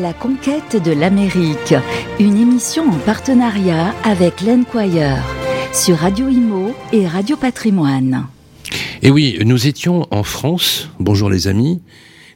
La 0.00 0.12
conquête 0.12 0.80
de 0.80 0.92
l'Amérique, 0.92 1.74
une 2.20 2.36
émission 2.36 2.84
en 2.88 2.98
partenariat 2.98 3.92
avec 4.04 4.42
l'Enquire 4.42 5.24
sur 5.72 5.96
Radio 5.96 6.28
Imo 6.28 6.72
et 6.92 7.08
Radio 7.08 7.36
Patrimoine. 7.36 8.26
Et 9.02 9.10
oui, 9.10 9.38
nous 9.44 9.66
étions 9.66 10.06
en 10.12 10.22
France, 10.22 10.88
bonjour 11.00 11.30
les 11.30 11.48
amis, 11.48 11.80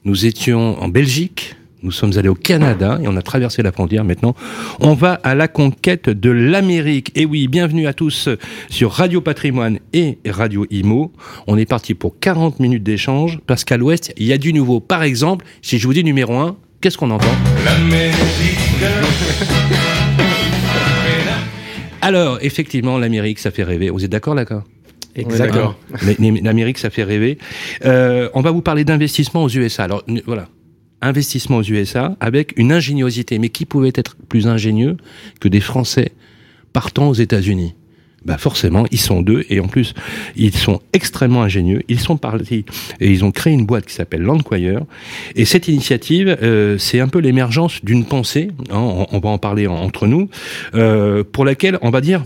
nous 0.04 0.26
étions 0.26 0.82
en 0.82 0.88
Belgique, 0.88 1.54
nous 1.82 1.92
sommes 1.92 2.16
allés 2.16 2.28
au 2.28 2.34
Canada 2.34 2.98
et 3.00 3.06
on 3.06 3.16
a 3.16 3.22
traversé 3.22 3.62
la 3.62 3.70
frontière. 3.70 4.04
Maintenant, 4.04 4.34
on 4.80 4.94
va 4.94 5.14
à 5.22 5.34
la 5.34 5.46
conquête 5.46 6.08
de 6.08 6.30
l'Amérique. 6.30 7.12
Et 7.14 7.26
oui, 7.26 7.46
bienvenue 7.46 7.86
à 7.86 7.92
tous 7.92 8.28
sur 8.70 8.90
Radio 8.90 9.20
Patrimoine 9.20 9.78
et 9.92 10.18
Radio 10.26 10.66
Imo. 10.70 11.12
On 11.46 11.56
est 11.58 11.66
parti 11.66 11.94
pour 11.94 12.18
40 12.18 12.58
minutes 12.60 12.82
d'échange 12.82 13.38
parce 13.46 13.64
qu'à 13.64 13.76
l'ouest, 13.76 14.12
il 14.16 14.26
y 14.26 14.32
a 14.32 14.38
du 14.38 14.52
nouveau. 14.52 14.80
Par 14.80 15.02
exemple, 15.02 15.44
si 15.60 15.78
je 15.78 15.86
vous 15.86 15.92
dis 15.92 16.04
numéro 16.04 16.34
1, 16.34 16.56
qu'est-ce 16.82 16.98
qu'on 16.98 17.10
entend 17.10 17.30
Alors, 22.02 22.38
effectivement, 22.42 22.98
l'Amérique, 22.98 23.38
ça 23.38 23.50
fait 23.50 23.62
rêver. 23.62 23.88
Vous 23.88 24.04
êtes 24.04 24.10
d'accord, 24.10 24.34
d'accord 24.34 24.64
Exactement. 25.14 25.74
L'Amérique, 26.18 26.78
ça 26.78 26.90
fait 26.90 27.04
rêver. 27.04 27.38
Euh, 27.84 28.28
on 28.34 28.42
va 28.42 28.50
vous 28.50 28.62
parler 28.62 28.84
d'investissement 28.84 29.44
aux 29.44 29.48
USA. 29.48 29.84
Alors, 29.84 30.02
voilà 30.26 30.48
investissement 31.02 31.56
aux 31.58 31.62
USA 31.64 32.16
avec 32.20 32.54
une 32.56 32.72
ingéniosité. 32.72 33.38
Mais 33.38 33.48
qui 33.50 33.66
pouvait 33.66 33.92
être 33.94 34.16
plus 34.28 34.46
ingénieux 34.46 34.96
que 35.40 35.48
des 35.48 35.60
Français 35.60 36.12
partant 36.72 37.08
aux 37.08 37.14
États-Unis? 37.14 37.74
Bah 38.24 38.38
forcément, 38.38 38.84
ils 38.90 39.00
sont 39.00 39.20
deux 39.22 39.44
et 39.48 39.60
en 39.60 39.68
plus, 39.68 39.94
ils 40.36 40.54
sont 40.54 40.80
extrêmement 40.92 41.42
ingénieux. 41.42 41.82
Ils 41.88 42.00
sont 42.00 42.16
partis 42.16 42.64
et 43.00 43.10
ils 43.10 43.24
ont 43.24 43.30
créé 43.30 43.52
une 43.52 43.66
boîte 43.66 43.86
qui 43.86 43.94
s'appelle 43.94 44.22
Landquire. 44.22 44.82
Et 45.34 45.44
cette 45.44 45.68
initiative, 45.68 46.36
euh, 46.42 46.78
c'est 46.78 47.00
un 47.00 47.08
peu 47.08 47.18
l'émergence 47.18 47.84
d'une 47.84 48.04
pensée. 48.04 48.50
Hein, 48.70 49.06
on, 49.10 49.18
va 49.18 49.30
en 49.30 49.38
parler 49.38 49.66
entre 49.66 50.06
nous, 50.06 50.28
euh, 50.74 51.24
pour 51.24 51.44
laquelle 51.44 51.78
on 51.82 51.90
va 51.90 52.00
dire. 52.00 52.24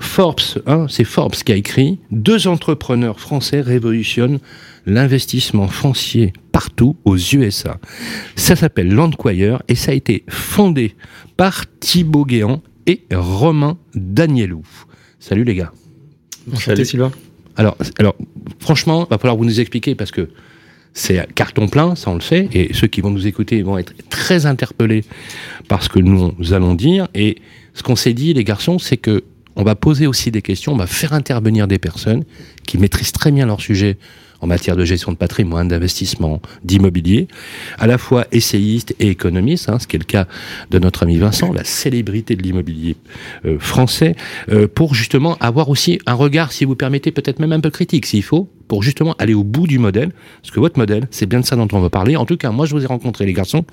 Forbes, 0.00 0.40
hein, 0.66 0.86
c'est 0.88 1.04
Forbes 1.04 1.34
qui 1.34 1.52
a 1.52 1.56
écrit 1.56 1.98
deux 2.10 2.46
entrepreneurs 2.46 3.20
français 3.20 3.60
révolutionnent 3.60 4.38
l'investissement 4.86 5.68
foncier 5.68 6.32
partout 6.52 6.96
aux 7.04 7.16
USA. 7.16 7.78
Ça 8.36 8.56
s'appelle 8.56 8.92
Landquire 8.92 9.62
et 9.68 9.74
ça 9.74 9.92
a 9.92 9.94
été 9.94 10.24
fondé 10.28 10.94
par 11.36 11.64
Thibaut 11.80 12.24
Guéant 12.24 12.62
et 12.88 13.02
Romain 13.12 13.76
Danielou. 13.94 14.64
Salut 15.20 15.44
les 15.44 15.54
gars. 15.54 15.72
Salut 16.56 16.86
Sylvain. 16.86 17.12
Alors, 17.56 17.76
alors, 17.98 18.16
franchement, 18.60 19.06
va 19.10 19.18
falloir 19.18 19.36
vous 19.36 19.44
nous 19.44 19.60
expliquer 19.60 19.94
parce 19.94 20.10
que 20.10 20.30
c'est 20.94 21.32
carton 21.34 21.68
plein, 21.68 21.94
ça 21.94 22.10
on 22.10 22.14
le 22.14 22.20
sait, 22.20 22.48
et 22.52 22.72
ceux 22.72 22.86
qui 22.86 23.02
vont 23.02 23.10
nous 23.10 23.26
écouter 23.26 23.62
vont 23.62 23.76
être 23.76 23.92
très 24.08 24.46
interpellés 24.46 25.04
par 25.68 25.82
ce 25.82 25.90
que 25.90 25.98
nous 25.98 26.34
allons 26.52 26.74
dire. 26.74 27.08
Et 27.14 27.36
ce 27.74 27.82
qu'on 27.82 27.96
s'est 27.96 28.14
dit, 28.14 28.32
les 28.32 28.44
garçons, 28.44 28.78
c'est 28.78 28.96
que 28.96 29.22
on 29.54 29.64
va 29.64 29.74
poser 29.74 30.06
aussi 30.06 30.30
des 30.30 30.40
questions, 30.40 30.72
on 30.72 30.76
va 30.76 30.86
faire 30.86 31.12
intervenir 31.12 31.68
des 31.68 31.78
personnes 31.78 32.24
qui 32.66 32.78
maîtrisent 32.78 33.12
très 33.12 33.32
bien 33.32 33.44
leur 33.44 33.60
sujet 33.60 33.98
en 34.40 34.46
matière 34.46 34.76
de 34.76 34.84
gestion 34.84 35.12
de 35.12 35.16
patrimoine, 35.16 35.68
d'investissement, 35.68 36.40
d'immobilier, 36.64 37.28
à 37.78 37.86
la 37.86 37.98
fois 37.98 38.26
essayiste 38.32 38.94
et 39.00 39.08
économiste, 39.08 39.68
hein, 39.68 39.78
ce 39.78 39.86
qui 39.86 39.96
est 39.96 39.98
le 39.98 40.04
cas 40.04 40.26
de 40.70 40.78
notre 40.78 41.02
ami 41.02 41.18
Vincent, 41.18 41.52
la 41.52 41.64
célébrité 41.64 42.36
de 42.36 42.42
l'immobilier 42.42 42.96
euh, 43.44 43.58
français, 43.58 44.14
euh, 44.50 44.68
pour 44.68 44.94
justement 44.94 45.36
avoir 45.40 45.68
aussi 45.68 45.98
un 46.06 46.14
regard, 46.14 46.52
si 46.52 46.64
vous 46.64 46.76
permettez, 46.76 47.10
peut-être 47.10 47.40
même 47.40 47.52
un 47.52 47.60
peu 47.60 47.70
critique 47.70 48.06
s'il 48.06 48.22
faut, 48.22 48.48
pour 48.68 48.82
justement 48.82 49.14
aller 49.18 49.34
au 49.34 49.44
bout 49.44 49.66
du 49.66 49.78
modèle, 49.78 50.12
parce 50.42 50.52
que 50.52 50.60
votre 50.60 50.78
modèle, 50.78 51.08
c'est 51.10 51.26
bien 51.26 51.40
de 51.40 51.44
ça 51.44 51.56
dont 51.56 51.68
on 51.72 51.80
va 51.80 51.90
parler. 51.90 52.16
En 52.16 52.26
tout 52.26 52.36
cas, 52.36 52.50
moi, 52.50 52.66
je 52.66 52.74
vous 52.74 52.82
ai 52.82 52.86
rencontré, 52.86 53.26
les 53.26 53.32
garçons, 53.32 53.64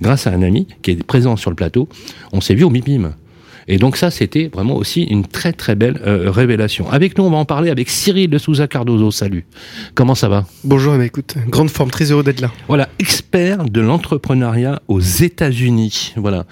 grâce 0.00 0.26
à 0.26 0.30
un 0.30 0.42
ami 0.42 0.68
qui 0.82 0.92
est 0.92 1.02
présent 1.02 1.36
sur 1.36 1.50
le 1.50 1.56
plateau. 1.56 1.88
On 2.32 2.40
s'est 2.40 2.54
vu 2.54 2.64
au 2.64 2.70
MIPIM. 2.70 3.14
Et 3.68 3.78
donc 3.78 3.96
ça, 3.96 4.10
c'était 4.10 4.50
vraiment 4.52 4.76
aussi 4.76 5.02
une 5.02 5.26
très 5.26 5.52
très 5.52 5.74
belle 5.74 6.00
euh, 6.06 6.30
révélation. 6.30 6.90
Avec 6.90 7.18
nous, 7.18 7.24
on 7.24 7.30
va 7.30 7.36
en 7.36 7.44
parler 7.44 7.70
avec 7.70 7.88
Cyril 7.88 8.30
de 8.30 8.38
Souza 8.38 8.66
Cardozo. 8.66 9.10
Salut. 9.10 9.44
Comment 9.94 10.14
ça 10.14 10.28
va? 10.28 10.44
Bonjour, 10.64 10.96
bah, 10.96 11.04
écoute, 11.04 11.36
grande 11.48 11.70
forme, 11.70 11.90
très 11.90 12.10
heureux 12.10 12.24
d'être 12.24 12.40
là. 12.40 12.50
Voilà, 12.68 12.88
expert 12.98 13.64
de 13.64 13.80
l'entrepreneuriat 13.80 14.82
aux 14.88 15.00
États-Unis. 15.00 16.14
Voilà. 16.16 16.44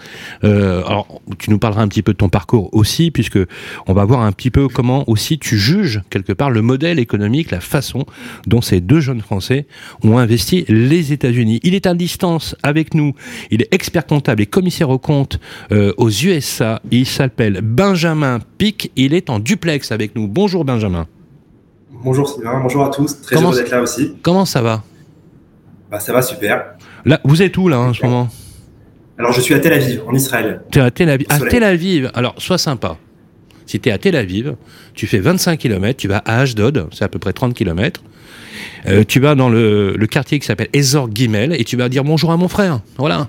Euh, 0.45 0.83
alors, 0.85 1.21
tu 1.39 1.51
nous 1.51 1.59
parleras 1.59 1.83
un 1.83 1.89
petit 1.89 2.03
peu 2.03 2.13
de 2.13 2.19
ton 2.19 2.29
parcours 2.29 2.69
aussi, 2.73 3.11
puisque 3.11 3.39
on 3.87 3.93
va 3.93 4.05
voir 4.05 4.21
un 4.21 4.33
petit 4.33 4.51
peu 4.51 4.69
comment 4.69 5.09
aussi 5.09 5.39
tu 5.39 5.59
juges 5.59 6.03
quelque 6.11 6.33
part 6.33 6.51
le 6.51 6.63
modèle 6.63 6.99
économique, 6.99 7.51
la 7.51 7.61
façon 7.61 8.07
dont 8.47 8.61
ces 8.61 8.81
deux 8.81 9.01
jeunes 9.01 9.21
Français 9.21 9.67
ont 10.03 10.19
investi 10.19 10.65
les 10.69 11.13
États-Unis. 11.13 11.61
Il 11.63 11.75
est 11.75 11.87
à 11.87 11.95
distance 11.95 12.57
avec 12.63 12.95
nous. 12.95 13.15
Il 13.51 13.63
est 13.63 13.73
expert 13.75 14.07
comptable 14.07 14.43
et 14.43 14.47
commissaire 14.47 14.91
aux 14.91 14.99
comptes 14.99 15.41
euh, 15.73 15.93
aux 15.97 16.11
USA. 16.11 16.81
Il 16.91 17.00
s'appelle 17.07 17.61
Benjamin 17.63 18.39
Pic. 18.59 18.93
Il 18.97 19.15
est 19.15 19.31
en 19.31 19.39
duplex 19.39 19.93
avec 19.93 20.15
nous. 20.17 20.27
Bonjour 20.29 20.65
Benjamin. 20.65 21.07
Bonjour 22.03 22.29
Sylvain, 22.29 22.61
bonjour 22.61 22.85
à 22.85 22.91
tous. 22.91 23.21
Très 23.21 23.37
heureux 23.37 23.55
d'être 23.55 23.71
là 23.71 23.83
aussi. 23.83 24.15
Comment 24.23 24.45
ça 24.45 24.63
va? 24.63 24.83
Bah, 25.91 26.01
Ça 26.01 26.13
va 26.13 26.23
super. 26.23 26.77
Là, 27.05 27.21
vous 27.25 27.43
êtes 27.43 27.57
où 27.57 27.69
là 27.69 27.79
en 27.79 27.93
ce 27.93 28.05
moment? 28.05 28.29
Alors 29.19 29.33
je 29.33 29.41
suis 29.41 29.53
à 29.53 29.61
Tel 29.61 29.75
Aviv, 29.75 30.03
en 30.07 30.15
Israël. 30.15 30.63
Tu 30.71 30.79
es 30.79 30.83
à 30.83 30.91
Tel 30.91 31.11
Aviv. 31.11 31.27
À 31.29 31.39
Tel 31.41 31.63
Aviv, 31.63 32.11
alors 32.15 32.35
sois 32.39 32.57
sympa. 32.57 32.97
Si 33.67 33.79
tu 33.79 33.91
es 33.91 33.93
à 33.93 33.99
Tel 33.99 34.17
Aviv, 34.17 34.57
tu 34.95 35.07
fais 35.07 35.19
25 35.19 35.59
km, 35.59 35.97
tu 35.97 36.09
vas 36.09 36.19
à 36.25 36.41
Ashdod, 36.41 36.89
c'est 36.91 37.05
à 37.05 37.09
peu 37.09 37.19
près 37.19 37.33
30 37.33 37.55
km. 37.55 38.03
Euh, 38.87 39.05
tu 39.07 39.21
vas 39.21 39.35
dans 39.35 39.51
le, 39.51 39.95
quartier 40.11 40.39
qui 40.39 40.47
s'appelle 40.47 40.69
Ezor 40.73 41.09
Gimel 41.15 41.53
et 41.53 41.65
tu 41.65 41.77
vas 41.77 41.89
dire 41.89 42.03
bonjour 42.03 42.33
à 42.33 42.37
mon 42.37 42.49
frère. 42.49 42.81
Voilà. 42.97 43.29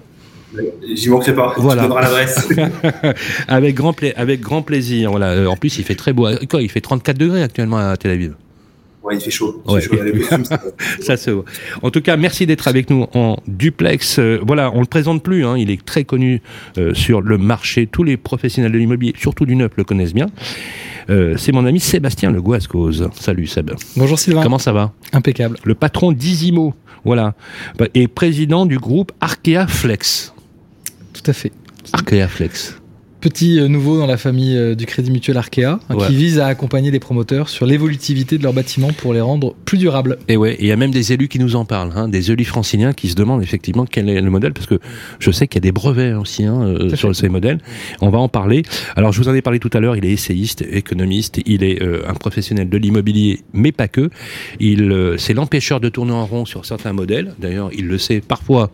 J'y 0.93 1.09
manquerai 1.09 1.33
pas. 1.33 1.53
Voilà. 1.57 1.83
Tu 1.83 1.89
l'adresse. 1.89 2.49
avec, 3.47 3.75
grand 3.75 3.95
avec 4.15 4.41
grand 4.41 4.61
plaisir. 4.61 5.11
Voilà. 5.11 5.31
Euh, 5.31 5.45
en 5.47 5.55
plus, 5.55 5.77
il 5.77 5.83
fait 5.83 5.95
très 5.95 6.13
beau. 6.13 6.27
Quoi, 6.49 6.61
il 6.61 6.69
fait 6.69 6.81
34 6.81 7.17
degrés 7.17 7.43
actuellement 7.43 7.77
à 7.77 7.95
Tel 7.97 8.11
Aviv. 8.11 8.35
Ouais, 9.03 9.15
il 9.15 9.21
fait 9.21 9.31
chaud. 9.31 9.63
ça 10.99 11.17
se 11.17 11.31
voit. 11.31 11.45
En 11.81 11.89
tout 11.89 12.01
cas, 12.01 12.17
merci 12.17 12.45
d'être 12.45 12.67
avec 12.67 12.89
nous 12.91 13.07
en 13.15 13.37
duplex. 13.47 14.19
Euh, 14.19 14.39
voilà, 14.45 14.71
on 14.75 14.79
le 14.79 14.85
présente 14.85 15.23
plus. 15.23 15.43
Hein, 15.43 15.57
il 15.57 15.71
est 15.71 15.83
très 15.83 16.03
connu 16.03 16.41
euh, 16.77 16.93
sur 16.93 17.21
le 17.21 17.37
marché. 17.39 17.87
Tous 17.87 18.03
les 18.03 18.17
professionnels 18.17 18.71
de 18.71 18.77
l'immobilier, 18.77 19.13
surtout 19.17 19.45
du 19.45 19.55
neuf, 19.55 19.71
le 19.75 19.83
connaissent 19.83 20.13
bien. 20.13 20.27
c'est 21.07 21.51
mon 21.51 21.65
ami 21.65 21.79
Sébastien 21.79 22.31
Le 22.31 22.41
Guascose. 22.41 23.09
Salut 23.19 23.47
Seb. 23.47 23.71
Bonjour 23.97 24.19
Sylvain. 24.19 24.43
Comment 24.43 24.59
ça 24.59 24.71
va? 24.71 24.91
Impeccable. 25.13 25.57
Le 25.63 25.75
patron 25.75 26.11
d'Isimo, 26.11 26.73
voilà, 27.03 27.33
et 27.95 28.07
président 28.07 28.65
du 28.65 28.77
groupe 28.77 29.11
Arkea 29.19 29.65
Flex. 29.67 30.33
Tout 31.23 31.31
à 31.31 31.33
fait. 31.33 31.51
Arkea 31.93 32.27
Flex 32.27 32.80
petit 33.21 33.59
euh, 33.59 33.67
nouveau 33.67 33.97
dans 33.97 34.07
la 34.07 34.17
famille 34.17 34.57
euh, 34.57 34.75
du 34.75 34.85
Crédit 34.85 35.11
Mutuel 35.11 35.37
Arkea, 35.37 35.63
hein, 35.63 35.79
qui 36.07 36.15
vise 36.15 36.39
à 36.39 36.47
accompagner 36.47 36.91
les 36.91 36.99
promoteurs 36.99 37.47
sur 37.47 37.65
l'évolutivité 37.65 38.37
de 38.37 38.43
leurs 38.43 38.53
bâtiments 38.53 38.91
pour 38.91 39.13
les 39.13 39.21
rendre 39.21 39.55
plus 39.63 39.77
durables. 39.77 40.17
Et 40.27 40.35
ouais, 40.35 40.57
il 40.59 40.65
y 40.65 40.71
a 40.71 40.75
même 40.75 40.91
des 40.91 41.13
élus 41.13 41.27
qui 41.27 41.39
nous 41.39 41.55
en 41.55 41.63
parlent, 41.63 41.93
hein, 41.95 42.09
des 42.09 42.31
élus 42.31 42.45
franciliens 42.45 42.93
qui 42.93 43.07
se 43.07 43.15
demandent 43.15 43.43
effectivement 43.43 43.85
quel 43.85 44.09
est 44.09 44.19
le 44.19 44.29
modèle, 44.29 44.53
parce 44.53 44.65
que 44.65 44.79
je 45.19 45.31
sais 45.31 45.47
qu'il 45.47 45.57
y 45.57 45.61
a 45.63 45.67
des 45.67 45.71
brevets 45.71 46.13
aussi 46.13 46.43
hein, 46.43 46.61
euh, 46.61 46.95
sur 46.95 47.15
ces 47.15 47.29
modèles. 47.29 47.59
On 48.01 48.09
va 48.09 48.17
en 48.17 48.27
parler. 48.27 48.63
Alors, 48.95 49.13
je 49.13 49.21
vous 49.21 49.29
en 49.29 49.35
ai 49.35 49.41
parlé 49.41 49.59
tout 49.59 49.69
à 49.73 49.79
l'heure. 49.79 49.95
Il 49.95 50.05
est 50.05 50.11
essayiste, 50.11 50.65
économiste. 50.69 51.39
Il 51.45 51.63
est 51.63 51.81
un 51.81 52.13
professionnel 52.13 52.69
de 52.69 52.77
l'immobilier, 52.77 53.41
mais 53.53 53.71
pas 53.71 53.87
que. 53.87 54.09
Il, 54.59 55.15
c'est 55.17 55.33
l'empêcheur 55.33 55.79
de 55.79 55.89
tourner 55.89 56.13
en 56.13 56.25
rond 56.25 56.45
sur 56.45 56.65
certains 56.65 56.93
modèles. 56.93 57.33
D'ailleurs, 57.39 57.69
il 57.73 57.87
le 57.87 57.97
sait 57.97 58.21
parfois 58.21 58.71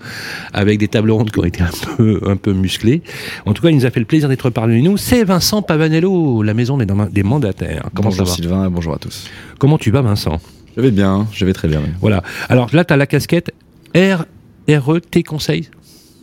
avec 0.53 0.79
des 0.79 0.87
tables 0.87 1.11
rondes 1.11 1.31
qui 1.31 1.39
ont 1.39 1.45
été 1.45 1.61
un 1.61 1.95
peu, 1.97 2.21
un 2.25 2.37
peu 2.37 2.53
musclées. 2.53 3.01
En 3.45 3.53
tout 3.53 3.61
cas, 3.61 3.69
il 3.69 3.75
nous 3.75 3.85
a 3.85 3.91
fait 3.91 3.99
le 3.99 4.05
plaisir 4.05 4.29
parmi 4.37 4.81
nous, 4.81 4.97
c'est 4.97 5.23
Vincent 5.23 5.61
Pavanello, 5.61 6.43
la 6.43 6.53
maison 6.53 6.77
des, 6.77 7.23
mandataires. 7.23 7.89
Comment 7.93 8.09
bonjour 8.09 8.27
Sylvain, 8.27 8.69
bonjour 8.69 8.93
à 8.93 8.97
tous. 8.97 9.29
Comment 9.59 9.77
tu 9.77 9.91
vas 9.91 10.01
Vincent? 10.01 10.39
Je 10.75 10.81
vais 10.81 10.91
bien, 10.91 11.27
je 11.33 11.45
vais 11.45 11.53
très 11.53 11.67
bien. 11.67 11.81
Voilà. 12.01 12.23
Alors 12.49 12.69
là, 12.73 12.85
tu 12.85 12.93
as 12.93 12.97
la 12.97 13.07
casquette 13.07 13.51
R, 13.95 14.25
RET 14.69 15.23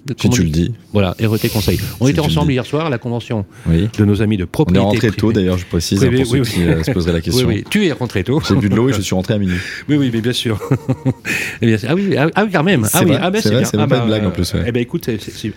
Conseil 0.06 0.16
si 0.20 0.28
tu 0.28 0.42
le 0.42 0.50
dis. 0.50 0.72
Voilà, 0.92 1.16
RET 1.18 1.48
Conseil. 1.48 1.80
On 2.00 2.08
était 2.08 2.20
ensemble 2.20 2.52
hier 2.52 2.66
soir 2.66 2.86
à 2.86 2.90
la 2.90 2.98
convention 2.98 3.46
de 3.66 4.04
nos 4.04 4.20
amis 4.20 4.36
de 4.36 4.44
propriété. 4.44 4.80
On 4.80 4.90
est 4.90 4.92
rentré 4.92 5.10
tôt 5.10 5.32
d'ailleurs, 5.32 5.58
je 5.58 5.64
précise, 5.64 6.04
hein, 6.04 6.10
pour 6.14 6.26
ceux 6.26 6.42
qui 6.42 6.62
euh, 6.62 6.82
se 6.82 6.90
poseraient 6.90 7.12
la 7.12 7.20
question. 7.22 7.48
Oui, 7.48 7.64
Tu 7.70 7.86
es 7.86 7.92
rentré 7.92 8.22
tôt. 8.22 8.40
J'ai 8.46 8.54
bu 8.56 8.68
de 8.68 8.76
l'eau 8.76 8.90
et 8.90 8.92
je 8.92 9.00
suis 9.00 9.14
rentré 9.14 9.34
à 9.34 9.38
minuit. 9.38 9.56
Oui, 9.88 9.96
oui, 9.96 10.10
mais 10.12 10.20
bien 10.20 10.32
sûr. 10.32 10.58
Eh 11.62 11.76
ah, 11.86 11.94
oui, 11.94 12.16
ah, 12.16 12.26
ah, 12.34 12.44
oui, 12.44 12.50
quand 12.52 12.62
même. 12.62 12.86
Ah 12.92 13.02
oui, 13.04 13.12
ah 13.18 13.30
ben, 13.30 13.40
c'est 13.40 13.52
vrai, 13.52 13.64
c'est 13.64 13.78
ah, 13.78 13.86
pas 13.86 13.96
une 13.96 14.02
bah, 14.02 14.06
blague 14.06 14.24
en 14.26 14.30
plus. 14.30 14.54
Eh 14.66 14.72
ben 14.72 14.80
écoute, 14.80 15.08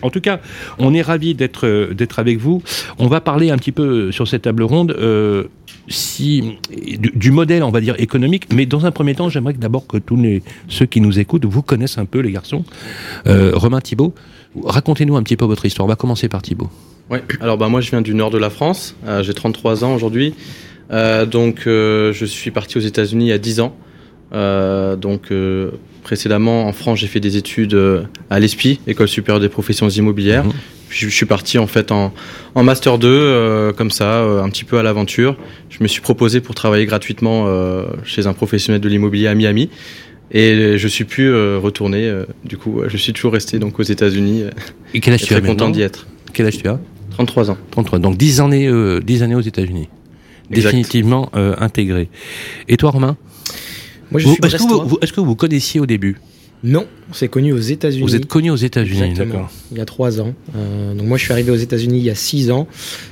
en 0.02 0.10
tout 0.10 0.22
cas, 0.22 0.40
on 0.80 0.94
est 0.94 1.02
ravis 1.02 1.36
d'être 1.36 1.66
euh, 1.66 1.94
d'être 1.94 2.20
avec 2.20 2.38
vous. 2.40 2.62
On 2.98 3.08
va 3.08 3.20
parler 3.20 3.50
un 3.50 3.58
petit 3.58 3.72
peu 3.72 4.12
sur 4.12 4.28
cette 4.28 4.44
table 4.44 4.64
ronde. 4.64 4.96
Euh, 4.98 5.46
si, 5.90 6.58
du, 7.00 7.32
modèle, 7.32 7.64
on 7.64 7.72
va 7.72 7.82
dire, 7.82 7.96
économique. 7.98 8.48
Mais 8.54 8.66
dans 8.66 8.86
un 8.86 8.92
premier 8.92 9.16
temps, 9.16 9.30
j'aimerais 9.30 9.54
d'abord 9.54 9.88
que 9.88 9.98
tous 9.98 10.18
les, 10.18 10.44
ceux 10.68 10.86
qui 10.86 11.02
nous 11.02 11.20
écoutent 11.20 11.46
vous 11.46 11.62
connaissent 11.62 11.98
un 11.98 12.06
peu, 12.06 12.20
les 12.20 12.32
garçons. 12.32 12.66
Euh, 13.26 13.52
Romain 13.54 13.82
Thibault, 13.82 14.14
racontez-nous 14.64 15.16
un 15.16 15.24
petit 15.24 15.38
peu 15.38 15.46
votre 15.46 15.66
histoire. 15.66 15.86
On 15.86 15.90
va 15.90 15.96
commencer 15.96 16.30
par 16.30 16.42
Thibault. 16.42 16.70
Oui, 17.10 17.20
alors 17.40 17.58
bah, 17.58 17.70
moi 17.70 17.82
je 17.82 17.90
viens 17.90 18.02
du 18.02 18.14
nord 18.14 18.32
de 18.32 18.38
la 18.38 18.50
France. 18.50 18.96
Euh, 19.06 19.24
j'ai 19.24 19.34
33 19.34 19.84
ans 19.84 19.94
aujourd'hui. 19.94 20.34
Euh, 20.92 21.26
donc 21.26 21.62
je 21.66 22.26
suis 22.26 22.52
parti 22.52 22.78
aux 22.78 22.82
États-Unis 22.82 23.26
il 23.26 23.30
y 23.30 23.34
a 23.34 23.38
10 23.38 23.62
ans. 23.62 23.76
donc 24.32 25.32
précédemment 26.04 26.68
en 26.68 26.74
France, 26.74 27.00
j'ai 27.00 27.08
fait 27.08 27.20
des 27.20 27.38
études 27.38 27.78
à 28.30 28.40
l'ESPI, 28.40 28.80
École 28.88 29.08
supérieure 29.08 29.42
des 29.42 29.50
professions 29.50 29.90
immobilières. 29.90 30.46
Mhm. 30.46 30.54
Je, 30.90 31.10
suis 31.10 31.26
parti 31.26 31.58
en 31.58 31.68
fait 31.68 31.92
en, 31.92 32.14
master 32.56 32.98
2, 32.98 33.74
comme 33.78 33.92
ça, 33.92 34.22
un 34.22 34.50
petit 34.50 34.64
peu 34.64 34.78
à 34.78 34.84
l'aventure. 34.84 35.36
Je 35.70 35.80
me 35.82 35.88
suis 35.88 36.00
proposé 36.00 36.40
pour 36.40 36.56
travailler 36.56 36.86
gratuitement 36.86 37.46
chez 38.06 38.26
un 38.26 38.34
professionnel 38.34 38.80
de 38.80 38.88
l'immobilier 38.88 39.28
à 39.28 39.36
Miami. 39.36 39.70
Et 40.32 40.78
je 40.78 40.88
suis 40.88 41.06
plus 41.06 41.34
retourné. 41.58 42.12
du 42.44 42.58
coup, 42.58 42.82
je 42.88 42.98
suis 42.98 43.14
toujours 43.14 43.34
resté 43.34 43.60
donc 43.60 43.80
aux 43.80 43.84
États-Unis. 43.84 44.44
Et 44.94 45.00
quel 45.00 45.14
âge 45.14 45.24
tu 45.24 45.34
as 45.34 45.40
Très 45.40 45.48
content 45.48 45.70
d'y 45.70 45.82
être. 45.82 46.08
Quel 46.34 46.46
âge 46.48 46.58
tu 46.58 46.68
as 46.68 46.80
33 47.12 47.52
ans. 47.52 47.58
33. 47.72 48.00
Donc 48.00 48.18
10 48.18 48.42
années, 48.42 48.68
euh, 48.68 49.00
10 49.00 49.24
années 49.24 49.36
aux 49.36 49.42
États-Unis. 49.42 49.90
Définitivement 50.52 51.30
euh, 51.36 51.56
intégré. 51.58 52.10
Et 52.68 52.78
toi, 52.78 52.92
Romain 52.92 53.18
est-ce 54.16 55.12
que 55.12 55.20
vous 55.20 55.36
connaissiez 55.36 55.80
au 55.80 55.86
début 55.86 56.18
non, 56.64 56.88
c'est 57.12 57.28
connu 57.28 57.54
aux 57.54 57.60
États-Unis. 57.60 58.02
Vous 58.02 58.16
êtes 58.16 58.26
connu 58.26 58.50
aux 58.50 58.56
États-Unis, 58.56 59.14
d'accord. 59.14 59.52
Il 59.72 59.78
y 59.78 59.82
a 59.82 59.86
trois 59.86 60.20
ans. 60.20 60.34
Euh, 60.56 60.96
donc 60.96 61.08
moi, 61.08 61.18
je 61.18 61.24
suis 61.24 61.32
arrivé 61.32 61.52
aux 61.52 61.56
États-Unis 61.56 62.00
il 62.00 62.04
y 62.04 62.10
a 62.10 62.16
six 62.16 62.50
ans. 62.50 62.68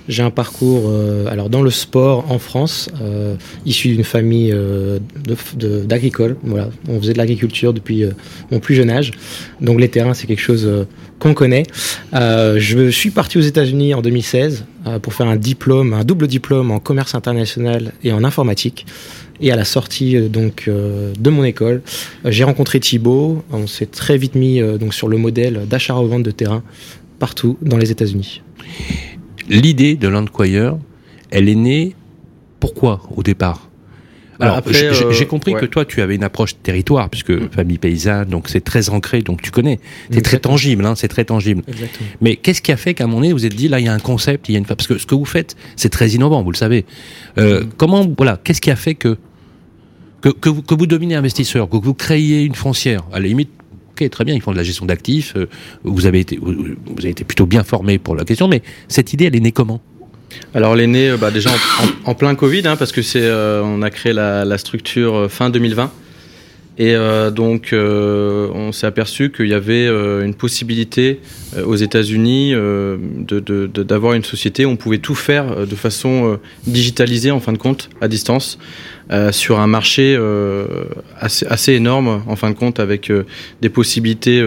J'ai 0.10 0.24
un 0.24 0.32
parcours, 0.32 0.86
euh, 0.88 1.28
alors 1.28 1.50
dans 1.50 1.62
le 1.62 1.70
sport 1.70 2.32
en 2.32 2.40
France, 2.40 2.90
euh, 3.02 3.36
issu 3.66 3.90
d'une 3.90 4.04
famille 4.04 4.54
d'agricole. 5.56 6.38
Voilà, 6.44 6.70
on 6.88 7.00
faisait 7.00 7.14
de 7.14 7.18
l'agriculture 7.20 7.72
depuis 7.72 8.06
mon 8.52 8.60
plus 8.60 8.74
jeune 8.74 8.90
âge. 8.90 9.12
Donc 9.62 9.80
les 9.80 9.90
terrains, 9.90 10.16
c'est 10.16 10.28
quelque 10.28 10.42
chose 10.42 10.68
qu'on 11.20 11.36
connaît. 11.36 11.64
je 12.14 12.90
suis 12.90 13.12
parti 13.12 13.38
aux 13.38 13.42
États-Unis 13.42 13.94
en 13.94 14.02
2016 14.02 14.66
pour 15.04 15.14
faire 15.14 15.28
un 15.28 15.36
diplôme, 15.36 15.94
un 15.94 16.04
double 16.04 16.28
diplôme 16.28 16.72
en 16.72 16.80
commerce 16.80 17.14
international 17.14 17.94
et 18.04 18.12
en 18.12 18.24
informatique. 18.24 18.86
Et 19.42 19.52
à 19.52 19.56
la 19.56 19.66
sortie 19.66 20.16
euh, 20.16 20.30
donc 20.30 20.66
euh, 20.68 21.14
de 21.20 21.30
mon 21.30 21.44
école, 21.44 21.82
euh, 22.26 22.32
j'ai 22.32 22.44
rencontré 22.44 22.80
Thibaut. 22.80 23.44
On 23.52 23.68
s'est 23.68 23.86
très 23.86 24.18
vite 24.18 24.36
mis 24.36 24.62
donc 24.80 24.94
sur 24.94 25.08
le 25.08 25.18
modèle 25.18 25.66
d'achat-revente 25.68 26.24
de 26.24 26.32
terrain 26.32 26.64
partout 27.20 27.58
dans 27.62 27.78
les 27.78 27.92
États-Unis. 27.92 28.42
L'idée 29.50 29.96
de 29.96 30.08
Landquire, 30.08 30.78
elle 31.30 31.50
est 31.50 31.56
née 31.56 31.96
pourquoi 32.60 33.02
au 33.16 33.24
départ? 33.24 33.70
Alors, 34.40 34.62
j'ai 34.70 34.90
euh, 34.90 35.26
compris 35.26 35.54
que 35.54 35.66
toi, 35.66 35.86
tu 35.86 36.02
avais 36.02 36.16
une 36.16 36.24
approche 36.24 36.56
territoire, 36.62 37.10
puisque 37.10 37.32
mm. 37.32 37.50
famille 37.52 37.78
paysanne, 37.78 38.30
donc 38.30 38.50
c'est 38.50 38.64
très 38.64 38.90
ancré, 38.90 39.22
donc 39.22 39.42
tu 39.42 39.52
connais. 39.52 39.80
C'est 40.12 40.22
très 40.22 40.40
tangible, 40.40 40.86
hein, 40.86 40.96
c'est 40.96 41.08
très 41.08 41.26
tangible. 41.26 41.64
Exactement. 41.68 42.10
Mais 42.22 42.36
qu'est-ce 42.36 42.62
qui 42.62 42.72
a 42.72 42.78
fait 42.78 42.94
qu'à 42.94 43.06
un 43.06 43.08
moment 43.08 43.22
donné, 43.22 43.34
vous 43.34 43.46
êtes 43.46 43.56
dit, 43.56 43.68
là, 43.68 43.80
il 43.80 43.86
y 43.86 43.90
a 43.90 43.94
un 43.94 44.00
concept, 44.00 44.50
il 44.50 44.54
y 44.54 44.56
a 44.56 44.60
une... 44.60 44.66
Parce 44.66 44.88
que 44.88 44.98
ce 44.98 45.06
que 45.06 45.16
vous 45.16 45.26
faites, 45.26 45.56
c'est 45.76 45.90
très 45.90 46.10
innovant, 46.10 46.44
vous 46.44 46.52
le 46.52 46.58
savez. 46.58 46.86
Euh, 47.38 47.64
mm. 47.64 47.70
Comment, 47.78 48.08
voilà, 48.18 48.40
qu'est-ce 48.44 48.62
qui 48.62 48.72
a 48.72 48.76
fait 48.76 48.96
que 48.96 49.18
que, 50.22 50.30
que, 50.30 50.50
vous, 50.50 50.64
que 50.64 50.74
vous 50.74 50.88
devenez 50.88 51.14
investisseur, 51.14 51.70
que 51.70 51.78
vous 51.78 51.94
créiez 51.94 52.44
une 52.44 52.56
foncière? 52.56 53.04
À 53.14 53.20
la 53.20 53.28
limite, 53.28 53.52
ok, 53.92 54.10
très 54.10 54.26
bien, 54.26 54.34
ils 54.34 54.42
font 54.42 54.54
de 54.54 54.58
la 54.58 54.64
gestion 54.64 54.88
d'actifs, 54.88 55.34
euh, 55.36 55.48
vous, 55.84 56.08
avez 56.08 56.20
été, 56.20 56.38
vous 56.42 56.52
avez 56.98 57.10
été 57.10 57.24
plutôt 57.24 57.46
bien 57.46 57.64
formé 57.64 58.00
pour 58.00 58.16
la 58.16 58.24
question, 58.24 58.48
mais 58.48 58.64
cette 58.88 59.14
idée, 59.14 59.26
elle 59.26 59.36
est 59.36 59.40
née 59.40 59.52
comment? 59.52 59.82
Alors 60.54 60.80
est 60.80 60.88
née 60.88 61.16
bah, 61.20 61.32
déjà 61.32 61.50
en, 62.06 62.14
plein 62.16 62.36
Covid, 62.36 62.68
hein, 62.68 62.76
parce 62.76 62.92
que 62.92 63.02
c'est, 63.02 63.24
euh, 63.24 63.82
a 63.82 63.90
créé 63.90 64.14
la, 64.14 64.58
structure 64.58 65.16
euh, 65.16 65.28
fin 65.28 65.50
2020. 65.50 65.92
Et 66.78 66.94
euh, 66.94 67.32
donc, 67.32 67.70
on 67.74 68.72
s'est 68.74 68.88
aperçu 68.88 69.32
qu'il 69.32 69.48
y 69.48 69.54
avait 69.54 69.88
une 69.88 70.34
possibilité 70.34 71.22
aux 71.66 71.76
États-Unis 71.76 72.54
d'avoir 72.54 74.14
une 74.14 74.26
société 74.26 74.66
où 74.66 74.70
on 74.70 74.76
pouvait 74.76 74.98
tout 74.98 75.16
faire 75.16 75.66
de 75.66 75.76
façon 75.76 76.38
digitalisée, 76.68 77.32
en 77.32 77.40
fin 77.40 77.54
de 77.54 77.58
compte, 77.58 77.90
à 78.02 78.10
distance, 78.10 78.60
sur 79.32 79.62
un 79.62 79.68
marché 79.68 80.20
assez, 81.18 81.72
énorme, 81.72 82.22
en 82.28 82.36
fin 82.36 82.50
de 82.50 82.56
compte, 82.56 82.82
avec 82.82 83.10
des 83.62 83.70
possibilités 83.70 84.46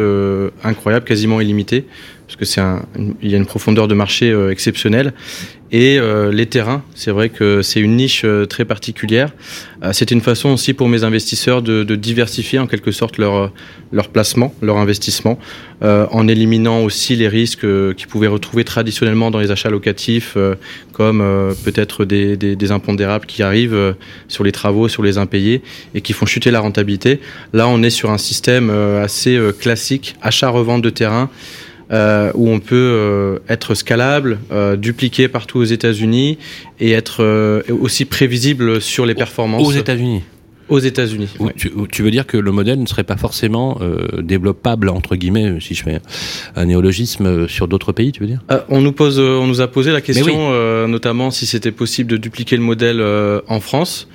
incroyables, 0.62 1.06
quasiment 1.06 1.40
illimitées 1.40 1.86
parce 2.28 2.36
que 2.36 2.44
c'est 2.44 2.60
il 3.22 3.30
y 3.30 3.34
a 3.34 3.38
une 3.38 3.46
profondeur 3.46 3.88
de 3.88 3.94
marché 3.94 4.30
exceptionnelle 4.50 5.14
et 5.70 5.98
euh, 5.98 6.32
les 6.32 6.46
terrains, 6.46 6.82
c'est 6.94 7.10
vrai 7.10 7.28
que 7.28 7.60
c'est 7.60 7.80
une 7.80 7.96
niche 7.96 8.22
euh, 8.24 8.46
très 8.46 8.64
particulière. 8.64 9.32
Euh, 9.82 9.90
c'est 9.92 10.10
une 10.10 10.22
façon 10.22 10.48
aussi 10.50 10.72
pour 10.72 10.88
mes 10.88 11.04
investisseurs 11.04 11.60
de, 11.60 11.84
de 11.84 11.94
diversifier 11.94 12.58
en 12.58 12.66
quelque 12.66 12.90
sorte 12.90 13.18
leur, 13.18 13.52
leur 13.92 14.08
placement, 14.08 14.54
leur 14.62 14.78
investissement, 14.78 15.38
en 15.80 16.26
éliminant 16.26 16.82
aussi 16.82 17.14
les 17.14 17.28
risques 17.28 17.64
qu'ils 17.94 18.08
pouvaient 18.08 18.26
retrouver 18.26 18.64
traditionnellement 18.64 19.30
dans 19.30 19.38
les 19.38 19.52
achats 19.52 19.70
locatifs, 19.70 20.36
comme 20.92 21.22
peut-être 21.64 22.04
des, 22.04 22.36
des, 22.36 22.56
des, 22.56 22.70
impondérables 22.72 23.26
qui 23.26 23.44
arrivent 23.44 23.94
sur 24.26 24.42
les 24.42 24.50
travaux, 24.50 24.88
sur 24.88 25.04
les 25.04 25.18
impayés, 25.18 25.62
et 25.94 26.00
qui 26.00 26.14
font 26.14 26.26
chuter 26.26 26.50
la 26.50 26.58
rentabilité. 26.58 27.20
Là, 27.52 27.68
on 27.68 27.80
est 27.84 27.90
sur 27.90 28.10
un 28.10 28.18
système 28.18 28.70
assez 28.70 29.38
classique, 29.60 30.16
achat-revente 30.20 30.82
de 30.82 30.90
terrain. 30.90 31.30
Euh, 31.90 32.30
où 32.34 32.50
on 32.50 32.60
peut 32.60 32.76
euh, 32.76 33.38
être 33.48 33.74
scalable, 33.74 34.38
euh, 34.52 34.76
dupliqué 34.76 35.26
partout 35.26 35.58
aux 35.58 35.64
États-Unis 35.64 36.36
et 36.80 36.92
être 36.92 37.62
aussi 37.70 38.04
prévisible 38.04 38.82
sur 38.82 39.06
les 39.06 39.14
performances. 39.14 39.66
Aux 39.66 39.72
États-Unis 39.72 40.22
aux 40.68 40.80
États-Unis. 40.80 41.30
Tu, 41.56 42.02
veux 42.02 42.10
dire 42.10 42.26
que 42.26 42.36
le 42.36 42.52
modèle 42.52 42.78
ne 42.78 42.84
serait 42.84 43.02
pas 43.02 43.16
forcément 43.16 43.80
développable 44.18 44.90
entre 44.90 45.16
guillemets, 45.16 45.54
si 45.60 45.74
je 45.74 45.82
fais 45.82 45.98
un 46.56 46.66
néologisme, 46.66 47.48
sur 47.48 47.68
d'autres 47.68 47.92
pays, 47.92 48.12
tu 48.12 48.20
veux 48.20 48.26
dire? 48.26 48.42
On 48.68 48.82
nous 48.82 48.92
pose, 48.92 49.18
on 49.18 49.46
nous 49.46 49.62
a 49.62 49.68
posé 49.68 49.92
la 49.92 50.02
question, 50.02 50.86
notamment 50.86 51.30
si 51.30 51.46
c'était 51.46 51.72
possible 51.72 52.10
de 52.10 52.18
dupliquer 52.18 52.58
le 52.58 52.62
modèle 52.62 53.02
en 53.48 53.60
France. 53.60 54.08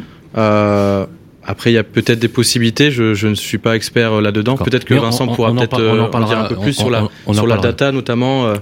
Après, 1.63 1.71
il 1.71 1.75
y 1.75 1.77
a 1.77 1.85
peut-être 1.85 2.19
des 2.19 2.27
possibilités. 2.27 2.91
Je, 2.91 3.13
je, 3.13 3.29
ne 3.29 3.35
suis 3.35 3.57
pas 3.57 3.77
expert 3.77 4.19
là-dedans. 4.19 4.57
Peut-être 4.57 4.83
que 4.83 4.95
Vincent 4.95 5.27
pourra 5.27 5.53
peut-être 5.53 5.81
en, 5.81 6.13
en, 6.13 6.27
dire 6.27 6.37
un 6.37 6.43
peu 6.49 6.57
plus 6.57 6.73
sur 6.73 6.89
la 6.89 7.07
sur 7.31 7.47
la 7.47 7.55
data, 7.55 7.93
notamment. 7.93 8.47
Euh, 8.47 8.55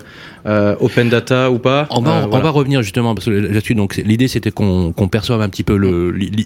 euh, 0.45 0.75
open 0.79 1.09
data 1.09 1.51
ou 1.51 1.59
pas. 1.59 1.87
On 1.91 2.01
va, 2.01 2.23
euh, 2.23 2.27
on 2.31 2.39
va 2.39 2.49
revenir 2.49 2.81
justement 2.81 3.13
parce 3.13 3.25
que 3.25 3.31
là-dessus. 3.31 3.75
Donc 3.75 3.97
l'idée 3.97 4.27
c'était 4.27 4.51
qu'on 4.51 4.91
perçoive 5.11 5.41
un 5.41 5.49
petit 5.49 5.63
peu 5.63 5.75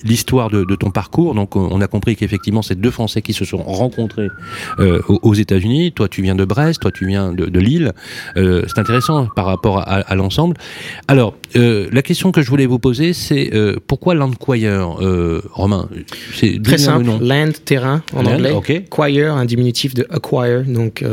l'histoire 0.04 0.50
de, 0.50 0.64
de, 0.64 0.76
ton 0.76 0.92
parcours. 0.92 1.34
Donc 1.34 1.56
on 1.56 1.80
a 1.82 1.88
compris 1.88 2.16
qu'effectivement 2.16 2.62
c'est 2.62 2.80
deux 2.80 2.92
Français 2.92 3.22
qui 3.22 3.34
se 3.34 3.46
sont 3.46 3.58
rencontrés 3.64 4.28
euh, 4.80 5.02
aux 5.08 5.34
États-Unis. 5.34 5.94
Toi 5.94 6.08
tu 6.08 6.22
viens 6.22 6.36
de 6.36 6.46
Brest, 6.46 6.82
toi 6.82 6.92
tu 6.92 7.08
viens 7.08 7.32
de, 7.32 7.46
de 7.46 7.60
Lille. 7.60 7.94
Euh, 8.38 8.64
c'est 8.68 8.80
intéressant 8.80 9.28
par 9.36 9.46
rapport 9.46 9.80
à, 9.80 9.84
à 9.84 10.16
l'ensemble. 10.16 10.58
Alors 11.08 11.36
euh, 11.56 11.88
la 11.92 12.02
question 12.02 12.32
que 12.32 12.42
je 12.42 12.50
voulais 12.50 12.66
vous 12.66 12.80
poser 12.80 13.14
c'est 13.14 13.52
pourquoi 13.88 14.14
Landquire, 14.16 14.98
Romain? 15.52 15.88
C'est 16.54 16.62
très 16.62 16.78
simple. 16.78 17.10
Land 17.22 17.52
terrain 17.64 18.02
en 18.14 18.26
anglais. 18.26 18.52
Okay. 18.52 18.86
Quire 18.90 19.36
un 19.36 19.46
diminutif 19.46 19.94
de 19.94 20.08
acquire 20.10 20.64
donc 20.66 21.04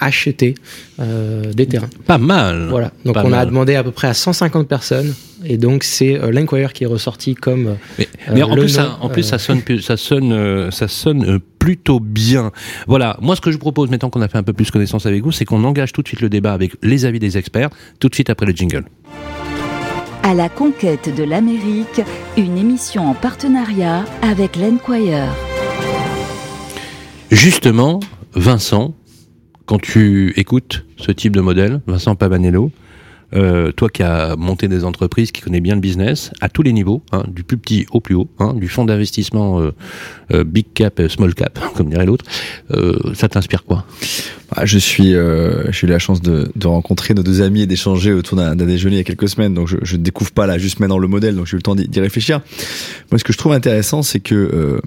acheter 0.00 0.54
des 0.98 1.66
terrains. 1.66 1.90
Pas 2.06 2.18
mal 2.18 2.68
voilà. 2.70 2.92
Donc 3.04 3.16
on 3.16 3.32
a 3.32 3.44
demandé 3.44 3.74
à 3.74 3.84
peu 3.84 3.90
près 3.90 4.08
à 4.08 4.14
150 4.14 4.68
personnes. 4.68 5.14
Et 5.44 5.56
donc 5.56 5.84
c'est 5.84 6.20
euh, 6.20 6.30
l'Enquirer 6.30 6.72
qui 6.72 6.84
est 6.84 6.86
ressorti 6.86 7.34
comme. 7.34 7.68
Euh, 7.68 8.04
mais, 8.32 8.42
en, 8.42 8.54
plus, 8.54 8.68
ça, 8.68 8.98
en 9.00 9.08
plus, 9.08 9.22
ça 9.22 9.38
sonne, 9.38 9.62
ça 9.80 9.96
sonne, 9.96 10.32
euh, 10.32 10.70
ça 10.70 10.86
sonne 10.86 11.40
plutôt 11.58 11.98
bien. 11.98 12.52
Voilà. 12.86 13.16
Moi, 13.22 13.36
ce 13.36 13.40
que 13.40 13.50
je 13.50 13.56
vous 13.56 13.60
propose, 13.60 13.90
maintenant 13.90 14.10
qu'on 14.10 14.20
a 14.20 14.28
fait 14.28 14.38
un 14.38 14.42
peu 14.42 14.52
plus 14.52 14.70
connaissance 14.70 15.06
avec 15.06 15.22
vous, 15.22 15.32
c'est 15.32 15.46
qu'on 15.46 15.64
engage 15.64 15.92
tout 15.92 16.02
de 16.02 16.08
suite 16.08 16.20
le 16.20 16.28
débat 16.28 16.52
avec 16.52 16.72
les 16.82 17.06
avis 17.06 17.18
des 17.18 17.38
experts, 17.38 17.70
tout 18.00 18.08
de 18.08 18.14
suite 18.14 18.28
après 18.28 18.46
le 18.46 18.52
jingle. 18.52 18.84
À 20.22 20.34
la 20.34 20.48
conquête 20.48 21.14
de 21.14 21.24
l'Amérique, 21.24 22.02
une 22.36 22.58
émission 22.58 23.08
en 23.08 23.14
partenariat 23.14 24.04
avec 24.22 24.56
l'Enquirer. 24.56 25.26
Justement, 27.30 28.00
Vincent, 28.34 28.94
quand 29.64 29.80
tu 29.80 30.32
écoutes 30.36 30.84
ce 30.98 31.10
type 31.10 31.34
de 31.34 31.40
modèle, 31.40 31.80
Vincent 31.86 32.16
Pavanello, 32.16 32.70
euh, 33.34 33.70
toi 33.72 33.88
qui 33.88 34.02
as 34.02 34.34
monté 34.36 34.66
des 34.68 34.84
entreprises, 34.84 35.30
qui 35.30 35.40
connais 35.40 35.60
bien 35.60 35.74
le 35.74 35.80
business, 35.80 36.32
à 36.40 36.48
tous 36.48 36.62
les 36.62 36.72
niveaux, 36.72 37.02
hein, 37.12 37.24
du 37.28 37.44
plus 37.44 37.56
petit 37.56 37.86
au 37.92 38.00
plus 38.00 38.14
haut, 38.14 38.28
hein, 38.38 38.54
du 38.54 38.68
fonds 38.68 38.84
d'investissement 38.84 39.60
euh, 39.60 39.72
euh, 40.32 40.44
big 40.44 40.66
cap, 40.74 41.00
small 41.08 41.34
cap, 41.34 41.58
comme 41.76 41.90
dirait 41.90 42.06
l'autre, 42.06 42.24
ça 43.14 43.28
t'inspire 43.28 43.64
quoi? 43.64 43.86
Bah, 44.54 44.64
Je 44.64 44.78
suis, 44.78 45.12
j'ai 45.12 45.86
eu 45.86 45.90
la 45.90 45.98
chance 45.98 46.20
de, 46.20 46.50
de, 46.54 46.66
rencontrer 46.66 47.14
nos 47.14 47.22
deux 47.22 47.40
amis 47.40 47.62
et 47.62 47.66
d'échanger 47.66 48.12
autour 48.12 48.36
d'un 48.36 48.56
déjeuner 48.56 48.96
il 48.96 48.98
y 48.98 49.02
a 49.02 49.04
quelques 49.04 49.28
semaines, 49.28 49.54
donc 49.54 49.68
je, 49.68 49.96
ne 49.96 50.02
découvre 50.02 50.32
pas 50.32 50.46
là 50.46 50.58
juste 50.58 50.80
maintenant 50.80 50.98
le 50.98 51.08
modèle, 51.08 51.36
donc 51.36 51.46
j'ai 51.46 51.54
eu 51.54 51.56
le 51.56 51.62
temps 51.62 51.76
d'y 51.76 52.00
réfléchir. 52.00 52.40
Moi, 53.10 53.18
ce 53.18 53.24
que 53.24 53.32
je 53.32 53.38
trouve 53.38 53.52
intéressant, 53.52 54.02
c'est 54.02 54.20
que 54.20 54.80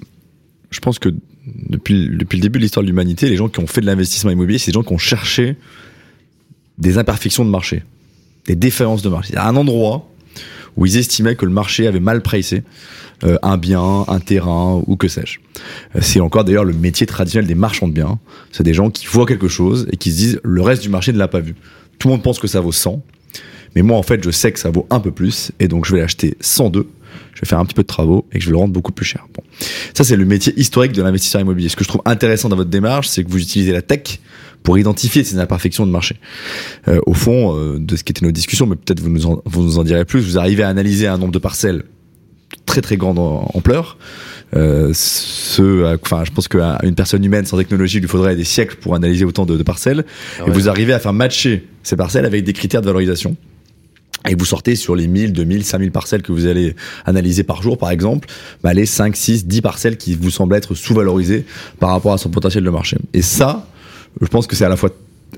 je 0.70 0.80
pense 0.80 0.98
que 0.98 1.10
depuis, 1.46 2.08
depuis 2.10 2.36
le 2.36 2.42
début 2.42 2.58
de 2.58 2.64
l'histoire 2.64 2.82
de 2.82 2.88
l'humanité, 2.88 3.28
les 3.28 3.36
gens 3.36 3.48
qui 3.48 3.60
ont 3.60 3.66
fait 3.66 3.80
de 3.80 3.86
l'investissement 3.86 4.30
immobilier, 4.30 4.58
c'est 4.58 4.70
des 4.70 4.74
gens 4.74 4.82
qui 4.82 4.92
ont 4.92 4.98
cherché 4.98 5.56
des 6.78 6.98
imperfections 6.98 7.44
de 7.44 7.50
marché, 7.50 7.82
des 8.46 8.56
différences 8.56 9.02
de 9.02 9.08
marché. 9.08 9.36
Un 9.36 9.56
endroit 9.56 10.08
où 10.76 10.86
ils 10.86 10.96
estimaient 10.96 11.36
que 11.36 11.44
le 11.44 11.52
marché 11.52 11.86
avait 11.86 12.00
mal 12.00 12.22
pricé 12.22 12.62
euh, 13.22 13.38
un 13.42 13.56
bien, 13.56 14.04
un 14.08 14.20
terrain 14.20 14.82
ou 14.86 14.96
que 14.96 15.08
sais-je. 15.08 15.38
Euh, 15.94 16.00
c'est 16.02 16.20
encore 16.20 16.44
d'ailleurs 16.44 16.64
le 16.64 16.72
métier 16.72 17.06
traditionnel 17.06 17.46
des 17.46 17.54
marchands 17.54 17.88
de 17.88 17.92
biens. 17.92 18.18
C'est 18.50 18.64
des 18.64 18.74
gens 18.74 18.90
qui 18.90 19.06
voient 19.06 19.26
quelque 19.26 19.48
chose 19.48 19.86
et 19.92 19.96
qui 19.96 20.10
se 20.10 20.16
disent 20.16 20.40
le 20.42 20.62
reste 20.62 20.82
du 20.82 20.88
marché 20.88 21.12
ne 21.12 21.18
l'a 21.18 21.28
pas 21.28 21.40
vu. 21.40 21.54
Tout 21.98 22.08
le 22.08 22.14
monde 22.14 22.22
pense 22.22 22.38
que 22.38 22.48
ça 22.48 22.60
vaut 22.60 22.72
100, 22.72 23.02
mais 23.76 23.82
moi 23.82 23.96
en 23.96 24.02
fait 24.02 24.22
je 24.22 24.30
sais 24.30 24.52
que 24.52 24.58
ça 24.58 24.70
vaut 24.70 24.86
un 24.90 25.00
peu 25.00 25.12
plus 25.12 25.52
et 25.60 25.68
donc 25.68 25.86
je 25.86 25.94
vais 25.94 26.00
l'acheter 26.00 26.36
102 26.40 26.88
je 27.34 27.40
vais 27.40 27.46
faire 27.46 27.58
un 27.58 27.64
petit 27.64 27.74
peu 27.74 27.82
de 27.82 27.86
travaux 27.86 28.26
et 28.32 28.38
que 28.38 28.44
je 28.44 28.48
vais 28.48 28.52
le 28.52 28.58
rendre 28.58 28.72
beaucoup 28.72 28.92
plus 28.92 29.04
cher. 29.04 29.26
Bon. 29.34 29.42
Ça, 29.94 30.04
c'est 30.04 30.16
le 30.16 30.24
métier 30.24 30.52
historique 30.58 30.92
de 30.92 31.02
l'investisseur 31.02 31.40
immobilier. 31.40 31.68
Ce 31.68 31.76
que 31.76 31.84
je 31.84 31.88
trouve 31.88 32.02
intéressant 32.04 32.48
dans 32.48 32.56
votre 32.56 32.70
démarche, 32.70 33.08
c'est 33.08 33.24
que 33.24 33.30
vous 33.30 33.40
utilisez 33.40 33.72
la 33.72 33.82
tech 33.82 34.20
pour 34.62 34.78
identifier 34.78 35.24
ces 35.24 35.38
imperfections 35.38 35.86
de 35.86 35.92
marché. 35.92 36.16
Euh, 36.88 36.98
au 37.06 37.14
fond, 37.14 37.56
euh, 37.56 37.78
de 37.78 37.96
ce 37.96 38.02
qui 38.02 38.12
était 38.12 38.24
nos 38.24 38.32
discussions, 38.32 38.66
mais 38.66 38.76
peut-être 38.76 39.00
vous 39.00 39.10
nous 39.10 39.26
en, 39.26 39.42
vous 39.44 39.62
nous 39.62 39.78
en 39.78 39.84
direz 39.84 40.04
plus, 40.04 40.20
vous 40.20 40.38
arrivez 40.38 40.62
à 40.62 40.68
analyser 40.68 41.06
un 41.06 41.18
nombre 41.18 41.32
de 41.32 41.38
parcelles 41.38 41.84
très 42.66 42.80
très 42.80 42.96
grande 42.96 43.18
ampleur. 43.18 43.98
Euh, 44.56 44.90
ce, 44.94 45.96
enfin, 46.02 46.24
je 46.24 46.30
pense 46.30 46.48
qu'une 46.48 46.94
personne 46.96 47.24
humaine 47.24 47.44
sans 47.44 47.58
technologie, 47.58 47.98
il 47.98 48.02
lui 48.02 48.08
faudrait 48.08 48.36
des 48.36 48.44
siècles 48.44 48.76
pour 48.76 48.94
analyser 48.94 49.24
autant 49.24 49.44
de, 49.44 49.56
de 49.56 49.62
parcelles. 49.62 50.04
Ah 50.40 50.44
et 50.46 50.50
vous 50.50 50.68
arrivez 50.68 50.92
à 50.92 50.98
faire 50.98 51.12
matcher 51.12 51.66
ces 51.82 51.96
parcelles 51.96 52.24
avec 52.24 52.44
des 52.44 52.52
critères 52.52 52.80
de 52.80 52.86
valorisation 52.86 53.36
et 54.28 54.34
vous 54.34 54.44
sortez 54.44 54.76
sur 54.76 54.96
les 54.96 55.06
1000, 55.06 55.32
2000, 55.32 55.64
5000 55.64 55.90
parcelles 55.90 56.22
que 56.22 56.32
vous 56.32 56.46
allez 56.46 56.74
analyser 57.04 57.42
par 57.42 57.62
jour, 57.62 57.78
par 57.78 57.90
exemple, 57.90 58.28
bah 58.62 58.72
les 58.74 58.86
5, 58.86 59.14
6, 59.16 59.46
10 59.46 59.60
parcelles 59.60 59.96
qui 59.96 60.14
vous 60.14 60.30
semblent 60.30 60.54
être 60.54 60.74
sous-valorisées 60.74 61.44
par 61.78 61.90
rapport 61.90 62.12
à 62.12 62.18
son 62.18 62.30
potentiel 62.30 62.64
de 62.64 62.70
marché. 62.70 62.96
Et 63.12 63.22
ça, 63.22 63.68
je 64.20 64.26
pense 64.26 64.46
que 64.46 64.56
c'est 64.56 64.64
à 64.64 64.68
la 64.68 64.76
fois 64.76 64.90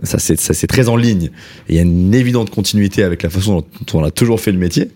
ça 0.02 0.19
c'est 0.19 0.66
très 0.66 0.88
en 0.90 0.97
ligne. 0.97 1.31
Et 1.69 1.75
il 1.75 1.76
y 1.76 1.78
a 1.78 1.83
une 1.83 2.14
évidente 2.14 2.50
continuité 2.50 3.02
avec 3.02 3.23
la 3.23 3.31
façon 3.31 3.64
dont 3.81 3.99
on 3.99 4.05
a 4.05 4.11
toujours 4.11 4.40
fait 4.40 4.52
le 4.52 4.59
métier 4.59 4.90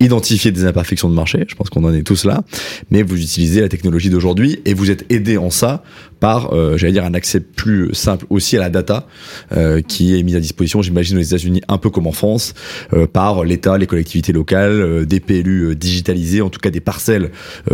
identifier 0.00 0.50
des 0.50 0.64
imperfections 0.64 1.08
de 1.08 1.14
marché, 1.14 1.44
je 1.48 1.54
pense 1.54 1.70
qu'on 1.70 1.84
en 1.84 1.94
est 1.94 2.02
tous 2.02 2.24
là, 2.24 2.42
mais 2.90 3.02
vous 3.02 3.20
utilisez 3.20 3.60
la 3.60 3.68
technologie 3.68 4.10
d'aujourd'hui 4.10 4.60
et 4.64 4.74
vous 4.74 4.90
êtes 4.90 5.10
aidé 5.10 5.36
en 5.38 5.50
ça 5.50 5.82
par, 6.24 6.54
euh, 6.54 6.78
j'allais 6.78 6.94
dire, 6.94 7.04
un 7.04 7.12
accès 7.12 7.38
plus 7.38 7.92
simple 7.92 8.24
aussi 8.30 8.56
à 8.56 8.60
la 8.60 8.70
data 8.70 9.06
euh, 9.52 9.82
qui 9.82 10.18
est 10.18 10.22
mise 10.22 10.36
à 10.36 10.40
disposition, 10.40 10.80
j'imagine, 10.80 11.18
aux 11.18 11.20
États-Unis, 11.20 11.60
un 11.68 11.76
peu 11.76 11.90
comme 11.90 12.06
en 12.06 12.12
France, 12.12 12.54
euh, 12.94 13.06
par 13.06 13.44
l'État, 13.44 13.76
les 13.76 13.86
collectivités 13.86 14.32
locales, 14.32 15.04
des 15.04 15.20
PLU 15.20 15.76
digitalisés, 15.76 16.40
en 16.40 16.48
tout 16.48 16.60
cas 16.60 16.70
des 16.70 16.80
parcelles 16.80 17.30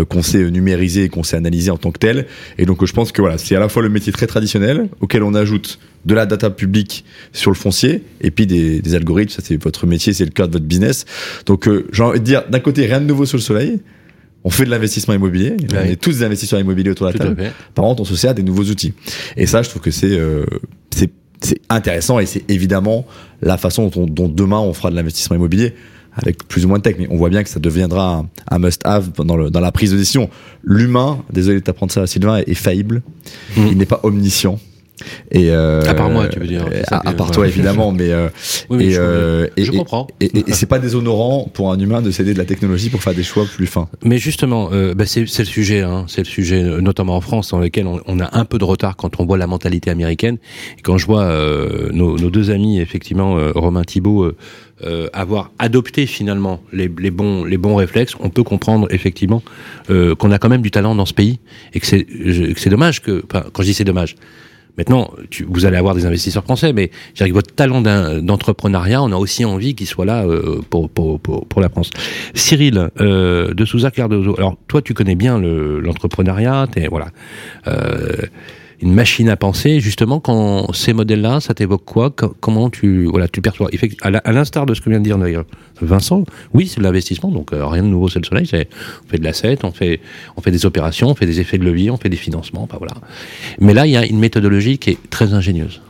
qu'on 0.09 0.23
sait 0.23 0.51
numériser 0.51 1.05
et 1.05 1.09
qu'on 1.09 1.23
sait 1.23 1.37
analyser 1.37 1.71
en 1.71 1.77
tant 1.77 1.93
que 1.93 2.01
telles. 2.01 2.27
Et 2.59 2.67
donc, 2.67 2.85
je 2.85 2.93
pense 2.93 3.13
que 3.13 3.21
voilà, 3.21 3.39
c'est 3.39 3.55
à 3.55 3.61
la 3.61 3.69
fois 3.69 3.85
le 3.85 3.89
métier 3.89 4.13
très 4.13 4.27
traditionnel 4.27 4.89
auquel 5.01 5.23
on 5.23 5.35
ajoute 5.35 5.79
de 6.05 6.15
la 6.17 6.27
data 6.27 6.51
publique 6.51 7.05
sur 7.33 7.53
le 7.53 7.57
foncier 7.57 8.03
et 8.21 8.33
puis 8.33 8.49
des, 8.49 8.81
des 8.81 8.95
algorithmes. 8.97 9.31
Ça, 9.31 9.43
c'est 9.45 9.63
votre 9.63 9.87
métier, 9.87 10.13
c'est 10.13 10.25
le 10.25 10.33
cœur 10.33 10.49
de 10.49 10.55
votre 10.55 10.65
business. 10.65 11.05
Donc, 11.47 11.69
euh, 11.69 11.87
j'ai 11.93 12.03
envie 12.03 12.19
de 12.19 12.25
dire, 12.25 12.43
d'un 12.51 12.59
côté, 12.59 12.87
rien 12.87 13.01
de 13.01 13.07
nouveau 13.07 13.27
sur 13.27 13.39
le 13.39 13.43
soleil. 13.43 13.79
On 14.43 14.51
fait 14.51 14.65
de 14.65 14.71
l'investissement 14.71 15.15
immobilier. 15.15 15.57
On 15.73 15.77
est 15.77 16.01
tous 16.01 16.19
des 16.19 16.25
investisseurs 16.25 16.61
immobiliers 16.61 16.91
autour 16.91 17.09
de 17.09 17.13
la 17.13 17.19
table. 17.19 17.53
Par 17.75 17.85
contre, 17.85 18.03
on 18.03 18.07
se 18.07 18.17
sert 18.17 18.35
des 18.35 18.43
nouveaux 18.43 18.65
outils. 18.65 18.95
Et 19.37 19.47
ça, 19.47 19.63
je 19.63 19.69
trouve 19.69 19.83
que 19.83 19.91
c'est 19.91 20.17
euh, 20.19 20.45
c'est 21.41 21.61
intéressant 21.69 22.19
et 22.19 22.27
c'est 22.27 22.49
évidemment 22.51 23.07
la 23.41 23.57
façon 23.57 23.89
dont, 23.89 24.07
dont, 24.07 24.29
demain 24.29 24.59
on 24.59 24.73
fera 24.73 24.91
de 24.91 24.97
l'investissement 24.97 25.37
immobilier 25.37 25.75
avec 26.13 26.47
plus 26.49 26.65
ou 26.65 26.69
moins 26.69 26.79
de 26.79 26.83
tech, 26.83 26.97
mais 26.99 27.07
on 27.09 27.17
voit 27.17 27.31
bien 27.31 27.43
que 27.45 27.49
ça 27.49 27.61
deviendra 27.61 28.17
un, 28.17 28.29
un 28.51 28.59
must-have 28.59 29.13
dans, 29.25 29.37
le, 29.37 29.49
dans 29.49 29.61
la 29.61 29.71
prise 29.71 29.93
de 29.93 29.97
décision. 29.97 30.29
L'humain, 30.65 31.23
désolé 31.33 31.61
de 31.61 31.65
t'apprendre 31.65 31.93
ça, 31.93 32.05
Sylvain, 32.09 32.39
est, 32.39 32.55
faillible. 32.55 33.03
Mmh. 33.57 33.67
Il 33.71 33.79
n'est 33.79 33.87
pas 33.87 34.01
omniscient. 34.03 34.59
Et 35.31 35.51
euh, 35.51 35.83
à 35.83 35.95
part 35.95 36.11
moi, 36.11 36.29
tu 36.29 36.39
veux 36.39 36.47
dire. 36.47 36.67
à, 36.91 37.13
part 37.13 37.31
toi, 37.31 37.47
évidemment, 37.47 37.93
mais, 37.97 38.11
euh, 38.11 38.29
et, 38.79 38.91
je, 38.91 39.01
euh, 39.01 39.47
je 39.57 39.71
comprends. 39.71 40.07
Et, 40.21 40.31
et, 40.49 40.53
c'est 40.53 40.67
pas 40.67 40.79
déshonorant 40.79 41.49
pour 41.53 41.73
un 41.73 41.79
humain 41.79 42.03
de 42.03 42.11
céder 42.11 42.33
de 42.33 42.39
la 42.39 42.45
technologie 42.45 42.91
pour 42.91 43.03
faire 43.03 43.15
des 43.15 43.23
choix 43.23 43.45
plus 43.45 43.67
fins. 43.67 43.89
Mais 44.05 44.19
justement, 44.19 44.71
euh, 44.73 44.95
bah 44.95 45.05
c'est 45.07 45.21
le 45.21 45.27
sujet, 45.27 45.81
hein, 45.83 46.05
c'est 46.09 46.23
le 46.23 46.27
sujet, 46.27 46.63
notamment 46.63 47.17
en 47.17 47.21
France, 47.21 47.51
dans 47.51 47.59
lequel 47.59 47.87
on, 47.87 48.01
on, 48.07 48.21
a 48.21 48.37
un 48.37 48.45
peu 48.45 48.59
de 48.59 48.65
retard 48.65 48.97
quand 48.97 49.21
on 49.21 49.27
voit 49.27 49.39
la 49.39 49.47
mentalité 49.47 49.91
américaine. 49.91 50.39
Et 50.79 50.83
quand 50.83 50.99
je 50.99 51.07
vois 51.07 51.23
euh, 51.23 51.91
nos, 51.93 52.19
nos, 52.19 52.31
deux 52.31 52.51
amis, 52.51 52.81
effectivement, 52.81 53.37
Romain 53.55 53.85
Thibault. 53.85 54.33
Euh, 54.83 55.09
avoir 55.13 55.51
adopté 55.59 56.07
finalement 56.07 56.63
les, 56.73 56.91
les, 56.99 57.11
bons 57.11 57.45
les 57.45 57.59
bons 57.59 57.77
réflexes, 57.77 58.15
on 58.19 58.31
peut 58.31 58.43
comprendre 58.43 58.87
effectivement 58.91 59.43
euh, 59.91 60.15
qu'on 60.15 60.31
a 60.31 60.39
quand 60.39 60.49
même 60.49 60.63
du 60.63 60.71
talent 60.71 60.95
dans 60.95 61.05
ce 61.05 61.13
pays 61.13 61.39
et 61.75 61.81
que 61.81 61.87
c'est 61.87 62.71
dommage 62.71 63.03
que 63.03 63.23
enfin, 63.27 63.45
quand 63.53 63.61
je 63.61 63.69
dis 63.69 63.75
c'est 63.75 63.85
dommage, 63.85 64.17
Maintenant, 64.79 65.13
vous 65.47 65.65
allez 65.65 65.77
avoir 65.77 65.95
des 65.95 66.07
investisseurs 66.07 66.45
français, 66.45 66.73
mais 66.73 66.91
avec 67.19 67.33
votre 67.33 67.55
talent 67.55 67.81
d'entrepreneuriat, 67.81 69.03
on 69.03 69.13
a 69.13 69.17
aussi 69.17 69.45
envie 69.45 69.75
qu'il 69.75 69.87
soit 69.87 70.05
là 70.05 70.25
euh, 70.25 70.61
pour, 70.69 71.61
la 71.61 71.69
France. 71.69 71.91
Cyril, 72.35 72.91
euh, 73.01 73.53
de 73.55 73.65
Souza 73.65 73.91
Cardozo, 73.91 74.35
alors 74.37 74.57
toi 74.69 74.83
tu 74.83 74.95
connais 74.95 75.15
bien 75.15 75.39
l'entrepreneuriat, 75.39 76.67
le, 76.77 76.89
voilà. 76.89 77.09
Euh, 77.67 78.23
une 78.83 78.95
machine 78.95 79.29
à 79.29 79.37
penser. 79.37 79.81
Justement, 79.81 80.21
quand 80.21 80.73
ces 80.73 80.93
modèles-là, 80.93 81.41
ça 81.41 81.55
t'évoque 81.55 81.85
quoi? 81.85 82.11
Comment 82.11 82.71
tu 82.71 83.05
voilà, 83.05 83.29
tu 83.29 83.41
perçois? 83.41 83.71
À 84.03 84.33
l'instar 84.33 84.67
de 84.67 84.75
ce 84.75 84.81
que 84.81 84.91
vient 84.91 85.01
de 85.01 85.05
dire 85.05 85.19
Vincent, 85.81 86.25
oui, 86.53 86.67
c'est 86.67 86.79
de 86.79 86.85
l'investissement, 86.85 87.31
donc 87.31 87.53
euh, 87.53 87.67
rien 87.67 87.83
de 87.83 87.89
nouveau, 87.89 88.09
c'est 88.09 88.19
le 88.19 88.25
soleil. 88.25 88.49
On 88.53 89.09
fait 89.09 89.19
de 89.19 89.25
l'asset, 89.25 89.59
on 89.65 89.73
fait, 89.73 90.01
on 90.37 90.41
fait 90.41 90.51
des 90.51 90.67
opérations, 90.67 91.09
on 91.09 91.15
fait 91.15 91.27
des 91.27 91.41
effets 91.41 91.59
de 91.59 91.65
levier, 91.65 91.91
on 91.91 91.97
fait 91.97 92.09
des 92.09 92.17
financements. 92.17 92.67
Bah, 92.71 92.77
voilà. 92.79 92.95
Mais 93.61 93.75
là, 93.75 93.87
il 93.87 93.93
y 93.93 93.97
a 93.97 94.05
une 94.05 94.19
méthodologie 94.19 94.79
qui 94.79 94.91
est 94.91 95.11
très 95.11 95.33
ingénieuse. 95.33 95.81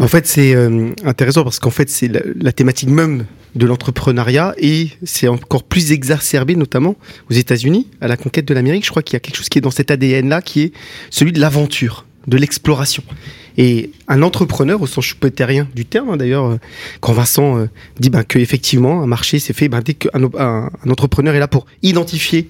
En 0.00 0.06
fait, 0.06 0.26
c'est 0.28 0.54
euh, 0.54 0.90
intéressant 1.04 1.42
parce 1.42 1.58
qu'en 1.58 1.70
fait, 1.70 1.90
c'est 1.90 2.08
la, 2.08 2.52
thématique 2.52 2.88
même 2.88 3.26
de 3.56 3.66
l'entrepreneuriat 3.66 4.54
et 4.56 4.90
c'est 5.02 5.26
encore 5.26 5.64
plus 5.64 5.90
exacerbé, 5.90 6.54
notamment 6.54 6.94
aux 7.28 7.34
États-Unis, 7.34 7.88
à 8.00 8.06
la 8.06 8.16
conquête 8.16 8.46
de 8.46 8.54
l'Amérique. 8.54 8.84
Je 8.84 8.90
crois 8.90 9.02
qu'il 9.02 9.14
y 9.14 9.16
a 9.16 9.20
quelque 9.20 9.36
chose 9.36 9.48
qui 9.48 9.58
est 9.58 9.62
dans 9.62 9.72
cet 9.72 9.90
ADN-là, 9.90 10.40
qui 10.40 10.62
est 10.62 10.72
celui 11.10 11.32
de 11.32 11.40
l'aventure 11.40 12.06
de 12.26 12.36
l'exploration. 12.36 13.02
Et 13.56 13.90
un 14.06 14.22
entrepreneur, 14.22 14.80
au 14.80 14.86
sens 14.86 15.04
chupetérien 15.04 15.66
du 15.74 15.84
terme, 15.84 16.10
hein, 16.10 16.16
d'ailleurs, 16.16 16.46
euh, 16.46 16.56
quand 17.00 17.12
Vincent 17.12 17.58
euh, 17.58 17.66
dit 17.98 18.10
ben, 18.10 18.22
que 18.22 18.38
effectivement 18.38 19.02
un 19.02 19.06
marché 19.06 19.38
s'est 19.38 19.52
fait 19.52 19.68
ben, 19.68 19.80
dès 19.80 19.94
qu'un 19.94 20.24
un, 20.38 20.70
un 20.84 20.90
entrepreneur 20.90 21.34
est 21.34 21.40
là 21.40 21.48
pour 21.48 21.66
identifier 21.82 22.48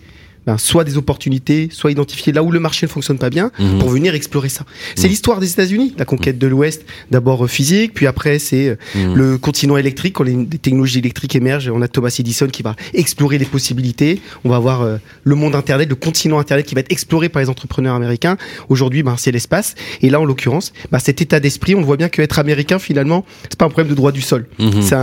ben, 0.48 0.56
soit 0.56 0.84
des 0.84 0.96
opportunités, 0.96 1.68
soit 1.70 1.90
identifier 1.90 2.32
là 2.32 2.42
où 2.42 2.50
le 2.50 2.58
marché 2.58 2.86
ne 2.86 2.90
fonctionne 2.90 3.18
pas 3.18 3.28
bien 3.28 3.50
mhm. 3.58 3.80
pour 3.80 3.90
venir 3.90 4.14
explorer 4.14 4.48
ça. 4.48 4.64
C'est 4.94 5.02
mhm. 5.02 5.10
l'histoire 5.10 5.40
des 5.40 5.52
États-Unis, 5.52 5.92
la 5.98 6.06
conquête 6.06 6.36
mhm. 6.36 6.40
de 6.40 6.46
l'Ouest, 6.46 6.86
d'abord 7.10 7.44
euh, 7.44 7.48
physique, 7.48 7.92
puis 7.92 8.06
après 8.06 8.38
c'est 8.38 8.70
euh, 8.70 9.14
le 9.14 9.36
continent 9.36 9.76
électrique, 9.76 10.14
quand 10.14 10.24
les, 10.24 10.46
technologies 10.46 11.00
électriques 11.00 11.36
émergent, 11.36 11.70
on 11.70 11.82
a 11.82 11.88
Thomas 11.88 12.16
Edison 12.18 12.46
qui 12.46 12.62
va 12.62 12.76
explorer 12.94 13.36
les 13.36 13.44
possibilités, 13.44 14.22
on 14.42 14.48
va 14.48 14.56
avoir 14.56 14.80
euh, 14.80 14.96
le 15.22 15.34
monde 15.34 15.54
Internet, 15.54 15.86
le 15.86 15.96
continent 15.96 16.38
Internet 16.38 16.64
qui 16.64 16.74
va 16.74 16.80
être 16.80 16.90
exploré 16.90 17.28
par 17.28 17.42
les 17.42 17.50
entrepreneurs 17.50 17.94
américains. 17.94 18.38
Aujourd'hui, 18.70 19.02
ben, 19.02 19.16
c'est 19.18 19.32
l'espace. 19.32 19.74
Et 20.00 20.08
là, 20.08 20.18
en 20.18 20.24
l'occurrence, 20.24 20.72
ben, 20.90 20.98
cet 20.98 21.20
état 21.20 21.40
d'esprit, 21.40 21.74
on 21.74 21.82
voit 21.82 21.98
bien 21.98 22.08
qu'être 22.08 22.38
américain, 22.38 22.78
finalement, 22.78 23.26
c'est 23.50 23.58
pas 23.58 23.66
un 23.66 23.68
problème 23.68 23.90
de 23.90 23.94
droit 23.94 24.12
du 24.12 24.22
sol. 24.22 24.46
C'est 24.80 24.96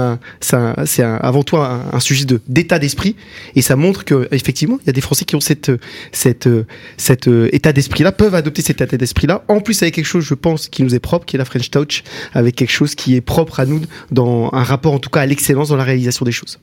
c'est 0.85 1.03
avant 1.03 1.43
tout 1.43 1.57
un, 1.57 1.99
sujet 1.99 2.25
de 2.25 2.41
d'état 2.47 2.79
d'esprit. 2.79 3.15
Et 3.55 3.61
ça 3.61 3.75
montre 3.75 4.05
que 4.05 4.27
effectivement, 4.31 4.79
il 4.81 4.87
y 4.87 4.89
a 4.89 4.93
des 4.93 5.01
Français 5.01 5.23
qui 5.23 5.34
cette, 5.41 5.71
cette, 6.11 6.49
cet 6.97 7.27
euh, 7.27 7.49
état 7.53 7.73
d'esprit-là, 7.73 8.11
peuvent 8.11 8.35
adopter 8.35 8.61
cet 8.61 8.81
état 8.81 8.97
d'esprit-là. 8.97 9.43
En 9.47 9.61
plus, 9.61 9.81
avec 9.81 9.95
quelque 9.95 10.05
chose, 10.05 10.23
je 10.23 10.33
pense, 10.33 10.67
qui 10.67 10.83
nous 10.83 10.95
est 10.95 10.99
propre, 10.99 11.25
qui 11.25 11.35
est 11.35 11.39
la 11.39 11.45
French 11.45 11.71
Touch, 11.71 12.03
avec 12.33 12.55
quelque 12.55 12.71
chose 12.71 12.95
qui 12.95 13.15
est 13.15 13.21
propre 13.21 13.59
à 13.59 13.65
nous 13.65 13.81
dans 14.11 14.49
un 14.53 14.63
rapport, 14.63 14.93
en 14.93 14.99
tout 14.99 15.09
cas, 15.09 15.21
à 15.21 15.25
l'excellence 15.25 15.69
dans 15.69 15.77
la 15.77 15.83
réalisation 15.83 16.25
des 16.25 16.31
choses. 16.31 16.59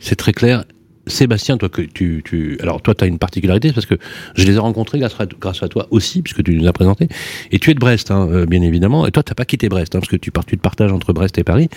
C'est 0.00 0.16
très 0.16 0.32
clair. 0.32 0.64
Sébastien, 1.06 1.56
toi 1.56 1.68
que 1.68 1.82
tu, 1.82 2.22
tu 2.24 2.56
alors 2.62 2.80
toi 2.80 2.94
tu 2.94 3.02
as 3.02 3.08
une 3.08 3.18
particularité 3.18 3.72
parce 3.72 3.86
que 3.86 3.96
je 4.36 4.44
les 4.44 4.54
ai 4.54 4.58
rencontrés 4.58 5.00
grâce 5.00 5.14
à, 5.18 5.26
grâce 5.26 5.62
à 5.62 5.68
toi 5.68 5.88
aussi 5.90 6.22
puisque 6.22 6.44
tu 6.44 6.54
nous 6.54 6.68
as 6.68 6.72
présenté 6.72 7.08
et 7.50 7.58
tu 7.58 7.70
es 7.70 7.74
de 7.74 7.80
Brest 7.80 8.12
hein, 8.12 8.28
euh, 8.30 8.46
bien 8.46 8.62
évidemment 8.62 9.06
et 9.06 9.10
toi 9.10 9.24
t'as 9.24 9.34
pas 9.34 9.44
quitté 9.44 9.68
Brest 9.68 9.96
hein, 9.96 9.98
parce 9.98 10.10
que 10.10 10.16
tu 10.16 10.30
tu 10.46 10.56
te 10.56 10.62
partages 10.62 10.92
entre 10.92 11.12
Brest 11.12 11.38
et 11.38 11.44
Paris. 11.44 11.68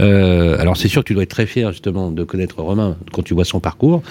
Euh, 0.00 0.58
alors 0.58 0.76
c'est 0.76 0.88
sûr 0.88 1.02
que 1.02 1.08
tu 1.08 1.14
dois 1.14 1.22
être 1.22 1.30
très 1.30 1.46
fier 1.46 1.72
justement 1.72 2.10
de 2.10 2.24
connaître 2.24 2.60
Romain 2.60 2.96
quand 3.12 3.22
tu 3.22 3.32
vois 3.32 3.46
son 3.46 3.60
parcours. 3.60 4.02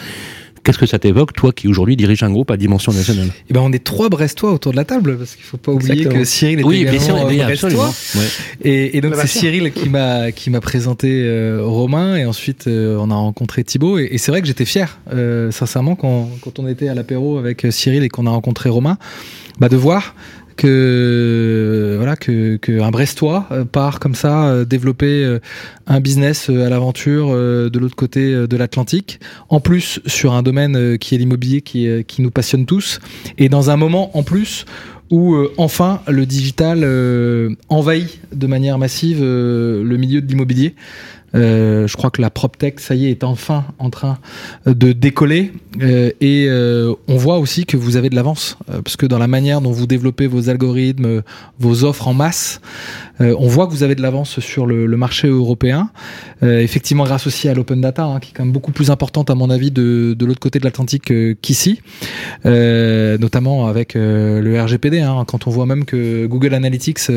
Qu'est-ce 0.63 0.77
que 0.77 0.86
ça 0.86 0.98
t'évoque, 0.98 1.34
toi 1.34 1.51
qui 1.51 1.67
aujourd'hui 1.67 1.98
dirige 1.98 2.24
un 2.24 2.32
groupe 2.32 2.50
à 2.50 2.58
dimension 2.58 2.93
nationale? 2.93 3.27
Eh 3.50 3.53
ben, 3.53 3.60
on 3.62 3.72
est 3.74 3.84
trois 3.84 4.08
Brestois 4.08 4.53
autour 4.53 4.72
de 4.72 4.77
la 4.77 4.86
table, 4.86 5.17
parce 5.17 5.36
qu'il 5.36 5.43
faut 5.43 5.58
pas 5.58 5.74
oublier 5.74 6.05
que 6.05 6.24
Cyril 6.24 6.62
est 6.62 6.63
oui, 6.63 6.82
également 6.82 7.27
euh, 7.27 7.43
Brestois. 7.43 7.93
Et, 8.63 8.98
et, 8.98 9.01
donc 9.01 9.15
c'est 9.15 9.27
Cyril 9.27 9.72
qui 9.74 9.89
m'a 9.89 10.32
qui 10.32 10.50
m'a 10.50 10.62
présenté 10.62 11.24
euh, 11.25 11.62
Romain, 11.63 12.15
et 12.15 12.25
ensuite 12.25 12.67
euh, 12.67 12.98
on 13.00 13.12
a 13.12 13.15
rencontré 13.15 13.63
Thibaut. 13.63 14.00
Et, 14.00 14.08
et 14.12 14.17
c'est 14.17 14.32
vrai 14.32 14.41
que 14.41 14.48
j'étais 14.48 14.65
fier, 14.65 15.00
euh, 15.12 15.51
sincèrement, 15.51 15.96
quand, 15.96 16.29
quand 16.41 16.60
on 16.60 16.67
était 16.67 16.88
à 16.88 16.96
l'apéro 16.96 17.38
avec 17.38 17.67
Cyril 17.70 18.03
et 18.03 18.10
qu'on 18.10 18.25
a 18.25 18.29
rencontré 18.29 18.70
Romain, 18.70 18.98
bah, 19.60 19.67
de 19.70 19.75
voir 19.75 20.15
que 20.55 21.95
voilà 21.98 22.15
que, 22.15 22.57
que 22.57 22.81
un 22.81 22.91
Brestois 22.91 23.48
euh, 23.51 23.65
part 23.65 24.00
comme 24.00 24.15
ça 24.15 24.45
euh, 24.45 24.65
développer 24.65 25.24
euh, 25.24 25.39
un 25.88 26.00
business 26.00 26.50
à 26.50 26.69
l'aventure 26.69 27.29
de 27.33 27.79
l'autre 27.79 27.95
côté 27.95 28.48
de 28.48 28.57
l'Atlantique. 28.57 29.19
En 29.50 29.60
plus 29.60 30.00
sur 30.05 30.33
un 30.33 30.43
domaine 30.43 30.98
qui 30.98 31.15
est 31.15 31.17
l'immobilier 31.17 31.62
qui, 31.62 31.88
qui 32.05 32.22
nous 32.22 32.31
passionne 32.31 32.65
tous. 32.65 33.00
Et 33.38 33.50
dans 33.50 33.69
un 33.69 33.75
moment 33.75 34.17
en 34.17 34.24
plus 34.24 34.65
où 35.12 35.36
enfin 35.57 36.01
le 36.07 36.25
digital 36.25 36.88
envahit 37.67 38.19
de 38.33 38.48
manière 38.48 38.77
massive 38.77 39.22
le 39.22 39.98
milieu 39.98 40.22
de 40.22 40.27
l'immobilier 40.27 40.75
Euh, 41.35 41.87
je 41.87 41.97
crois 41.97 42.11
que 42.11 42.21
la 42.21 42.29
PropTech, 42.29 42.79
ça 42.79 42.95
y 42.95 43.07
est, 43.07 43.11
est 43.11 43.23
enfin 43.23 43.65
en 43.79 43.89
train 43.89 44.17
de 44.65 44.91
décoller. 44.91 45.51
Euh, 45.81 46.11
et 46.21 46.45
euh, 46.47 46.93
on 47.07 47.17
voit 47.17 47.39
aussi 47.39 47.65
que 47.65 47.77
vous 47.77 47.97
avez 47.97 48.09
de 48.09 48.15
l'avance, 48.15 48.57
parce 48.67 48.97
que 48.97 49.05
dans 49.05 49.17
la 49.17 49.27
manière 49.27 49.61
dont 49.61 49.71
vous 49.71 49.87
développez 49.87 50.27
vos 50.27 50.49
algorithmes, 50.49 51.23
vos 51.59 51.83
offres 51.83 52.07
en 52.07 52.13
masse, 52.13 52.61
on 53.20 53.48
voit 53.48 53.67
que 53.67 53.72
vous 53.72 53.84
avez 53.84 53.96
de 53.96 54.01
l'avance 54.01 54.39
sur 54.39 54.65
le, 54.65 54.88
marché 54.98 55.27
européen. 55.27 55.89
effectivement, 56.41 57.03
grâce 57.03 57.27
aussi 57.27 57.50
à 57.50 57.53
l'open 57.53 57.82
data, 57.82 58.03
hein, 58.05 58.20
qui 58.20 58.32
est 58.32 58.34
quand 58.34 58.43
même 58.43 58.53
beaucoup 58.53 58.72
plus 58.72 58.89
importante 58.89 59.29
à 59.29 59.36
mon 59.36 59.50
avis 59.50 59.72
de, 59.72 60.15
de 60.17 60.25
l'autre 60.25 60.39
côté 60.39 60.60
de 60.60 60.65
l'Atlantique 60.65 61.12
qu'ici, 61.41 61.82
notamment 62.46 63.67
avec 63.67 63.93
le 63.96 64.62
RGPD. 64.62 65.00
Hein, 65.00 65.24
quand 65.27 65.48
on 65.48 65.51
voit 65.51 65.65
même 65.65 65.86
que 65.86 66.25
Google 66.25 66.53
Analytics 66.53 67.12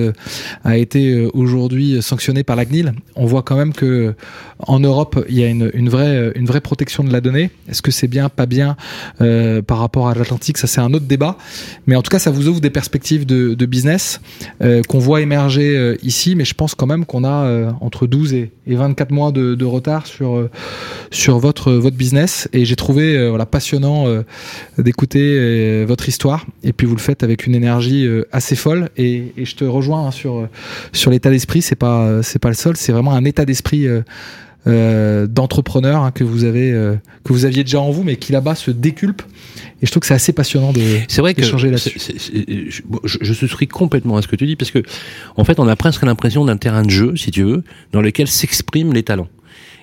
a 0.65 0.77
été 0.77 1.29
aujourd'hui 1.33 2.03
sanctionné 2.03 2.43
par 2.43 2.57
la 2.57 2.65
CNIL, 2.65 2.93
on 3.15 3.27
voit 3.27 3.43
quand 3.43 3.57
même 3.57 3.73
que 3.73 4.15
en 4.59 4.81
Europe, 4.81 5.25
il 5.29 5.39
y 5.39 5.45
a 5.45 5.49
une, 5.49 5.71
une, 5.75 5.89
vraie, 5.89 6.33
une 6.35 6.47
vraie 6.47 6.61
protection 6.61 7.05
de 7.05 7.13
la 7.13 7.21
donnée. 7.21 7.51
Est-ce 7.69 7.83
que 7.83 7.91
c'est 7.91 8.09
bien, 8.09 8.29
pas 8.29 8.47
bien 8.47 8.77
euh, 9.21 9.63
par 9.63 9.79
rapport 9.79 10.09
à 10.09 10.15
l'Atlantique? 10.15 10.59
Ça, 10.59 10.67
c'est 10.67 10.81
un 10.81 10.93
autre 10.95 11.07
débat. 11.07 11.37
Mais 11.87 11.97
en 11.97 12.03
tout 12.03 12.11
cas, 12.11 12.19
ça 12.19 12.31
vous 12.31 12.49
ouvre 12.49 12.61
des 12.61 12.71
perspectives 12.71 13.27
de, 13.27 13.55
de 13.55 13.67
business 13.67 14.21
euh, 14.63 14.83
qu'on 14.89 14.99
voit 14.99 15.21
émerger 15.21 15.77
euh, 15.87 15.97
ici. 16.03 16.35
Mais 16.35 16.45
je 16.45 16.55
pense 16.55 16.75
quand 16.75 16.87
même 16.87 17.05
qu'on 17.05 17.25
a 17.25 17.45
euh, 17.45 17.71
entre 17.81 18.07
12 18.07 18.35
et, 18.35 18.53
et, 18.67 18.75
24 18.75 19.11
mois 19.11 19.33
de, 19.33 19.65
retard 19.65 20.07
sur, 20.07 20.37
euh, 20.37 20.51
sur 21.11 21.39
votre, 21.39 21.73
votre 21.73 21.97
business. 21.97 22.49
Et 22.53 22.65
j'ai 22.65 22.77
trouvé 22.77 23.35
passionnant 23.51 24.07
d'écouter 24.79 25.85
votre 25.85 26.09
histoire. 26.09 26.47
Et 26.63 26.73
puis, 26.73 26.87
vous 26.87 26.95
le 26.95 27.01
faites 27.01 27.23
avec 27.23 27.47
une 27.47 27.55
énergie 27.55 28.09
assez 28.33 28.57
folle. 28.57 28.89
Et, 28.97 29.33
et 29.37 29.45
je 29.45 29.57
te 29.57 29.65
rejoins 29.65 30.07
hein, 30.07 30.11
sur, 30.11 30.49
sur 30.93 31.11
l'état 31.11 31.31
d'esprit. 31.31 31.63
C'est 31.63 31.77
pas, 31.77 32.23
c'est 32.23 32.39
pas 32.39 32.49
le 32.49 32.55
seul. 32.55 32.77
C'est 32.77 32.93
vraiment 32.93 33.13
un 33.13 33.25
état 33.25 33.45
d'esprit 33.45 33.87
euh, 34.67 35.27
d'entrepreneurs 35.27 36.03
hein, 36.03 36.11
que 36.11 36.25
vous 36.25 36.45
avez 36.45 36.73
euh, 36.73 36.97
que 37.25 37.33
vous 37.33 37.45
aviez 37.45 37.63
déjà 37.65 37.81
en 37.81 37.91
vous, 37.91 38.03
mais 38.03 38.17
qui 38.17 38.33
là-bas 38.33 38.55
se 38.55 38.71
déculpent. 38.71 39.23
Et 39.83 39.87
je 39.87 39.91
trouve 39.91 40.01
que 40.01 40.07
c'est 40.07 40.15
assez 40.15 40.33
passionnant 40.33 40.73
de 40.73 40.81
c'est 41.09 41.21
vrai 41.21 41.35
que 41.35 41.43
là-dessus. 41.43 41.99
Je, 43.05 43.19
je, 43.21 43.33
souscris 43.35 43.69
complètement 43.69 44.17
à 44.17 44.23
ce 44.23 44.29
que 44.29 44.37
tu 44.37 44.47
dis 44.47 44.57
parce 44.57 44.71
que 44.71 44.83
en 45.37 45.45
fait, 45.45 45.61
on 45.61 45.69
a 45.69 45.77
presque 45.77 46.03
l'impression 46.03 46.45
d'un 46.45 46.57
terrain 46.57 46.83
de 46.83 46.91
jeu, 46.91 47.15
si 47.17 47.31
tu 47.31 47.43
veux, 47.43 47.63
dans 47.93 48.01
lequel 48.01 48.27
s'expriment 48.27 48.93
les 48.93 49.03
talents. 49.03 49.29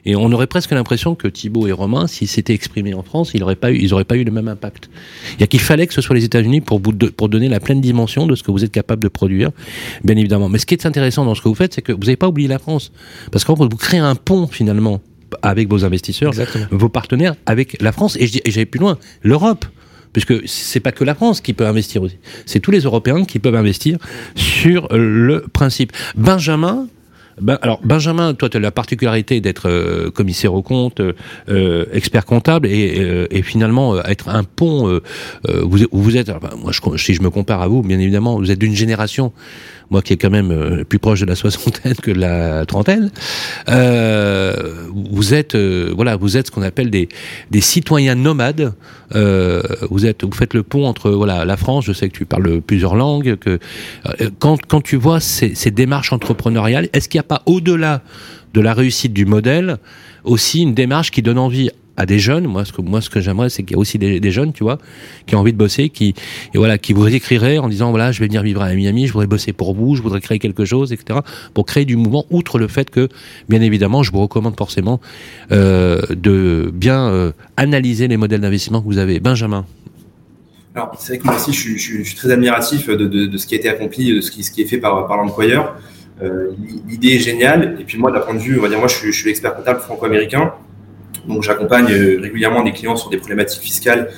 Et 0.05 0.15
on 0.15 0.31
aurait 0.31 0.48
presque 0.48 0.72
l'impression 0.72 1.15
que 1.15 1.27
Thibault 1.27 1.67
et 1.67 1.72
Romain, 1.72 2.07
s'ils 2.07 2.27
s'étaient 2.27 2.53
exprimés 2.53 2.93
en 2.93 3.03
France, 3.03 3.31
ils 3.33 3.39
n'auraient 3.39 3.55
pas 3.55 3.72
eu, 3.72 3.77
ils 3.77 3.93
auraient 3.93 4.03
pas 4.03 4.17
eu 4.17 4.24
le 4.24 4.31
même 4.31 4.48
impact. 4.48 4.89
Il 5.36 5.41
y 5.41 5.43
a 5.43 5.48
qu'il 5.48 5.62
fallait 5.62 5.88
que 5.88 5.93
ce 5.93 6.01
soit 6.01 6.15
les 6.15 6.25
États-Unis 6.25 6.62
pour 6.62 6.79
donner 6.79 7.48
la 7.48 7.60
pleine 7.60 7.81
dimension 7.81 8.27
de 8.27 8.36
ce 8.36 8.43
que 8.43 8.51
vous 8.51 8.63
êtes 8.63 8.72
capable 8.72 9.01
de 9.01 9.07
produire, 9.07 9.51
bien 10.03 10.17
évidemment. 10.17 10.50
Mais 10.50 10.60
ce 10.60 10.65
qui 10.65 10.74
est 10.74 10.86
intéressant 10.86 11.25
dans 11.25 11.36
ce 11.36 11.41
que 11.41 11.48
vous 11.48 11.55
faites, 11.55 11.74
c'est 11.74 11.81
que 11.81 11.93
vous 11.93 12.01
n'avez 12.01 12.17
pas 12.17 12.27
oublié 12.27 12.48
la 12.48 12.60
France, 12.60 12.91
parce 13.31 13.45
qu'en 13.45 13.55
vous 13.55 13.69
créez 13.69 14.00
un 14.00 14.15
pont 14.15 14.48
finalement 14.48 15.01
avec 15.41 15.69
vos 15.69 15.86
investisseurs, 15.86 16.33
vos 16.69 16.89
partenaires, 16.89 17.36
avec 17.45 17.81
la 17.81 17.91
France, 17.91 18.17
et 18.19 18.27
j'allais 18.27 18.65
plus 18.65 18.79
loin, 18.79 18.98
l'Europe 19.24 19.65
puisque 20.12 20.48
c'est 20.48 20.79
pas 20.79 20.91
que 20.91 21.03
la 21.03 21.15
France 21.15 21.41
qui 21.41 21.53
peut 21.53 21.65
investir 21.65 22.03
aussi, 22.03 22.17
c'est 22.45 22.60
tous 22.60 22.69
les 22.69 22.81
Européens 22.81 23.25
qui 23.25 23.39
peuvent 23.39 23.55
investir 23.55 23.98
sur 24.36 24.88
le 24.91 25.43
principe. 25.51 25.91
Benjamin, 26.15 26.88
ben, 27.41 27.57
alors 27.61 27.79
Benjamin, 27.83 28.33
toi 28.33 28.49
tu 28.49 28.57
as 28.57 28.59
la 28.59 28.71
particularité 28.71 29.41
d'être 29.41 29.69
euh, 29.69 30.11
commissaire 30.11 30.53
au 30.53 30.61
compte, 30.61 31.01
euh, 31.49 31.85
expert 31.91 32.25
comptable 32.25 32.67
et, 32.67 32.99
euh, 32.99 33.27
finalement 33.43 34.01
être 34.03 34.29
un 34.29 34.43
pont. 34.43 34.99
vous, 35.47 35.79
vous 35.91 36.17
êtes, 36.17 36.31
moi 36.57 36.71
je, 36.71 36.97
si 36.97 37.13
je 37.13 37.21
me 37.21 37.29
compare 37.29 37.61
à 37.61 37.67
vous, 37.67 37.81
bien 37.81 37.99
évidemment, 37.99 38.37
vous 38.37 38.51
êtes 38.51 38.59
d'une 38.59 38.75
génération 38.75 39.33
moi 39.89 40.01
qui 40.01 40.13
est 40.13 40.17
quand 40.17 40.29
même 40.29 40.51
euh, 40.51 40.83
plus 40.83 40.99
proche 40.99 41.21
de 41.21 41.25
la 41.25 41.35
soixantaine 41.43 41.95
que 41.95 42.11
de 42.11 42.19
la 42.19 42.65
trentaine, 42.65 43.11
euh, 43.69 44.53
vous 44.93 45.33
êtes 45.33 45.55
euh, 45.55 45.91
voilà, 45.95 46.15
vous 46.15 46.37
êtes 46.37 46.47
ce 46.47 46.51
qu'on 46.51 46.61
appelle 46.61 46.89
des, 46.89 47.09
des 47.51 47.61
citoyens 47.61 48.15
nomades. 48.15 48.73
Vous 49.91 50.07
êtes, 50.07 50.23
vous 50.23 50.31
faites 50.31 50.55
le 50.55 50.63
pont 50.63 50.87
entre 50.87 51.11
voilà 51.11 51.45
la 51.45 51.55
France. 51.55 51.85
Je 51.85 51.93
sais 51.93 52.09
que 52.09 52.17
tu 52.17 52.25
parles 52.25 52.61
plusieurs 52.61 52.95
langues. 52.95 53.35
Que 53.35 53.59
quand 54.39 54.57
quand 54.67 54.81
tu 54.81 54.95
vois 54.95 55.19
ces 55.19 55.69
démarches 55.69 56.11
entrepreneuriales, 56.13 56.89
est-ce 56.93 57.07
qu'il 57.07 57.19
n'y 57.19 57.25
a 57.25 57.27
pas 57.27 57.43
au-delà 57.45 58.01
de 58.55 58.61
la 58.61 58.73
réussite 58.73 59.13
du 59.13 59.25
modèle 59.25 59.77
aussi 60.23 60.61
une 60.61 60.73
démarche 60.73 61.11
qui 61.11 61.21
donne 61.21 61.37
envie 61.37 61.69
à 61.97 62.05
des 62.05 62.19
jeunes. 62.19 62.47
Moi, 62.47 62.65
ce 62.65 62.73
que 62.73 62.81
moi, 62.81 63.01
ce 63.01 63.09
que 63.09 63.19
j'aimerais, 63.21 63.50
c'est 63.50 63.63
qu'il 63.63 63.75
y 63.75 63.75
a 63.75 63.79
aussi 63.79 63.97
des, 63.97 64.31
jeunes, 64.31 64.53
tu 64.53 64.63
vois, 64.63 64.77
qui 65.25 65.35
ont 65.35 65.39
envie 65.39 65.53
de 65.53 65.57
bosser, 65.57 65.89
qui 65.89 66.13
et 66.53 66.57
voilà, 66.57 66.77
qui 66.77 66.93
vous 66.93 67.07
écriraient 67.07 67.57
en 67.57 67.69
disant 67.69 67.89
voilà, 67.91 68.12
je 68.12 68.19
vais 68.19 68.27
venir 68.27 68.41
vivre 68.41 68.62
à 68.62 68.73
Miami, 68.73 69.07
je 69.07 69.13
voudrais 69.13 69.27
bosser 69.27 69.53
pour 69.53 69.73
vous, 69.73 69.95
je 69.95 70.01
voudrais 70.01 70.21
créer 70.21 70.39
quelque 70.39 70.65
chose, 70.65 70.91
etc. 70.91 71.19
Pour 71.53 71.65
créer 71.65 71.85
du 71.85 71.95
mouvement. 71.95 72.25
Outre 72.31 72.57
le 72.59 72.67
fait 72.67 72.89
que, 72.89 73.09
bien 73.50 73.62
évidemment, 73.62 74.03
je 74.03 74.12
vous 74.12 74.21
recommande 74.21 74.57
forcément 74.57 75.00
euh, 75.51 76.01
de 76.09 76.72
bien 76.74 77.07
euh, 77.07 77.31
analyser 77.57 78.07
les 78.07 78.18
modèles 78.18 78.41
d'investissement 78.41 78.81
que 78.81 78.85
vous 78.85 78.98
avez. 78.98 79.20
Benjamin. 79.20 79.65
Alors, 80.75 80.96
c'est 80.98 81.13
vrai 81.13 81.18
que 81.20 81.25
moi 81.25 81.35
aussi, 81.35 81.53
je 81.53 81.77
suis, 81.77 82.15
très 82.15 82.31
admiratif 82.31 82.89
de, 82.89 83.37
ce 83.37 83.46
qui 83.46 83.53
a 83.53 83.57
été 83.57 83.70
accompli, 83.70 84.15
de 84.15 84.22
ce 84.22 84.31
qui, 84.31 84.61
est 84.61 84.65
fait 84.65 84.79
par, 84.79 85.07
par 85.07 85.18
l'employeur. 85.18 85.75
Euh, 86.24 86.51
L'idée 86.87 87.09
est 87.09 87.20
géniale. 87.20 87.77
Et 87.79 87.83
puis 87.83 88.00
moi, 88.00 88.11
d'un 88.11 88.22
point 88.22 88.33
de 88.33 88.39
vue, 88.39 88.57
on 88.57 88.61
va 88.61 88.70
dire, 88.70 88.79
moi, 88.79 88.87
je 88.87 89.05
je 89.05 89.11
suis 89.11 89.27
l'expert 89.27 89.55
comptable 89.55 89.81
franco-américain. 89.81 90.53
Donc 91.27 91.44
j'accompagne 91.44 91.92
euh, 91.92 92.20
régulièrement 92.22 92.64
des 92.64 92.72
clients 92.72 92.96
sur 92.96 93.09
des 93.09 93.18
problématiques 93.18 93.62
fiscales, 93.62 94.09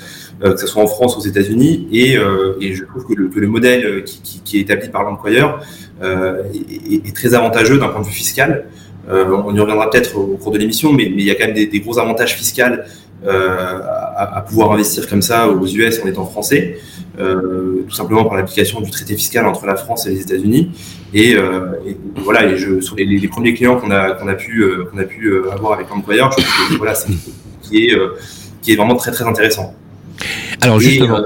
euh, 0.43 0.53
que 0.53 0.59
ce 0.59 0.67
soit 0.67 0.83
en 0.83 0.87
France 0.87 1.15
ou 1.15 1.19
aux 1.19 1.23
États-Unis, 1.23 1.87
et, 1.91 2.17
euh, 2.17 2.57
et, 2.59 2.73
je 2.73 2.83
trouve 2.83 3.05
que 3.05 3.13
le, 3.13 3.27
que 3.29 3.39
le 3.39 3.47
modèle 3.47 4.03
qui, 4.03 4.21
qui, 4.21 4.41
qui, 4.43 4.57
est 4.57 4.61
établi 4.61 4.89
par 4.89 5.03
l'employeur 5.03 5.61
est, 6.01 7.07
est, 7.07 7.15
très 7.15 7.33
avantageux 7.33 7.77
d'un 7.77 7.87
point 7.87 8.01
de 8.01 8.05
vue 8.05 8.11
fiscal. 8.11 8.65
on 9.07 9.55
y 9.55 9.59
reviendra 9.59 9.89
peut-être 9.89 10.17
au 10.17 10.37
cours 10.37 10.51
de 10.51 10.57
l'émission, 10.57 10.91
mais, 10.91 11.05
mais, 11.05 11.21
il 11.21 11.25
y 11.25 11.31
a 11.31 11.35
quand 11.35 11.45
même 11.45 11.55
des, 11.55 11.67
des 11.67 11.79
gros 11.79 11.99
avantages 11.99 12.35
fiscaux 12.35 12.63
à, 13.25 14.37
à, 14.37 14.41
pouvoir 14.41 14.71
investir 14.73 15.07
comme 15.07 15.21
ça 15.21 15.47
aux 15.47 15.65
US 15.65 16.01
en 16.03 16.07
étant 16.07 16.25
français, 16.25 16.77
tout 17.17 17.95
simplement 17.95 18.25
par 18.25 18.35
l'application 18.35 18.81
du 18.81 18.91
traité 18.91 19.15
fiscal 19.15 19.45
entre 19.45 19.65
la 19.65 19.75
France 19.75 20.05
et 20.07 20.11
les 20.11 20.21
États-Unis. 20.21 20.71
Et, 21.13 21.35
euh, 21.35 21.73
et, 21.87 21.95
voilà, 22.17 22.45
et 22.45 22.57
je, 22.57 22.81
sur 22.81 22.95
les, 22.95 23.05
les, 23.05 23.27
premiers 23.27 23.53
clients 23.53 23.79
qu'on 23.79 23.91
a, 23.91 24.11
qu'on 24.11 24.27
a 24.27 24.33
pu, 24.33 24.63
euh, 24.63 24.85
qu'on 24.91 24.97
a 24.97 25.03
pu 25.03 25.27
euh, 25.27 25.51
avoir 25.51 25.73
avec 25.73 25.89
l'employeur, 25.89 26.31
je 26.31 26.43
trouve 26.43 26.69
que 26.69 26.77
voilà, 26.77 26.93
c'est 26.93 27.13
qui 27.61 27.85
est, 27.85 27.97
qui 28.61 28.73
est 28.73 28.75
vraiment 28.75 28.95
très 28.95 29.11
très 29.11 29.25
intéressant. 29.25 29.73
Alors 30.61 30.79
justement, 30.79 31.19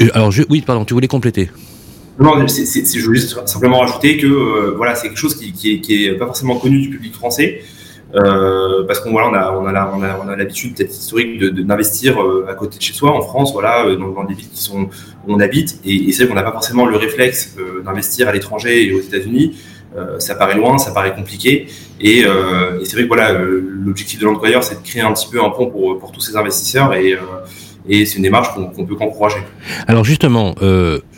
et, 0.00 0.10
alors 0.12 0.30
je, 0.30 0.42
oui, 0.48 0.60
pardon, 0.60 0.84
tu 0.84 0.94
voulais 0.94 1.08
compléter. 1.08 1.50
Non, 2.20 2.46
c'est, 2.48 2.66
c'est, 2.66 2.84
je 2.84 3.12
juste 3.12 3.46
simplement 3.46 3.78
rajouter 3.78 4.16
que 4.16 4.26
euh, 4.26 4.74
voilà, 4.76 4.94
c'est 4.94 5.08
quelque 5.08 5.18
chose 5.18 5.36
qui, 5.36 5.52
qui, 5.52 5.74
est, 5.74 5.80
qui 5.80 6.06
est 6.06 6.14
pas 6.14 6.26
forcément 6.26 6.56
connu 6.56 6.80
du 6.80 6.90
public 6.90 7.14
français. 7.14 7.62
Euh, 8.14 8.86
parce 8.86 9.00
qu'on 9.00 9.10
voilà, 9.10 9.28
on 9.28 9.34
a, 9.34 9.52
on 9.52 10.02
a, 10.02 10.20
on 10.24 10.28
a, 10.28 10.36
l'habitude 10.36 10.74
peut-être 10.74 10.92
historique 10.92 11.38
de, 11.38 11.50
d'investir 11.50 12.20
euh, 12.22 12.46
à 12.48 12.54
côté 12.54 12.78
de 12.78 12.82
chez 12.82 12.94
soi, 12.94 13.12
en 13.12 13.20
France, 13.20 13.52
voilà, 13.52 13.84
euh, 13.84 13.96
dans, 13.96 14.08
dans 14.08 14.24
villes 14.24 14.48
qui 14.48 14.62
sont 14.62 14.84
où 15.26 15.34
on 15.34 15.40
habite, 15.40 15.78
et, 15.84 16.10
c'est 16.12 16.24
vrai 16.24 16.28
qu'on 16.28 16.34
n'a 16.34 16.42
pas 16.42 16.52
forcément 16.52 16.86
le 16.86 16.96
réflexe 16.96 17.56
d'investir 17.84 18.28
à 18.28 18.32
l'étranger 18.32 18.86
et 18.86 18.92
aux 18.92 19.00
États-Unis. 19.00 19.58
Ça 20.20 20.36
paraît 20.36 20.54
loin, 20.54 20.78
ça 20.78 20.92
paraît 20.92 21.12
compliqué, 21.14 21.66
et, 22.00 22.22
c'est 22.84 22.92
vrai 22.92 23.02
que 23.02 23.08
voilà, 23.08 23.32
l'objectif 23.32 24.20
de 24.20 24.26
l'employeur, 24.26 24.62
c'est 24.62 24.80
de 24.80 24.86
créer 24.86 25.02
un 25.02 25.12
petit 25.12 25.28
peu 25.28 25.42
un 25.42 25.50
pont 25.50 25.66
pour, 25.66 25.98
pour 25.98 26.12
tous 26.12 26.20
ces 26.20 26.36
investisseurs, 26.36 26.94
et 26.94 27.16
et 27.90 28.04
c'est 28.04 28.16
une 28.16 28.22
démarche 28.22 28.52
qu'on 28.52 28.66
qu 28.68 28.84
peut 28.84 28.96
qu'encourager. 28.96 29.38
Alors 29.86 30.04
justement, 30.04 30.54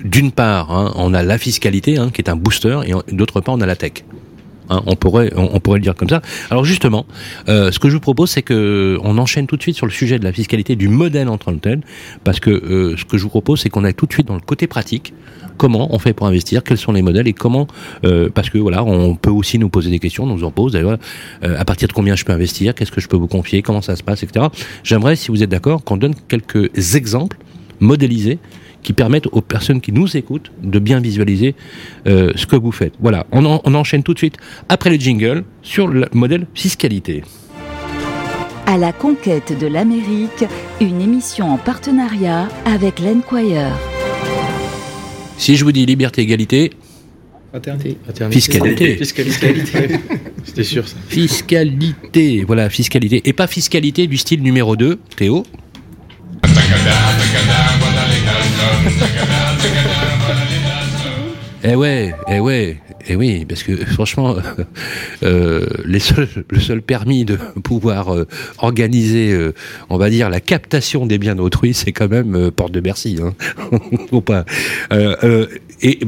d'une 0.03 0.33
part, 0.33 0.71
hein, 0.71 0.93
on 0.97 1.13
a 1.15 1.23
la 1.23 1.37
fiscalité 1.37 1.99
hein, 1.99 2.11
qui 2.13 2.23
est 2.23 2.31
un 2.31 2.37
booster, 2.37 2.79
et 2.87 3.13
d'autre 3.13 3.41
part, 3.41 3.55
on 3.55 3.61
a 3.61 3.67
la 3.67 3.77
tech. 3.77 4.05
Hein, 4.71 4.83
on 4.87 4.95
pourrait 4.95 5.31
le 5.31 5.81
dire 5.81 5.95
comme 5.95 6.09
ça. 6.09 6.23
Alors 6.49 6.65
justement, 6.65 7.05
euh, 7.49 7.73
ce 7.73 7.79
que 7.79 7.89
je 7.89 7.95
vous 7.95 8.01
propose, 8.01 8.31
c'est 8.31 8.43
que 8.43 8.99
on 9.03 9.19
enchaîne 9.19 9.47
tout 9.47 9.57
de 9.57 9.63
suite 9.63 9.77
sur 9.77 9.87
le 9.87 9.93
sujet 9.93 10.19
de 10.19 10.25
la 10.25 10.33
fiscalité 10.33 10.77
du 10.77 10.89
modèle 10.89 11.29
en 11.29 11.39
tant 11.39 11.53
que 11.53 11.59
tel, 11.59 11.81
parce 12.25 12.41
que 12.41 12.51
euh, 12.51 12.97
ce 12.97 13.05
que 13.05 13.19
je 13.19 13.25
vous 13.25 13.29
propose, 13.31 13.61
c'est 13.61 13.69
qu'on 13.69 13.85
aille 13.85 13.95
tout 13.95 14.07
de 14.07 14.13
suite 14.13 14.29
dans 14.29 14.35
le 14.35 14.41
côté 14.41 14.67
pratique. 14.67 15.13
Comment 15.57 15.95
on 15.95 15.99
fait 15.99 16.15
pour 16.15 16.27
investir? 16.27 16.65
Quels 16.65 16.79
sont 16.79 16.93
les 16.93 17.03
modèles? 17.03 17.29
Et 17.29 17.35
comment 17.35 17.67
euh, 18.05 18.31
Parce 18.33 18.49
que 18.49 18.57
voilà, 18.57 18.83
on 18.83 19.15
peut 19.15 19.31
aussi 19.31 19.59
nous 19.59 19.69
poser 19.69 19.91
des 19.91 19.99
questions, 19.99 20.25
on 20.25 20.35
nous 20.35 20.45
en 20.45 20.51
pose 20.51 20.73
d'ailleurs. 20.73 20.97
Euh, 21.45 21.59
à 21.59 21.65
partir 21.67 21.87
de 21.87 21.93
combien 21.93 22.17
je 22.17 22.25
peux 22.25 22.33
investir? 22.33 22.75
Qu'est-ce 22.75 22.93
que 22.93 23.01
je 23.01 23.09
peux 23.09 23.17
vous 23.17 23.27
confier? 23.27 23.61
Comment 23.61 23.83
ça 23.83 23.95
se 23.97 24.03
passe, 24.03 24.23
etc. 24.23 24.47
J'aimerais, 24.85 25.17
si 25.17 25.31
vous 25.31 25.43
êtes 25.43 25.51
d'accord, 25.51 25.85
qu'on 25.85 25.99
donne 25.99 26.15
quelques 26.29 26.95
exemples 26.95 27.37
modélisés 27.81 28.39
qui 28.83 28.93
permettent 28.93 29.29
aux 29.33 29.41
personnes 29.41 29.81
qui 29.81 29.93
nous 29.93 30.17
écoutent 30.17 30.51
de 30.63 30.79
bien 30.79 31.01
visualiser 31.01 31.55
euh, 32.07 32.33
ce 32.35 32.47
que 32.47 32.57
vous 32.57 32.73
faites. 32.73 32.95
Voilà, 33.01 33.27
on, 33.33 33.45
en, 33.45 33.61
on 33.65 33.75
enchaîne 33.75 34.03
tout 34.03 34.15
de 34.15 34.19
suite 34.19 34.37
après 34.69 34.91
le 34.91 34.97
jingle 34.97 35.45
sur 35.63 35.87
le 35.87 36.07
modèle 36.13 36.47
fiscalité. 36.55 37.23
À 38.67 38.79
la 38.79 38.93
conquête 38.93 39.59
de 39.59 39.67
l'Amérique, 39.67 40.45
une 40.81 41.01
émission 41.01 41.53
en 41.53 41.57
partenariat 41.57 42.49
avec 42.65 43.01
l'Enquire. 43.01 43.73
Si 45.39 45.57
je 45.57 45.65
vous 45.65 45.73
dis 45.73 45.87
liberté, 45.87 46.23
égalité, 46.23 46.71
Fraternité. 47.53 47.97
Fiscalité. 48.31 48.97
Fiscalité. 48.97 49.55
C'était 50.45 50.63
sûr 50.63 50.87
ça. 50.87 50.97
Fiscalité. 51.09 52.45
Voilà, 52.47 52.71
fiscalité. 52.71 53.23
Et 53.25 53.33
pas 53.33 53.49
fiscalité 53.49 54.07
du 54.07 54.17
style 54.17 54.43
numéro 54.43 54.77
2, 54.77 55.01
Théo. 55.17 55.45
Eh 61.63 61.75
ouais, 61.75 62.15
eh 62.29 62.41
ouais. 62.41 62.79
Et 63.09 63.17
oui, 63.17 63.45
parce 63.45 63.63
que 63.63 63.77
franchement, 63.93 64.37
euh, 65.23 65.67
le 65.85 65.99
seul 65.99 66.83
permis 66.83 67.25
de 67.25 67.37
pouvoir 67.63 68.15
euh, 68.15 68.27
organiser, 68.59 69.33
euh, 69.33 69.55
on 69.89 69.99
va 69.99 70.11
dire, 70.11 70.31
la 70.31 70.41
captation 70.41 71.07
des 71.07 71.19
biens 71.19 71.35
d'autrui, 71.35 71.75
c'est 71.75 71.93
quand 71.93 72.09
même 72.09 72.51
Porte 72.51 72.73
de 72.73 72.81
Bercy. 72.81 73.19
Hein. 73.23 73.35
pas. 74.21 74.45
et 75.83 75.99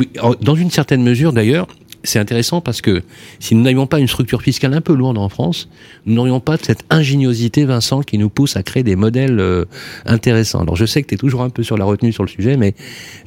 dans 0.40 0.54
une 0.54 0.70
certaine 0.70 1.02
mesure, 1.02 1.32
d'ailleurs, 1.32 1.66
c'est 2.04 2.18
intéressant 2.18 2.60
parce 2.60 2.80
que 2.80 3.02
si 3.38 3.54
nous 3.54 3.62
n'avions 3.62 3.86
pas 3.86 3.98
une 3.98 4.08
structure 4.08 4.42
fiscale 4.42 4.74
un 4.74 4.80
peu 4.80 4.94
lourde 4.94 5.18
en 5.18 5.28
France, 5.28 5.68
nous 6.06 6.14
n'aurions 6.14 6.40
pas 6.40 6.56
cette 6.56 6.84
ingéniosité, 6.90 7.64
Vincent, 7.64 8.02
qui 8.02 8.18
nous 8.18 8.28
pousse 8.28 8.56
à 8.56 8.62
créer 8.62 8.82
des 8.82 8.96
modèles 8.96 9.40
euh, 9.40 9.64
intéressants. 10.06 10.60
Alors 10.60 10.76
je 10.76 10.84
sais 10.84 11.02
que 11.02 11.08
tu 11.08 11.14
es 11.14 11.18
toujours 11.18 11.42
un 11.42 11.50
peu 11.50 11.62
sur 11.62 11.76
la 11.76 11.84
retenue 11.84 12.12
sur 12.12 12.24
le 12.24 12.28
sujet, 12.28 12.56
mais 12.56 12.74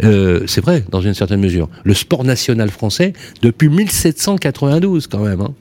euh, 0.03 0.43
c'est 0.47 0.61
vrai, 0.61 0.83
dans 0.91 1.01
une 1.01 1.13
certaine 1.13 1.39
mesure. 1.39 1.69
Le 1.83 1.93
sport 1.93 2.23
national 2.23 2.69
français, 2.69 3.13
depuis 3.41 3.69
1792 3.69 5.07
quand 5.07 5.19
même. 5.19 5.41
Hein 5.41 5.53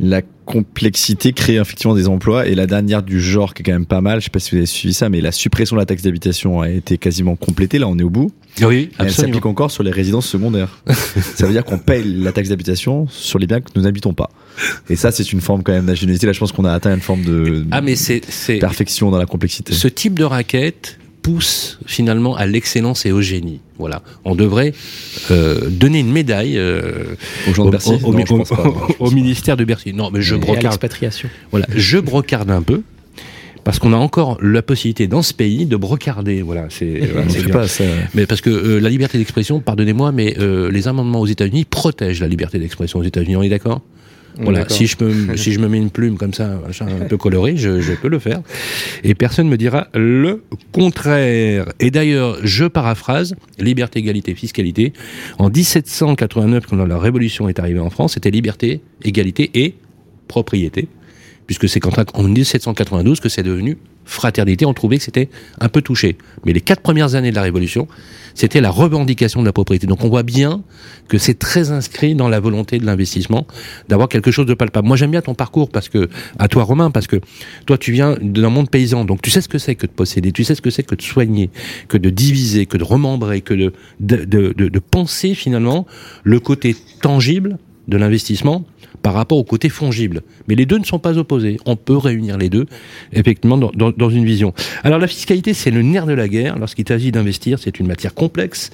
la 0.00 0.22
complexité 0.44 1.32
crée 1.32 1.56
effectivement 1.56 1.94
des 1.94 2.08
emplois 2.08 2.46
et 2.46 2.54
la 2.54 2.66
dernière 2.66 3.02
du 3.02 3.20
genre 3.20 3.54
qui 3.54 3.62
est 3.62 3.64
quand 3.64 3.72
même 3.72 3.86
pas 3.86 4.00
mal, 4.00 4.20
je 4.20 4.24
sais 4.24 4.30
pas 4.30 4.40
si 4.40 4.50
vous 4.50 4.56
avez 4.56 4.66
suivi 4.66 4.92
ça, 4.92 5.08
mais 5.08 5.20
la 5.20 5.32
suppression 5.32 5.76
de 5.76 5.80
la 5.80 5.86
taxe 5.86 6.02
d'habitation 6.02 6.60
a 6.60 6.68
été 6.68 6.98
quasiment 6.98 7.36
complétée, 7.36 7.78
là 7.78 7.86
on 7.88 7.98
est 7.98 8.02
au 8.02 8.10
bout. 8.10 8.32
Oui, 8.60 8.90
elle 8.98 9.12
s'applique 9.12 9.46
encore 9.46 9.70
sur 9.70 9.82
les 9.82 9.90
résidences 9.90 10.26
secondaires. 10.26 10.82
ça 10.88 11.46
veut 11.46 11.52
dire 11.52 11.64
qu'on 11.64 11.78
paye 11.78 12.04
la 12.04 12.32
taxe 12.32 12.48
d'habitation 12.48 13.06
sur 13.08 13.38
les 13.38 13.46
biens 13.46 13.60
que 13.60 13.68
nous 13.76 13.82
n'habitons 13.82 14.14
pas. 14.14 14.30
Et 14.90 14.96
ça 14.96 15.12
c'est 15.12 15.32
une 15.32 15.40
forme 15.40 15.62
quand 15.62 15.72
même 15.72 15.86
d'ingéniosité, 15.86 16.26
là 16.26 16.32
je 16.32 16.40
pense 16.40 16.52
qu'on 16.52 16.64
a 16.64 16.72
atteint 16.72 16.94
une 16.94 17.00
forme 17.00 17.22
de 17.22 17.64
ah, 17.70 17.80
mais 17.80 17.96
c'est, 17.96 18.20
perfection 18.58 19.10
dans 19.10 19.18
la 19.18 19.26
complexité. 19.26 19.72
Ce 19.72 19.88
type 19.88 20.18
de 20.18 20.24
raquette 20.24 20.98
pousse 21.22 21.78
finalement 21.86 22.36
à 22.36 22.46
l'excellence 22.46 23.06
et 23.06 23.12
au 23.12 23.22
génie. 23.22 23.60
Voilà, 23.78 24.02
on 24.24 24.34
devrait 24.34 24.74
euh, 25.30 25.68
donner 25.70 26.00
une 26.00 26.12
médaille 26.12 26.58
euh, 26.58 27.14
aux 27.48 27.54
gens 27.54 27.64
de 27.64 27.70
Bercy, 27.70 27.98
au, 28.02 28.12
ministère 29.10 29.56
de 29.56 29.64
Bercy. 29.64 29.92
Non, 29.92 30.10
mais 30.12 30.20
je 30.20 30.34
brocarde. 30.34 30.78
Voilà, 31.50 31.66
je 31.74 31.98
brocarde 31.98 32.50
un 32.50 32.62
peu 32.62 32.82
parce 33.64 33.78
qu'on 33.78 33.92
a 33.92 33.96
encore 33.96 34.38
la 34.42 34.62
possibilité 34.62 35.06
dans 35.06 35.22
ce 35.22 35.32
pays 35.32 35.66
de 35.66 35.76
brocarder. 35.76 36.42
Voilà, 36.42 36.66
c'est 36.68 37.00
pas 37.52 37.68
ça. 37.68 37.84
Mais 38.14 38.26
parce 38.26 38.40
que 38.40 38.50
euh, 38.50 38.78
la 38.80 38.88
liberté 38.88 39.18
d'expression, 39.18 39.60
pardonnez-moi, 39.60 40.12
mais 40.12 40.36
les 40.38 40.88
amendements 40.88 41.20
aux 41.20 41.26
États-Unis 41.26 41.64
protègent 41.64 42.20
la 42.20 42.28
liberté 42.28 42.58
d'expression 42.58 42.98
aux 42.98 43.04
États-Unis. 43.04 43.36
On 43.36 43.42
est 43.42 43.48
d'accord? 43.48 43.82
Voilà, 44.38 44.68
si 44.68 44.86
je, 44.86 45.02
me, 45.04 45.36
si 45.36 45.52
je 45.52 45.60
me 45.60 45.68
mets 45.68 45.78
une 45.78 45.90
plume 45.90 46.16
comme 46.16 46.32
ça, 46.32 46.60
un 46.80 47.06
peu 47.06 47.16
colorée, 47.16 47.56
je, 47.56 47.80
je, 47.80 47.92
peux 47.92 48.08
le 48.08 48.18
faire. 48.18 48.40
Et 49.04 49.14
personne 49.14 49.46
ne 49.46 49.50
me 49.50 49.56
dira 49.56 49.88
le 49.94 50.42
contraire. 50.72 51.66
Et 51.80 51.90
d'ailleurs, 51.90 52.38
je 52.42 52.64
paraphrase, 52.64 53.34
liberté, 53.58 53.98
égalité, 53.98 54.34
fiscalité. 54.34 54.92
En 55.38 55.50
1789, 55.50 56.66
quand 56.66 56.76
la 56.76 56.98
Révolution 56.98 57.48
est 57.48 57.58
arrivée 57.58 57.80
en 57.80 57.90
France, 57.90 58.14
c'était 58.14 58.30
liberté, 58.30 58.80
égalité 59.02 59.50
et 59.54 59.74
propriété. 60.28 60.88
Puisque 61.46 61.68
c'est 61.68 61.80
en 62.14 62.22
1792 62.22 63.20
que 63.20 63.28
c'est 63.28 63.42
devenu 63.42 63.76
fraternité, 64.04 64.66
on 64.66 64.74
trouvait 64.74 64.98
que 64.98 65.04
c'était 65.04 65.28
un 65.60 65.68
peu 65.68 65.82
touché. 65.82 66.16
Mais 66.44 66.52
les 66.52 66.60
quatre 66.60 66.82
premières 66.82 67.14
années 67.14 67.30
de 67.30 67.36
la 67.36 67.42
Révolution, 67.42 67.88
c'était 68.34 68.60
la 68.60 68.70
revendication 68.70 69.40
de 69.40 69.46
la 69.46 69.52
propriété. 69.52 69.86
Donc 69.86 70.04
on 70.04 70.08
voit 70.08 70.22
bien 70.22 70.62
que 71.08 71.18
c'est 71.18 71.38
très 71.38 71.70
inscrit 71.70 72.14
dans 72.14 72.28
la 72.28 72.40
volonté 72.40 72.78
de 72.78 72.86
l'investissement 72.86 73.46
d'avoir 73.88 74.08
quelque 74.08 74.30
chose 74.30 74.46
de 74.46 74.54
palpable. 74.54 74.86
Moi 74.86 74.96
j'aime 74.96 75.10
bien 75.10 75.22
ton 75.22 75.34
parcours 75.34 75.68
parce 75.70 75.88
que 75.88 76.08
à 76.38 76.48
toi 76.48 76.64
Romain 76.64 76.90
parce 76.90 77.06
que 77.06 77.16
toi 77.66 77.78
tu 77.78 77.92
viens 77.92 78.16
d'un 78.20 78.48
monde 78.48 78.70
paysan 78.70 79.04
donc 79.04 79.22
tu 79.22 79.30
sais 79.30 79.40
ce 79.40 79.48
que 79.48 79.58
c'est 79.58 79.74
que 79.74 79.86
de 79.86 79.92
posséder, 79.92 80.32
tu 80.32 80.44
sais 80.44 80.54
ce 80.54 80.62
que 80.62 80.70
c'est 80.70 80.82
que 80.82 80.94
de 80.94 81.02
soigner, 81.02 81.50
que 81.88 81.98
de 81.98 82.10
diviser, 82.10 82.66
que 82.66 82.76
de 82.76 82.84
remembrer, 82.84 83.40
que 83.40 83.54
de 83.54 83.72
de, 84.00 84.24
de, 84.24 84.52
de 84.52 84.78
penser 84.78 85.34
finalement 85.34 85.86
le 86.24 86.40
côté 86.40 86.76
tangible 87.00 87.58
de 87.88 87.96
l'investissement 87.96 88.64
par 89.02 89.14
rapport 89.14 89.38
au 89.38 89.44
côté 89.44 89.68
fongible. 89.68 90.22
Mais 90.48 90.54
les 90.54 90.66
deux 90.66 90.78
ne 90.78 90.84
sont 90.84 90.98
pas 90.98 91.18
opposés. 91.18 91.58
On 91.66 91.76
peut 91.76 91.96
réunir 91.96 92.38
les 92.38 92.48
deux, 92.48 92.66
effectivement, 93.12 93.58
dans, 93.58 94.10
une 94.10 94.24
vision. 94.24 94.54
Alors 94.84 94.98
la 94.98 95.08
fiscalité, 95.08 95.54
c'est 95.54 95.70
le 95.70 95.82
nerf 95.82 96.06
de 96.06 96.12
la 96.12 96.28
guerre. 96.28 96.58
Lorsqu'il 96.58 96.86
s'agit 96.86 97.10
d'investir, 97.10 97.58
c'est 97.58 97.80
une 97.80 97.86
matière 97.86 98.14
complexe. 98.14 98.70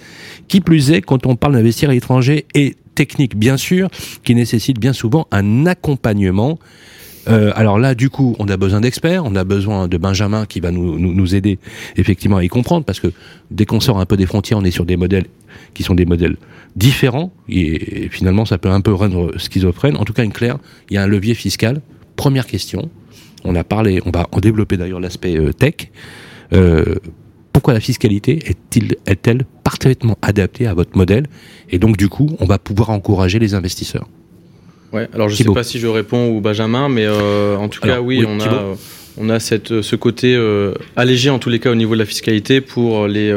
Qui 0.46 0.60
plus 0.60 0.90
est, 0.90 1.00
quand 1.00 1.26
on 1.26 1.36
parle 1.36 1.54
d'investir 1.54 1.90
à 1.90 1.92
l'étranger, 1.92 2.46
et 2.54 2.76
technique, 2.94 3.36
bien 3.36 3.56
sûr, 3.56 3.88
qui 4.24 4.34
nécessite 4.34 4.78
bien 4.78 4.92
souvent 4.92 5.28
un 5.30 5.66
accompagnement 5.66 6.58
euh, 7.28 7.52
alors 7.54 7.78
là, 7.78 7.94
du 7.94 8.10
coup, 8.10 8.34
on 8.38 8.48
a 8.48 8.56
besoin 8.56 8.80
d'experts, 8.80 9.24
on 9.24 9.34
a 9.36 9.44
besoin 9.44 9.88
de 9.88 9.96
Benjamin 9.98 10.46
qui 10.46 10.60
va 10.60 10.70
nous, 10.70 11.34
aider 11.34 11.58
effectivement 11.96 12.38
à 12.38 12.44
y 12.44 12.48
comprendre, 12.48 12.84
parce 12.84 13.00
que 13.00 13.08
dès 13.50 13.66
qu'on 13.66 13.80
sort 13.80 14.00
un 14.00 14.06
peu 14.06 14.16
des 14.16 14.26
frontières, 14.26 14.58
on 14.58 14.64
est 14.64 14.70
sur 14.70 14.86
des 14.86 14.96
modèles 14.96 15.26
qui 15.74 15.82
sont 15.82 15.94
des 15.94 16.06
modèles 16.06 16.36
différents, 16.76 17.32
et, 17.48 18.08
finalement 18.10 18.44
ça 18.44 18.58
peut 18.58 18.70
un 18.70 18.80
peu 18.80 18.92
rendre 18.92 19.36
schizophrène. 19.36 19.96
En 19.96 20.04
tout 20.04 20.12
cas, 20.12 20.24
une 20.24 20.32
claire, 20.32 20.58
il 20.90 20.94
y 20.94 20.96
a 20.96 21.02
un 21.02 21.06
levier 21.06 21.34
fiscal. 21.34 21.80
Première 22.16 22.46
question, 22.46 22.90
on 23.44 23.54
a 23.54 23.64
parlé, 23.64 24.00
on 24.06 24.10
va 24.10 24.26
en 24.32 24.40
développer 24.40 24.76
d'ailleurs 24.76 25.00
l'aspect 25.00 25.38
euh, 25.38 25.52
tech. 25.52 25.90
Euh, 26.52 26.96
pourquoi 27.52 27.74
la 27.74 27.80
fiscalité 27.80 28.38
est-elle 29.06 29.44
parfaitement 29.64 30.16
adaptée 30.22 30.66
à 30.66 30.74
votre 30.74 30.96
modèle? 30.96 31.26
Et 31.70 31.78
donc 31.78 31.96
du 31.96 32.08
coup, 32.08 32.30
on 32.38 32.46
va 32.46 32.58
pouvoir 32.58 32.90
encourager 32.90 33.38
les 33.38 33.54
investisseurs. 33.54 34.08
Ouais, 34.92 35.08
alors 35.12 35.28
je 35.28 35.34
ne 35.34 35.48
sais 35.48 35.54
pas 35.54 35.64
si 35.64 35.78
je 35.78 35.86
réponds 35.86 36.30
ou 36.30 36.40
Benjamin, 36.40 36.88
mais 36.88 37.04
euh, 37.06 37.56
en 37.56 37.68
tout 37.68 37.80
cas, 37.80 38.00
oui, 38.00 38.24
on, 38.26 38.40
a, 38.40 38.64
on 39.18 39.28
a 39.28 39.38
cette, 39.38 39.82
ce 39.82 39.96
côté 39.96 40.38
allégé 40.96 41.30
en 41.30 41.38
tous 41.38 41.50
les 41.50 41.58
cas 41.58 41.70
au 41.70 41.74
niveau 41.74 41.94
de 41.94 41.98
la 41.98 42.06
fiscalité 42.06 42.60
pour 42.60 43.06
les 43.06 43.32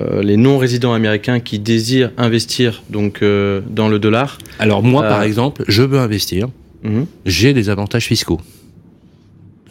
euh, 0.00 0.22
les 0.22 0.36
non-résidents 0.36 0.92
américains 0.92 1.40
qui 1.40 1.58
désirent 1.58 2.12
investir 2.16 2.84
donc 2.90 3.22
euh, 3.22 3.60
dans 3.68 3.88
le 3.88 3.98
dollar. 3.98 4.38
Alors 4.60 4.84
moi, 4.84 5.02
par 5.02 5.20
euh, 5.20 5.24
exemple, 5.24 5.64
je 5.66 5.82
veux 5.82 5.98
investir. 5.98 6.48
Mhm. 6.84 7.06
J'ai 7.26 7.52
des 7.52 7.68
avantages 7.70 8.06
fiscaux. 8.06 8.40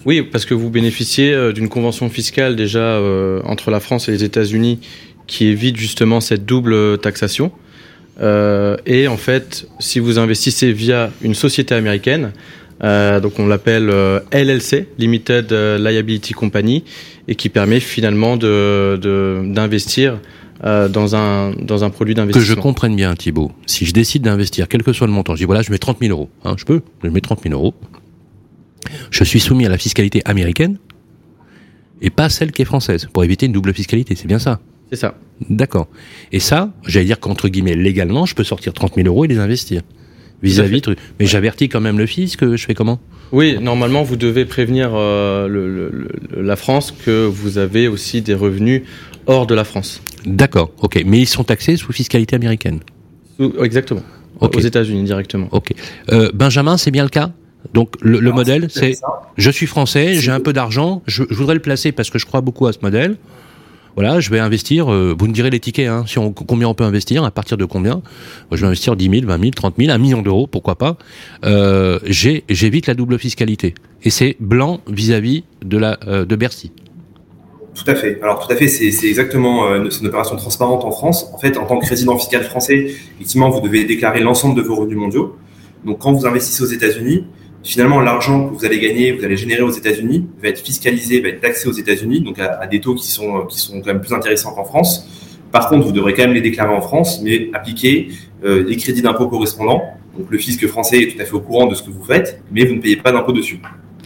Oui, 0.06 0.22
parce 0.22 0.46
que 0.46 0.54
vous 0.54 0.70
bénéficiez 0.70 1.54
d'une 1.54 1.70
convention 1.70 2.10
fiscale 2.10 2.56
déjà 2.56 3.02
entre 3.44 3.70
la 3.70 3.82
France 3.82 4.08
et 4.08 4.12
les 4.12 4.24
États-Unis 4.24 4.80
qui 5.28 5.48
évite 5.48 5.76
justement 5.76 6.22
cette 6.22 6.46
double 6.46 6.98
taxation. 7.00 7.52
Et 8.22 9.08
en 9.08 9.18
fait, 9.18 9.68
si 9.80 10.00
vous 10.00 10.20
investissez 10.20 10.74
via 10.74 11.12
une 11.22 11.36
société 11.36 11.74
américaine, 11.76 12.32
euh, 12.84 13.20
donc 13.20 13.40
on 13.40 13.48
l'appelle 13.48 13.90
euh, 13.90 14.20
LLC, 14.32 14.88
Limited 14.98 15.52
euh, 15.52 15.78
Liability 15.78 16.34
Company, 16.34 16.84
et 17.28 17.36
qui 17.36 17.50
permet 17.50 17.80
finalement 17.80 18.38
d'investir 18.38 20.20
de, 20.64 20.88
dans, 20.88 21.16
un, 21.16 21.52
dans 21.52 21.84
un 21.84 21.90
produit 21.90 22.16
d'investissement. 22.16 22.56
Que 22.56 22.60
je 22.60 22.62
comprenne 22.62 22.96
bien, 22.96 23.16
Thibault. 23.16 23.52
Si 23.66 23.86
je 23.86 23.94
décide 23.94 24.24
d'investir, 24.24 24.68
quel 24.68 24.84
que 24.84 24.94
soit 24.94 25.08
le 25.08 25.14
montant, 25.14 25.36
je 25.36 25.40
dis 25.40 25.46
voilà, 25.46 25.62
je 25.62 25.72
mets 25.72 25.78
30 25.78 25.98
000 26.00 26.12
euros. 26.12 26.30
Hein, 26.46 26.56
je 26.58 26.66
peux, 26.66 26.82
je 27.04 27.10
mets 27.10 27.22
30 27.22 27.44
000 27.44 27.54
euros. 27.54 27.74
Je 29.12 29.24
suis 29.24 29.40
soumis 29.40 29.66
à 29.66 29.70
la 29.70 29.78
fiscalité 29.78 30.22
américaine 30.26 30.78
et 32.02 32.10
pas 32.10 32.30
celle 32.30 32.52
qui 32.52 32.62
est 32.62 32.66
française, 32.66 33.08
pour 33.12 33.24
éviter 33.24 33.46
une 33.46 33.52
double 33.52 33.74
fiscalité. 33.74 34.16
C'est 34.16 34.28
bien 34.28 34.40
ça 34.40 34.60
C'est 34.90 34.98
ça. 34.98 35.16
D'accord. 35.50 35.88
Et 36.32 36.40
ça, 36.40 36.72
j'allais 36.86 37.06
dire 37.06 37.20
qu'entre 37.20 37.48
guillemets, 37.48 37.76
légalement, 37.76 38.26
je 38.26 38.36
peux 38.36 38.44
sortir 38.44 38.74
30 38.74 38.96
000 38.96 39.08
euros 39.08 39.26
et 39.26 39.28
les 39.28 39.40
investir 39.40 39.82
vis-à-vis 40.42 40.80
-vis 40.80 40.96
Mais 41.20 41.26
j'avertis 41.26 41.70
quand 41.70 41.82
même 41.82 41.98
le 41.98 42.06
fisc, 42.06 42.40
je 42.56 42.66
fais 42.66 42.74
comment? 42.74 43.00
Oui, 43.32 43.58
normalement, 43.60 44.04
vous 44.04 44.16
devez 44.16 44.46
prévenir 44.46 44.92
euh, 44.94 45.48
le, 45.48 46.10
la 46.42 46.56
France 46.56 46.94
que 47.06 47.26
vous 47.26 47.58
avez 47.58 47.88
aussi 47.88 48.22
des 48.22 48.34
revenus 48.34 48.82
hors 49.28 49.46
de 49.46 49.54
la 49.54 49.64
France. 49.64 50.02
D'accord, 50.26 50.72
ok. 50.82 51.04
Mais 51.06 51.20
ils 51.20 51.28
sont 51.28 51.44
taxés 51.44 51.76
sous 51.76 51.94
fiscalité 51.94 52.36
américaine 52.36 52.80
Exactement. 53.62 54.02
Aux 54.42 54.60
États-Unis 54.60 55.04
directement. 55.04 55.48
Ok. 55.52 55.74
Euh, 56.12 56.32
Benjamin, 56.34 56.78
c'est 56.78 56.92
bien 56.92 57.04
le 57.04 57.10
cas? 57.10 57.32
Donc 57.74 57.96
le, 58.02 58.32
modèle, 58.32 58.68
c'est 58.70 58.98
je 59.38 59.52
suis 59.52 59.68
français, 59.68 60.16
j'ai 60.16 60.32
un 60.32 60.40
peu 60.40 60.54
d'argent, 60.54 61.04
je, 61.08 61.24
je, 61.30 61.36
voudrais 61.36 61.56
le 61.56 61.60
placer 61.60 61.92
parce 61.92 62.10
que 62.10 62.18
je 62.18 62.26
crois 62.26 62.40
beaucoup 62.40 62.68
à 62.68 62.74
ce 62.74 62.80
modèle 62.82 63.18
voilà, 63.96 64.20
je 64.20 64.30
vais 64.30 64.40
investir, 64.40 64.92
euh, 64.92 65.16
vous 65.18 65.28
me 65.28 65.34
direz 65.34 65.50
les 65.50 65.60
tickets, 65.60 65.88
hein, 65.88 66.06
si 66.08 66.16
combien 66.48 66.68
on 66.68 66.74
peut 66.74 66.84
investir, 66.84 67.24
à 67.24 67.32
partir 67.32 67.58
de 67.58 67.66
combien? 67.66 68.02
Je 68.52 68.62
vais 68.62 68.68
investir 68.68 68.96
10 68.96 69.10
000, 69.10 69.26
20 69.26 69.40
000, 69.40 69.52
30 69.52 69.76
000, 69.78 69.92
1 69.92 69.98
million 69.98 70.22
d'euros, 70.22 70.48
pourquoi 70.48 70.76
pas 70.76 70.98
euh, 71.46 72.00
J'évite 72.06 72.88
la 72.88 72.94
double 72.94 73.20
fiscalité. 73.20 73.74
Et 74.04 74.10
c'est 74.10 74.38
blanc 74.40 74.82
vis-à-vis 74.88 75.44
de, 75.64 75.80
euh, 76.08 76.26
de 76.26 76.36
Bercy. 76.36 76.72
Tout 77.76 77.90
à 77.90 77.96
fait. 77.96 78.20
Alors 78.22 78.46
tout 78.46 78.52
à 78.52 78.56
fait, 78.56 78.68
c'est 78.68 79.08
exactement 79.08 79.74
une 79.74 80.08
opération 80.08 80.36
transparente 80.36 80.84
en 80.84 80.92
France. 80.92 81.30
En 81.34 81.38
fait, 81.38 81.58
en 81.58 81.66
tant 81.66 81.80
que 81.80 81.88
résident 81.88 82.18
fiscal 82.18 82.44
français, 82.44 82.92
effectivement, 83.16 83.50
vous 83.50 83.62
devez 83.62 83.86
déclarer 83.86 84.20
l'ensemble 84.20 84.56
de 84.56 84.62
vos 84.62 84.76
revenus 84.76 84.98
mondiaux. 84.98 85.38
Donc 85.86 86.00
quand 86.00 86.12
vous 86.12 86.26
investissez 86.26 86.62
aux 86.62 86.68
États-Unis, 86.68 87.26
finalement, 87.64 88.00
l'argent 88.00 88.48
que 88.48 88.56
vous 88.56 88.66
allez 88.66 88.80
gagner, 88.80 89.12
vous 89.12 89.24
allez 89.24 89.38
générer 89.38 89.62
aux 89.62 89.72
États-Unis, 89.72 90.28
va 90.42 90.50
être 90.50 90.60
fiscalisé, 90.60 91.22
va 91.22 91.30
être 91.30 91.42
taxé 91.42 91.68
aux 91.68 91.74
États-Unis, 91.74 92.22
donc 92.22 92.40
à, 92.40 92.66
des 92.68 92.80
taux 92.80 92.96
qui 92.96 93.08
sont, 93.08 93.46
qui 93.48 93.60
sont 93.60 93.80
quand 93.82 93.88
même 93.88 94.02
plus 94.02 94.14
intéressants 94.14 94.54
qu'en 94.54 94.66
France. 94.66 95.08
Par 95.52 95.70
contre, 95.70 95.86
vous 95.86 95.92
devrez 95.92 96.14
quand 96.14 96.24
même 96.24 96.34
les 96.34 96.42
déclarer 96.42 96.74
en 96.74 96.82
France, 96.82 97.22
mais 97.24 97.50
appliquer 97.54 98.10
euh, 98.44 98.64
les 98.68 98.78
crédits 98.78 99.02
d'impôt 99.02 99.28
correspondants. 99.28 99.82
Donc 100.18 100.30
le 100.30 100.38
fisc 100.38 100.66
français 100.68 101.02
est 101.02 101.16
tout 101.16 101.22
à 101.22 101.26
fait 101.26 101.34
au 101.34 101.40
courant 101.40 101.68
de 101.68 101.76
ce 101.76 101.84
que 101.84 101.90
vous 101.90 102.04
faites, 102.04 102.42
mais 102.52 102.66
vous 102.66 102.76
ne 102.76 102.82
payez 102.82 102.98
pas 102.98 103.12
d'impôt 103.12 103.32
dessus. 103.32 103.60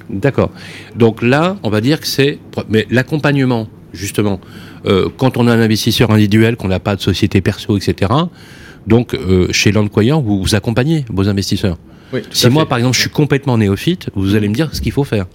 D'accord. 0.09 0.51
Donc 0.95 1.21
là, 1.21 1.57
on 1.63 1.69
va 1.69 1.81
dire 1.81 1.99
que 1.99 2.07
c'est... 2.07 2.39
Mais 2.69 2.85
l'accompagnement, 2.89 3.67
justement, 3.93 4.39
euh, 4.85 5.09
quand 5.17 5.37
on 5.37 5.47
a 5.47 5.53
un 5.53 5.59
investisseur 5.59 6.11
individuel, 6.11 6.55
qu'on 6.55 6.67
n'a 6.67 6.79
pas 6.79 6.95
de 6.95 7.01
société 7.01 7.41
perso, 7.41 7.77
etc., 7.77 8.11
Donc, 8.85 9.13
euh, 9.13 9.47
chez 9.51 9.71
Landquire, 9.71 10.19
vous, 10.19 10.41
vous 10.41 10.55
accompagnez 10.55 11.05
vos 11.09 11.29
investisseurs. 11.29 11.77
Si 12.31 12.49
moi, 12.49 12.65
par 12.67 12.77
exemple, 12.77 12.95
je 12.95 13.01
suis 13.01 13.09
complètement 13.09 13.57
néophyte, 13.57 14.09
vous 14.15 14.35
allez 14.35 14.49
me 14.49 14.53
dire 14.53 14.69
ce 14.73 14.81
qu'il 14.81 14.91
faut 14.91 15.03
faire. 15.03 15.25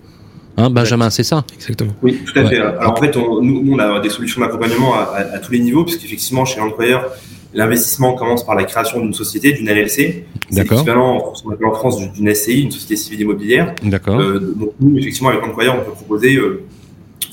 Hein, 0.57 0.71
Benjamin, 0.71 1.09
c'est 1.09 1.23
ça 1.23 1.45
Exactement. 1.55 1.93
Oui, 2.03 2.19
tout 2.27 2.37
à 2.37 2.45
fait. 2.45 2.59
Alors, 2.59 2.93
en 2.93 2.97
fait, 2.97 3.15
nous, 3.17 3.65
on 3.73 3.79
a 3.79 4.01
des 4.01 4.11
solutions 4.11 4.41
d'accompagnement 4.41 4.95
à, 4.95 5.39
tous 5.39 5.53
les 5.53 5.61
niveaux, 5.61 5.85
puisqu'effectivement, 5.85 6.45
chez 6.45 6.59
Landquire, 6.59 7.05
l'investissement 7.55 8.15
commence 8.15 8.45
par 8.45 8.57
la 8.57 8.65
création 8.65 9.01
d'une 9.01 9.15
société, 9.15 9.53
d'une 9.53 9.69
LLC. 9.69 10.25
C'est 10.51 10.63
l'équivalent 10.63 11.33
en 11.65 11.75
France 11.75 12.01
d'une 12.13 12.35
SCI, 12.35 12.63
une 12.63 12.71
société 12.73 12.97
civile 12.97 13.21
immobilière. 13.21 13.75
D'accord. 13.85 14.19
Euh, 14.19 14.41
donc, 14.57 14.73
nous, 14.81 14.99
effectivement, 14.99 15.29
avec 15.29 15.43
Landquire, 15.43 15.77
on 15.81 15.85
peut 15.85 15.93
proposer 15.93 16.35
euh, 16.35 16.65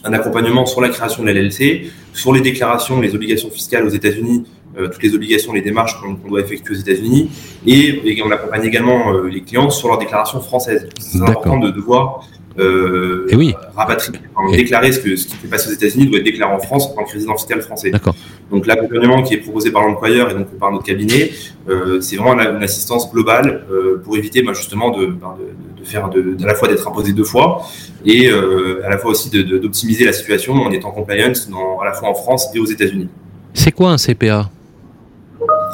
un 0.04 0.14
accompagnement 0.14 0.68
sur 0.68 0.82
la 0.82 0.90
création 0.90 1.24
de 1.24 1.28
la 1.28 1.34
LLC, 1.34 1.90
sur 2.14 2.32
les 2.32 2.42
déclarations, 2.42 3.02
les 3.02 3.16
obligations 3.16 3.50
fiscales 3.50 3.86
aux 3.86 3.90
États-Unis 3.90 4.46
toutes 4.76 5.04
les 5.04 5.16
obligations, 5.16 5.54
les 5.54 5.62
démarches 5.62 6.00
qu'on 6.02 6.14
doit 6.28 6.42
effectuer 6.42 6.76
aux 6.76 6.78
États-Unis, 6.80 7.30
et, 7.66 8.22
on 8.26 8.32
accompagne 8.32 8.64
également 8.64 9.14
euh, 9.14 9.28
les 9.28 9.42
clients 9.42 9.70
sur 9.70 9.88
leurs 9.88 9.98
déclarations 9.98 10.42
françaises. 10.42 10.88
C'est 11.00 11.22
important 11.22 11.58
de 11.58 11.72
devoir 11.72 12.28
euh, 12.58 13.28
et 13.30 13.36
oui. 13.36 13.54
rapatrier, 13.76 14.20
déclarer 14.54 14.92
ce, 14.94 15.00
que, 15.00 15.16
ce 15.18 15.28
qui 15.28 15.36
fait 15.36 15.48
passer 15.48 15.70
aux 15.70 15.74
États-Unis 15.74 16.08
doit 16.08 16.20
être 16.20 16.26
déclaré 16.26 16.54
en 16.54 16.60
France 16.60 16.88
en 16.88 16.96
tant 16.96 17.04
que 17.04 17.12
résident 17.12 17.36
fiscal 17.36 17.62
français. 17.62 17.92
D'accord. 17.92 18.16
Donc 18.50 18.66
l'accompagnement 18.66 19.24
qui 19.24 19.34
est 19.34 19.40
proposé 19.40 19.72
par 19.72 19.86
l'employeur 19.86 20.32
et 20.32 20.34
donc 20.34 20.48
par 20.58 20.72
notre 20.72 20.86
cabinet, 20.86 21.32
euh, 21.68 22.00
c'est 22.00 22.16
vraiment 22.16 22.40
une, 22.40 22.64
assistance 22.64 23.12
globale 23.12 23.66
euh, 23.70 24.02
pour 24.04 24.16
éviter 24.16 24.42
bah, 24.42 24.54
justement 24.54 24.98
de, 24.98 25.08
bah, 25.08 25.38
de, 25.38 25.82
de, 25.82 25.86
faire 25.86 26.10
de, 26.10 26.38
à 26.44 26.48
la 26.48 26.56
fois 26.56 26.70
d'être 26.70 26.88
imposé 26.88 27.12
deux 27.12 27.26
fois 27.26 27.64
et 28.06 28.30
euh, 28.30 28.86
à 28.86 28.90
la 28.90 28.98
fois 28.98 29.12
aussi 29.12 29.30
d'optimiser 29.30 30.06
la 30.06 30.14
situation 30.14 30.54
en 30.54 30.72
étant 30.72 30.92
compliance 30.92 31.50
dans, 31.50 31.80
à 31.80 31.86
la 31.86 31.94
fois 31.94 32.10
en 32.10 32.14
France 32.16 32.48
et 32.54 32.60
aux 32.60 32.66
États-Unis. 32.66 33.10
C'est 33.54 33.72
quoi 33.72 33.92
un 33.92 33.98
CPA 33.98 34.50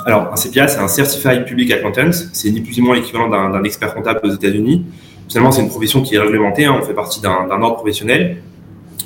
alors, 0.05 0.31
un 0.33 0.35
CPA, 0.35 0.67
c'est 0.67 0.79
un 0.79 0.87
Certified 0.87 1.45
Public 1.45 1.71
Accountant. 1.71 2.11
C'est 2.33 2.49
ni 2.49 2.61
plus 2.61 2.77
ni 2.77 2.83
moins 2.83 2.95
l'équivalent 2.95 3.29
d'un 3.29 3.63
expert 3.63 3.93
comptable 3.93 4.21
aux 4.23 4.31
États-Unis. 4.31 4.85
Finalement, 5.27 5.51
c'est 5.51 5.61
une 5.61 5.69
profession 5.69 6.01
qui 6.01 6.15
est 6.15 6.19
réglementée. 6.19 6.65
Hein. 6.65 6.77
on 6.81 6.85
fait 6.85 6.93
partie 6.93 7.21
d'un 7.21 7.49
ordre 7.49 7.75
professionnel. 7.75 8.41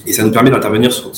Et 0.08 0.14
ça 0.14 0.24
nous 0.24 0.32
permet 0.32 0.52
d'intervenir 0.52 0.94
sur, 0.94 1.12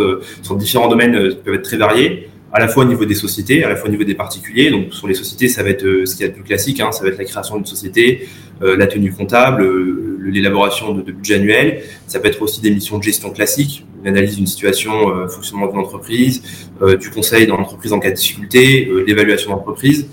euh, 0.00 0.22
sur 0.42 0.56
différents 0.56 0.88
domaines 0.88 1.14
euh, 1.14 1.30
qui 1.30 1.36
peuvent 1.36 1.54
être 1.54 1.64
très 1.64 1.78
variés, 1.78 2.28
à 2.52 2.60
la 2.60 2.68
fois 2.68 2.84
au 2.84 2.86
niveau 2.86 3.06
des 3.06 3.14
sociétés, 3.14 3.64
à 3.64 3.70
la 3.70 3.76
fois 3.76 3.88
au 3.88 3.90
niveau 3.90 4.04
des 4.04 4.14
particuliers. 4.14 4.70
Donc, 4.70 4.92
sur 4.92 5.08
les 5.08 5.14
sociétés, 5.14 5.48
ça 5.48 5.62
va 5.62 5.70
être 5.70 5.84
euh, 5.84 6.04
ce 6.04 6.14
qui 6.14 6.24
est 6.24 6.28
le 6.28 6.34
plus 6.34 6.42
classique. 6.42 6.80
Hein. 6.80 6.92
ça 6.92 7.02
va 7.02 7.08
être 7.08 7.18
la 7.18 7.24
création 7.24 7.56
d'une 7.56 7.66
société, 7.66 8.28
la 8.60 8.86
tenue 8.86 9.12
comptable, 9.12 9.66
l'élaboration 10.22 10.94
de, 10.94 11.02
de 11.02 11.12
budget 11.12 11.34
annuel. 11.34 11.82
Ça 12.06 12.18
peut 12.20 12.28
être 12.28 12.40
aussi 12.42 12.60
des 12.60 12.70
missions 12.70 12.98
de 12.98 13.02
gestion 13.02 13.30
classiques, 13.30 13.84
l'analyse 14.04 14.36
d'une 14.36 14.46
situation, 14.46 15.10
euh, 15.10 15.28
fonctionnement 15.28 15.66
d'une 15.66 15.78
entreprise, 15.78 16.42
euh, 16.82 16.96
du 16.96 17.10
conseil 17.10 17.46
dans 17.46 17.56
l'entreprise 17.56 17.92
en 17.92 17.98
cas 17.98 18.10
de 18.10 18.16
difficulté, 18.16 18.86
euh, 18.86 19.04
l'évaluation 19.06 19.50
d'entreprise. 19.50 20.06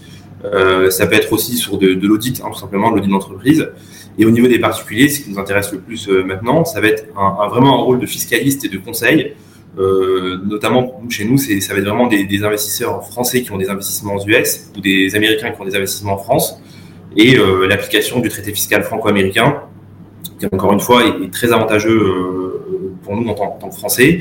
ça 0.89 1.05
peut 1.05 1.15
être 1.15 1.31
aussi 1.33 1.55
sur 1.55 1.77
de, 1.77 2.07
l'audit, 2.07 2.41
hein, 2.43 2.49
tout 2.51 2.59
simplement, 2.59 2.89
de 2.89 2.95
l'audit 2.95 3.11
d'entreprise. 3.11 3.69
Et 4.17 4.25
au 4.25 4.31
niveau 4.31 4.47
des 4.47 4.57
particuliers, 4.57 5.07
ce 5.07 5.21
qui 5.21 5.29
nous 5.29 5.39
intéresse 5.39 5.71
le 5.71 5.79
plus 5.79 6.07
maintenant, 6.07 6.65
ça 6.65 6.81
va 6.81 6.87
être 6.87 7.05
un, 7.15 7.47
vraiment 7.47 7.79
un 7.79 7.83
rôle 7.83 7.99
de 7.99 8.07
fiscaliste 8.07 8.65
et 8.65 8.69
de 8.69 8.79
conseil. 8.79 9.33
notamment 10.53 10.99
chez 11.09 11.25
nous, 11.25 11.37
ça 11.37 11.73
va 11.73 11.79
être 11.79 11.85
vraiment 11.85 12.07
des, 12.07 12.43
investisseurs 12.43 13.05
français 13.05 13.43
qui 13.43 13.51
ont 13.51 13.59
des 13.59 13.69
investissements 13.69 14.15
aux 14.15 14.25
US 14.25 14.71
ou 14.75 14.81
des 14.81 15.15
Américains 15.15 15.51
qui 15.51 15.61
ont 15.61 15.65
des 15.65 15.75
investissements 15.75 16.15
en 16.15 16.23
France 16.27 16.59
et 17.17 17.35
l'application 17.67 18.19
du 18.19 18.29
traité 18.29 18.51
fiscal 18.53 18.83
franco-américain 18.83 19.63
qui 20.39 20.45
encore 20.51 20.73
une 20.73 20.79
fois 20.79 21.03
est, 21.05 21.31
très 21.31 21.51
avantageux 21.51 22.61
pour 23.03 23.15
nous 23.15 23.27
en 23.29 23.33
tant, 23.33 23.69
que 23.69 23.75
Français. 23.75 24.19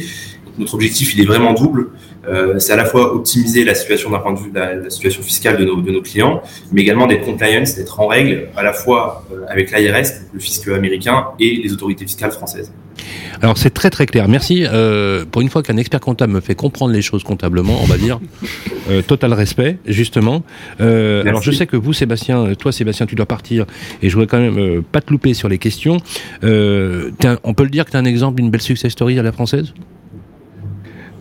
Notre 0.59 0.75
objectif, 0.75 1.15
il 1.15 1.23
est 1.23 1.27
vraiment 1.27 1.53
double. 1.53 1.91
Euh, 2.29 2.59
c'est 2.59 2.73
à 2.73 2.77
la 2.77 2.85
fois 2.85 3.15
optimiser 3.15 3.65
la 3.65 3.75
situation 3.75 4.11
d'un 4.11 4.19
point 4.19 4.35
de 4.35 4.39
vue 4.39 4.51
de 4.51 4.59
la, 4.59 4.91
situation 4.91 5.23
fiscale 5.23 5.57
de 5.57 5.65
nos, 5.65 5.81
de 5.81 5.91
nos, 5.91 6.03
clients, 6.03 6.43
mais 6.71 6.83
également 6.83 7.07
d'être 7.07 7.25
compliance, 7.25 7.77
d'être 7.77 7.99
en 7.99 8.07
règle 8.09 8.49
à 8.57 8.63
la 8.63 8.73
fois 8.73 9.25
euh, 9.33 9.45
avec 9.49 9.73
l'IRS, 9.73 10.11
le 10.33 10.41
fisc 10.41 10.69
américain, 10.69 11.29
et 11.39 11.61
les 11.63 11.73
autorités 11.73 12.05
fiscales 12.05 12.33
françaises. 12.33 12.73
Alors 13.41 13.57
c'est 13.57 13.71
très 13.71 13.89
très 13.89 14.05
clair. 14.05 14.29
Merci. 14.29 14.67
Euh, 14.67 15.25
pour 15.31 15.41
une 15.41 15.49
fois 15.49 15.63
qu'un 15.63 15.79
expert 15.79 16.01
comptable 16.01 16.35
me 16.35 16.41
fait 16.41 16.55
comprendre 16.55 16.93
les 16.93 17.01
choses 17.01 17.25
comptablement, 17.25 17.79
on 17.83 17.87
va 17.87 17.97
dire 17.97 18.21
euh, 18.91 19.01
total 19.01 19.33
respect 19.33 19.79
justement. 19.87 20.43
Alors 20.79 21.41
je 21.41 21.51
sais 21.51 21.67
que 21.67 21.77
vous 21.77 21.95
Sébastien, 21.95 22.53
toi 22.55 22.71
Sébastien, 22.71 23.07
tu 23.07 23.15
dois 23.15 23.27
partir 23.27 23.65
et 24.03 24.11
je 24.11 24.15
voudrais 24.15 24.27
quand 24.27 24.41
même 24.41 24.83
pas 24.83 25.01
te 25.01 25.11
louper 25.11 25.33
sur 25.33 25.49
les 25.49 25.59
questions. 25.59 25.97
On 26.43 27.55
peut 27.55 27.63
le 27.63 27.71
dire 27.71 27.87
que 27.87 27.93
tu 27.93 27.97
as 27.97 28.01
un 28.01 28.05
exemple 28.05 28.37
d'une 28.37 28.51
belle 28.51 28.61
success 28.61 28.93
story 28.93 29.19
à 29.19 29.23
la 29.23 29.33
française? 29.33 29.73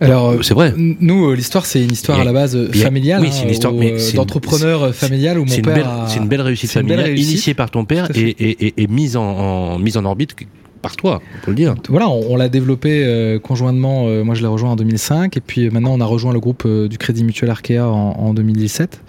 Alors, 0.00 0.42
c'est 0.42 0.54
vrai. 0.54 0.74
Nous, 0.76 1.32
l'histoire, 1.32 1.66
c'est 1.66 1.82
une 1.82 1.92
histoire 1.92 2.20
à 2.20 2.24
la 2.24 2.32
base 2.32 2.70
familiale. 2.72 3.22
Oui, 3.22 3.28
c'est 3.30 3.44
une 3.44 3.50
histoire 3.50 3.72
d'entrepreneur 4.14 4.94
familial 4.94 5.38
où 5.38 5.44
mon 5.44 5.56
père. 5.56 6.06
C'est 6.08 6.18
une 6.18 6.28
belle 6.28 6.42
réussite 6.42 6.70
familiale, 6.70 7.18
initiée 7.18 7.54
par 7.54 7.70
ton 7.70 7.84
père 7.84 8.08
et, 8.14 8.20
et, 8.20 8.66
et, 8.66 8.82
et, 8.82 8.86
mise 8.86 9.16
en, 9.16 9.24
en, 9.24 9.78
mise 9.78 9.96
en 9.96 10.04
orbite 10.04 10.34
par 10.80 10.96
toi, 10.96 11.20
on 11.36 11.44
peut 11.44 11.50
le 11.50 11.56
dire. 11.56 11.74
Voilà, 11.88 12.08
on, 12.08 12.36
l'a 12.36 12.48
développé 12.48 13.04
euh, 13.04 13.38
conjointement. 13.38 14.06
Euh, 14.08 14.24
moi, 14.24 14.34
je 14.34 14.40
l'ai 14.40 14.46
rejoint 14.46 14.70
en 14.70 14.76
2005, 14.76 15.36
et 15.36 15.40
puis 15.40 15.66
euh, 15.66 15.70
maintenant, 15.70 15.92
on 15.92 16.00
a 16.00 16.04
rejoint 16.04 16.32
le 16.32 16.40
groupe 16.40 16.66
du 16.66 16.98
Crédit 16.98 17.24
Mutuel 17.24 17.50
Arkea 17.50 17.80
en, 17.80 18.34
2017. 18.34 19.00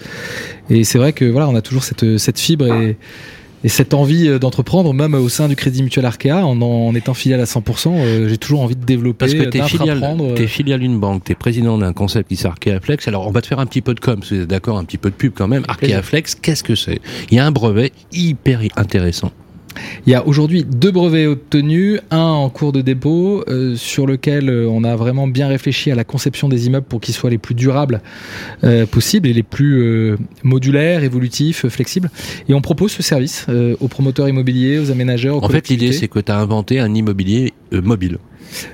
Et 0.69 0.83
c'est 0.83 0.97
vrai 0.97 1.13
que 1.13 1.25
voilà, 1.25 1.47
on 1.49 1.55
a 1.55 1.61
toujours 1.61 1.83
cette, 1.83 2.17
cette 2.17 2.39
fibre 2.39 2.67
et, 2.67 2.97
et 3.63 3.69
cette 3.69 3.93
envie 3.93 4.39
d'entreprendre, 4.39 4.93
même 4.93 5.13
au 5.13 5.29
sein 5.29 5.47
du 5.47 5.55
Crédit 5.55 5.83
Mutuel 5.83 6.05
Arkea, 6.05 6.45
en, 6.45 6.61
en 6.61 6.95
étant 6.95 7.13
filiale 7.13 7.41
à 7.41 7.45
100%, 7.45 8.27
j'ai 8.27 8.37
toujours 8.37 8.61
envie 8.61 8.75
de 8.75 8.85
développer, 8.85 9.17
Parce 9.17 9.33
que 9.33 9.43
t'es 9.43 9.61
filiale, 9.63 10.01
filiale 10.47 10.79
d'une 10.79 10.99
banque, 10.99 11.23
t'es 11.23 11.35
président 11.35 11.77
d'un 11.77 11.93
concept 11.93 12.29
qui 12.29 12.35
s'appelle 12.35 12.73
Arkea 12.73 12.79
Flex. 12.81 13.07
Alors, 13.07 13.27
on 13.27 13.31
va 13.31 13.41
te 13.41 13.47
faire 13.47 13.59
un 13.59 13.65
petit 13.65 13.81
peu 13.81 13.93
de 13.93 13.99
com, 13.99 14.21
si 14.23 14.35
vous 14.35 14.41
êtes 14.41 14.49
d'accord, 14.49 14.77
un 14.77 14.83
petit 14.83 14.97
peu 14.97 15.09
de 15.09 15.15
pub 15.15 15.33
quand 15.35 15.47
même. 15.47 15.63
Arkea 15.67 16.01
Flex, 16.01 16.35
qu'est-ce 16.35 16.63
que 16.63 16.75
c'est? 16.75 16.99
Il 17.29 17.37
y 17.37 17.39
a 17.39 17.45
un 17.45 17.51
brevet 17.51 17.91
hyper 18.11 18.61
intéressant 18.75 19.31
il 20.05 20.11
y 20.11 20.15
a 20.15 20.25
aujourd'hui 20.25 20.63
deux 20.63 20.91
brevets 20.91 21.27
obtenus, 21.27 21.99
un 22.09 22.19
en 22.19 22.49
cours 22.49 22.71
de 22.71 22.81
dépôt 22.81 23.43
euh, 23.47 23.75
sur 23.75 24.07
lequel 24.07 24.49
euh, 24.49 24.67
on 24.67 24.83
a 24.83 24.95
vraiment 24.95 25.27
bien 25.27 25.47
réfléchi 25.47 25.91
à 25.91 25.95
la 25.95 26.03
conception 26.03 26.49
des 26.49 26.67
immeubles 26.67 26.85
pour 26.85 27.01
qu'ils 27.01 27.13
soient 27.13 27.29
les 27.29 27.37
plus 27.37 27.55
durables 27.55 28.01
euh, 28.63 28.85
possibles 28.85 29.27
et 29.27 29.33
les 29.33 29.43
plus 29.43 30.17
modulaires, 30.43 31.03
évolutifs, 31.03 31.67
flexibles. 31.67 32.09
Et 32.49 32.53
on 32.53 32.61
propose 32.61 32.91
ce 32.91 33.03
service 33.03 33.45
aux 33.79 33.87
promoteurs 33.87 34.27
immobiliers, 34.27 34.79
aux 34.79 34.91
aménageurs. 34.91 35.37
Aux 35.37 35.45
en 35.45 35.49
fait, 35.49 35.69
l'idée 35.69 35.91
c'est 35.91 36.07
que 36.07 36.19
tu 36.19 36.31
as 36.31 36.37
inventé 36.37 36.79
un 36.79 36.93
immobilier 36.93 37.53
mobile. 37.71 38.17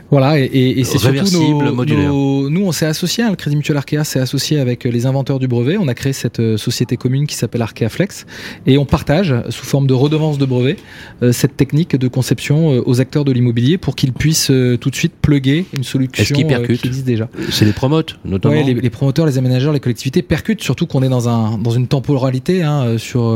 Voilà, 0.09 0.39
et, 0.39 0.83
c'est 0.83 0.97
surtout 0.97 1.25
nos, 1.31 2.49
nous, 2.49 2.61
on 2.65 2.71
s'est 2.71 2.85
associé, 2.85 3.23
hein, 3.23 3.29
le 3.29 3.35
Crédit 3.35 3.57
Mutuel 3.57 3.77
Arkea 3.77 4.03
s'est 4.03 4.19
associé 4.19 4.59
avec 4.59 4.85
les 4.85 5.05
inventeurs 5.05 5.39
du 5.39 5.47
brevet. 5.47 5.77
On 5.77 5.87
a 5.87 5.93
créé 5.93 6.13
cette 6.13 6.39
euh, 6.39 6.57
société 6.57 6.95
commune 6.97 7.27
qui 7.27 7.35
s'appelle 7.35 7.61
Arkea 7.61 7.89
Flex, 7.89 8.25
et 8.65 8.77
on 8.77 8.85
partage 8.85 9.35
sous 9.49 9.65
forme 9.65 9.85
de 9.87 9.93
redevance 9.93 10.37
de 10.37 10.45
brevet 10.45 10.77
euh, 11.23 11.31
cette 11.31 11.57
technique 11.57 11.95
de 11.95 12.07
conception 12.07 12.71
euh, 12.71 12.83
aux 12.85 13.01
acteurs 13.01 13.25
de 13.25 13.31
l'immobilier 13.31 13.77
pour 13.77 13.95
qu'ils 13.95 14.13
puissent 14.13 14.51
tout 14.79 14.89
de 14.89 14.95
suite 14.95 15.13
plugger 15.21 15.65
une 15.75 15.83
solution 15.83 16.35
qui 16.35 16.85
existe 16.87 17.05
déjà. 17.05 17.29
C'est 17.49 17.65
les 17.65 17.73
promotes, 17.73 18.17
notamment. 18.23 18.55
les, 18.55 18.73
les, 18.73 18.89
promoteurs, 18.89 19.25
les 19.25 19.37
aménageurs, 19.37 19.73
les 19.73 19.79
collectivités 19.79 20.21
percutent, 20.21 20.63
surtout 20.63 20.87
qu'on 20.87 21.03
est 21.03 21.09
dans 21.09 21.27
un 21.27 21.57
dans 21.57 21.71
une 21.71 21.87
temporalité 21.87 22.63
hein, 22.63 22.97
sur 22.97 23.31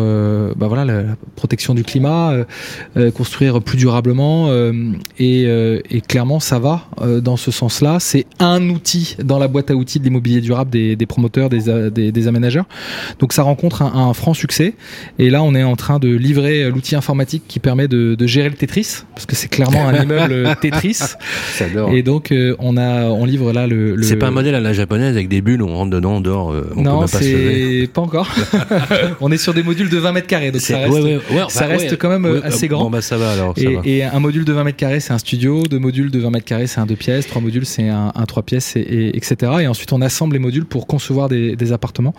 bah 0.56 0.68
voilà 0.68 0.86
la, 0.86 1.04
protection 1.36 1.74
du 1.74 1.84
climat, 1.84 2.34
construire 3.16 3.62
plus 3.62 3.78
durablement 3.78 4.52
et, 5.20 5.44
et 5.44 6.02
clairement 6.02 6.21
ça 6.40 6.60
va 6.60 6.86
euh, 7.02 7.22
dans 7.22 7.38
ce 7.38 7.52
sens-là. 7.52 7.98
C'est 8.00 8.26
un 8.40 8.70
outil 8.70 9.16
dans 9.24 9.40
la 9.40 9.48
boîte 9.48 9.72
à 9.72 9.76
outils 9.76 10.00
de 10.00 10.04
l'immobilier 10.04 10.42
durable 10.42 10.70
des, 10.72 11.06
promoteurs, 11.08 11.50
euh, 11.52 11.90
des, 11.90 12.12
des, 12.12 12.28
aménageurs. 12.28 12.66
Donc 13.20 13.34
ça 13.34 13.44
rencontre 13.44 13.82
un, 13.82 14.14
franc 14.14 14.34
succès. 14.34 14.76
Et 15.20 15.30
là, 15.30 15.44
on 15.44 15.56
est 15.56 15.64
en 15.64 15.76
train 15.76 16.00
de 16.00 16.10
livrer 16.10 16.64
euh, 16.64 16.70
l'outil 16.70 16.96
informatique 16.96 17.44
qui 17.48 17.60
permet 17.60 17.88
de, 17.88 18.16
gérer 18.28 18.50
le 18.50 18.56
Tetris, 18.56 19.04
parce 19.16 19.26
que 19.26 19.36
c'est 19.36 19.48
clairement 19.48 19.88
un 19.88 19.96
immeuble 20.04 20.56
Tetris. 20.62 21.00
Et 21.92 22.04
donc 22.04 22.34
on 22.60 22.78
a, 22.78 23.06
on 23.06 23.26
livre 23.26 23.52
là 23.52 23.68
le. 23.68 24.02
C'est 24.04 24.16
pas 24.16 24.28
un 24.28 24.32
modèle 24.32 24.56
à 24.56 24.60
la 24.60 24.74
japonaise 24.74 25.16
avec 25.16 25.28
des 25.28 25.42
bulles, 25.42 25.64
on 25.64 25.76
rentre 25.76 25.92
dedans, 25.92 26.16
on 26.16 26.22
dort. 26.22 26.56
On 26.76 26.82
non, 26.82 27.08
c'est 27.08 27.90
pas, 27.92 28.02
encore. 28.02 28.30
on 29.22 29.32
est 29.32 29.38
sur 29.38 29.54
des 29.54 29.64
modules 29.64 29.90
de 29.90 29.98
20 29.98 30.12
mètres 30.12 30.28
carrés, 30.28 30.52
donc 30.52 30.62
ça 30.62 30.78
reste, 30.78 31.50
ça 31.50 31.66
reste 31.66 31.98
quand 31.98 32.10
même 32.10 32.42
assez 32.44 32.68
grand. 32.68 32.84
Bon 32.84 32.90
bah 32.90 33.02
ça 33.02 33.18
va 33.18 33.32
alors. 33.32 33.56
et, 33.84 34.04
un 34.04 34.20
module 34.20 34.46
de 34.46 34.54
20 34.54 34.64
mètres 34.64 34.78
carrés, 34.78 35.00
c'est 35.00 35.14
un 35.14 35.18
studio. 35.18 35.64
De 35.70 35.78
modules 35.78 36.11
de 36.12 36.20
20 36.20 36.30
mètres 36.30 36.46
carrés, 36.46 36.68
c'est 36.68 36.80
un 36.80 36.86
deux 36.86 36.96
pièces, 36.96 37.28
trois 37.28 37.42
modules, 37.42 37.66
c'est 37.66 37.90
un, 37.90 38.12
un, 38.14 38.26
trois 38.26 38.44
pièces, 38.44 38.76
et, 38.76 39.16
etc. 39.16 39.52
Et 39.62 39.68
ensuite, 39.68 39.92
on 39.94 40.02
assemble 40.02 40.34
les 40.34 40.40
modules 40.40 40.66
pour 40.66 40.88
concevoir 40.88 41.30
des, 41.30 41.72
appartements. 41.72 42.14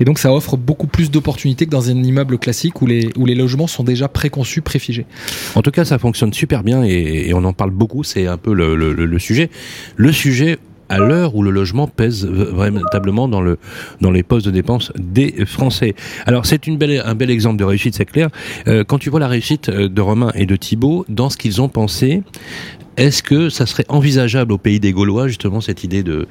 Et 0.00 0.04
donc, 0.04 0.18
ça 0.18 0.32
offre 0.32 0.56
beaucoup 0.56 0.86
plus 0.86 1.10
d'opportunités 1.10 1.66
que 1.66 1.70
dans 1.70 1.88
un 1.88 2.02
immeuble 2.02 2.38
classique 2.38 2.82
où 2.82 2.86
les, 2.86 3.34
logements 3.34 3.66
sont 3.66 3.84
déjà 3.84 4.08
préconçus, 4.08 4.62
préfigés. 4.62 5.06
En 5.54 5.62
tout 5.62 5.70
cas, 5.70 5.84
ça 5.84 5.98
fonctionne 5.98 6.32
super 6.32 6.64
bien 6.64 6.82
et, 6.82 7.32
on 7.32 7.44
en 7.44 7.52
parle 7.52 7.70
beaucoup. 7.70 8.02
C'est 8.02 8.26
un 8.26 8.36
peu 8.36 8.52
le 8.52 9.18
sujet. 9.18 9.50
Le 9.96 10.12
sujet 10.12 10.58
à 10.88 10.98
l'heure 10.98 11.34
où 11.34 11.42
le 11.42 11.50
logement 11.50 11.86
pèse 11.86 12.26
véritablement 12.26 13.28
dans 13.28 13.40
le 13.40 13.58
dans 14.00 14.10
les 14.10 14.22
postes 14.22 14.46
de 14.46 14.50
dépenses 14.50 14.92
des 14.98 15.44
Français. 15.46 15.94
Alors 16.26 16.46
c'est 16.46 16.68
un 16.68 17.14
bel 17.14 17.30
exemple 17.30 17.56
de 17.56 17.64
réussite, 17.64 17.94
c'est 17.94 18.04
clair. 18.04 18.28
Euh, 18.66 18.84
quand 18.84 18.98
tu 18.98 19.10
vois 19.10 19.20
la 19.20 19.28
réussite 19.28 19.68
euh, 19.68 19.88
de 19.88 20.00
Romain 20.00 20.30
et 20.34 20.46
de 20.46 20.56
Thibault 20.56 21.04
dans 21.08 21.30
ce 21.30 21.36
qu'ils 21.36 21.60
ont 21.60 21.68
pensé, 21.68 22.22
est-ce 22.96 23.22
que 23.22 23.48
ça 23.48 23.66
serait 23.66 23.84
envisageable 23.88 24.52
au 24.52 24.58
pays 24.58 24.80
des 24.80 24.92
Gaulois 24.92 25.28
justement 25.28 25.60
cette 25.60 25.84
idée 25.84 26.02
de, 26.02 26.26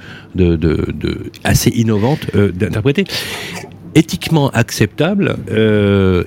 assez 1.43 1.69
innovante 1.69 2.19
euh, 2.35 2.51
d'interpréter? 2.51 3.05
Éthiquement 3.95 4.49
acceptable. 4.49 5.37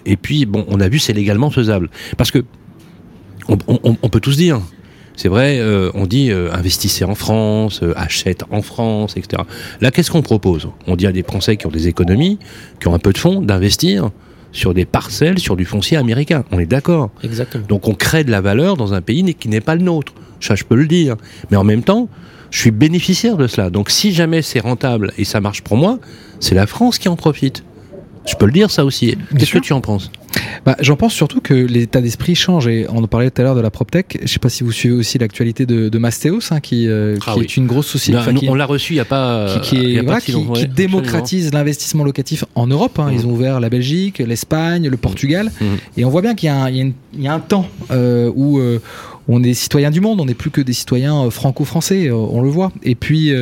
Et 0.05 0.17
puis, 0.17 0.45
bon, 0.45 0.65
on 0.69 0.81
a 0.81 0.89
vu, 0.89 0.99
c'est 0.99 1.13
légalement 1.13 1.51
faisable. 1.51 1.89
Parce 2.17 2.33
que 2.33 2.43
on, 3.49 3.59
on, 3.69 3.97
on 4.03 4.09
peut 4.09 4.19
tous 4.19 4.37
dire, 4.37 4.61
c'est 5.21 5.29
vrai, 5.29 5.59
euh, 5.59 5.91
on 5.93 6.07
dit 6.07 6.31
euh, 6.31 6.51
investissez 6.51 7.05
en 7.05 7.15
France, 7.15 7.81
euh, 7.83 7.93
achète 7.95 8.45
en 8.51 8.63
France, 8.63 9.19
etc. 9.19 9.43
Là, 9.83 9.91
qu'est-ce 9.91 10.11
qu'on 10.11 10.23
propose? 10.23 10.71
On 10.87 10.97
dit 10.97 11.07
à 11.07 11.13
des 11.13 11.23
Français 11.23 11.59
qui 11.59 11.67
ont 11.67 11.71
des 11.71 11.89
économies, 11.89 12.39
qui 12.81 12.89
ont 12.89 12.95
un 12.95 12.99
peu 12.99 13.13
de 13.13 13.19
fonds, 13.19 13.43
d'investir 13.43 14.13
sur 14.53 14.73
des 14.73 14.87
parcelles, 14.87 15.39
sur 15.39 15.57
du 15.57 15.67
foncier 15.67 15.99
américain. 15.99 16.45
On 16.53 16.59
est 16.59 16.65
d'accord. 16.65 17.11
Exactement. 17.23 17.67
Donc 17.69 17.87
on 17.87 17.93
crée 17.93 18.25
de 18.25 18.31
la 18.31 18.41
valeur 18.41 18.79
dans 18.79 18.95
un 18.95 19.03
pays 19.03 19.35
qui 19.35 19.51
n'est 19.51 19.61
pas 19.61 19.75
le 19.75 19.83
nôtre. 19.83 20.15
Ça, 20.41 20.55
je 20.55 20.65
peux 20.65 20.75
le 20.75 20.87
dire. 20.87 21.17
Mais 21.51 21.59
en 21.59 21.65
même 21.65 21.83
temps, 21.83 22.09
je 22.51 22.59
suis 22.59 22.71
bénéficiaire 22.71 23.37
de 23.37 23.47
cela. 23.47 23.69
Donc 23.69 23.91
si 23.91 24.15
jamais 24.15 24.41
c'est 24.41 24.61
rentable 24.61 25.13
et 25.19 25.27
ça 25.27 25.43
marche 25.43 25.61
pour 25.61 25.77
moi, 25.77 25.99
c'est 26.41 26.55
la 26.55 26.67
France 26.67 26.99
qui 26.99 27.11
en 27.11 27.17
profite. 27.17 27.63
Je 28.27 28.37
peux 28.37 28.47
le 28.47 28.53
dire 28.53 28.71
ça 28.71 28.87
aussi. 28.87 29.19
Qu'est-ce 29.39 29.53
que 29.53 29.59
tu 29.59 29.75
en 29.75 29.83
penses? 29.83 30.11
Bah, 30.65 30.77
J'en 30.81 30.97
pense 30.97 31.15
surtout 31.15 31.41
que 31.41 31.55
l'état 31.55 32.01
d'esprit 32.01 32.35
change. 32.35 32.69
Et 32.69 32.87
on 32.89 33.03
en 33.03 33.07
parlait 33.07 33.31
tout 33.31 33.41
à 33.41 33.45
l'heure 33.45 33.55
de 33.55 33.61
la 33.61 33.71
PropTech. 33.71 34.17
Je 34.19 34.23
ne 34.23 34.29
sais 34.29 34.39
pas 34.39 34.49
si 34.49 34.65
vous 34.65 34.73
suivez 34.73 34.95
aussi 34.95 35.19
l'actualité 35.19 35.67
de, 35.67 35.89
de 35.89 35.99
Mastéos, 35.99 36.53
hein, 36.53 36.61
qui, 36.61 36.89
euh, 36.89 37.17
ah 37.27 37.35
qui 37.35 37.41
est 37.41 37.57
une 37.57 37.67
grosse 37.67 37.87
société. 37.87 38.49
on 38.49 38.55
l'a 38.55 38.67
reçu 38.67 38.93
il 38.93 38.97
n'y 38.97 39.01
a 39.01 39.05
pas. 39.05 39.59
Qui, 39.63 39.99
qui, 40.55 40.69
démocratise 40.69 41.53
l'investissement 41.53 42.05
locatif 42.05 42.45
en 42.55 42.67
Europe. 42.67 42.99
Hein. 42.99 43.11
Ils 43.13 43.25
mmh. 43.25 43.29
ont 43.29 43.33
ouvert 43.33 43.61
la 43.61 43.69
Belgique, 43.69 44.19
l'Espagne, 44.19 44.89
le 44.89 44.97
Portugal. 44.97 45.51
Mmh. 45.61 45.65
Et 45.97 46.05
on 46.05 46.11
voit 46.11 46.23
bien 46.23 46.35
qu'il 46.35 46.51
y, 46.51 47.23
y, 47.23 47.29
a 47.29 47.35
un 47.35 47.41
temps 47.41 47.67
euh, 47.91 48.31
où, 48.35 48.59
euh, 48.59 48.81
on 49.29 49.43
est 49.45 49.55
citoyen 49.55 49.91
du 49.91 50.01
monde, 50.01 50.21
on 50.21 50.25
n'est 50.25 50.35
plus 50.35 50.51
que 50.51 50.61
des 50.61 50.73
citoyens 50.73 51.31
franco-français, 51.31 52.11
on 52.11 52.41
le 52.41 52.49
voit. 52.49 52.73
Et 52.83 52.97
puis, 52.97 53.33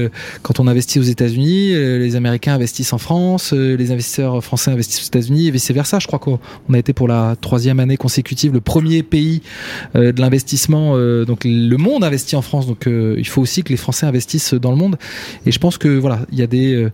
quand 0.42 0.60
on 0.60 0.66
investit 0.66 0.98
aux 0.98 1.04
États-Unis, 1.04 1.72
les 1.72 2.14
Américains 2.14 2.52
investissent 2.52 2.92
en 2.92 2.98
France, 2.98 3.54
les 3.54 3.90
investisseurs 3.90 4.44
français 4.44 4.70
investissent 4.70 5.04
aux 5.04 5.06
États-Unis 5.06 5.46
et 5.46 5.50
vice 5.50 5.70
versa. 5.70 5.98
Je 5.98 6.06
crois 6.06 6.18
qu'on 6.18 6.38
a 6.74 6.77
été 6.78 6.92
pour 6.92 7.08
la 7.08 7.36
troisième 7.40 7.80
année 7.80 7.96
consécutive 7.96 8.52
le 8.52 8.60
premier 8.60 9.02
pays 9.02 9.42
de 9.94 10.20
l'investissement. 10.20 10.96
donc, 11.24 11.44
le 11.44 11.76
monde 11.76 12.04
investit 12.04 12.36
en 12.36 12.42
France, 12.42 12.66
donc 12.66 12.86
il 12.86 13.26
faut 13.26 13.42
aussi 13.42 13.62
que 13.62 13.70
les 13.70 13.76
Français 13.76 14.06
investissent 14.06 14.54
dans 14.54 14.70
le 14.70 14.76
monde. 14.76 14.96
Et 15.46 15.52
je 15.52 15.58
pense 15.58 15.78
que 15.78 15.88
voilà, 15.88 16.20
il 16.32 16.38
y 16.38 16.42
a 16.42 16.46
des 16.46 16.88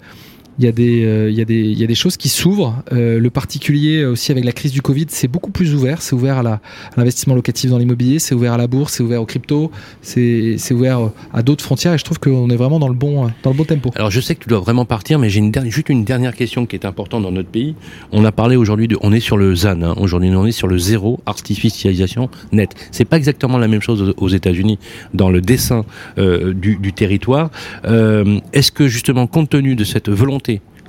il 0.59 0.65
y 0.65 0.69
a 0.69 0.73
des, 0.73 1.05
euh, 1.05 1.31
y 1.31 1.35
y 1.35 1.85
a 1.85 1.87
des 1.87 1.95
choses 1.95 2.17
qui 2.17 2.29
s'ouvrent. 2.29 2.83
Euh, 2.93 3.19
le 3.19 3.31
particulier 3.31 4.05
aussi 4.05 4.33
avec 4.33 4.45
la 4.45 4.53
crise 4.53 4.73
du 4.73 4.83
Covid, 4.83 5.07
c'est 5.09 5.29
beaucoup 5.29 5.51
plus 5.51 5.75
ouvert. 5.75 6.03
C'est 6.03 6.15
ouvert 6.15 6.39
à 6.39 6.61
l'investissement 6.97 7.35
locatif 7.35 7.71
dans 7.71 7.79
l'immobilier, 7.79 8.19
c'est 8.19 8.35
ouvert 8.35 8.53
à 8.53 8.59
la 8.59 8.67
bourse, 8.67 8.95
c'est 8.95 9.03
ouvert 9.03 9.23
au 9.23 9.27
crypto, 9.27 9.71
c'est 10.03 10.73
ouvert 10.73 11.11
à 11.33 11.43
d'autres 11.43 11.65
frontières. 11.65 11.95
Et 11.95 11.99
je 11.99 12.05
trouve 12.05 12.19
qu'on 12.19 12.51
est 12.51 12.57
vraiment 12.57 12.79
dans 12.79 12.89
le 12.89 12.95
bon, 12.95 13.31
dans 13.43 13.51
le 13.51 13.57
bon 13.57 13.65
tempo. 13.65 13.91
Alors 13.97 14.11
je 14.11 14.21
sais 14.21 14.35
que 14.35 14.43
tu 14.43 14.49
dois 14.49 14.61
vraiment 14.61 14.85
partir, 14.85 15.19
mais 15.19 15.31
j'ai 15.31 15.43
juste 15.67 15.89
une 15.89 16.05
dernière 16.05 16.35
question 16.35 16.67
qui 16.67 16.77
est 16.77 16.85
importante 16.85 17.23
dans 17.23 17.33
notre 17.33 17.49
pays. 17.49 17.75
On 18.13 18.25
a 18.25 18.33
parlé 18.33 18.57
aujourd'hui 18.57 18.89
de, 18.89 18.97
on 19.03 19.13
est 19.13 19.21
sur 19.21 19.37
le 19.37 19.55
ZAN. 19.55 19.83
Hein. 19.83 19.95
Aujourd'hui, 19.99 20.31
on 20.35 20.47
est 20.47 20.53
sur 20.53 20.69
le 20.69 20.79
zéro 20.79 21.21
artificialisation 21.27 22.29
net. 22.53 22.75
C'est 22.91 23.05
pas 23.05 23.17
exactement 23.17 23.59
la 23.59 23.69
même 23.69 23.83
chose 23.83 24.15
aux 24.17 24.29
États-Unis 24.29 24.79
dans 25.13 25.31
le 25.31 25.41
dessin 25.41 25.85
euh, 26.19 26.53
du, 26.53 26.77
du, 26.77 26.93
territoire. 26.93 27.51
Euh, 27.87 28.39
Est-ce 28.53 28.73
que 28.73 28.89
justement, 28.89 29.27
compte 29.27 29.51
tenu 29.51 29.75
de 29.75 29.85
cette 29.85 30.09
volonté 30.09 30.44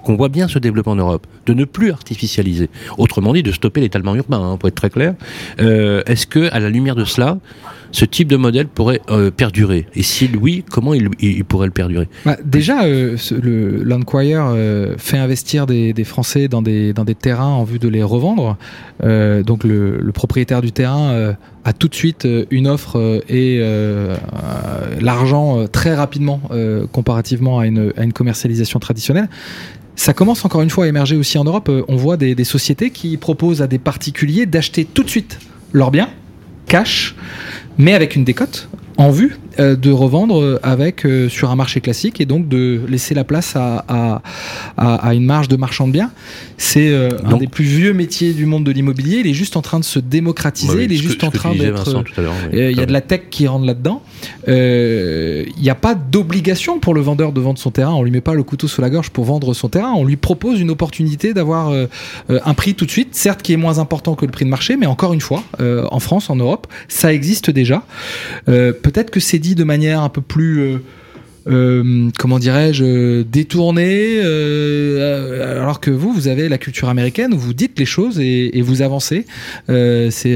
qu'on 0.05 0.15
voit 0.15 0.29
bien 0.29 0.47
se 0.47 0.59
développer 0.59 0.89
en 0.89 0.95
Europe, 0.95 1.27
de 1.45 1.53
ne 1.53 1.65
plus 1.65 1.91
artificialiser. 1.91 2.69
Autrement 2.97 3.33
dit, 3.33 3.43
de 3.43 3.51
stopper 3.51 3.81
l'étalement 3.81 4.15
urbain, 4.15 4.39
hein, 4.39 4.57
pour 4.57 4.69
être 4.69 4.75
très 4.75 4.89
clair. 4.89 5.15
Euh, 5.59 6.03
est-ce 6.05 6.27
que, 6.27 6.49
à 6.53 6.59
la 6.59 6.69
lumière 6.69 6.95
de 6.95 7.03
cela, 7.05 7.37
ce 7.91 8.05
type 8.05 8.27
de 8.27 8.35
modèle 8.37 8.67
pourrait 8.67 9.01
euh, 9.09 9.31
perdurer? 9.31 9.87
Et 9.95 10.03
si 10.03 10.29
oui, 10.39 10.63
comment 10.69 10.93
il, 10.93 11.09
pourrait 11.45 11.67
le 11.67 11.73
perdurer? 11.73 12.07
Bah, 12.25 12.37
Déjà, 12.45 12.85
euh, 12.85 13.17
le 13.41 13.83
Landquire 13.83 14.55
fait 14.97 15.17
investir 15.17 15.65
des, 15.65 15.93
Français 16.03 16.47
dans 16.47 16.61
des, 16.61 16.93
terrains 17.19 17.45
en 17.45 17.63
vue 17.63 17.79
de 17.79 17.87
les 17.89 18.03
revendre. 18.03 18.57
donc 19.01 19.63
le, 19.63 20.11
propriétaire 20.13 20.61
du 20.61 20.71
terrain 20.71 21.35
a 21.65 21.73
tout 21.73 21.89
de 21.89 21.95
suite 21.95 22.25
une 22.51 22.67
offre 22.67 23.21
et 23.27 23.59
l'argent 25.01 25.67
très 25.67 25.93
rapidement 25.93 26.39
comparativement 26.93 27.59
à 27.59 27.67
une, 27.67 27.91
à 27.97 28.03
une 28.03 28.13
commercialisation 28.13 28.79
traditionnelle. 28.79 29.27
Ça 29.95 30.13
commence 30.13 30.43
encore 30.43 30.61
une 30.61 30.69
fois 30.69 30.85
à 30.85 30.87
émerger 30.87 31.15
aussi 31.15 31.37
en 31.37 31.45
Europe. 31.45 31.69
Euh, 31.69 31.83
on 31.87 31.95
voit 31.95 32.17
des, 32.17 32.43
sociétés 32.43 32.91
qui 32.91 33.15
proposent 33.17 33.61
à 33.61 33.67
des 33.67 33.79
particuliers 33.79 34.45
d'acheter 34.45 34.85
tout 34.85 35.03
de 35.03 35.09
suite 35.09 35.39
leurs 35.71 35.91
biens, 35.91 36.09
cash, 36.67 37.15
mais 37.77 37.93
avec 37.93 38.15
une 38.15 38.23
décote 38.23 38.69
en 38.97 39.09
vue 39.09 39.37
euh, 39.57 39.75
de 39.77 39.89
revendre 39.89 40.59
avec 40.63 41.05
euh, 41.05 41.29
sur 41.29 41.49
un 41.49 41.55
marché 41.55 41.79
classique 41.79 42.19
et 42.19 42.25
donc 42.25 42.49
de 42.49 42.81
laisser 42.89 43.13
la 43.13 43.23
place 43.23 43.55
à, 43.55 44.21
à, 44.77 45.13
une 45.13 45.23
marge 45.25 45.47
de 45.47 45.55
marchand 45.55 45.87
de 45.87 45.93
biens. 45.93 46.11
C'est 46.57 46.89
euh, 46.89 47.09
un 47.23 47.37
des 47.37 47.47
plus 47.47 47.63
vieux 47.63 47.93
métiers 47.93 48.33
du 48.33 48.45
monde 48.45 48.65
de 48.65 48.71
l'immobilier. 48.71 49.19
Il 49.19 49.27
est 49.27 49.33
juste 49.33 49.55
en 49.55 49.61
train 49.61 49.79
de 49.79 49.85
se 49.85 49.99
démocratiser. 49.99 50.83
il 50.83 50.91
est 50.91 50.97
juste 50.97 51.23
en 51.23 51.31
train 51.31 51.55
d'être. 51.55 52.03
Il 52.51 52.71
y 52.71 52.81
a 52.81 52.85
de 52.85 52.91
la 52.91 53.01
tech 53.01 53.21
qui 53.31 53.47
rentre 53.47 53.65
là-dedans. 53.65 54.01
Il 54.47 55.61
n'y 55.61 55.69
a 55.69 55.75
pas 55.75 55.95
d'obligation 55.95 56.79
pour 56.79 56.93
le 56.93 57.01
vendeur 57.01 57.31
de 57.31 57.39
vendre 57.39 57.59
son 57.59 57.71
terrain. 57.71 57.93
On 57.93 58.03
lui 58.03 58.11
met 58.11 58.21
pas 58.21 58.33
le 58.33 58.43
couteau 58.43 58.67
sous 58.67 58.81
la 58.81 58.89
gorge 58.89 59.09
pour 59.09 59.23
vendre 59.23 59.53
son 59.53 59.69
terrain. 59.69 59.93
On 59.95 60.03
lui 60.03 60.17
propose 60.17 60.59
une 60.59 60.71
opportunité 60.71 61.33
d'avoir 61.33 61.73
un 62.29 62.53
prix 62.53 62.75
tout 62.75 62.85
de 62.85 62.91
suite, 62.91 63.15
certes 63.15 63.41
qui 63.41 63.53
est 63.53 63.57
moins 63.57 63.79
important 63.79 64.15
que 64.15 64.25
le 64.25 64.31
prix 64.31 64.45
de 64.45 64.49
marché, 64.49 64.75
mais 64.75 64.85
encore 64.85 65.13
une 65.13 65.21
fois, 65.21 65.43
en 65.59 65.99
France, 65.99 66.29
en 66.29 66.35
Europe, 66.35 66.67
ça 66.89 67.13
existe 67.13 67.49
déjà. 67.49 67.83
Peut-être 68.45 69.11
que 69.11 69.19
c'est 69.19 69.44
de 69.53 69.63
manière 69.63 70.01
un 70.01 70.09
peu 70.09 70.21
plus 70.21 70.59
euh, 70.59 70.77
euh, 71.47 72.09
comment 72.17 72.39
dirais-je, 72.39 73.21
détourné, 73.21 74.17
euh, 74.17 75.61
alors 75.61 75.79
que 75.79 75.91
vous, 75.91 76.11
vous 76.11 76.27
avez 76.27 76.49
la 76.49 76.57
culture 76.57 76.89
américaine 76.89 77.33
où 77.33 77.37
vous 77.37 77.53
dites 77.53 77.77
les 77.77 77.85
choses 77.85 78.19
et, 78.19 78.61
vous 78.61 78.81
avancez. 78.81 79.25
Euh, 79.69 80.09
c'est, 80.09 80.35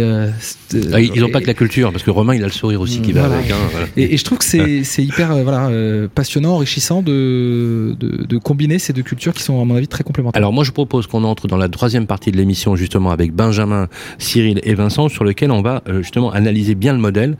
ah, 0.93 0.99
ils 0.99 1.19
n'ont 1.19 1.29
pas 1.29 1.41
que 1.41 1.47
la 1.47 1.55
culture, 1.55 1.91
parce 1.91 2.03
que 2.03 2.11
Romain, 2.11 2.35
il 2.35 2.43
a 2.43 2.47
le 2.47 2.51
sourire 2.51 2.79
aussi 2.81 3.01
qui 3.01 3.11
va 3.11 3.25
avec. 3.25 3.49
Hein, 3.49 3.87
et, 3.97 4.17
je 4.17 4.23
trouve 4.23 4.37
que 4.37 4.45
c'est, 4.45 5.03
hyper 5.03 5.35
voilà, 5.43 5.71
passionnant, 6.13 6.53
enrichissant 6.53 7.01
de, 7.01 7.95
de, 7.99 8.37
combiner 8.37 8.79
ces 8.79 8.93
deux 8.93 9.03
cultures 9.03 9.33
qui 9.33 9.43
sont, 9.43 9.59
à 9.61 9.65
mon 9.65 9.75
avis, 9.75 9.87
très 9.87 10.03
complémentaires. 10.03 10.37
Alors 10.39 10.53
moi, 10.53 10.63
je 10.63 10.71
propose 10.71 11.07
qu'on 11.07 11.23
entre 11.23 11.47
dans 11.47 11.57
la 11.57 11.69
troisième 11.69 12.05
partie 12.05 12.31
de 12.31 12.37
l'émission, 12.37 12.75
justement, 12.75 13.09
avec 13.09 13.33
Benjamin, 13.33 13.87
Cyril 14.19 14.61
et 14.63 14.75
Vincent, 14.75 15.09
sur 15.09 15.23
lequel 15.23 15.49
on 15.49 15.61
va 15.61 15.83
justement 16.01 16.31
analyser 16.31 16.75
bien 16.75 16.93
le 16.93 16.99
modèle 16.99 17.35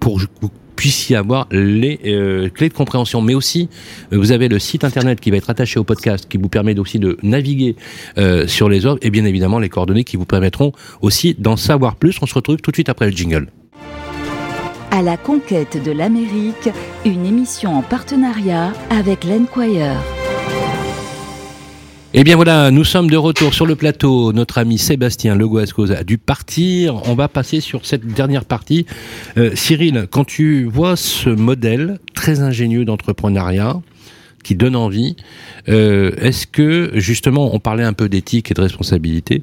pour 0.00 0.20
puisse 0.76 1.10
y 1.10 1.16
avoir 1.16 1.48
les 1.50 1.98
euh, 2.04 2.48
clés 2.50 2.68
de 2.68 2.74
compréhension. 2.74 3.22
Mais 3.22 3.34
aussi, 3.34 3.68
euh, 4.12 4.18
vous 4.18 4.32
avez 4.32 4.48
le 4.48 4.58
site 4.58 4.84
internet 4.84 5.20
qui 5.20 5.30
va 5.30 5.38
être 5.38 5.50
attaché 5.50 5.80
au 5.80 5.84
podcast, 5.84 6.26
qui 6.28 6.36
vous 6.36 6.48
permet 6.48 6.78
aussi 6.78 6.98
de 6.98 7.18
naviguer 7.22 7.76
euh, 8.18 8.46
sur 8.46 8.68
les 8.68 8.86
offres, 8.86 9.00
et 9.02 9.10
bien 9.10 9.24
évidemment 9.24 9.58
les 9.58 9.68
coordonnées 9.68 10.04
qui 10.04 10.16
vous 10.16 10.26
permettront 10.26 10.72
aussi 11.00 11.34
d'en 11.38 11.56
savoir 11.56 11.96
plus. 11.96 12.18
On 12.22 12.26
se 12.26 12.34
retrouve 12.34 12.58
tout 12.58 12.70
de 12.70 12.76
suite 12.76 12.88
après 12.88 13.06
le 13.06 13.16
jingle. 13.16 13.48
À 14.90 15.02
la 15.02 15.16
conquête 15.16 15.82
de 15.82 15.92
l'Amérique, 15.92 16.70
une 17.04 17.26
émission 17.26 17.76
en 17.76 17.82
partenariat 17.82 18.72
avec 18.90 19.24
l'Enquire. 19.24 19.96
Eh 22.18 22.24
bien 22.24 22.36
voilà, 22.36 22.70
nous 22.70 22.82
sommes 22.82 23.10
de 23.10 23.16
retour 23.18 23.52
sur 23.52 23.66
le 23.66 23.76
plateau. 23.76 24.32
Notre 24.32 24.56
ami 24.56 24.78
Sébastien 24.78 25.34
Legoascos 25.34 25.92
a 25.92 26.02
dû 26.02 26.16
partir. 26.16 27.06
On 27.06 27.14
va 27.14 27.28
passer 27.28 27.60
sur 27.60 27.84
cette 27.84 28.06
dernière 28.06 28.46
partie. 28.46 28.86
Euh, 29.36 29.50
Cyril, 29.54 30.06
quand 30.10 30.24
tu 30.24 30.64
vois 30.64 30.96
ce 30.96 31.28
modèle 31.28 31.98
très 32.14 32.40
ingénieux 32.40 32.86
d'entrepreneuriat, 32.86 33.82
qui 34.42 34.54
donne 34.54 34.76
envie. 34.76 35.16
Euh, 35.68 36.12
est-ce 36.18 36.46
que 36.46 36.92
justement, 36.94 37.54
on 37.54 37.58
parlait 37.58 37.84
un 37.84 37.92
peu 37.92 38.08
d'éthique 38.08 38.50
et 38.50 38.54
de 38.54 38.62
responsabilité. 38.62 39.42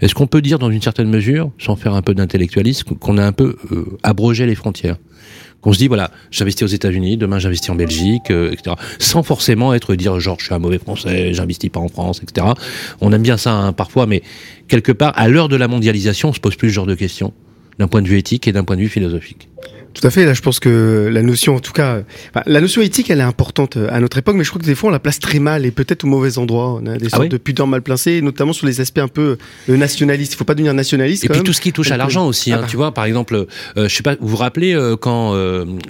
Est-ce 0.00 0.14
qu'on 0.14 0.28
peut 0.28 0.40
dire 0.40 0.58
dans 0.60 0.70
une 0.70 0.80
certaine 0.80 1.10
mesure, 1.10 1.50
sans 1.58 1.74
faire 1.74 1.92
un 1.94 2.02
peu 2.02 2.14
d'intellectualisme, 2.14 2.94
qu'on 2.94 3.18
a 3.18 3.24
un 3.24 3.32
peu 3.32 3.56
euh, 3.72 3.98
abrogé 4.04 4.46
les 4.46 4.54
frontières? 4.54 4.96
Qu'on 5.60 5.72
se 5.72 5.78
dit 5.78 5.88
voilà, 5.88 6.10
j'investis 6.30 6.64
aux 6.64 6.72
États-Unis, 6.72 7.16
demain 7.16 7.38
j'investis 7.38 7.70
en 7.70 7.74
Belgique, 7.74 8.30
euh, 8.30 8.52
etc. 8.52 8.76
Sans 8.98 9.22
forcément 9.22 9.74
être 9.74 9.94
dire 9.94 10.20
genre 10.20 10.36
je 10.38 10.46
suis 10.46 10.54
un 10.54 10.58
mauvais 10.58 10.78
Français, 10.78 11.32
j'investis 11.34 11.70
pas 11.70 11.80
en 11.80 11.88
France, 11.88 12.20
etc. 12.22 12.46
On 13.00 13.12
aime 13.12 13.22
bien 13.22 13.36
ça 13.36 13.52
hein, 13.52 13.72
parfois, 13.72 14.06
mais 14.06 14.22
quelque 14.68 14.92
part 14.92 15.12
à 15.16 15.28
l'heure 15.28 15.48
de 15.48 15.56
la 15.56 15.68
mondialisation, 15.68 16.30
on 16.30 16.32
se 16.32 16.40
pose 16.40 16.56
plus 16.56 16.68
ce 16.68 16.74
genre 16.74 16.86
de 16.86 16.94
questions 16.94 17.32
d'un 17.78 17.88
point 17.88 18.02
de 18.02 18.08
vue 18.08 18.18
éthique 18.18 18.48
et 18.48 18.52
d'un 18.52 18.64
point 18.64 18.76
de 18.76 18.82
vue 18.82 18.88
philosophique. 18.88 19.48
Tout 19.94 20.06
à 20.06 20.10
fait. 20.10 20.24
Là, 20.24 20.34
je 20.34 20.42
pense 20.42 20.60
que 20.60 21.08
la 21.12 21.22
notion, 21.22 21.56
en 21.56 21.60
tout 21.60 21.72
cas, 21.72 22.02
la 22.46 22.60
notion 22.60 22.82
éthique, 22.82 23.10
elle 23.10 23.20
est 23.20 23.22
importante 23.22 23.76
euh, 23.76 23.88
à 23.90 24.00
notre 24.00 24.18
époque, 24.18 24.36
mais 24.36 24.44
je 24.44 24.50
crois 24.50 24.60
que 24.60 24.66
des 24.66 24.74
fois, 24.74 24.90
on 24.90 24.92
la 24.92 24.98
place 24.98 25.18
très 25.18 25.38
mal 25.38 25.66
et 25.66 25.70
peut-être 25.70 26.04
au 26.04 26.06
mauvais 26.06 26.38
endroit. 26.38 26.78
On 26.80 26.86
a 26.86 26.96
des 26.96 27.08
ah 27.12 27.16
sortes 27.16 27.28
de 27.28 27.36
pudeurs 27.36 27.66
mal 27.66 27.82
placées, 27.82 28.22
notamment 28.22 28.52
sur 28.52 28.66
les 28.66 28.80
aspects 28.80 28.98
un 28.98 29.08
peu 29.08 29.38
euh, 29.68 29.76
nationalistes. 29.76 30.34
Il 30.34 30.36
faut 30.36 30.44
pas 30.44 30.54
devenir 30.54 30.74
nationaliste. 30.74 31.24
Et 31.24 31.28
puis 31.28 31.42
tout 31.42 31.52
ce 31.52 31.60
qui 31.60 31.72
touche 31.72 31.90
à 31.90 31.96
l'argent 31.96 32.26
aussi. 32.26 32.52
Hein, 32.52 32.56
ah 32.58 32.62
bah. 32.62 32.68
Tu 32.68 32.76
vois, 32.76 32.92
par 32.92 33.04
exemple, 33.04 33.34
euh, 33.34 33.88
je 33.88 33.94
sais 33.94 34.02
pas, 34.02 34.16
vous 34.20 34.28
vous 34.28 34.36
rappelez 34.36 34.76
quand 35.00 35.36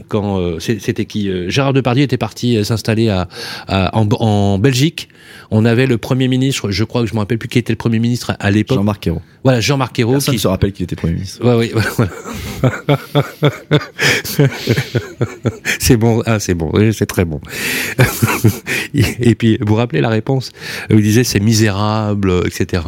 quand 0.08 0.58
c'était 0.60 1.04
qui 1.04 1.30
Gérard 1.50 1.72
Depardieu 1.72 2.04
était 2.04 2.16
parti 2.16 2.64
s'installer 2.64 3.08
à, 3.08 3.28
en, 3.68 4.08
en, 4.08 4.58
Belgique. 4.58 5.08
On 5.50 5.64
avait 5.64 5.86
le 5.86 5.98
premier 5.98 6.28
ministre, 6.28 6.70
je 6.70 6.84
crois 6.84 7.02
que 7.02 7.08
je 7.08 7.14
me 7.14 7.20
rappelle 7.20 7.38
plus 7.38 7.48
qui 7.48 7.58
était 7.58 7.72
le 7.72 7.78
premier 7.78 7.98
ministre 7.98 8.34
à, 8.38 8.50
l'époque. 8.50 8.78
Jean-Marc 8.78 9.06
Ayrault. 9.06 9.22
Voilà, 9.44 9.60
Jean-Marc 9.60 9.98
Ayrault. 9.98 10.12
Personne 10.12 10.34
qui 10.34 10.40
se 10.40 10.48
rappelle 10.48 10.72
qu'il 10.72 10.84
était 10.84 10.96
Premier 10.96 11.14
ministre. 11.14 11.44
Ouais, 11.44 11.72
oui, 11.72 11.72
voilà. 11.72 12.10
c'est 15.78 15.96
bon, 15.96 16.22
ah, 16.26 16.38
c'est 16.38 16.54
bon, 16.54 16.72
c'est 16.92 17.06
très 17.06 17.24
bon. 17.24 17.40
et 18.94 19.34
puis, 19.34 19.58
vous 19.60 19.66
vous 19.66 19.74
rappelez 19.74 20.00
la 20.00 20.08
réponse 20.08 20.52
Il 20.90 21.02
disait 21.02 21.24
c'est 21.24 21.40
misérable, 21.40 22.32
etc. 22.46 22.82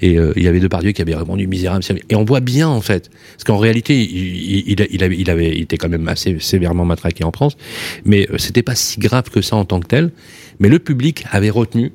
Et 0.00 0.18
euh, 0.18 0.32
il 0.36 0.42
y 0.42 0.48
avait 0.48 0.60
Depardieu 0.60 0.92
qui 0.92 1.02
avait 1.02 1.14
répondu 1.14 1.46
misérable. 1.46 1.84
Et 2.08 2.14
on 2.14 2.24
voit 2.24 2.40
bien, 2.40 2.68
en 2.68 2.80
fait, 2.80 3.10
parce 3.32 3.44
qu'en 3.44 3.58
réalité, 3.58 4.00
il, 4.00 4.70
il, 4.70 4.86
il, 4.90 5.30
avait, 5.30 5.58
était 5.58 5.76
quand 5.76 5.88
même 5.88 6.08
assez 6.08 6.38
sévèrement 6.40 6.84
matraqué 6.84 7.24
en 7.24 7.32
France, 7.32 7.56
mais 8.04 8.28
euh, 8.30 8.38
c'était 8.38 8.62
pas 8.62 8.74
si 8.74 9.00
grave 9.00 9.30
que 9.30 9.40
ça 9.42 9.56
en 9.56 9.64
tant 9.64 9.80
que 9.80 9.86
tel. 9.86 10.10
Mais 10.58 10.68
le 10.68 10.78
public 10.78 11.24
avait 11.30 11.50
retenu 11.50 11.92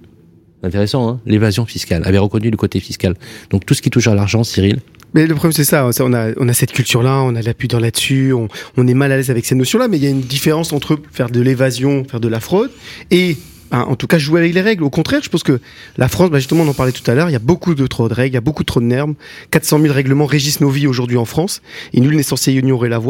intéressant, 0.64 1.08
hein 1.08 1.22
l'évasion 1.26 1.66
fiscale, 1.66 2.02
avait 2.06 2.18
reconnu 2.18 2.50
le 2.50 2.58
côté 2.58 2.80
fiscal. 2.80 3.16
Donc 3.52 3.66
tout 3.66 3.74
ce 3.74 3.82
qui 3.82 3.90
touche 3.90 4.08
à 4.08 4.16
l'argent, 4.16 4.44
Cyril, 4.44 4.80
mais 5.16 5.26
le 5.26 5.34
problème, 5.34 5.54
c'est 5.54 5.64
ça, 5.64 5.90
on 6.02 6.14
a, 6.14 6.32
on 6.38 6.48
a 6.48 6.54
cette 6.54 6.72
culture-là, 6.72 7.22
on 7.24 7.36
a 7.36 7.42
l'appui 7.42 7.68
dans 7.68 7.80
là-dessus, 7.80 8.34
on, 8.34 8.48
on, 8.78 8.88
est 8.88 8.94
mal 8.94 9.12
à 9.12 9.18
l'aise 9.18 9.32
avec 9.32 9.46
ces 9.46 9.56
notions-là, 9.56 9.88
mais 9.88 9.98
il 9.98 10.04
y 10.04 10.08
a 10.08 10.12
une 10.12 10.22
différence 10.22 10.74
entre 10.74 11.00
faire 11.12 11.30
de 11.30 11.42
l'évasion, 11.42 12.04
faire 12.04 12.20
de 12.20 12.28
la 12.28 12.40
fraude, 12.40 12.70
et 13.10 13.38
Hein, 13.38 13.55
en 13.72 13.96
tout 13.96 14.08
cas 14.08 14.18
jouer 14.18 14.42
avec 14.42 14.54
les 14.54 14.62
règles. 14.62 14.84
Au 14.84 14.90
contraire, 14.90 15.22
je 15.24 15.30
pense 15.30 15.44
que 15.44 15.60
la 15.98 16.08
France, 16.08 16.30
bah 16.30 16.40
justement, 16.40 16.64
on 16.64 16.68
en 16.68 16.74
parlait 16.74 16.92
tout 16.92 17.10
à 17.10 17.16
l'heure, 17.16 17.30
il 17.30 17.34
y 17.34 17.38
a 17.38 17.40
beaucoup 17.40 17.74
trop 17.76 18.08
de 18.08 18.14
règles, 18.14 18.34
il 18.34 18.36
y 18.36 18.38
a 18.38 18.42
beaucoup 18.42 18.64
trop 18.64 18.80
de 18.80 18.86
normes. 18.86 19.16
400 19.52 19.82
000 19.82 19.94
règlements 19.94 20.26
régissent 20.26 20.62
nos 20.62 20.70
vies 20.70 20.88
aujourd'hui 20.88 21.18
en 21.18 21.26
France, 21.26 21.62
et 21.94 22.00
nul 22.00 22.16
n'est 22.16 22.24
censé 22.24 22.54
ignorer 22.54 22.90
la, 22.90 23.02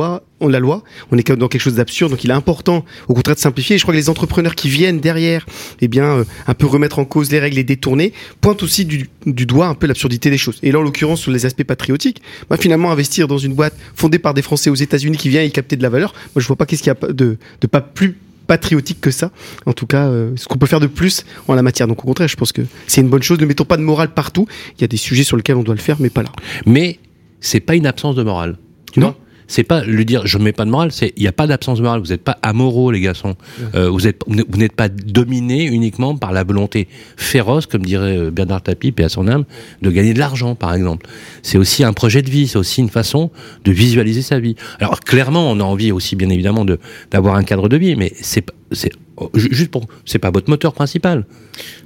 la 0.42 0.60
loi. 0.60 0.84
On 1.12 1.18
est 1.18 1.32
dans 1.32 1.48
quelque 1.48 1.62
chose 1.62 1.76
d'absurde, 1.76 2.12
donc 2.12 2.24
il 2.24 2.30
est 2.30 2.34
important, 2.34 2.86
au 3.08 3.14
contraire, 3.14 3.36
de 3.36 3.42
simplifier. 3.42 3.76
Et 3.76 3.80
je 3.80 3.84
crois 3.84 3.94
que 3.94 4.00
les 4.00 4.10
entrepreneurs 4.10 4.56
qui 4.56 4.70
viennent 4.70 5.00
derrière, 5.00 5.46
eh 5.82 5.88
bien, 5.88 6.06
euh, 6.06 6.24
un 6.48 6.54
peu 6.54 6.66
remettre 6.66 7.00
en 7.00 7.06
cause 7.06 7.32
les 7.32 7.40
règles 7.40 7.58
et 7.58 7.64
détourner, 7.64 8.14
pointent 8.42 8.64
aussi 8.64 8.86
du, 8.86 9.08
doigt 9.26 9.68
un 9.68 9.76
peu 9.76 9.88
l'absurdité 9.88 10.30
des 10.30 10.38
choses. 10.38 10.60
Et 10.64 10.72
là, 10.72 10.80
en 10.80 10.84
l'occurrence, 10.84 11.22
sur 11.22 11.32
les 11.32 11.46
aspects 11.46 11.64
patriotiques, 11.64 12.22
bah, 12.50 12.58
finalement, 12.58 12.92
investir 12.92 13.28
dans 13.28 13.38
une 13.38 13.54
boîte 13.54 13.76
fondée 13.96 14.20
par 14.20 14.34
des 14.34 14.42
Français 14.42 14.70
aux 14.70 14.76
États-Unis 14.76 15.18
qui 15.18 15.30
vient 15.30 15.44
y 15.44 15.52
capter 15.52 15.76
de 15.76 15.84
la 15.84 15.90
valeur, 15.90 16.14
moi, 16.36 16.42
je 16.42 16.48
vois 16.48 16.56
pas 16.56 16.66
qu'est-ce 16.66 16.84
qu'il 16.84 16.94
y 16.94 17.06
a 17.06 17.14
de 17.14 17.38
pas 17.68 17.82
plus 17.82 18.18
patriotique 18.46 19.02
que 19.02 19.12
ça. 19.12 19.32
En 19.66 19.74
tout 19.74 19.88
cas, 19.88 20.08
euh, 20.08 20.32
ce 20.36 20.48
qu'on 20.48 20.58
peut 20.58 20.68
faire 20.68 20.80
de 20.80 20.88
plus 20.88 21.26
en 21.48 21.56
la 21.56 21.62
matière. 21.62 21.88
Donc 21.88 22.04
au 22.04 22.08
contraire, 22.08 22.28
je 22.28 22.36
pense 22.36 22.52
que 22.52 22.62
c'est 22.88 23.02
une 23.02 23.10
bonne 23.10 23.24
chose. 23.24 23.40
Ne 23.40 23.46
mettons 23.46 23.66
pas 23.66 23.78
de 23.78 23.82
morale 23.82 24.14
partout. 24.14 24.48
Il 24.78 24.82
y 24.82 24.84
a 24.84 24.88
des 24.88 24.98
sujets 24.98 25.24
sur 25.24 25.38
lesquels 25.38 25.56
on 25.56 25.64
doit 25.64 25.76
le 25.76 25.82
faire, 25.82 25.98
mais 26.00 26.10
pas 26.10 26.24
là. 26.24 26.30
Mais 26.66 27.00
c'est 27.40 27.60
pas 27.60 27.76
une 27.76 27.88
absence 27.88 28.16
de 28.16 28.24
morale. 28.24 28.58
non 28.98 29.16
c'est 29.48 29.64
pas 29.64 29.84
lui 29.84 30.06
dire 30.06 30.26
je 30.26 30.38
mets 30.38 30.52
pas 30.52 30.66
de 30.66 30.70
morale, 30.70 30.92
c'est 30.92 31.14
il 31.18 31.22
n'y 31.22 31.28
a 31.28 31.32
pas 31.32 31.48
d'absence 31.48 31.78
de 31.78 31.84
morale. 31.84 32.00
Vous 32.00 32.10
n'êtes 32.10 32.24
pas 32.24 32.38
amoraux 32.42 32.92
les 32.92 33.02
garçons. 33.02 33.36
Euh, 33.76 33.90
vous 33.90 34.08
êtes 34.08 34.22
vous 34.28 34.58
n'êtes 34.58 34.76
pas 34.76 34.90
dominé 34.90 35.66
uniquement 35.66 36.16
par 36.16 36.32
la 36.32 36.44
volonté 36.44 36.88
féroce, 37.18 37.66
comme 37.66 37.86
dirait 37.86 38.18
euh, 38.18 38.32
Bernard 38.32 38.62
Tapie, 38.64 38.94
et 38.98 39.04
à 39.04 39.10
son 39.10 39.28
âme, 39.28 39.46
de 39.82 39.90
gagner 39.90 40.14
de 40.14 40.20
l'argent 40.20 40.56
par 40.56 40.74
exemple. 40.74 41.08
C'est 41.42 41.58
aussi 41.58 41.84
un 41.84 41.94
projet 41.94 42.22
de 42.22 42.30
vie, 42.30 42.48
c'est 42.48 42.58
aussi 42.58 42.82
une 42.82 42.90
façon 42.90 43.32
de 43.64 43.72
visualiser 43.72 44.22
sa 44.22 44.40
vie. 44.40 44.56
Alors 44.80 45.00
clairement, 45.00 45.50
on 45.52 45.60
a 45.60 45.64
envie 45.64 45.92
aussi 45.92 46.16
bien 46.16 46.30
évidemment 46.30 46.66
de 46.66 46.80
d'avoir 47.12 47.36
un 47.36 47.44
cadre 47.44 47.70
de 47.70 47.78
vie, 47.78 47.96
mais 47.96 48.14
c'est 48.22 48.46
c'est 48.72 48.92
juste 49.36 49.72
pour 49.72 49.88
c'est 50.06 50.20
pas 50.20 50.32
votre 50.32 50.50
moteur 50.50 50.74
principal. 50.74 51.26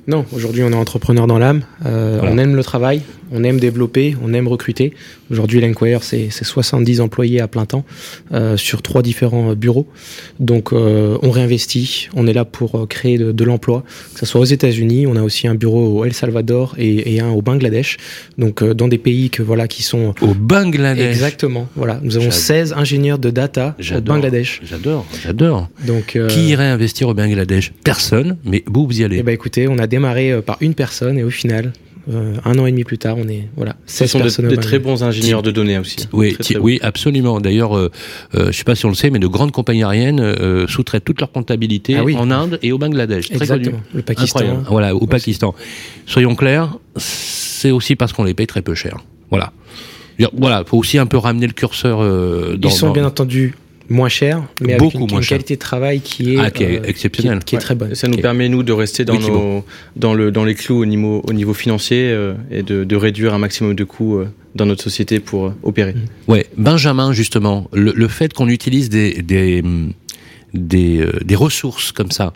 Non, 0.07 0.25
aujourd'hui 0.33 0.63
on 0.63 0.71
est 0.71 0.75
entrepreneur 0.75 1.27
dans 1.27 1.37
l'âme. 1.37 1.61
Euh, 1.85 2.19
on 2.23 2.37
aime 2.37 2.55
le 2.55 2.63
travail, 2.63 3.01
on 3.31 3.43
aime 3.43 3.59
développer, 3.59 4.15
on 4.23 4.33
aime 4.33 4.47
recruter. 4.47 4.93
Aujourd'hui, 5.31 5.61
l'Enquire, 5.61 6.01
c'est 6.01 6.31
70 6.31 7.01
employés 7.01 7.39
à 7.39 7.47
plein 7.47 7.67
temps 7.67 7.85
euh, 8.33 8.57
sur 8.57 8.81
trois 8.81 9.03
différents 9.03 9.53
bureaux. 9.53 9.87
Donc, 10.39 10.73
euh, 10.73 11.19
on 11.21 11.29
réinvestit. 11.29 12.09
On 12.15 12.25
est 12.25 12.33
là 12.33 12.45
pour 12.45 12.87
créer 12.87 13.19
de, 13.19 13.43
l'emploi, 13.43 13.83
que 14.13 14.19
ce 14.19 14.25
soit 14.25 14.41
aux 14.41 14.45
États-Unis. 14.45 15.05
On 15.05 15.15
a 15.15 15.21
aussi 15.21 15.47
un 15.47 15.53
bureau 15.53 15.99
au 15.99 16.05
El 16.05 16.13
Salvador 16.13 16.73
et, 16.79 17.19
un 17.19 17.29
au 17.29 17.43
Bangladesh. 17.43 17.97
Donc, 18.39 18.63
dans 18.63 18.87
des 18.87 18.97
pays 18.97 19.29
que 19.29 19.43
voilà 19.43 19.67
qui 19.67 19.83
sont 19.83 20.15
au 20.21 20.33
Bangladesh. 20.33 21.15
Exactement. 21.15 21.67
Voilà, 21.75 21.99
nous 22.01 22.17
avons 22.17 22.31
16 22.31 22.73
ingénieurs 22.73 23.19
de 23.19 23.29
data 23.29 23.75
au 23.95 24.01
Bangladesh. 24.01 24.61
J'adore, 24.63 25.05
j'adore. 25.23 25.69
Donc, 25.85 26.17
qui 26.29 26.47
irait 26.47 26.65
investir 26.65 27.09
au 27.09 27.13
Bangladesh 27.19 27.73
Personne. 27.83 28.37
Mais 28.45 28.63
vous, 28.65 28.85
vous 28.85 29.01
y 29.01 29.03
allez. 29.03 29.17
Eh 29.19 29.23
ben, 29.23 29.33
écoutez, 29.33 29.67
on 29.67 29.77
a 29.77 29.87
démarré 29.87 30.31
euh, 30.31 30.41
par 30.41 30.57
une 30.61 30.73
personne 30.73 31.17
et 31.17 31.23
au 31.23 31.29
final, 31.29 31.73
euh, 32.11 32.35
un 32.43 32.57
an 32.57 32.65
et 32.65 32.71
demi 32.71 32.83
plus 32.83 32.97
tard, 32.97 33.17
on 33.17 33.27
est 33.27 33.47
voilà. 33.55 33.75
Ce 33.85 34.07
sont 34.07 34.19
de, 34.19 34.55
très 34.55 34.79
bons 34.79 35.03
ingénieurs 35.03 35.43
de 35.43 35.51
données 35.51 35.77
aussi. 35.77 36.07
Oui, 36.11 36.35
oui, 36.59 36.79
absolument. 36.81 37.39
D'ailleurs, 37.39 37.77
euh, 37.77 37.91
euh, 38.35 38.51
je 38.51 38.57
sais 38.57 38.63
pas 38.63 38.75
si 38.75 38.85
on 38.85 38.89
le 38.89 38.95
sait, 38.95 39.09
mais 39.09 39.19
de 39.19 39.27
grandes 39.27 39.51
compagnies 39.51 39.83
aériennes 39.83 40.19
euh, 40.19 40.65
sous-traitent 40.67 41.05
toute 41.05 41.19
leur 41.19 41.31
comptabilité 41.31 41.95
ah 41.97 42.03
en 42.03 42.31
Inde 42.31 42.57
et 42.63 42.71
au 42.71 42.77
Bangladesh. 42.77 43.31
Exactement. 43.31 43.81
Le 43.93 44.01
Pakistan. 44.01 44.63
Voilà, 44.69 44.95
au 44.95 45.05
Pakistan. 45.05 45.53
Soyons 46.05 46.35
clairs, 46.35 46.77
c'est 46.95 47.71
aussi 47.71 47.95
parce 47.95 48.13
qu'on 48.13 48.23
les 48.23 48.33
paye 48.33 48.47
très 48.47 48.61
peu 48.61 48.75
cher. 48.75 48.97
Voilà. 49.29 49.51
Voilà, 50.33 50.63
faut 50.65 50.77
aussi 50.77 50.97
un 50.97 51.05
peu 51.05 51.17
ramener 51.17 51.47
le 51.47 51.53
curseur. 51.53 51.99
dans, 51.99 52.69
Ils 52.69 52.71
sont 52.71 52.91
bien 52.91 53.05
entendu 53.05 53.55
moins 53.89 54.09
cher, 54.09 54.43
mais 54.61 54.73
avec 54.73 54.93
une, 54.93 55.19
qualité 55.21 55.55
de 55.55 55.59
travail 55.59 55.99
qui 56.01 56.35
est, 56.35 56.37
ah, 56.37 56.49
euh, 56.61 56.83
exceptionnelle, 56.83 57.43
qui, 57.43 57.55
est 57.55 57.59
très 57.59 57.75
bonne. 57.75 57.95
Ça 57.95 58.07
nous 58.07 58.17
permet 58.17 58.47
nous 58.47 58.63
de 58.63 58.71
rester 58.71 59.03
dans 59.03 59.19
nos, 59.19 59.65
dans 59.95 60.13
le 60.13 60.31
dans 60.31 60.45
les 60.45 60.55
clous 60.55 60.79
au 60.79 60.85
niveau 60.85 61.21
au 61.27 61.33
niveau 61.33 61.53
financier 61.53 62.11
euh, 62.11 62.35
et 62.51 62.61
de, 62.61 62.83
de, 62.83 62.95
réduire 62.95 63.33
un 63.33 63.39
maximum 63.39 63.73
de 63.73 63.83
coûts 63.83 64.17
euh, 64.17 64.27
dans 64.55 64.65
notre 64.65 64.83
société 64.83 65.19
pour 65.19 65.53
opérer. 65.63 65.93
Mm. 65.93 66.31
Ouais, 66.31 66.45
Benjamin 66.55 67.13
justement, 67.13 67.67
le, 67.73 67.91
le 67.95 68.07
fait 68.07 68.33
qu'on 68.33 68.47
utilise 68.47 68.89
des 68.89 69.21
des 69.21 69.63
des, 70.53 71.05
des 71.23 71.35
ressources 71.35 71.91
comme 71.91 72.11
ça. 72.11 72.33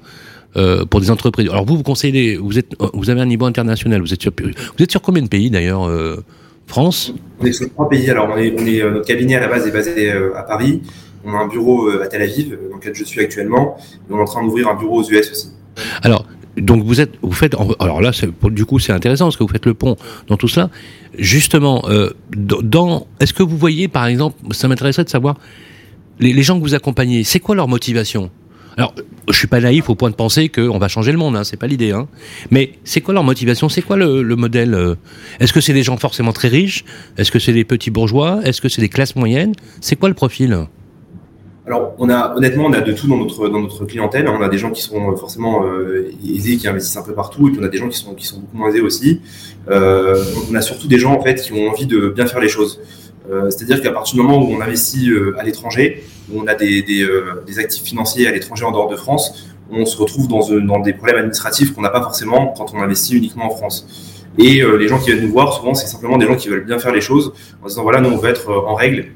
Euh, 0.56 0.86
pour 0.86 1.02
des 1.02 1.10
entreprises. 1.10 1.50
Alors 1.50 1.66
vous, 1.66 1.78
vous 1.78 1.82
conseillez, 1.82 2.38
vous 2.38 2.60
êtes, 2.60 2.76
vous 2.94 3.10
avez 3.10 3.22
un 3.22 3.26
niveau 3.26 3.46
international. 3.46 4.02
Vous 4.02 4.14
êtes 4.14 4.22
sur, 4.22 4.32
vous 4.40 4.84
êtes 4.84 4.92
sur 4.92 5.02
combien 5.02 5.24
de 5.24 5.28
pays 5.28 5.50
d'ailleurs 5.50 5.90
euh, 5.90 6.24
France? 6.68 7.12
On 7.40 7.46
est 7.48 7.52
sur 7.52 7.68
trois 7.72 7.90
pays. 7.90 8.08
Alors 8.12 8.30
on 8.32 8.38
est, 8.38 8.54
on 8.56 8.64
est, 8.64 8.92
notre 8.92 9.08
cabinet 9.08 9.34
à 9.34 9.40
la 9.40 9.48
base 9.48 9.66
est 9.66 9.72
basé 9.72 10.12
à 10.12 10.44
Paris. 10.44 10.84
On 11.26 11.34
a 11.34 11.38
un 11.38 11.48
bureau 11.48 11.90
euh, 11.90 12.04
à 12.04 12.08
Tel 12.08 12.22
Aviv, 12.22 12.54
euh, 12.54 12.70
dans 12.70 12.78
lequel 12.78 12.96
je 12.96 13.04
suis 13.04 13.22
actuellement, 13.22 13.78
et 14.10 14.14
on 14.14 14.18
est 14.18 14.22
en 14.22 14.26
train 14.26 14.44
d'ouvrir 14.44 14.68
un 14.68 14.76
bureau 14.76 15.02
aux 15.02 15.10
US 15.10 15.32
aussi. 15.32 15.52
Alors, 16.02 16.26
donc 16.58 16.84
vous 16.84 17.02
êtes, 17.02 17.14
faites, 17.32 17.56
alors 17.80 18.02
là, 18.02 18.12
du 18.52 18.66
coup, 18.66 18.80
c'est 18.80 18.92
intéressant 18.92 19.26
parce 19.26 19.38
que 19.38 19.44
vous 19.44 19.50
faites 19.50 19.66
le 19.66 19.74
pont 19.74 19.96
dans 20.28 20.38
tout 20.38 20.48
cela. 20.48 20.70
Justement, 21.18 21.84
euh, 21.88 22.12
dans, 22.36 23.08
est-ce 23.20 23.34
que 23.34 23.44
vous 23.44 23.58
voyez, 23.58 23.88
par 23.88 24.06
exemple, 24.06 24.38
ça 24.54 24.68
m'intéresserait 24.68 25.06
de 25.06 25.10
savoir 25.10 25.36
les, 26.20 26.44
gens 26.44 26.58
que 26.58 26.64
vous 26.64 26.76
accompagnez, 26.76 27.24
c'est 27.24 27.40
quoi 27.40 27.56
leur 27.56 27.68
motivation? 27.68 28.30
Alors, 28.76 28.94
je 29.30 29.38
suis 29.38 29.48
pas 29.48 29.60
naïf 29.60 29.90
au 29.90 29.96
point 29.96 30.10
de 30.10 30.16
penser 30.16 30.50
qu'on 30.50 30.80
va 30.80 30.88
changer 30.88 31.12
le 31.12 31.18
monde, 31.18 31.36
hein, 31.36 31.44
c'est 31.44 31.58
pas 31.58 31.68
l'idée. 31.68 31.92
Hein. 31.92 32.08
Mais 32.52 32.74
c'est 32.84 33.02
quoi 33.02 33.14
leur 33.14 33.24
motivation? 33.24 33.70
C'est 33.70 33.84
quoi 33.84 33.98
le 33.98 34.36
modèle 34.36 34.98
Est-ce 35.40 35.54
que 35.54 35.62
c'est 35.62 35.74
des 35.74 35.84
gens 35.84 35.98
forcément 35.98 36.34
très 36.34 36.48
riches? 36.48 36.84
Est-ce 37.18 37.32
que 37.32 37.40
c'est 37.40 37.54
des 37.54 37.66
petits 37.66 37.92
bourgeois? 37.92 38.42
Est-ce 38.44 38.62
que 38.62 38.70
c'est 38.70 38.82
des 38.82 38.90
classes 38.90 39.16
moyennes? 39.16 39.54
C'est 39.80 39.96
quoi 39.96 40.10
le 40.10 40.16
profil? 40.16 40.68
Alors, 41.66 41.96
on 41.98 42.10
a 42.10 42.36
honnêtement, 42.36 42.66
on 42.66 42.74
a 42.74 42.82
de 42.82 42.92
tout 42.92 43.08
dans 43.08 43.16
notre 43.16 43.48
dans 43.48 43.62
notre 43.62 43.86
clientèle. 43.86 44.28
On 44.28 44.42
a 44.42 44.50
des 44.50 44.58
gens 44.58 44.72
qui 44.72 44.82
sont 44.82 45.12
euh, 45.12 45.16
forcément 45.16 45.66
euh, 45.66 46.12
aisés, 46.28 46.58
qui 46.58 46.68
investissent 46.68 46.98
un 46.98 47.04
peu 47.04 47.14
partout, 47.14 47.48
et 47.48 47.52
puis 47.52 47.60
on 47.62 47.64
a 47.64 47.70
des 47.70 47.78
gens 47.78 47.88
qui 47.88 47.98
sont 47.98 48.14
qui 48.16 48.26
sont 48.26 48.40
beaucoup 48.40 48.58
moins 48.58 48.70
aisés 48.70 48.82
aussi. 48.82 49.22
Euh, 49.70 50.22
on 50.52 50.56
a 50.56 50.62
surtout 50.62 50.90
des 50.90 51.00
gens 51.00 51.14
en 51.14 51.22
fait 51.22 51.36
qui 51.36 51.54
ont 51.54 51.70
envie 51.70 51.86
de 51.86 52.10
bien 52.10 52.28
faire 52.28 52.42
les 52.42 52.50
choses. 52.50 52.82
Euh, 53.32 53.50
C'est-à-dire 53.50 53.82
qu'à 53.82 53.94
partir 53.94 54.16
du 54.16 54.22
moment 54.22 54.44
où 54.44 54.52
on 54.52 54.60
investit 54.60 55.10
euh, 55.10 55.40
à 55.40 55.44
l'étranger, 55.44 56.04
où 56.30 56.42
on 56.42 56.48
a 56.48 56.56
des 56.56 56.82
des, 56.82 57.08
des 57.48 57.60
actifs 57.60 57.84
financiers 57.84 58.28
à 58.28 58.32
l'étranger 58.34 58.66
en 58.66 58.72
dehors 58.72 58.90
de 58.90 58.98
France, 58.98 59.48
on 59.72 59.86
se 59.86 59.96
retrouve 59.96 60.28
dans 60.28 60.42
dans 60.60 60.80
des 60.80 60.92
problèmes 60.92 61.20
administratifs 61.20 61.74
qu'on 61.74 61.82
n'a 61.82 61.92
pas 61.92 62.02
forcément 62.02 62.54
quand 62.58 62.74
on 62.74 62.82
investit 62.82 63.16
uniquement 63.16 63.46
en 63.46 63.56
France. 63.56 63.88
Et 64.38 64.64
les 64.80 64.88
gens 64.88 65.00
qui 65.00 65.12
viennent 65.12 65.24
nous 65.24 65.32
voir, 65.32 65.54
souvent, 65.54 65.76
c'est 65.76 65.86
simplement 65.86 66.18
des 66.18 66.26
gens 66.26 66.36
qui 66.36 66.50
veulent 66.50 66.66
bien 66.66 66.80
faire 66.80 66.92
les 66.92 67.02
choses, 67.02 67.34
en 67.62 67.68
disant 67.68 67.84
voilà, 67.84 68.02
nous 68.02 68.10
on 68.10 68.18
veut 68.18 68.30
être 68.30 68.52
en 68.52 68.74
règle 68.74 69.12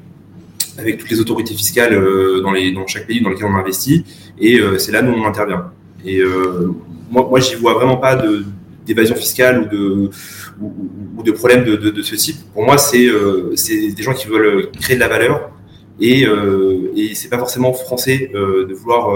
avec 0.78 0.98
toutes 0.98 1.10
les 1.10 1.20
autorités 1.20 1.54
fiscales 1.54 1.92
euh, 1.92 2.40
dans, 2.40 2.52
les, 2.52 2.72
dans 2.72 2.86
chaque 2.86 3.06
pays 3.06 3.20
dans 3.20 3.30
lequel 3.30 3.46
on 3.46 3.54
investit. 3.54 4.04
Et 4.40 4.58
euh, 4.60 4.78
c'est 4.78 4.92
là 4.92 5.02
où 5.02 5.08
on 5.08 5.26
intervient. 5.26 5.70
Et 6.04 6.20
euh, 6.20 6.72
moi, 7.10 7.26
moi 7.28 7.40
j'y 7.40 7.56
vois 7.56 7.74
vraiment 7.74 7.96
pas 7.96 8.16
de 8.16 8.44
d'évasion 8.86 9.16
fiscale 9.16 9.64
ou 9.64 9.76
de 9.76 10.10
ou, 10.60 11.22
de 11.22 11.30
problèmes 11.32 11.64
de, 11.64 11.76
de, 11.76 12.02
ce 12.02 12.14
type. 12.14 12.38
Pour 12.54 12.64
moi, 12.64 12.78
c'est 12.78 13.06
c'est 13.54 13.92
des 13.92 14.02
gens 14.02 14.14
qui 14.14 14.26
veulent 14.28 14.70
créer 14.80 14.96
de 14.96 15.00
la 15.00 15.08
valeur 15.08 15.50
et 16.00 16.26
euh, 16.26 16.90
et 16.96 17.14
c'est 17.14 17.28
pas 17.28 17.38
forcément 17.38 17.74
français 17.74 18.30
de 18.32 18.72
vouloir 18.72 19.10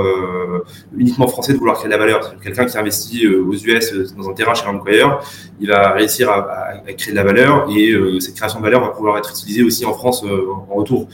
uniquement 0.94 1.26
français 1.26 1.54
de 1.54 1.58
vouloir 1.58 1.78
créer 1.78 1.86
de 1.86 1.92
la 1.92 1.98
valeur. 1.98 2.38
Quelqu'un 2.40 2.66
qui 2.66 2.76
investit 2.76 3.26
aux 3.26 3.54
US 3.54 3.94
dans 4.14 4.28
un 4.28 4.34
terrain 4.34 4.52
chez 4.52 4.66
un 4.66 4.74
employeur, 4.74 5.24
il 5.58 5.68
va 5.68 5.92
réussir 5.92 6.28
à, 6.28 6.82
créer 6.98 7.12
de 7.12 7.16
la 7.16 7.24
valeur 7.24 7.66
et 7.74 7.94
cette 8.20 8.34
création 8.34 8.58
de 8.58 8.64
valeur 8.64 8.82
va 8.82 8.90
pouvoir 8.90 9.16
être 9.16 9.30
utilisée 9.30 9.62
aussi 9.62 9.86
en 9.86 9.94
France 9.94 10.22
en 10.22 10.74
retour. 10.74 11.08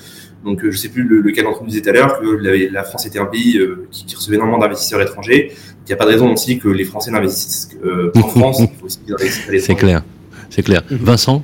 Donc, 0.44 0.58
euh, 0.62 0.70
je 0.70 0.76
ne 0.76 0.80
sais 0.80 0.88
plus 0.88 1.02
lequel 1.02 1.44
d'entre 1.44 1.62
nous 1.62 1.68
disait 1.68 1.82
tout 1.82 1.90
à 1.90 1.92
l'heure 1.92 2.20
que 2.20 2.26
la, 2.72 2.84
France 2.84 3.06
était 3.06 3.18
un 3.18 3.26
pays 3.26 3.58
euh, 3.58 3.88
qui, 3.90 4.14
recevait 4.14 4.36
énormément 4.36 4.58
d'investisseurs 4.58 5.00
étrangers. 5.00 5.52
Il 5.52 5.88
n'y 5.88 5.92
a 5.92 5.96
pas 5.96 6.04
de 6.04 6.10
raison 6.10 6.32
aussi 6.32 6.58
que 6.58 6.68
les 6.68 6.84
Français 6.84 7.10
n'investissent 7.10 7.70
euh, 7.84 8.12
en 8.14 8.22
France. 8.28 8.62
C'est 9.58 9.74
clair. 9.74 10.02
C'est 10.50 10.62
clair. 10.62 10.82
Mhm. 10.90 10.98
Vincent 10.98 11.42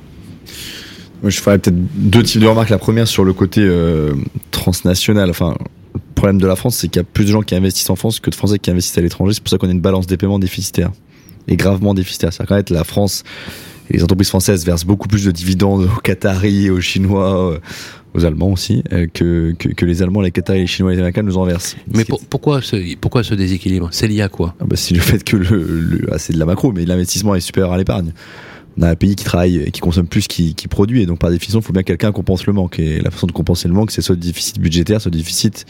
Moi, 1.21 1.29
je 1.29 1.39
ferais 1.39 1.59
peut-être 1.59 1.75
deux 1.95 2.23
types 2.23 2.41
de 2.41 2.47
remarques. 2.47 2.69
La 2.69 2.77
première 2.77 3.07
sur 3.07 3.25
le 3.25 3.33
côté 3.33 3.67
transnational. 4.51 5.29
Enfin, 5.29 5.55
le 5.93 5.99
problème 6.15 6.39
de 6.39 6.47
la 6.47 6.55
France, 6.55 6.77
c'est 6.77 6.87
qu'il 6.87 7.01
y 7.01 7.03
a 7.03 7.07
plus 7.11 7.25
de 7.25 7.31
gens 7.31 7.41
qui 7.41 7.55
investissent 7.55 7.89
en 7.89 7.95
France 7.95 8.19
que 8.19 8.29
de 8.29 8.35
Français 8.35 8.59
qui 8.59 8.71
investissent 8.71 8.97
à 8.97 9.01
l'étranger. 9.01 9.33
C'est 9.33 9.43
pour 9.43 9.49
ça 9.49 9.57
qu'on 9.57 9.67
a 9.67 9.71
une 9.71 9.81
balance 9.81 10.07
des 10.07 10.17
paiements 10.17 10.39
déficitaire 10.39 10.91
et 11.47 11.57
gravement 11.57 11.93
déficitaire. 11.93 12.31
C'est-à-dire 12.31 12.49
qu'en 12.49 12.57
fait, 12.57 12.69
la 12.69 12.83
France 12.83 13.23
les 13.89 14.03
entreprises 14.03 14.29
françaises 14.29 14.65
versent 14.65 14.85
beaucoup 14.85 15.07
plus 15.07 15.25
de 15.25 15.31
dividendes 15.31 15.83
aux 15.83 16.01
Qataris, 16.01 16.69
aux 16.69 16.81
Chinois, 16.81 17.59
aux 18.13 18.25
Allemands 18.25 18.51
aussi, 18.51 18.83
que, 19.13 19.53
que, 19.53 19.85
les 19.85 20.01
Allemands, 20.01 20.21
les 20.21 20.31
Qataris, 20.31 20.61
les 20.61 20.67
Chinois 20.67 20.91
et 20.91 20.95
les 20.95 21.01
Américains 21.01 21.23
nous 21.23 21.37
en 21.37 21.45
versent. 21.45 21.75
Mais 21.93 22.05
pourquoi, 22.29 22.61
ce, 22.61 22.95
pourquoi 22.95 23.23
ce 23.23 23.35
déséquilibre? 23.35 23.89
C'est 23.91 24.07
lié 24.07 24.21
à 24.21 24.29
quoi? 24.29 24.55
Ah 24.59 24.65
bah, 24.65 24.75
C'est 24.75 24.95
le 24.95 25.01
fait 25.01 25.23
que 25.23 25.37
le, 25.37 26.07
ah, 26.11 26.17
c'est 26.17 26.33
de 26.33 26.39
la 26.39 26.45
macro, 26.45 26.71
mais 26.71 26.85
l'investissement 26.85 27.35
est 27.35 27.41
supérieur 27.41 27.73
à 27.73 27.77
l'épargne. 27.77 28.11
On 28.77 28.81
a 28.81 28.89
un 28.89 28.95
pays 28.95 29.15
qui 29.15 29.23
travaille 29.23 29.57
et 29.57 29.71
qui 29.71 29.79
consomme 29.79 30.07
plus 30.07 30.27
qu'il 30.27 30.53
qui 30.53 30.67
produit 30.67 31.01
et 31.01 31.05
donc 31.05 31.19
par 31.19 31.29
définition 31.29 31.59
il 31.59 31.63
faut 31.63 31.71
bien 31.71 31.83
que 31.83 31.87
quelqu'un 31.87 32.11
compense 32.11 32.45
le 32.45 32.53
manque. 32.53 32.79
Et 32.79 32.99
la 32.99 33.09
façon 33.09 33.27
de 33.27 33.31
compenser 33.31 33.67
le 33.67 33.73
manque 33.73 33.91
c'est 33.91 34.01
soit 34.01 34.15
le 34.15 34.21
déficit 34.21 34.59
budgétaire 34.59 34.99
soit 34.99 35.11
le 35.11 35.17
déficit 35.17 35.65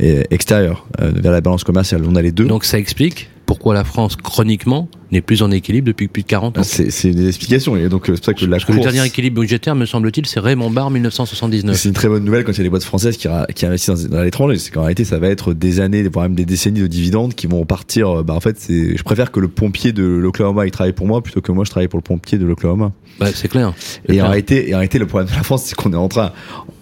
euh, 0.00 0.24
extérieur 0.30 0.86
euh, 1.00 1.12
vers 1.14 1.32
la 1.32 1.40
balance 1.40 1.62
commerciale. 1.62 2.02
On 2.08 2.16
a 2.16 2.22
les 2.22 2.32
deux. 2.32 2.46
Donc 2.46 2.64
ça 2.64 2.78
explique 2.78 3.30
pourquoi 3.50 3.74
la 3.74 3.82
France, 3.82 4.14
chroniquement, 4.14 4.88
n'est 5.10 5.22
plus 5.22 5.42
en 5.42 5.50
équilibre 5.50 5.88
depuis 5.88 6.06
plus 6.06 6.22
de 6.22 6.28
40 6.28 6.58
ans. 6.58 6.62
C'est 6.62 7.10
des 7.10 7.26
explications. 7.26 7.76
Et 7.76 7.88
donc, 7.88 8.04
c'est 8.06 8.24
ça 8.24 8.32
que 8.32 8.44
la 8.44 8.60
que 8.60 8.70
le 8.70 8.78
dernier 8.78 9.04
équilibre 9.04 9.40
budgétaire, 9.40 9.74
me 9.74 9.86
semble-t-il, 9.86 10.24
c'est 10.26 10.38
Raymond 10.38 10.70
Barre 10.70 10.92
1979. 10.92 11.76
C'est 11.76 11.88
une 11.88 11.94
très 11.94 12.06
bonne 12.06 12.24
nouvelle 12.24 12.44
quand 12.44 12.52
il 12.52 12.58
y 12.58 12.60
a 12.60 12.62
des 12.62 12.70
boîtes 12.70 12.84
françaises 12.84 13.16
qui, 13.16 13.26
qui 13.56 13.66
investissent 13.66 14.08
dans, 14.08 14.22
l'étranger. 14.22 14.56
C'est 14.56 14.70
qu'en 14.70 14.82
réalité, 14.82 15.04
ça 15.04 15.18
va 15.18 15.26
être 15.26 15.52
des 15.52 15.80
années, 15.80 16.04
voire 16.04 16.26
même 16.26 16.36
des 16.36 16.44
décennies 16.44 16.78
de 16.78 16.86
dividendes 16.86 17.34
qui 17.34 17.48
vont 17.48 17.64
partir. 17.64 18.22
Bah, 18.22 18.34
en 18.34 18.40
fait, 18.40 18.60
c'est, 18.60 18.96
je 18.96 19.02
préfère 19.02 19.32
que 19.32 19.40
le 19.40 19.48
pompier 19.48 19.90
de 19.90 20.04
l'Oklahoma, 20.04 20.66
il 20.66 20.70
travaille 20.70 20.92
pour 20.92 21.08
moi 21.08 21.20
plutôt 21.20 21.40
que 21.40 21.50
moi, 21.50 21.64
je 21.64 21.70
travaille 21.70 21.88
pour 21.88 21.98
le 21.98 22.04
pompier 22.04 22.38
de 22.38 22.46
l'Oklahoma. 22.46 22.92
Bah, 23.18 23.26
c'est 23.34 23.48
clair. 23.48 23.74
Et 24.08 24.22
en 24.22 24.28
réalité, 24.28 24.70
et 24.70 24.74
en 24.74 24.78
réalité, 24.78 25.00
le 25.00 25.06
problème 25.06 25.28
de 25.28 25.34
la 25.34 25.42
France, 25.42 25.64
c'est 25.64 25.74
qu'on 25.74 25.92
est 25.92 25.96
en 25.96 26.08
train, 26.08 26.30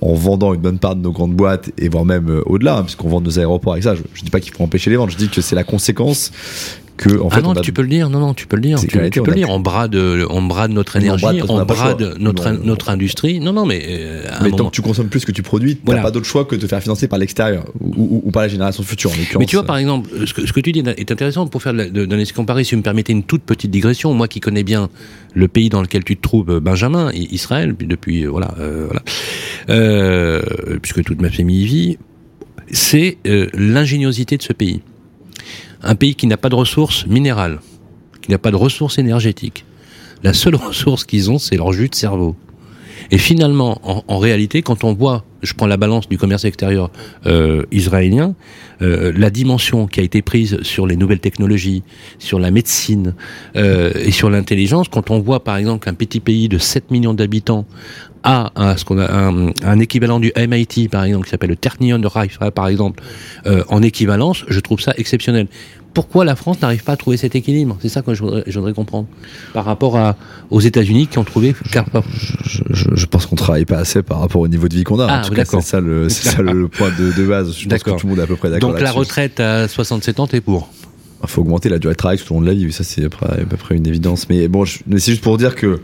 en 0.02 0.12
vendant 0.12 0.52
une 0.52 0.60
bonne 0.60 0.78
part 0.78 0.96
de 0.96 1.00
nos 1.00 1.12
grandes 1.12 1.34
boîtes 1.34 1.70
et 1.78 1.88
voire 1.88 2.04
même 2.04 2.28
euh, 2.28 2.42
au-delà, 2.44 2.76
hein, 2.76 2.82
puisqu'on 2.82 3.08
vend 3.08 3.22
nos 3.22 3.38
aéroports 3.38 3.72
avec 3.72 3.84
ça. 3.84 3.94
Je, 3.94 4.02
je 4.12 4.22
dis 4.22 4.30
pas 4.30 4.40
qu'il 4.40 4.52
faut 4.52 4.62
empêcher 4.62 4.90
les 4.90 4.96
ventes. 4.96 5.10
Je 5.10 5.16
dis 5.16 5.30
que 5.30 5.40
c'est 5.40 5.56
la 5.56 5.64
conséquence 5.64 6.30
en 7.06 7.30
fait, 7.30 7.38
ah 7.38 7.42
non, 7.42 7.54
tu 7.54 7.72
peux 7.72 7.82
le 7.82 7.88
dire. 7.88 8.10
Non, 8.10 8.20
non, 8.20 8.34
tu 8.34 8.46
peux 8.46 8.56
le 8.56 8.62
dire. 8.62 8.80
Tu, 8.80 8.88
peux 8.88 9.00
le 9.00 9.34
dire. 9.34 9.50
On 9.50 9.60
brade, 9.60 9.94
on 9.94 10.42
brade 10.42 10.72
notre 10.72 10.96
énergie, 10.96 11.24
on 11.48 11.64
brade, 11.64 12.16
notre 12.18 12.50
notre 12.50 12.90
industrie. 12.90 13.40
Non, 13.40 13.52
non, 13.52 13.66
mais. 13.66 13.82
Euh, 13.88 14.24
mais 14.42 14.50
tant 14.50 14.66
que 14.66 14.74
tu 14.74 14.82
consommes 14.82 15.08
plus 15.08 15.24
que 15.24 15.32
tu 15.32 15.42
produis, 15.42 15.76
tu 15.76 15.90
n'as 15.90 16.02
pas 16.02 16.10
d'autre 16.10 16.26
choix 16.26 16.44
que 16.44 16.56
de 16.56 16.60
te 16.60 16.66
faire 16.66 16.82
financer 16.82 17.08
par 17.08 17.18
l'extérieur 17.18 17.64
ou, 17.80 18.30
par 18.32 18.42
la 18.42 18.48
génération 18.48 18.82
future. 18.82 19.10
En 19.10 19.38
mais 19.38 19.46
tu 19.46 19.56
vois, 19.56 19.64
par 19.64 19.76
exemple, 19.76 20.10
ce 20.26 20.34
que, 20.34 20.46
ce 20.46 20.52
que 20.52 20.60
tu 20.60 20.72
dis 20.72 20.80
est 20.80 21.10
intéressant 21.10 21.46
pour 21.46 21.62
faire 21.62 21.74
essai 21.74 22.34
comparé. 22.34 22.64
Si 22.64 22.74
vous 22.74 22.78
me 22.78 22.82
permettez 22.82 23.12
une 23.12 23.22
toute 23.22 23.42
petite 23.42 23.70
digression, 23.70 24.12
moi 24.14 24.28
qui 24.28 24.40
connais 24.40 24.64
bien 24.64 24.88
le 25.34 25.48
pays 25.48 25.68
dans 25.68 25.82
lequel 25.82 26.04
tu 26.04 26.16
te 26.16 26.22
trouves, 26.22 26.50
euh, 26.50 26.60
Benjamin, 26.60 27.10
Israël, 27.12 27.74
depuis 27.78 28.24
euh, 28.24 28.28
voilà, 28.28 28.54
voilà, 29.66 30.40
puisque 30.82 31.04
toute 31.04 31.20
ma 31.20 31.30
famille 31.30 31.62
y 31.62 31.66
vit, 31.66 31.98
c'est 32.70 33.18
l'ingéniosité 33.54 34.36
de 34.36 34.42
ce 34.42 34.52
pays 34.52 34.80
un 35.82 35.94
pays 35.94 36.14
qui 36.14 36.26
n'a 36.26 36.36
pas 36.36 36.48
de 36.48 36.54
ressources 36.54 37.06
minérales, 37.06 37.60
qui 38.22 38.30
n'a 38.30 38.38
pas 38.38 38.50
de 38.50 38.56
ressources 38.56 38.98
énergétiques. 38.98 39.64
La 40.22 40.32
seule 40.32 40.54
ressource 40.68 41.04
qu'ils 41.04 41.30
ont, 41.30 41.38
c'est 41.38 41.56
leur 41.56 41.72
jus 41.72 41.88
de 41.88 41.94
cerveau. 41.94 42.36
Et 43.10 43.18
finalement, 43.18 43.80
en, 44.06 44.18
réalité, 44.18 44.62
quand 44.62 44.84
on 44.84 44.92
voit, 44.92 45.24
je 45.42 45.54
prends 45.54 45.66
la 45.66 45.78
balance 45.78 46.08
du 46.08 46.18
commerce 46.18 46.44
extérieur 46.44 46.90
euh, 47.26 47.64
israélien, 47.72 48.34
euh, 48.82 49.12
la 49.16 49.30
dimension 49.30 49.86
qui 49.86 50.00
a 50.00 50.02
été 50.02 50.20
prise 50.20 50.60
sur 50.62 50.86
les 50.86 50.96
nouvelles 50.96 51.20
technologies, 51.20 51.82
sur 52.18 52.38
la 52.38 52.50
médecine 52.50 53.14
euh, 53.56 53.92
et 53.94 54.10
sur 54.10 54.28
l'intelligence, 54.28 54.88
quand 54.88 55.10
on 55.10 55.20
voit 55.20 55.42
par 55.42 55.56
exemple 55.56 55.86
qu'un 55.86 55.94
petit 55.94 56.20
pays 56.20 56.48
de 56.48 56.58
7 56.58 56.90
millions 56.90 57.14
d'habitants 57.14 57.64
a 58.24 58.52
un, 58.56 59.78
équivalent 59.78 60.18
du 60.18 60.32
MIT 60.36 60.88
par 60.90 61.04
exemple 61.04 61.24
qui 61.24 61.30
s'appelle 61.30 61.50
le 61.50 61.56
Technion 61.56 62.00
de 62.00 62.08
Haifa 62.08 62.50
par 62.50 62.66
exemple 62.66 63.02
en 63.68 63.80
équivalence, 63.80 64.44
je 64.48 64.58
trouve 64.58 64.80
ça 64.80 64.92
exceptionnel. 64.96 65.46
Pourquoi 65.94 66.24
la 66.24 66.36
France 66.36 66.60
n'arrive 66.62 66.84
pas 66.84 66.92
à 66.92 66.96
trouver 66.96 67.16
cet 67.16 67.34
équilibre? 67.34 67.76
C'est 67.80 67.88
ça 67.88 68.02
que 68.02 68.14
je 68.14 68.22
voudrais, 68.22 68.72
comprendre 68.72 69.08
par 69.52 69.64
rapport 69.64 69.96
à, 69.96 70.16
aux 70.50 70.60
États-Unis 70.60 71.06
qui 71.08 71.18
ont 71.18 71.24
trouvé. 71.24 71.54
Je, 72.44 72.62
je, 72.70 72.84
je 72.94 73.06
pense 73.06 73.26
qu'on 73.26 73.36
travaille 73.36 73.64
pas 73.64 73.78
assez 73.78 74.02
par 74.02 74.20
rapport 74.20 74.40
au 74.40 74.48
niveau 74.48 74.68
de 74.68 74.74
vie 74.74 74.84
qu'on 74.84 75.00
a. 75.00 75.06
Ah, 75.08 75.22
c'est 75.24 75.60
ça 75.60 75.80
le, 75.80 76.08
c'est 76.08 76.28
ça 76.28 76.42
le 76.42 76.68
point 76.68 76.90
de, 76.96 77.12
de 77.12 77.26
base. 77.26 77.54
Je 77.56 77.68
pense 77.68 77.82
que 77.82 77.90
tout 77.90 78.06
le 78.06 78.10
monde 78.10 78.18
est 78.20 78.22
à 78.22 78.26
peu 78.26 78.36
près 78.36 78.50
d'accord. 78.50 78.70
Donc 78.70 78.80
la 78.80 78.92
retraite 78.92 79.40
à 79.40 79.66
67 79.66 80.20
ans, 80.20 80.26
t'es 80.26 80.40
pour 80.40 80.70
Il 81.22 81.28
faut 81.28 81.40
augmenter 81.40 81.68
la 81.68 81.78
durée 81.78 81.94
de 81.94 81.98
travail 81.98 82.18
tout 82.18 82.32
au 82.32 82.36
long 82.36 82.42
de 82.42 82.46
la 82.46 82.54
vie. 82.54 82.70
Ça 82.72 82.84
c'est 82.84 83.04
à 83.04 83.08
peu 83.08 83.56
près 83.56 83.76
une 83.76 83.86
évidence. 83.86 84.28
Mais 84.28 84.48
bon, 84.48 84.64
c'est 84.66 84.98
juste 85.00 85.22
pour 85.22 85.38
dire 85.38 85.54
que 85.56 85.80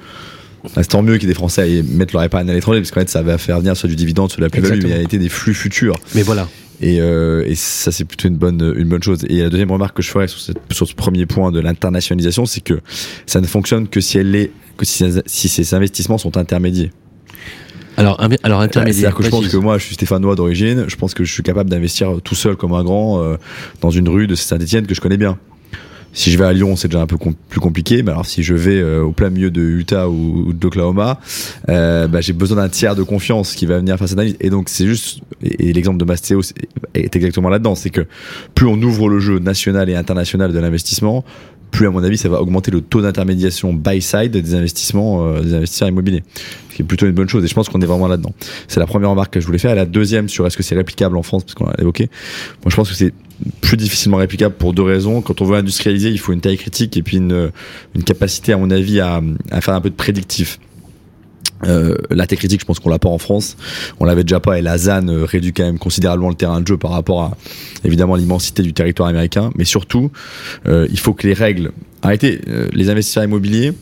ah, 0.64 0.68
c'est 0.82 0.88
tant 0.88 1.02
mieux 1.02 1.14
qu'il 1.18 1.24
y 1.24 1.30
ait 1.30 1.34
des 1.34 1.38
Français 1.38 1.80
à 1.80 1.82
mettre 1.82 2.14
leur 2.14 2.22
épargne 2.22 2.48
à 2.48 2.54
l'étranger, 2.54 2.80
parce 2.80 2.90
qu'en 2.90 3.00
fait, 3.00 3.10
ça 3.10 3.22
va 3.22 3.38
faire 3.38 3.58
venir 3.58 3.76
soit 3.76 3.88
du 3.88 3.96
dividende, 3.96 4.30
soit 4.30 4.38
de 4.38 4.44
la 4.44 4.50
plus-value, 4.50 4.82
mais 4.82 4.88
il 4.90 4.96
y 4.96 4.98
a 4.98 5.02
été 5.02 5.18
des 5.18 5.28
flux 5.28 5.54
futurs. 5.54 5.96
Mais 6.14 6.22
voilà. 6.22 6.48
Et, 6.84 7.00
euh, 7.00 7.42
et 7.46 7.54
ça, 7.54 7.90
c'est 7.90 8.04
plutôt 8.04 8.28
une 8.28 8.36
bonne, 8.36 8.74
une 8.76 8.90
bonne 8.90 9.02
chose. 9.02 9.24
Et 9.30 9.38
la 9.38 9.48
deuxième 9.48 9.70
remarque 9.70 9.96
que 9.96 10.02
je 10.02 10.10
ferais 10.10 10.28
sur, 10.28 10.38
cette, 10.38 10.58
sur 10.70 10.86
ce 10.86 10.94
premier 10.94 11.24
point 11.24 11.50
de 11.50 11.58
l'internationalisation, 11.58 12.44
c'est 12.44 12.60
que 12.60 12.78
ça 13.24 13.40
ne 13.40 13.46
fonctionne 13.46 13.88
que 13.88 14.02
si 14.02 14.18
elle 14.18 14.36
est, 14.36 14.50
que 14.76 14.84
si, 14.84 15.02
si 15.24 15.48
ces 15.48 15.74
investissements 15.74 16.18
sont 16.18 16.36
intermédiaires. 16.36 16.90
Alors, 17.96 18.20
alors 18.42 18.60
intermédiaire. 18.60 19.12
C'est-à-dire 19.12 19.16
que 19.16 19.24
je 19.24 19.30
pense 19.30 19.48
que 19.48 19.56
moi, 19.56 19.78
je 19.78 19.84
suis 19.84 19.94
stéphanois 19.94 20.34
d'origine. 20.34 20.84
Je 20.86 20.96
pense 20.96 21.14
que 21.14 21.24
je 21.24 21.32
suis 21.32 21.42
capable 21.42 21.70
d'investir 21.70 22.20
tout 22.22 22.34
seul 22.34 22.54
comme 22.54 22.74
un 22.74 22.84
grand 22.84 23.22
euh, 23.22 23.38
dans 23.80 23.90
une 23.90 24.10
rue 24.10 24.26
de 24.26 24.34
Saint-Etienne 24.34 24.86
que 24.86 24.94
je 24.94 25.00
connais 25.00 25.16
bien. 25.16 25.38
Si 26.14 26.30
je 26.30 26.38
vais 26.38 26.44
à 26.44 26.52
Lyon, 26.52 26.76
c'est 26.76 26.88
déjà 26.88 27.02
un 27.02 27.06
peu 27.06 27.18
plus 27.48 27.60
compliqué. 27.60 28.02
Mais 28.02 28.12
alors, 28.12 28.24
si 28.24 28.42
je 28.42 28.54
vais 28.54 28.80
euh, 28.80 29.02
au 29.02 29.12
plein 29.12 29.30
milieu 29.30 29.50
de 29.50 29.60
Utah 29.60 30.08
ou, 30.08 30.52
d'Oklahoma, 30.52 31.20
euh, 31.68 32.06
bah, 32.06 32.20
j'ai 32.20 32.32
besoin 32.32 32.56
d'un 32.58 32.68
tiers 32.68 32.94
de 32.94 33.02
confiance 33.02 33.54
qui 33.54 33.66
va 33.66 33.78
venir 33.78 33.98
faire 33.98 34.08
cette 34.08 34.18
analyse. 34.18 34.36
Et 34.40 34.48
donc, 34.48 34.68
c'est 34.68 34.86
juste, 34.86 35.20
et, 35.42 35.72
l'exemple 35.72 35.98
de 35.98 36.04
Mastéo 36.04 36.40
est 36.94 37.16
exactement 37.16 37.48
là-dedans, 37.48 37.74
c'est 37.74 37.90
que 37.90 38.06
plus 38.54 38.66
on 38.66 38.80
ouvre 38.80 39.08
le 39.08 39.18
jeu 39.18 39.40
national 39.40 39.90
et 39.90 39.96
international 39.96 40.52
de 40.52 40.58
l'investissement, 40.58 41.24
plus 41.74 41.86
à 41.86 41.90
mon 41.90 42.02
avis 42.02 42.16
ça 42.16 42.28
va 42.28 42.40
augmenter 42.40 42.70
le 42.70 42.80
taux 42.80 43.02
d'intermédiation 43.02 43.72
buy 43.72 44.00
side 44.00 44.30
des 44.30 44.54
investissements 44.54 45.26
euh, 45.26 45.40
des 45.40 45.54
investisseurs 45.54 45.88
immobiliers 45.88 46.22
ce 46.70 46.76
qui 46.76 46.82
est 46.82 46.84
plutôt 46.84 47.06
une 47.06 47.12
bonne 47.12 47.28
chose 47.28 47.44
et 47.44 47.48
je 47.48 47.54
pense 47.54 47.68
qu'on 47.68 47.80
est 47.80 47.86
vraiment 47.86 48.08
là-dedans 48.08 48.32
c'est 48.68 48.80
la 48.80 48.86
première 48.86 49.10
remarque 49.10 49.34
que 49.34 49.40
je 49.40 49.46
voulais 49.46 49.58
faire 49.58 49.72
et 49.72 49.76
la 49.76 49.86
deuxième 49.86 50.28
sur 50.28 50.46
est-ce 50.46 50.56
que 50.56 50.62
c'est 50.62 50.76
réplicable 50.76 51.16
en 51.16 51.22
France 51.22 51.42
parce 51.42 51.54
qu'on 51.54 51.66
l'a 51.66 51.74
évoqué 51.80 52.08
moi 52.62 52.70
je 52.70 52.76
pense 52.76 52.88
que 52.88 52.94
c'est 52.94 53.12
plus 53.60 53.76
difficilement 53.76 54.18
réplicable 54.18 54.54
pour 54.54 54.72
deux 54.72 54.84
raisons. 54.84 55.20
Quand 55.20 55.40
on 55.42 55.44
veut 55.44 55.56
industrialiser, 55.56 56.08
il 56.10 56.20
faut 56.20 56.32
une 56.32 56.40
taille 56.40 56.56
critique 56.56 56.96
et 56.96 57.02
puis 57.02 57.16
une, 57.16 57.50
une 57.96 58.04
capacité, 58.04 58.52
à 58.52 58.56
mon 58.56 58.70
avis, 58.70 59.00
à, 59.00 59.20
à 59.50 59.60
faire 59.60 59.74
un 59.74 59.80
peu 59.80 59.90
de 59.90 59.96
prédictif. 59.96 60.60
Euh, 61.66 61.96
la 62.10 62.26
tech 62.26 62.38
critique, 62.38 62.60
je 62.60 62.66
pense 62.66 62.78
qu'on 62.78 62.90
l'a 62.90 62.98
pas 62.98 63.08
en 63.08 63.18
France. 63.18 63.56
On 64.00 64.04
l'avait 64.04 64.24
déjà 64.24 64.40
pas 64.40 64.58
et 64.58 64.62
la 64.62 64.78
ZAN 64.78 65.08
euh, 65.08 65.24
réduit 65.24 65.52
quand 65.52 65.64
même 65.64 65.78
considérablement 65.78 66.28
le 66.28 66.34
terrain 66.34 66.60
de 66.60 66.66
jeu 66.66 66.76
par 66.76 66.90
rapport 66.90 67.22
à 67.22 67.36
évidemment 67.84 68.16
l'immensité 68.16 68.62
du 68.62 68.72
territoire 68.72 69.08
américain. 69.08 69.50
Mais 69.56 69.64
surtout, 69.64 70.10
euh, 70.66 70.86
il 70.90 70.98
faut 70.98 71.14
que 71.14 71.26
les 71.26 71.34
règles. 71.34 71.72
Arrêtez, 72.02 72.40
euh, 72.48 72.68
les 72.72 72.90
investisseurs 72.90 73.24
immobiliers 73.24 73.72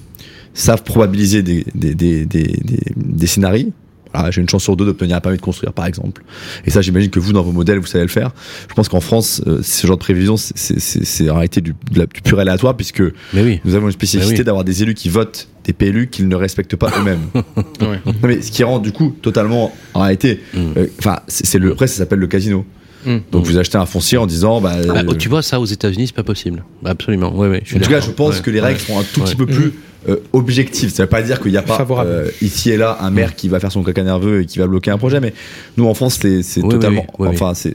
savent 0.55 0.83
probabiliser 0.83 1.43
des, 1.43 1.65
des, 1.75 1.95
des, 1.95 3.27
scénarios 3.27 3.73
ah, 4.15 4.31
j'ai 4.31 4.41
une 4.41 4.49
chance 4.49 4.63
sur 4.63 4.77
deux 4.77 4.85
d'obtenir 4.85 5.17
un 5.17 5.21
permis 5.21 5.39
de 5.39 5.43
construire, 5.43 5.73
par 5.73 5.87
exemple. 5.87 6.23
Et 6.65 6.71
ça, 6.71 6.83
j'imagine 6.83 7.11
que 7.11 7.21
vous, 7.21 7.33
dans 7.33 7.43
vos 7.43 7.53
modèles, 7.53 7.79
vous 7.79 7.87
savez 7.87 8.05
le 8.05 8.11
faire. 8.11 8.33
Je 8.69 8.75
pense 8.75 8.89
qu'en 8.89 9.01
France, 9.01 9.43
euh, 9.47 9.61
ce 9.63 9.87
genre 9.87 9.97
de 9.97 10.03
prévision, 10.03 10.37
c'est 10.37 11.31
en 11.31 11.35
réalité 11.35 11.61
du, 11.61 11.75
du, 11.91 12.07
pur 12.23 12.39
aléatoire, 12.39 12.77
puisque 12.77 13.03
oui. 13.35 13.61
nous 13.65 13.75
avons 13.75 13.87
une 13.87 13.93
spécificité 13.93 14.45
d'avoir 14.45 14.65
des 14.65 14.83
élus 14.83 14.95
qui 14.95 15.09
votent 15.09 15.49
des 15.65 15.73
PLU 15.73 16.09
qu'ils 16.09 16.29
ne 16.29 16.35
respectent 16.35 16.77
pas 16.77 16.91
eux-mêmes. 16.99 17.21
ouais. 17.35 18.01
mais 18.23 18.43
ce 18.43 18.51
qui 18.51 18.65
rend 18.65 18.81
du 18.81 18.93
coup 18.93 19.15
totalement, 19.23 19.73
en 19.95 20.01
réalité, 20.01 20.41
mm. 20.55 20.59
euh, 20.77 20.87
enfin, 20.99 21.21
c'est 21.29 21.59
le, 21.59 21.73
après, 21.73 21.87
ça 21.87 21.99
s'appelle 21.99 22.19
le 22.19 22.27
casino. 22.27 22.67
Mm. 23.05 23.19
Donc 23.31 23.45
vous 23.47 23.59
achetez 23.59 23.79
un 23.79 23.87
foncier 23.87 24.19
en 24.19 24.27
disant 24.27 24.61
bah, 24.61 24.77
ah, 24.95 25.03
tu 25.19 25.29
vois 25.29 25.43
ça 25.43 25.61
aux 25.61 25.65
États-Unis 25.65 26.09
c'est 26.09 26.15
pas 26.15 26.23
possible 26.23 26.65
absolument 26.85 27.35
ouais, 27.35 27.49
ouais, 27.49 27.63
en 27.75 27.79
tout 27.81 27.91
cas 27.91 28.01
je 28.01 28.11
pense 28.11 28.41
que 28.41 28.51
les 28.51 28.61
règles 28.61 28.81
sont 28.81 28.99
un 28.99 29.03
tout 29.03 29.23
petit 29.23 29.35
peu 29.35 29.47
plus 29.47 29.73
euh, 30.09 30.17
objectif. 30.33 30.93
Ça 30.93 31.05
veut 31.05 31.09
pas 31.09 31.23
dire 31.23 31.41
qu'il 31.41 31.53
n'y 31.53 31.57
a 31.57 31.63
pas 31.63 31.87
euh, 32.05 32.29
ici 32.41 32.71
et 32.71 32.77
là 32.77 32.99
un 33.01 33.11
maire 33.11 33.31
mm. 33.31 33.35
qui 33.37 33.49
va 33.49 33.61
faire 33.61 33.71
son 33.71 33.85
caca 33.85 34.03
nerveux 34.03 34.43
et 34.43 34.47
qui 34.47 34.59
va 34.59 34.67
bloquer 34.67 34.91
un 34.91 34.99
projet, 34.99 35.21
mais 35.21 35.33
nous 35.77 35.87
en 35.87 35.95
France 35.95 36.19
c'est 36.21 36.61
totalement, 36.61 37.07
enfin 37.19 37.53
c'est 37.55 37.75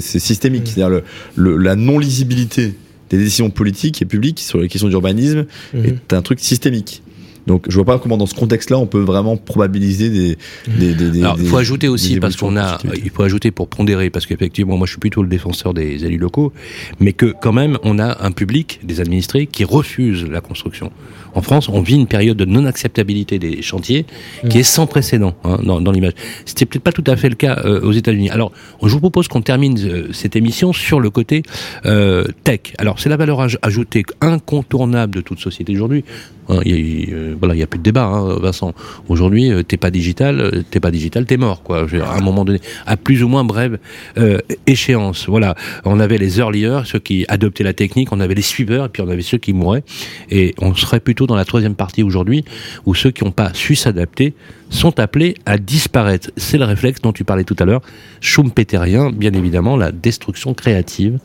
systémique. 0.00 0.66
C'est-à-dire 0.66 1.00
le, 1.36 1.56
la 1.56 1.76
non 1.76 1.98
lisibilité 2.00 2.74
des 3.10 3.18
décisions 3.18 3.50
politiques 3.50 4.02
et 4.02 4.06
publiques 4.06 4.40
sur 4.40 4.58
les 4.58 4.68
questions 4.68 4.88
d'urbanisme 4.88 5.46
mm-hmm. 5.74 5.86
est 5.86 6.12
un 6.12 6.22
truc 6.22 6.40
systémique. 6.40 7.02
Donc 7.46 7.66
je 7.68 7.74
vois 7.74 7.84
pas 7.84 7.98
comment 7.98 8.16
dans 8.16 8.26
ce 8.26 8.34
contexte-là 8.34 8.78
on 8.78 8.86
peut 8.86 9.00
vraiment 9.00 9.36
probabiliser 9.36 10.10
des. 10.10 10.38
des, 10.78 10.94
des, 10.94 11.22
Alors 11.22 11.36
il 11.38 11.46
faut 11.46 11.56
ajouter 11.56 11.88
aussi 11.88 12.20
parce 12.20 12.36
qu'on 12.36 12.56
a, 12.56 12.78
il 13.02 13.10
faut 13.10 13.22
ajouter 13.22 13.50
pour 13.50 13.68
pondérer 13.68 14.10
parce 14.10 14.26
qu'effectivement 14.26 14.76
moi 14.76 14.86
je 14.86 14.92
suis 14.92 15.00
plutôt 15.00 15.22
le 15.22 15.28
défenseur 15.28 15.74
des 15.74 16.04
élus 16.04 16.18
locaux, 16.18 16.52
mais 17.00 17.12
que 17.12 17.34
quand 17.40 17.52
même 17.52 17.78
on 17.82 17.98
a 17.98 18.24
un 18.24 18.30
public, 18.30 18.80
des 18.82 19.00
administrés 19.00 19.46
qui 19.46 19.64
refusent 19.64 20.26
la 20.28 20.40
construction. 20.40 20.90
En 21.34 21.42
France, 21.42 21.68
on 21.68 21.80
vit 21.80 21.96
une 21.96 22.06
période 22.06 22.36
de 22.36 22.44
non-acceptabilité 22.44 23.38
des 23.38 23.62
chantiers 23.62 24.06
qui 24.50 24.58
est 24.58 24.62
sans 24.62 24.86
précédent 24.86 25.34
hein, 25.44 25.58
dans, 25.62 25.80
dans 25.80 25.92
l'image. 25.92 26.12
C'était 26.44 26.66
peut-être 26.66 26.82
pas 26.82 26.92
tout 26.92 27.04
à 27.06 27.16
fait 27.16 27.28
le 27.28 27.34
cas 27.36 27.60
euh, 27.64 27.80
aux 27.80 27.92
États-Unis. 27.92 28.30
Alors, 28.30 28.52
je 28.82 28.88
vous 28.88 29.00
propose 29.00 29.28
qu'on 29.28 29.40
termine 29.40 29.78
euh, 29.78 30.12
cette 30.12 30.36
émission 30.36 30.72
sur 30.72 31.00
le 31.00 31.10
côté 31.10 31.42
euh, 31.86 32.24
tech. 32.44 32.60
Alors, 32.78 33.00
c'est 33.00 33.08
la 33.08 33.16
valeur 33.16 33.46
ajoutée 33.62 34.04
incontournable 34.20 35.14
de 35.14 35.20
toute 35.20 35.40
société 35.40 35.72
aujourd'hui. 35.72 36.04
Hein, 36.48 36.60
voilà, 37.38 37.54
il 37.54 37.58
n'y 37.58 37.62
a 37.62 37.66
plus 37.66 37.78
de 37.78 37.84
débat, 37.84 38.04
hein, 38.04 38.38
Vincent. 38.40 38.74
Aujourd'hui, 39.08 39.50
t'es 39.66 39.76
pas 39.76 39.90
digital, 39.90 40.64
t'es 40.70 40.80
pas 40.80 40.90
digital, 40.90 41.26
t'es 41.26 41.36
mort, 41.36 41.62
quoi. 41.62 41.86
À 42.04 42.16
un 42.16 42.20
moment 42.20 42.44
donné, 42.44 42.60
à 42.86 42.96
plus 42.96 43.22
ou 43.22 43.28
moins 43.28 43.44
brève 43.44 43.78
échéance. 44.66 45.28
Voilà, 45.28 45.54
on 45.84 46.00
avait 46.00 46.18
les 46.18 46.38
earliers, 46.38 46.82
ceux 46.84 46.98
qui 46.98 47.24
adoptaient 47.28 47.64
la 47.64 47.72
technique, 47.72 48.12
on 48.12 48.20
avait 48.20 48.34
les 48.34 48.42
suiveurs, 48.42 48.86
et 48.86 48.88
puis 48.88 49.02
on 49.02 49.08
avait 49.08 49.22
ceux 49.22 49.38
qui 49.38 49.52
mouraient. 49.52 49.84
Et 50.30 50.54
on 50.60 50.74
serait 50.74 51.00
plutôt 51.00 51.26
dans 51.26 51.36
la 51.36 51.44
troisième 51.44 51.74
partie 51.74 52.02
aujourd'hui, 52.02 52.44
où 52.86 52.94
ceux 52.94 53.10
qui 53.10 53.24
n'ont 53.24 53.30
pas 53.30 53.52
su 53.54 53.74
s'adapter 53.74 54.34
sont 54.70 54.98
appelés 54.98 55.34
à 55.44 55.58
disparaître. 55.58 56.30
C'est 56.36 56.58
le 56.58 56.64
réflexe 56.64 57.00
dont 57.02 57.12
tu 57.12 57.24
parlais 57.24 57.44
tout 57.44 57.56
à 57.58 57.64
l'heure, 57.64 57.82
Schumpeterien, 58.20 59.10
bien 59.10 59.32
évidemment, 59.32 59.76
la 59.76 59.92
destruction 59.92 60.54
créative 60.54 61.18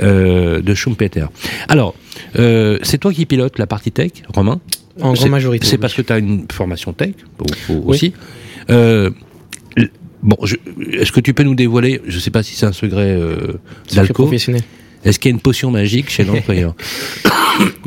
euh, 0.00 0.60
de 0.60 0.74
Schumpeter. 0.74 1.26
Alors, 1.68 1.94
euh, 2.38 2.78
c'est 2.82 2.98
toi 2.98 3.12
qui 3.12 3.26
pilotes 3.26 3.58
la 3.58 3.66
partie 3.66 3.92
tech, 3.92 4.12
Romain? 4.34 4.60
En 5.00 5.12
grande 5.12 5.30
majorité. 5.30 5.66
C'est 5.66 5.78
parce 5.78 5.94
que 5.94 6.02
tu 6.02 6.12
as 6.12 6.18
une 6.18 6.46
formation 6.50 6.92
tech 6.92 7.14
aussi. 7.86 8.12
Euh, 8.70 9.10
bon, 10.22 10.36
est-ce 10.92 11.12
que 11.12 11.20
tu 11.20 11.34
peux 11.34 11.42
nous 11.42 11.54
dévoiler, 11.54 12.00
je 12.06 12.16
ne 12.16 12.20
sais 12.20 12.30
pas 12.30 12.42
si 12.42 12.54
c'est 12.54 12.66
un 12.66 12.72
secret 12.72 13.16
euh, 13.16 13.58
professionnel. 14.12 14.62
Est-ce 15.04 15.18
qu'il 15.18 15.30
y 15.30 15.32
a 15.32 15.34
une 15.34 15.40
potion 15.40 15.70
magique 15.70 16.10
chez 16.10 16.24
l'employeur 16.26 16.74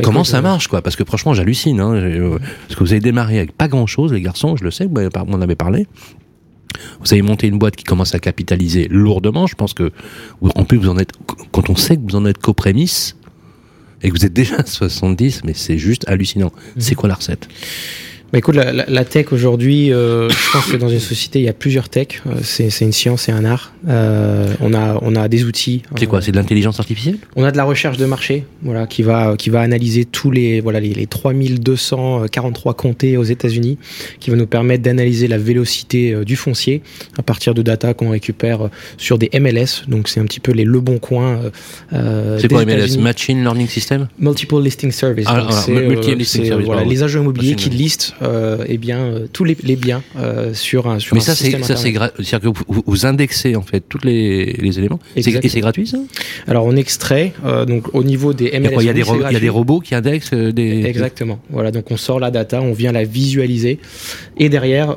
Comment 0.01 0.23
ça 0.23 0.41
marche, 0.41 0.67
quoi? 0.67 0.81
Parce 0.81 0.95
que 0.95 1.03
franchement, 1.03 1.33
j'hallucine. 1.33 1.79
Hein. 1.79 1.93
Euh, 1.93 2.39
parce 2.67 2.79
que 2.79 2.83
vous 2.83 2.91
avez 2.91 3.01
démarré 3.01 3.37
avec 3.37 3.51
pas 3.55 3.67
grand-chose, 3.67 4.13
les 4.13 4.21
garçons, 4.21 4.55
je 4.55 4.63
le 4.63 4.71
sais, 4.71 4.87
vous 4.87 5.25
m'en 5.27 5.41
avez 5.41 5.55
parlé. 5.55 5.87
Vous 7.01 7.13
avez 7.13 7.21
monté 7.21 7.47
une 7.47 7.59
boîte 7.59 7.75
qui 7.75 7.83
commence 7.83 8.15
à 8.15 8.19
capitaliser 8.19 8.87
lourdement. 8.89 9.45
Je 9.45 9.55
pense 9.55 9.73
que, 9.73 9.91
en 10.41 10.63
plus, 10.63 10.77
vous 10.77 10.89
en 10.89 10.97
êtes, 10.97 11.11
quand 11.51 11.69
on 11.69 11.75
sait 11.75 11.97
que 11.97 12.01
vous 12.01 12.15
en 12.15 12.25
êtes 12.25 12.39
qu'aux 12.39 12.53
prémices, 12.53 13.15
et 14.03 14.09
que 14.09 14.13
vous 14.13 14.25
êtes 14.25 14.33
déjà 14.33 14.57
à 14.57 14.65
70, 14.65 15.41
mais 15.45 15.53
c'est 15.53 15.77
juste 15.77 16.03
hallucinant. 16.07 16.51
Mhm. 16.75 16.81
C'est 16.81 16.95
quoi 16.95 17.09
la 17.09 17.15
recette? 17.15 17.47
Bah 18.33 18.39
écoute, 18.39 18.55
la, 18.55 18.73
la, 18.73 19.05
tech 19.05 19.27
aujourd'hui, 19.31 19.93
euh, 19.93 20.27
je 20.27 20.51
pense 20.51 20.65
que 20.65 20.77
dans 20.77 20.89
une 20.89 20.99
société, 20.99 21.37
il 21.37 21.45
y 21.45 21.49
a 21.49 21.53
plusieurs 21.53 21.87
tech. 21.87 22.23
Euh, 22.25 22.31
c'est 22.41 22.81
une 22.81 22.91
science 22.91 23.29
et 23.29 23.31
un 23.31 23.45
art. 23.45 23.73
Euh, 23.87 24.47
on 24.59 24.73
a 24.73 24.97
on 25.03 25.15
a 25.15 25.27
des 25.27 25.43
outils. 25.43 25.83
C'est 25.99 26.07
quoi 26.07 26.19
C'est 26.19 26.31
de 26.31 26.37
l'intelligence 26.37 26.79
artificielle? 26.79 27.17
On 27.35 27.43
a 27.43 27.51
de 27.51 27.57
la 27.57 27.63
recherche 27.63 27.97
de 27.97 28.07
marché, 28.07 28.45
voilà, 28.63 28.87
qui 28.87 29.03
va 29.03 29.35
qui 29.37 29.51
va 29.51 29.61
analyser 29.61 30.05
tous 30.05 30.31
les 30.31 30.61
voilà 30.61 30.79
les, 30.79 30.95
les 30.95 31.05
3243 31.05 32.73
comtés 32.73 33.17
aux 33.17 33.23
États-Unis, 33.23 33.77
qui 34.19 34.31
va 34.31 34.35
nous 34.35 34.47
permettre 34.47 34.81
d'analyser 34.81 35.27
la 35.27 35.37
vélocité 35.37 36.25
du 36.25 36.35
foncier 36.35 36.81
à 37.19 37.21
partir 37.21 37.53
de 37.53 37.61
data 37.61 37.93
qu'on 37.93 38.09
récupère 38.09 38.69
sur 38.97 39.19
des 39.19 39.29
MLS. 39.39 39.87
Donc 39.87 40.09
c'est 40.09 40.19
un 40.19 40.25
petit 40.25 40.39
peu 40.39 40.53
les 40.53 40.63
le 40.63 40.79
bon 40.79 40.97
coin. 40.97 41.39
c'est 41.91 42.47
quoi 42.47 42.65
MLS 42.65 42.97
Machine 42.97 43.41
Learning 43.43 43.67
System? 43.67 44.07
Multiple 44.17 44.59
Listing 44.59 44.91
Service. 44.91 45.27
Ah, 45.29 45.47
multi 45.67 46.15
-listing 46.15 46.47
service 46.47 46.65
voilà, 46.65 46.83
les 46.83 47.03
agents 47.03 47.21
immobiliers 47.21 47.53
qui 47.53 47.69
listent 47.69 48.15
euh, 48.23 48.63
eh 48.67 48.77
bien, 48.77 48.99
euh, 48.99 49.27
tous 49.31 49.43
les, 49.43 49.55
biens 49.75 50.01
euh, 50.17 50.53
sur 50.53 50.87
un 50.87 50.99
sur 50.99 51.15
Mais 51.15 51.21
ça, 51.21 51.35
c'est 51.35 51.51
ça, 51.63 51.75
c'est 51.75 51.93
c'est-à-dire 51.93 52.51
que 52.53 52.59
vous, 52.67 53.05
indexez 53.05 53.55
en 53.55 53.61
fait 53.61 53.83
tous 53.87 53.99
les, 54.03 54.53
les 54.53 54.79
éléments. 54.79 54.99
Et 55.15 55.21
c'est 55.21 55.59
gratuit 55.59 55.87
ça? 55.87 55.97
Alors 56.47 56.65
on 56.65 56.75
extrait 56.75 57.33
donc 57.67 57.93
au 57.93 58.03
niveau 58.03 58.33
des 58.33 58.51
MLS. 58.59 58.71
Il 58.79 58.85
y 58.85 58.89
a, 58.89 58.93
des, 58.93 59.01
il 59.01 59.33
y 59.33 59.35
a 59.35 59.39
des 59.39 59.49
robots 59.49 59.79
qui 59.79 59.95
indexent 59.95 60.33
des. 60.33 60.85
Exactement. 60.85 61.39
Voilà, 61.49 61.71
donc 61.71 61.91
on 61.91 61.97
sort 61.97 62.19
la 62.19 62.31
data, 62.31 62.61
on 62.61 62.73
vient 62.73 62.91
la 62.91 63.03
visualiser, 63.03 63.79
et 64.37 64.49
derrière, 64.49 64.95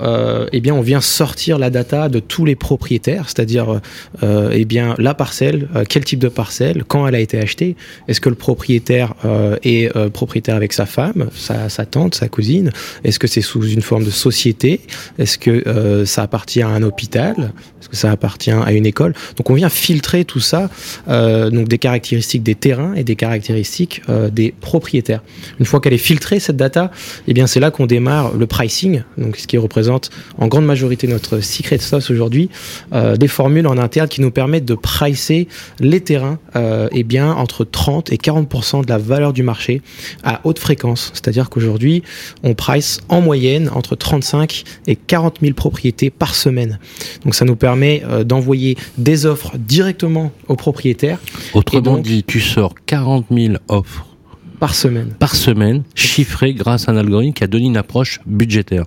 eh 0.52 0.60
bien, 0.60 0.74
on 0.74 0.80
vient 0.80 1.00
sortir 1.00 1.58
la 1.58 1.70
data 1.70 2.08
de 2.08 2.20
tous 2.20 2.44
les 2.44 2.56
propriétaires, 2.56 3.24
c'est-à-dire, 3.26 3.80
eh 4.22 4.64
bien, 4.64 4.94
la 4.98 5.14
parcelle, 5.14 5.68
quel 5.88 6.04
type 6.04 6.20
de 6.20 6.28
parcelle, 6.28 6.84
quand 6.86 7.06
elle 7.06 7.14
a 7.14 7.20
été 7.20 7.38
achetée, 7.38 7.76
est-ce 8.08 8.20
que 8.20 8.28
le 8.28 8.34
propriétaire 8.34 9.14
est 9.62 9.92
propriétaire 10.10 10.56
avec 10.56 10.72
sa 10.72 10.86
femme, 10.86 11.28
sa, 11.34 11.68
sa 11.68 11.86
tante, 11.86 12.14
sa 12.14 12.28
cousine, 12.28 12.70
est-ce 13.16 13.20
que 13.20 13.28
c'est 13.28 13.40
sous 13.40 13.66
une 13.66 13.80
forme 13.80 14.04
de 14.04 14.10
société? 14.10 14.82
Est-ce 15.18 15.38
que 15.38 15.66
euh, 15.66 16.04
ça 16.04 16.22
appartient 16.22 16.60
à 16.60 16.68
un 16.68 16.82
hôpital? 16.82 17.54
Est-ce 17.80 17.88
que 17.88 17.96
ça 17.96 18.10
appartient 18.10 18.50
à 18.50 18.72
une 18.72 18.84
école? 18.84 19.14
Donc 19.36 19.48
on 19.48 19.54
vient 19.54 19.70
filtrer 19.70 20.26
tout 20.26 20.40
ça, 20.40 20.68
euh, 21.08 21.48
donc 21.48 21.66
des 21.66 21.78
caractéristiques 21.78 22.42
des 22.42 22.54
terrains 22.54 22.92
et 22.92 23.04
des 23.04 23.16
caractéristiques 23.16 24.02
euh, 24.10 24.28
des 24.28 24.52
propriétaires. 24.60 25.22
Une 25.58 25.64
fois 25.64 25.80
qu'elle 25.80 25.94
est 25.94 25.98
filtrée 25.98 26.40
cette 26.40 26.58
data, 26.58 26.90
eh 27.26 27.32
bien 27.32 27.46
c'est 27.46 27.58
là 27.58 27.70
qu'on 27.70 27.86
démarre 27.86 28.34
le 28.34 28.46
pricing, 28.46 29.02
donc 29.16 29.38
ce 29.38 29.46
qui 29.46 29.56
représente 29.56 30.10
en 30.36 30.46
grande 30.46 30.66
majorité 30.66 31.06
notre 31.06 31.40
secret 31.40 31.78
sauce 31.78 32.10
aujourd'hui, 32.10 32.50
des 32.92 33.28
formules 33.28 33.66
en 33.66 33.78
interne 33.78 34.08
qui 34.08 34.20
nous 34.20 34.30
permettent 34.30 34.66
de 34.66 34.74
pricer 34.74 35.48
les 35.80 36.00
terrains, 36.00 36.38
eh 36.92 37.02
bien 37.02 37.32
entre 37.32 37.64
30 37.64 38.12
et 38.12 38.16
40% 38.16 38.84
de 38.84 38.90
la 38.90 38.98
valeur 38.98 39.32
du 39.32 39.42
marché 39.42 39.80
à 40.22 40.40
haute 40.44 40.58
fréquence. 40.58 41.12
C'est-à-dire 41.14 41.48
qu'aujourd'hui 41.48 42.02
on 42.42 42.54
price 42.54 43.00
en 43.08 43.20
moyenne 43.20 43.70
entre 43.74 43.96
35 43.96 44.64
et 44.86 44.96
40 44.96 45.38
000 45.40 45.54
propriétés 45.54 46.10
par 46.10 46.34
semaine. 46.34 46.78
Donc 47.24 47.34
ça 47.34 47.44
nous 47.44 47.56
permet 47.56 48.02
euh, 48.04 48.24
d'envoyer 48.24 48.76
des 48.98 49.26
offres 49.26 49.56
directement 49.56 50.32
aux 50.48 50.56
propriétaires. 50.56 51.18
Autrement 51.54 51.98
dit, 51.98 52.24
tu 52.24 52.40
sors 52.40 52.74
40 52.86 53.26
000 53.30 53.54
offres 53.68 54.06
par 54.58 54.74
semaine. 54.74 55.14
Par 55.18 55.34
semaine, 55.34 55.82
chiffrées 55.94 56.54
grâce 56.54 56.88
à 56.88 56.92
un 56.92 56.96
algorithme 56.96 57.34
qui 57.34 57.44
a 57.44 57.46
donné 57.46 57.66
une 57.66 57.76
approche 57.76 58.20
budgétaire. 58.26 58.84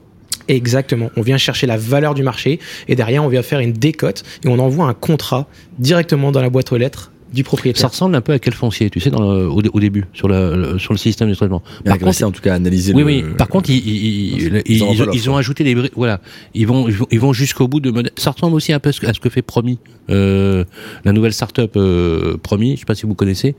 Exactement. 0.48 1.12
On 1.16 1.22
vient 1.22 1.38
chercher 1.38 1.68
la 1.68 1.78
valeur 1.78 2.16
du 2.16 2.24
marché 2.24 2.60
et 2.88 2.96
derrière 2.96 3.24
on 3.24 3.28
vient 3.28 3.44
faire 3.44 3.60
une 3.60 3.74
décote 3.74 4.24
et 4.44 4.48
on 4.48 4.58
envoie 4.58 4.88
un 4.88 4.96
contrat 4.96 5.48
directement 5.78 6.32
dans 6.32 6.42
la 6.42 6.50
boîte 6.50 6.72
aux 6.72 6.78
lettres 6.78 7.12
du 7.34 7.44
propriétaire. 7.44 7.82
Ça 7.82 7.88
ressemble 7.88 8.16
un 8.16 8.22
peu 8.22 8.34
à 8.34 8.40
quel 8.40 8.54
foncier, 8.54 8.90
tu 8.90 9.00
sais, 9.00 9.10
dans 9.10 9.22
au, 9.22 9.80
début, 9.80 10.06
sur 10.14 10.28
le, 10.28 10.78
sur 10.80 10.94
le 10.94 10.98
système 10.98 11.30
de 11.30 11.36
traitement. 11.36 11.62
Par 11.86 11.98
contre, 11.98 12.24
en 12.24 12.32
tout 12.32 12.42
cas, 12.42 12.56
analyser. 12.56 12.94
Oui, 12.94 13.04
oui. 13.04 13.24
Par 13.38 13.48
contre, 13.48 13.70
ils, 13.70 14.62
ils, 14.66 15.30
ont, 15.30 15.38
ajouté 15.38 15.64
des 15.64 15.76
voilà, 15.96 16.22
ils 16.54 16.68
vont, 16.68 16.88
ils 17.12 17.20
vont 17.20 17.34
jusqu'au 17.34 17.68
bout 17.68 17.80
de. 17.80 17.94
Ça 18.18 18.32
ressemble 18.32 18.56
aussi 18.56 18.74
un 18.74 18.80
peu 18.80 18.90
à 18.90 19.14
ce 19.14 19.20
que 19.20 19.30
fait 19.30 19.42
Promis, 19.42 19.80
euh, 20.10 20.64
la 21.06 21.12
nouvelle 21.12 21.34
start-up 21.34 21.74
euh, 21.76 22.38
Promis. 22.38 22.76
Je 22.76 22.80
sais 22.82 22.86
pas 22.86 22.96
si 22.96 23.06
vous 23.06 23.16
connaissez. 23.16 23.56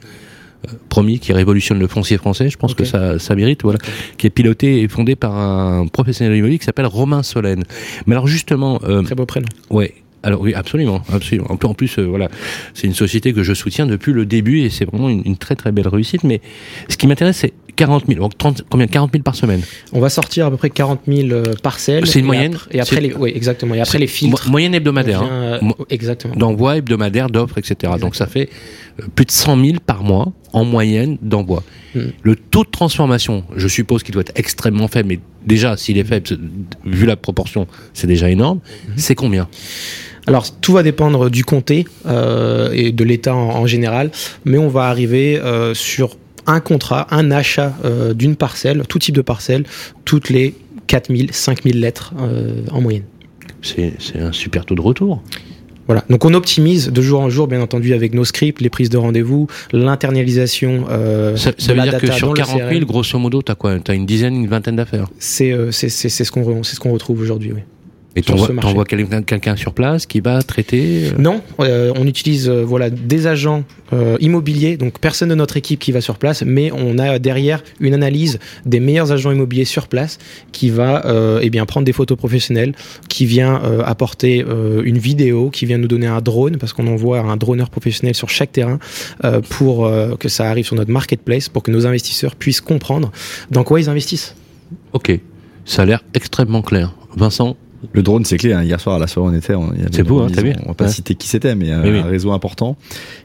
Euh, 0.68 0.72
Promis 0.88 1.18
qui 1.18 1.32
révolutionne 1.32 1.78
le 1.78 1.86
foncier 1.86 2.18
français, 2.18 2.50
je 2.50 2.58
pense 2.58 2.74
que 2.74 2.84
ça, 2.84 3.18
ça 3.18 3.34
mérite, 3.34 3.62
voilà, 3.62 3.78
qui 4.18 4.26
est 4.26 4.30
piloté 4.30 4.82
et 4.82 4.88
fondé 4.88 5.16
par 5.16 5.36
un 5.36 5.86
professionnel 5.86 6.36
immobilier 6.36 6.58
qui 6.58 6.64
s'appelle 6.64 6.86
Romain 6.86 7.22
Solène. 7.22 7.64
Mais 8.06 8.14
alors 8.14 8.26
justement, 8.26 8.80
euh, 8.84 9.02
très 9.02 9.14
beau 9.14 9.26
prénom. 9.26 9.48
Ouais, 9.70 9.94
alors 10.22 10.40
oui, 10.42 10.52
absolument, 10.54 11.02
absolument. 11.12 11.48
En 11.50 11.74
plus, 11.74 11.98
euh, 11.98 12.04
voilà, 12.04 12.28
c'est 12.74 12.86
une 12.86 12.94
société 12.94 13.32
que 13.32 13.42
je 13.42 13.54
soutiens 13.54 13.86
depuis 13.86 14.12
le 14.12 14.26
début 14.26 14.60
et 14.60 14.70
c'est 14.70 14.84
vraiment 14.84 15.08
une, 15.08 15.36
très 15.36 15.56
très 15.56 15.72
belle 15.72 15.88
réussite. 15.88 16.24
Mais 16.24 16.40
ce 16.88 16.96
qui 16.98 17.06
m'intéresse, 17.06 17.38
c'est 17.38 17.54
40 17.76 18.06
000. 18.06 18.20
Donc 18.20 18.36
30, 18.36 18.64
combien 18.68 18.86
40 18.86 19.12
000 19.12 19.22
par 19.22 19.34
semaine? 19.34 19.62
On 19.92 20.00
va 20.00 20.10
sortir 20.10 20.46
à 20.46 20.50
peu 20.50 20.58
près 20.58 20.68
40 20.68 21.00
000 21.08 21.28
euh, 21.30 21.54
parcelles. 21.62 22.06
C'est 22.06 22.18
une 22.18 22.26
moyenne? 22.26 22.56
et 22.70 22.80
après, 22.80 23.00
les, 23.00 23.14
oui, 23.14 23.32
exactement. 23.34 23.74
Et 23.74 23.80
après 23.80 23.98
les 23.98 24.06
filtres. 24.06 24.50
moyenne 24.50 24.74
hebdomadaire. 24.74 25.22
Hein. 25.22 25.60
exactement. 25.88 26.34
D'envoi 26.36 26.76
hebdomadaire, 26.76 27.30
d'offres, 27.30 27.56
etc. 27.56 27.94
Donc 27.98 28.14
ça 28.14 28.26
fait 28.26 28.50
euh, 29.00 29.06
plus 29.14 29.24
de 29.24 29.30
100 29.30 29.64
000 29.64 29.78
par 29.84 30.02
mois 30.02 30.32
en 30.52 30.66
moyenne 30.66 31.16
d'envoi. 31.22 31.62
Hmm. 31.94 32.08
Le 32.22 32.36
taux 32.36 32.64
de 32.64 32.70
transformation, 32.70 33.44
je 33.56 33.68
suppose 33.68 34.02
qu'il 34.02 34.12
doit 34.12 34.22
être 34.22 34.32
extrêmement 34.38 34.88
faible, 34.88 35.08
mais 35.08 35.20
déjà, 35.46 35.78
s'il 35.78 35.96
est 35.96 36.04
faible, 36.04 36.26
vu 36.84 37.06
la 37.06 37.16
proportion, 37.16 37.66
c'est 37.94 38.06
déjà 38.06 38.28
énorme. 38.28 38.58
Hmm. 38.58 38.92
C'est 38.96 39.14
combien? 39.14 39.48
Alors 40.30 40.52
tout 40.60 40.72
va 40.72 40.84
dépendre 40.84 41.28
du 41.28 41.44
comté 41.44 41.86
euh, 42.06 42.70
et 42.72 42.92
de 42.92 43.04
l'État 43.04 43.34
en, 43.34 43.66
général, 43.66 44.12
mais 44.44 44.58
on 44.58 44.68
va 44.68 44.84
arriver 44.84 45.38
euh, 45.38 45.74
sur 45.74 46.16
un 46.46 46.60
contrat, 46.60 47.08
un 47.10 47.32
achat 47.32 47.74
euh, 47.84 48.14
d'une 48.14 48.36
parcelle, 48.36 48.84
tout 48.88 49.00
type 49.00 49.16
de 49.16 49.22
parcelle, 49.22 49.64
toutes 50.04 50.30
les 50.30 50.54
4000, 50.86 51.32
5000 51.32 51.80
lettres 51.80 52.14
en 52.70 52.80
moyenne. 52.80 53.02
C'est 53.62 53.92
un 54.20 54.32
super 54.32 54.64
taux 54.64 54.76
de 54.76 54.80
retour. 54.80 55.20
Voilà. 55.86 56.04
Donc 56.08 56.24
on 56.24 56.34
optimise 56.34 56.90
de 56.90 57.02
jour 57.02 57.20
en 57.20 57.28
jour, 57.28 57.48
bien 57.48 57.60
entendu, 57.60 57.92
avec 57.92 58.14
nos 58.14 58.24
scripts, 58.24 58.60
les 58.60 58.70
prises 58.70 58.90
de 58.90 58.98
rendez-vous, 58.98 59.48
l'internalisation. 59.72 60.86
ça, 61.36 61.50
ça 61.58 61.74
veut 61.74 61.82
dire 61.82 61.98
que 61.98 62.10
sur 62.12 62.34
40 62.34 62.70
000, 62.70 62.86
grosso 62.86 63.18
modo, 63.18 63.42
tu 63.42 63.50
as 63.50 63.56
quoi? 63.56 63.80
Tu 63.80 63.90
as 63.90 63.94
une 63.94 64.06
dizaine, 64.06 64.36
une 64.36 64.46
vingtaine 64.46 64.76
d'affaires? 64.76 65.08
C'est 65.18 65.50
ce 65.72 66.30
qu'on 66.30 66.62
ce 66.62 66.78
qu'on 66.78 66.92
retrouve 66.92 67.20
aujourd'hui, 67.20 67.52
oui. 67.52 67.62
Et 68.16 68.22
tu 68.22 68.32
envoies 68.32 68.84
quelqu'un 68.84 69.56
sur 69.56 69.72
place 69.72 70.06
qui 70.06 70.20
va 70.20 70.42
traiter 70.42 71.10
euh 71.10 71.18
Non, 71.18 71.42
euh, 71.60 71.92
on 71.94 72.06
utilise 72.06 72.48
euh, 72.48 72.64
voilà 72.64 72.90
des 72.90 73.26
agents 73.26 73.64
immobiliers, 74.20 74.76
donc 74.76 75.00
personne 75.00 75.30
de 75.30 75.34
notre 75.34 75.56
équipe 75.56 75.80
qui 75.80 75.90
va 75.90 76.00
sur 76.00 76.16
place, 76.16 76.44
mais 76.46 76.70
on 76.70 76.96
a 76.98 77.18
derrière 77.18 77.60
une 77.80 77.92
analyse 77.92 78.38
des 78.64 78.78
meilleurs 78.78 79.10
agents 79.10 79.32
immobiliers 79.32 79.64
sur 79.64 79.88
place 79.88 80.18
qui 80.52 80.70
va 80.70 81.02
eh 81.42 81.50
bien 81.50 81.66
prendre 81.66 81.84
des 81.84 81.92
photos 81.92 82.16
professionnelles, 82.16 82.72
qui 83.08 83.26
vient 83.26 83.60
apporter 83.84 84.44
une 84.84 84.98
vidéo, 84.98 85.50
qui 85.50 85.66
vient 85.66 85.76
nous 85.78 85.88
donner 85.88 86.06
un 86.06 86.20
drone 86.20 86.56
parce 86.56 86.72
qu'on 86.72 86.86
envoie 86.86 87.18
un 87.18 87.36
droneur 87.36 87.68
professionnel 87.68 88.14
sur 88.14 88.28
chaque 88.28 88.52
terrain 88.52 88.78
pour 89.48 89.90
que 90.20 90.28
ça 90.28 90.48
arrive 90.48 90.66
sur 90.66 90.76
notre 90.76 90.92
marketplace 90.92 91.48
pour 91.48 91.64
que 91.64 91.72
nos 91.72 91.84
investisseurs 91.84 92.36
puissent 92.36 92.60
comprendre 92.60 93.10
dans 93.50 93.64
quoi 93.64 93.80
ils 93.80 93.88
investissent. 93.88 94.36
Ok, 94.92 95.18
ça 95.64 95.82
a 95.82 95.84
l'air 95.84 96.04
extrêmement 96.14 96.62
clair. 96.62 96.94
Vincent, 97.16 97.56
Le 97.92 98.02
drone, 98.02 98.24
c'est 98.24 98.36
clé. 98.36 98.52
Hein. 98.52 98.62
Hier 98.62 98.78
soir, 98.78 98.96
à 98.96 98.98
la 98.98 99.06
soirée, 99.06 99.30
on 99.32 99.36
était. 99.36 99.54
C'est 99.92 100.02
beau, 100.02 100.20
hein, 100.20 100.28
t'as 100.32 100.42
vu 100.42 100.52
On 100.64 100.68
va 100.68 100.74
pas 100.74 100.88
citer 100.88 101.14
qui 101.14 101.28
c'était, 101.28 101.54
mais 101.54 101.70
un 101.70 102.02
réseau 102.02 102.32
important 102.32 102.76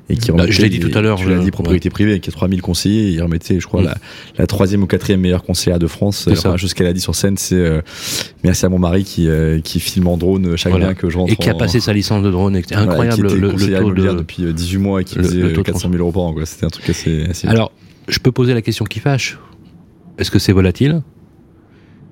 et 0.10 0.18
qui 0.18 0.32
bah, 0.32 0.46
je 0.48 0.62
l'ai 0.62 0.70
dit 0.70 0.80
tout 0.80 0.96
à 0.98 1.02
l'heure. 1.02 1.18
Je 1.18 1.30
l'ai 1.30 1.44
dit 1.44 1.52
propriété 1.52 1.90
privée, 1.90 2.20
qui 2.20 2.30
a 2.30 2.34
3000 2.34 2.62
conseillers. 2.62 3.12
Il 3.12 3.22
remettait, 3.22 3.60
je 3.60 3.68
crois, 3.68 3.82
mm. 3.82 3.94
la, 4.38 4.48
troisième 4.48 4.84
ou 4.84 4.88
quatrième 4.88 5.20
meilleure 5.22 5.44
conseillère 5.44 5.80
de 5.80 5.88
France. 5.88 6.28
La 6.28 6.36
première 6.36 6.60
chose 6.60 6.74
qu'elle 6.74 6.88
a 6.88 6.94
dit 6.94 7.02
sur 7.02 7.16
scène, 7.16 7.38
c'est 7.38 7.56
euh, 7.56 7.82
merci 8.44 8.66
à 8.66 8.70
mon 8.70 8.80
mari 8.80 9.04
qui 9.04 9.28
euh, 9.28 9.60
qui 9.62 9.80
filme 9.80 10.08
en 10.08 10.18
drone 10.18 10.56
chaque 10.58 10.72
voilà. 10.72 10.94
que 10.94 11.10
je 11.10 11.18
rentre. 11.18 11.34
Et 11.34 11.36
qui 11.36 11.50
a 11.50 11.56
passé 11.56 11.80
sa 11.80 11.94
licence 11.94 12.24
de 12.24 12.32
drone. 12.32 12.56
Incroyable 12.56 13.34
le, 13.34 13.52
taux 13.52 13.92
de 13.92 14.18
depuis 14.18 14.54
18 14.54 14.78
mois 14.78 15.02
et 15.02 15.04
qui 15.04 15.16
faisait 15.16 15.54
400 15.54 15.90
000 15.90 16.02
euros 16.02 16.12
par 16.12 16.24
an. 16.24 16.36
C'était 16.46 16.66
un 16.66 16.70
truc 16.70 16.90
assez. 16.90 17.48
Alors, 17.48 17.72
je 18.08 18.20
peux 18.20 18.32
poser 18.32 18.54
la 18.54 18.62
question 18.62 18.86
qui 18.86 19.00
fâche. 19.00 19.40
Est-ce 20.18 20.32
que 20.32 20.40
c'est 20.40 20.54
volatile? 20.54 21.02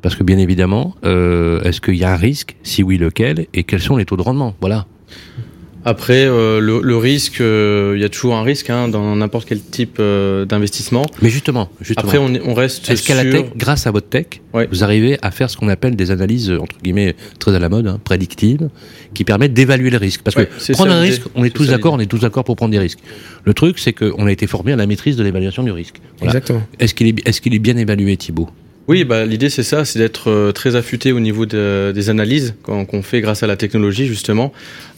Parce 0.03 0.15
que 0.15 0.23
bien 0.23 0.37
évidemment, 0.37 0.95
euh, 1.05 1.61
est-ce 1.63 1.81
qu'il 1.81 1.95
y 1.95 2.03
a 2.03 2.11
un 2.11 2.17
risque 2.17 2.57
Si 2.61 2.83
oui, 2.83 2.97
lequel 2.97 3.47
Et 3.53 3.63
quels 3.63 3.81
sont 3.81 3.95
les 3.95 4.05
taux 4.05 4.17
de 4.17 4.21
rendement? 4.21 4.53
Voilà. 4.59 4.85
Après, 5.85 6.25
euh, 6.25 6.59
le, 6.59 6.97
risque, 6.97 7.41
euh, 7.41 7.93
il 7.95 8.01
y 8.01 8.05
a 8.05 8.09
toujours 8.09 8.35
un 8.35 8.43
risque 8.43 8.69
hein, 8.69 8.87
dans 8.87 9.15
n'importe 9.15 9.47
quel 9.47 9.61
type 9.61 9.99
d'investissement. 9.99 11.05
Mais 11.21 11.29
justement, 11.29 11.69
justement, 11.81 12.07
après, 12.07 12.17
on, 12.17 12.33
on 12.45 12.53
reste 12.53 12.89
Est-ce 12.89 13.05
qu'à 13.05 13.21
la 13.21 13.29
tech, 13.29 13.45
grâce 13.55 13.87
à 13.87 13.91
votre 13.91 14.07
tech, 14.07 14.41
vous 14.71 14.83
arrivez 14.83 15.17
à 15.21 15.31
faire 15.31 15.49
ce 15.49 15.57
qu'on 15.57 15.69
appelle 15.69 15.95
des 15.95 16.11
analyses 16.11 16.51
entre 16.51 16.77
guillemets 16.81 17.15
très 17.39 17.55
à 17.55 17.59
la 17.59 17.69
mode, 17.69 17.87
hein, 17.87 17.99
prédictives, 18.03 18.69
qui 19.13 19.23
permettent 19.23 19.53
d'évaluer 19.53 19.89
le 19.89 19.97
risque? 19.97 20.21
Parce 20.21 20.35
que 20.35 20.73
prendre 20.73 20.91
un 20.91 21.01
risque, 21.01 21.23
on 21.35 21.45
est, 21.45 21.49
tous 21.49 21.67
d'accord, 21.67 21.93
on 21.93 21.99
est 21.99 22.07
tous 22.07 22.19
d'accord 22.19 22.43
pour 22.43 22.57
prendre 22.57 22.71
des 22.71 22.79
risques. 22.79 22.99
Le 23.45 23.53
truc, 23.53 23.79
c'est 23.79 23.93
qu'on 23.93 24.25
a 24.25 24.31
été 24.31 24.47
formé 24.47 24.73
à 24.73 24.75
la 24.75 24.85
maîtrise 24.85 25.15
de 25.15 25.23
l'évaluation 25.23 25.63
du 25.63 25.71
risque. 25.71 26.01
Exactement. 26.21 26.61
Est-ce 26.79 26.93
qu'il 26.93 27.07
est, 27.07 27.27
est, 27.27 27.39
qu'il 27.39 27.53
est 27.53 27.59
bien 27.59 27.77
évalué, 27.77 28.17
Thibault? 28.17 28.49
Oui, 28.87 29.05
bah, 29.05 29.25
l'idée 29.25 29.49
c'est 29.49 29.63
ça, 29.63 29.85
c'est 29.85 29.99
d'être 29.99 30.29
euh, 30.29 30.51
très 30.51 30.75
affûté 30.75 31.13
au 31.13 31.19
niveau 31.19 31.45
des 31.45 32.09
analyses 32.09 32.55
qu'on 32.63 33.03
fait 33.03 33.21
grâce 33.21 33.43
à 33.43 33.47
la 33.47 33.55
technologie 33.55 34.07
justement, 34.07 34.51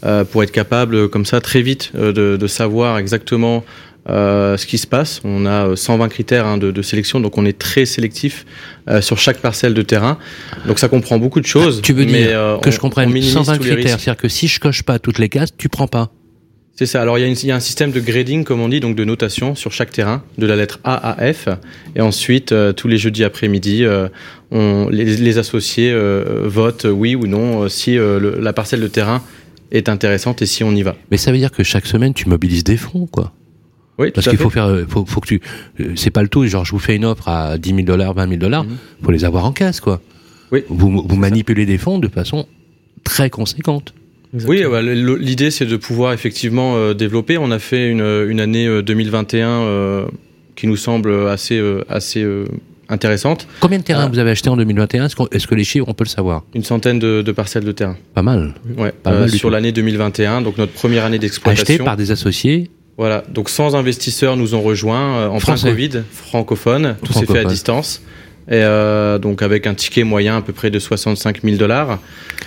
euh, 0.05 0.23
pour 0.23 0.43
être 0.43 0.51
capable 0.51 1.09
comme 1.09 1.25
ça 1.25 1.39
très 1.39 1.61
vite 1.61 1.91
euh, 1.95 2.37
de, 2.37 2.47
savoir 2.47 2.97
exactement 2.97 3.63
ce 4.07 4.65
qui 4.65 4.77
se 4.77 4.85
passe. 4.85 5.19
On 5.23 5.45
a 5.47 5.75
120 5.75 6.09
critères 6.09 6.45
hein, 6.45 6.57
de, 6.57 6.81
sélection, 6.81 7.19
donc 7.19 7.37
on 7.39 7.45
est 7.45 7.57
très 7.57 7.85
sélectif 7.85 8.45
sur 9.01 9.17
chaque 9.17 9.39
parcelle 9.39 9.73
de 9.73 9.81
terrain. 9.81 10.19
Donc 10.67 10.77
ça 10.77 10.87
comprend 10.87 11.17
beaucoup 11.17 11.41
de 11.41 11.47
choses. 11.47 11.81
tu 11.81 11.93
veux 11.93 12.05
dire 12.05 12.59
que 12.61 12.69
je 12.69 12.79
comprenne 12.79 13.09
120 13.19 13.57
critères, 13.57 13.99
c'est-à-dire 13.99 14.17
que 14.17 14.29
si 14.29 14.47
je 14.47 14.59
coche 14.59 14.83
pas 14.83 14.99
toutes 14.99 15.17
les 15.17 15.29
cases, 15.29 15.49
tu 15.57 15.69
prends 15.69 15.87
pas. 15.87 16.11
C'est 16.75 16.85
ça. 16.85 17.01
Alors 17.01 17.17
il 17.17 17.45
y, 17.45 17.51
a 17.51 17.55
un 17.55 17.59
système 17.61 17.91
de 17.91 18.01
grading, 18.01 18.43
comme 18.43 18.59
on 18.59 18.67
dit, 18.67 18.81
donc 18.81 18.97
de 18.97 19.05
notation 19.05 19.55
sur 19.55 19.71
chaque 19.71 19.91
terrain, 19.91 20.23
de 20.37 20.45
la 20.45 20.57
lettre 20.57 20.79
A 20.83 21.11
à 21.11 21.33
F. 21.33 21.47
Et 21.95 22.01
ensuite, 22.01 22.51
euh, 22.51 22.73
tous 22.73 22.89
les 22.89 22.97
jeudis 22.97 23.23
après-midi, 23.23 23.85
euh, 23.85 24.09
les, 24.91 25.37
associés 25.37 25.91
euh, 25.91 26.41
votent 26.43 26.85
oui 26.89 27.15
ou 27.15 27.27
non 27.27 27.69
si 27.69 27.97
la 27.97 28.53
parcelle 28.53 28.81
de 28.81 28.87
terrain 28.87 29.23
est 29.71 29.87
intéressante 29.87 30.41
et 30.41 30.45
si 30.45 30.65
on 30.65 30.71
y 30.71 30.83
va. 30.83 30.95
Mais 31.11 31.17
ça 31.17 31.31
veut 31.31 31.37
dire 31.37 31.51
que 31.51 31.63
chaque 31.63 31.85
semaine, 31.85 32.13
tu 32.13 32.27
mobilises 32.27 32.65
des 32.65 32.77
fonds, 32.77 33.07
quoi. 33.07 33.31
Oui, 33.97 34.11
parce 34.11 34.27
qu'il 34.27 34.37
faut 34.37 34.49
faire, 34.49 34.83
faut, 34.89 35.05
faut 35.05 35.21
que 35.21 35.27
tu, 35.27 35.41
c'est 35.95 36.11
pas 36.11 36.21
le 36.21 36.27
tout. 36.27 36.45
Genre, 36.45 36.65
je 36.65 36.71
vous 36.71 36.79
fais 36.79 36.97
une 36.97 37.05
offre 37.05 37.29
à 37.29 37.57
10 37.57 37.69
000 37.69 37.81
dollars, 37.83 38.13
20 38.13 38.27
000 38.27 38.37
dollars, 38.37 38.65
mhm. 38.65 38.75
faut 39.01 39.11
les 39.11 39.23
avoir 39.23 39.45
en 39.45 39.53
caisse, 39.53 39.79
quoi. 39.79 40.01
Oui. 40.51 40.65
Vous, 40.67 41.05
vous 41.07 41.15
manipulez 41.15 41.65
des 41.65 41.77
fonds 41.77 41.97
de 41.99 42.09
façon 42.09 42.45
très 43.05 43.29
conséquente. 43.29 43.93
Oui, 44.47 44.63
bah, 44.69 44.81
l'idée 44.81 45.51
c'est 45.51 45.65
de 45.65 45.77
pouvoir 45.77 46.13
effectivement 46.13 46.75
euh, 46.75 46.93
développer. 46.93 47.37
On 47.37 47.51
a 47.51 47.59
fait 47.59 47.89
une, 47.89 48.01
une 48.01 48.39
année 48.39 48.81
2021 48.81 49.47
euh, 49.47 49.63
euh, 49.65 50.05
qui 50.55 50.67
nous 50.67 50.77
semble 50.77 51.27
assez, 51.27 51.61
assez 51.89 52.25
intéressante. 52.89 53.47
Combien 53.59 53.79
de 53.79 53.83
terrains 53.83 54.07
vous 54.07 54.19
avez 54.19 54.31
acheté 54.31 54.49
en 54.49 54.57
2021 54.57 55.07
Est-ce 55.31 55.47
que 55.47 55.55
les 55.55 55.63
chiffres, 55.63 55.85
on 55.87 55.93
peut 55.93 56.05
le 56.05 56.09
savoir? 56.09 56.43
Une 56.53 56.63
centaine 56.63 56.99
de, 56.99 57.31
parcelles 57.31 57.65
de 57.65 57.71
terrain. 57.71 57.97
Pas 58.13 58.21
mal. 58.21 58.53
Ouais, 58.77 58.91
Pas 58.91 59.11
mal 59.11 59.29
sur 59.31 59.49
l'année 59.49 59.71
2021, 59.71 60.41
donc 60.41 60.57
notre 60.57 60.73
première 60.73 61.05
année 61.05 61.19
d'exploitation. 61.19 61.63
Acheté 61.63 61.83
par 61.83 61.97
des 61.97 62.11
associés 62.11 62.69
voilà, 62.97 63.25
donc 63.29 63.49
100 63.49 63.73
investisseurs 63.75 64.37
nous 64.37 64.55
ont 64.55 64.61
rejoints 64.61 65.27
en 65.27 65.37
plein 65.39 65.57
Covid, 65.57 66.03
francophones, 66.13 66.95
tout 67.03 67.11
s'est 67.11 67.25
fait 67.25 67.39
à 67.39 67.43
distance. 67.43 68.01
Et 68.47 68.61
euh, 68.61 69.17
donc 69.17 69.41
avec 69.41 69.65
un 69.65 69.73
ticket 69.73 70.03
moyen 70.03 70.37
à 70.37 70.41
peu 70.41 70.53
près 70.53 70.69
de 70.69 70.77
65 70.77 71.41
000 71.43 71.57
dollars. 71.57 71.99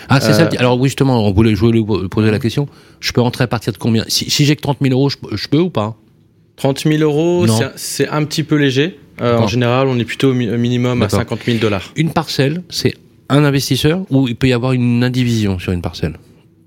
Ah 0.08 0.20
c'est 0.20 0.32
ça. 0.32 0.44
Euh, 0.44 0.58
alors 0.58 0.78
oui 0.78 0.88
justement, 0.88 1.26
on 1.26 1.32
voulait, 1.32 1.54
je 1.54 1.60
voulais 1.60 1.82
poser 2.08 2.30
la 2.30 2.38
question. 2.38 2.68
Je 3.00 3.12
peux 3.12 3.20
rentrer 3.20 3.44
à 3.44 3.48
partir 3.48 3.72
de 3.72 3.78
combien? 3.78 4.04
Si, 4.08 4.30
si 4.30 4.44
j'ai 4.44 4.54
que 4.54 4.62
30 4.62 4.78
000 4.80 4.94
euros, 4.94 5.10
je, 5.10 5.48
peux 5.48 5.58
ou 5.58 5.70
pas? 5.70 5.96
30 6.56 6.80
000 6.80 7.02
euros, 7.02 7.46
c'est 7.76 8.08
un 8.08 8.24
petit 8.24 8.44
peu 8.44 8.56
léger. 8.56 8.98
Euh, 9.20 9.38
en 9.38 9.48
général, 9.48 9.88
on 9.88 9.98
est 9.98 10.04
plutôt 10.04 10.30
au 10.30 10.34
minimum 10.34 11.02
à 11.02 11.08
50 11.08 11.40
000 11.44 11.58
dollars. 11.58 11.92
Une 11.96 12.12
parcelle, 12.12 12.62
c'est 12.68 12.94
un 13.28 13.44
investisseur 13.44 14.02
ou 14.10 14.28
il 14.28 14.36
peut 14.36 14.48
y 14.48 14.52
avoir 14.52 14.72
une 14.72 15.02
indivision 15.02 15.58
sur 15.58 15.72
une 15.72 15.82
parcelle? 15.82 16.14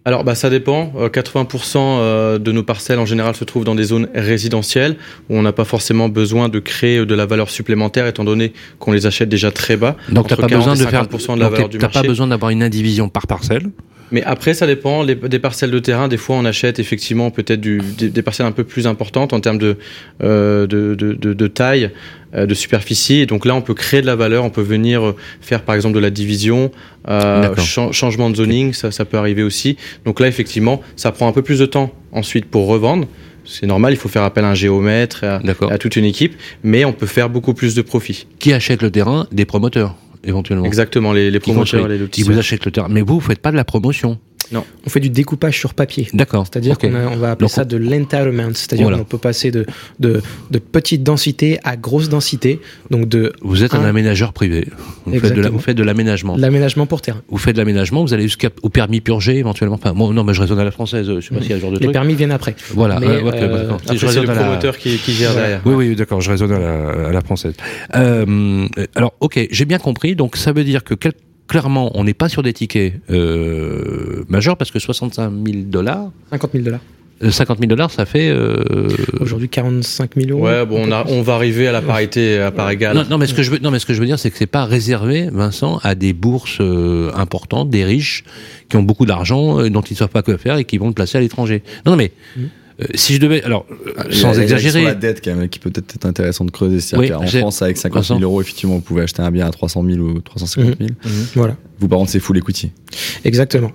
Alors 0.03 0.23
bah 0.23 0.33
ça 0.35 0.49
dépend. 0.49 0.93
80% 0.95 1.77
euh, 1.77 1.79
euh, 1.79 2.39
de 2.39 2.51
nos 2.51 2.63
parcelles 2.63 2.99
en 2.99 3.05
général 3.05 3.35
se 3.35 3.43
trouvent 3.43 3.63
dans 3.63 3.75
des 3.75 3.83
zones 3.83 4.07
résidentielles 4.15 4.97
où 5.29 5.37
on 5.37 5.43
n'a 5.43 5.51
pas 5.51 5.63
forcément 5.63 6.09
besoin 6.09 6.49
de 6.49 6.59
créer 6.59 7.05
de 7.05 7.15
la 7.15 7.25
valeur 7.25 7.49
supplémentaire 7.49 8.07
étant 8.07 8.23
donné 8.23 8.53
qu'on 8.79 8.91
les 8.91 9.05
achète 9.05 9.29
déjà 9.29 9.51
très 9.51 9.77
bas. 9.77 9.95
Donc 10.09 10.27
t'as 10.27 10.35
pas 10.35 10.47
besoin 10.47 10.73
de 10.73 10.85
faire 10.85 11.07
de 11.07 11.39
la 11.39 11.49
valeur 11.49 11.69
du 11.69 11.77
marché. 11.77 12.01
pas 12.01 12.07
besoin 12.07 12.27
d'avoir 12.27 12.49
une 12.49 12.63
indivision 12.63 13.09
par 13.09 13.27
parcelle. 13.27 13.69
Mais 14.11 14.23
après, 14.23 14.53
ça 14.53 14.67
dépend. 14.67 15.05
des 15.05 15.39
parcelles 15.39 15.71
de 15.71 15.79
terrain, 15.79 16.07
des 16.07 16.17
fois, 16.17 16.35
on 16.35 16.45
achète 16.45 16.79
effectivement 16.79 17.31
peut-être 17.31 17.61
des, 17.61 18.21
parcelles 18.21 18.45
un 18.45 18.51
peu 18.51 18.63
plus 18.63 18.87
importantes 18.87 19.33
en 19.33 19.39
termes 19.39 19.57
de, 19.57 19.77
euh, 20.21 20.67
de, 20.67 20.95
de, 20.95 21.13
de, 21.13 21.47
taille, 21.47 21.91
euh, 22.35 22.45
de 22.45 22.53
superficie. 22.53 23.21
Et 23.21 23.25
donc 23.25 23.45
là, 23.45 23.55
on 23.55 23.61
peut 23.61 23.73
créer 23.73 24.01
de 24.01 24.05
la 24.05 24.15
valeur. 24.15 24.43
On 24.43 24.49
peut 24.49 24.61
venir 24.61 25.05
euh, 25.05 25.15
faire, 25.39 25.61
par 25.63 25.75
exemple, 25.75 25.95
de 25.95 25.99
la 25.99 26.09
division, 26.09 26.71
euh, 27.07 27.55
changement 27.55 28.29
de 28.29 28.35
zoning, 28.35 28.73
ça, 28.73 28.91
ça 28.91 29.05
peut 29.05 29.17
arriver 29.17 29.43
aussi. 29.43 29.77
Donc 30.05 30.19
là, 30.19 30.27
effectivement, 30.27 30.81
ça 30.95 31.11
prend 31.11 31.27
un 31.27 31.33
peu 31.33 31.41
plus 31.41 31.59
de 31.59 31.65
temps 31.65 31.91
ensuite 32.11 32.45
pour 32.45 32.67
revendre. 32.67 33.07
C'est 33.45 33.65
normal, 33.65 33.93
il 33.93 33.97
faut 33.97 34.09
faire 34.09 34.23
appel 34.23 34.45
à 34.45 34.49
un 34.49 34.53
géomètre, 34.53 35.23
à, 35.23 35.41
à 35.71 35.77
toute 35.79 35.95
une 35.95 36.05
équipe, 36.05 36.35
mais 36.63 36.85
on 36.85 36.93
peut 36.93 37.07
faire 37.07 37.27
beaucoup 37.27 37.55
plus 37.55 37.73
de 37.73 37.81
profit. 37.81 38.27
Qui 38.37 38.53
achète 38.53 38.83
le 38.83 38.91
terrain? 38.91 39.27
Des 39.31 39.45
promoteurs 39.45 39.95
éventuellement. 40.23 40.65
Exactement, 40.65 41.13
les, 41.13 41.31
les 41.31 41.39
promoteurs 41.39 41.91
et 41.91 41.97
les 41.97 42.07
Qui 42.07 42.23
vous 42.23 42.37
achètent 42.37 42.65
le 42.65 42.71
terrain. 42.71 42.87
Mais 42.89 43.01
vous, 43.01 43.15
vous 43.15 43.19
faites 43.19 43.39
pas 43.39 43.51
de 43.51 43.57
la 43.57 43.65
promotion. 43.65 44.19
Non. 44.51 44.63
On 44.85 44.89
fait 44.89 44.99
du 44.99 45.09
découpage 45.09 45.57
sur 45.57 45.73
papier. 45.73 46.07
D'accord. 46.13 46.45
C'est-à-dire 46.45 46.77
qu'on 46.77 46.93
on 46.93 47.17
va 47.17 47.31
appeler 47.31 47.47
ça 47.47 47.65
de 47.65 47.77
l'entitlement. 47.77 48.51
C'est-à-dire 48.53 48.97
qu'on 48.97 49.03
peut 49.03 49.17
passer 49.17 49.51
de, 49.51 49.65
de, 49.99 50.21
de, 50.49 50.59
petite 50.59 51.03
densité 51.03 51.59
à 51.63 51.77
grosse 51.77 52.09
densité. 52.09 52.59
Donc 52.89 53.07
de 53.07 53.33
vous 53.41 53.63
êtes 53.63 53.73
un, 53.73 53.83
aménageur 53.83 54.33
privé. 54.33 54.67
Vous 55.05 55.19
faites, 55.59 55.77
de 55.77 55.83
l'aménagement. 55.83 56.35
L'aménagement 56.37 56.85
pour 56.85 57.01
terrain. 57.01 57.21
Vous 57.29 57.37
faites 57.37 57.55
de 57.55 57.61
l'aménagement, 57.61 58.01
vous 58.01 58.13
allez 58.13 58.23
jusqu'au 58.23 58.69
permis 58.69 59.01
purgé 59.01 59.37
éventuellement. 59.37 59.75
Enfin, 59.75 59.93
non, 59.93 60.23
mais 60.23 60.33
je 60.33 60.41
raisonne 60.41 60.59
à 60.59 60.63
la 60.63 60.71
française. 60.71 61.07
Je 61.07 61.21
sais 61.21 61.33
pas 61.33 61.41
s'il 61.41 61.51
y 61.51 61.53
a 61.53 61.57
ce 61.57 61.61
genre 61.61 61.71
de 61.71 61.79
Les 61.79 61.91
permis 61.91 62.15
viennent 62.15 62.31
après. 62.31 62.55
Voilà. 62.73 62.99
Mais, 62.99 63.07
euh, 63.07 63.77
c'est 63.85 64.21
le 64.21 64.33
promoteur 64.33 64.77
qui, 64.77 64.97
qui, 64.97 65.13
gère 65.13 65.33
derrière. 65.33 65.61
Oui, 65.65 65.73
oui, 65.73 65.95
d'accord. 65.95 66.21
Je 66.21 66.31
raisonne 66.31 66.51
à 66.51 66.59
la, 66.59 67.07
à 67.07 67.11
la 67.11 67.21
française. 67.21 67.53
Euh, 67.95 68.67
alors, 68.95 69.13
ok, 69.19 69.47
j'ai 69.49 69.65
bien 69.65 69.79
compris. 69.79 70.15
Donc, 70.15 70.37
ça 70.37 70.51
veut 70.51 70.63
dire 70.63 70.83
que 70.83 70.93
quel 70.93 71.13
clairement, 71.51 71.91
on 71.95 72.05
n'est 72.05 72.13
pas 72.13 72.29
sur 72.29 72.43
des 72.43 72.53
tickets 72.53 72.93
euh, 73.09 74.23
majeurs 74.29 74.55
parce 74.55 74.71
que 74.71 74.79
65 74.79 75.29
000 75.45 75.57
dollars. 75.65 76.09
50 76.31 76.51
000 76.53 76.63
dollars. 76.63 76.79
50 77.29 77.59
000 77.59 77.69
dollars, 77.69 77.91
ça 77.91 78.05
fait 78.05 78.29
euh... 78.29 78.87
aujourd'hui 79.19 79.49
45 79.49 80.11
000 80.15 80.31
euros. 80.31 80.47
Ouais, 80.47 80.65
bon, 80.65 80.87
on, 80.87 80.91
a, 80.91 81.05
on 81.07 81.21
va 81.21 81.35
arriver 81.35 81.67
à 81.67 81.71
la 81.71 81.81
parité 81.81 82.39
à 82.39 82.51
part 82.51 82.69
égale. 82.71 83.05
Non, 83.09 83.17
mais 83.17 83.27
ce 83.27 83.33
que 83.33 83.43
je 83.43 83.51
veux, 83.51 83.59
non, 83.59 83.69
mais 83.69 83.79
ce 83.79 83.85
que 83.85 83.93
je 83.93 83.99
veux 83.99 84.05
dire, 84.05 84.17
c'est 84.17 84.31
que 84.31 84.37
c'est 84.37 84.47
pas 84.47 84.65
réservé, 84.65 85.27
Vincent, 85.31 85.79
à 85.83 85.93
des 85.93 86.13
bourses 86.13 86.57
euh, 86.61 87.11
importantes, 87.13 87.69
des 87.69 87.83
riches 87.83 88.23
qui 88.69 88.77
ont 88.77 88.83
beaucoup 88.83 89.05
d'argent, 89.05 89.59
euh, 89.59 89.69
dont 89.69 89.81
ils 89.81 89.93
ne 89.93 89.97
savent 89.97 90.09
pas 90.09 90.23
quoi 90.23 90.37
faire 90.39 90.57
et 90.57 90.63
qui 90.63 90.77
vont 90.79 90.87
le 90.87 90.93
placer 90.93 91.17
à 91.17 91.21
l'étranger. 91.21 91.61
Non, 91.85 91.91
non, 91.91 91.97
mais 91.97 92.11
mmh. 92.37 92.41
Euh, 92.41 92.45
si 92.95 93.13
je 93.15 93.19
devais, 93.19 93.43
alors, 93.43 93.65
sans 94.11 94.39
exagérer. 94.39 94.83
la 94.83 94.95
dette, 94.95 95.23
quand 95.23 95.35
même, 95.35 95.49
qui 95.49 95.59
peut 95.59 95.71
être 95.73 96.05
intéressant 96.05 96.45
de 96.45 96.51
creuser. 96.51 96.79
C'est-à-dire 96.79 97.17
qu'en 97.17 97.27
France, 97.27 97.61
avec 97.61 97.77
50 97.77 98.05
000 98.05 98.19
euros, 98.21 98.41
effectivement, 98.41 98.75
vous 98.75 98.81
pouvez 98.81 99.03
acheter 99.03 99.21
un 99.21 99.31
bien 99.31 99.47
à 99.47 99.51
300 99.51 99.83
000 99.85 99.99
ou 99.99 100.21
350 100.21 100.77
000. 100.77 100.89
Mmh. 100.89 101.07
Mmh. 101.07 101.11
Voilà. 101.35 101.55
Vous, 101.79 101.87
par 101.87 101.97
contre, 101.97 102.11
c'est 102.11 102.19
full 102.19 102.37
equity. 102.37 102.71
Exactement. 103.25 103.71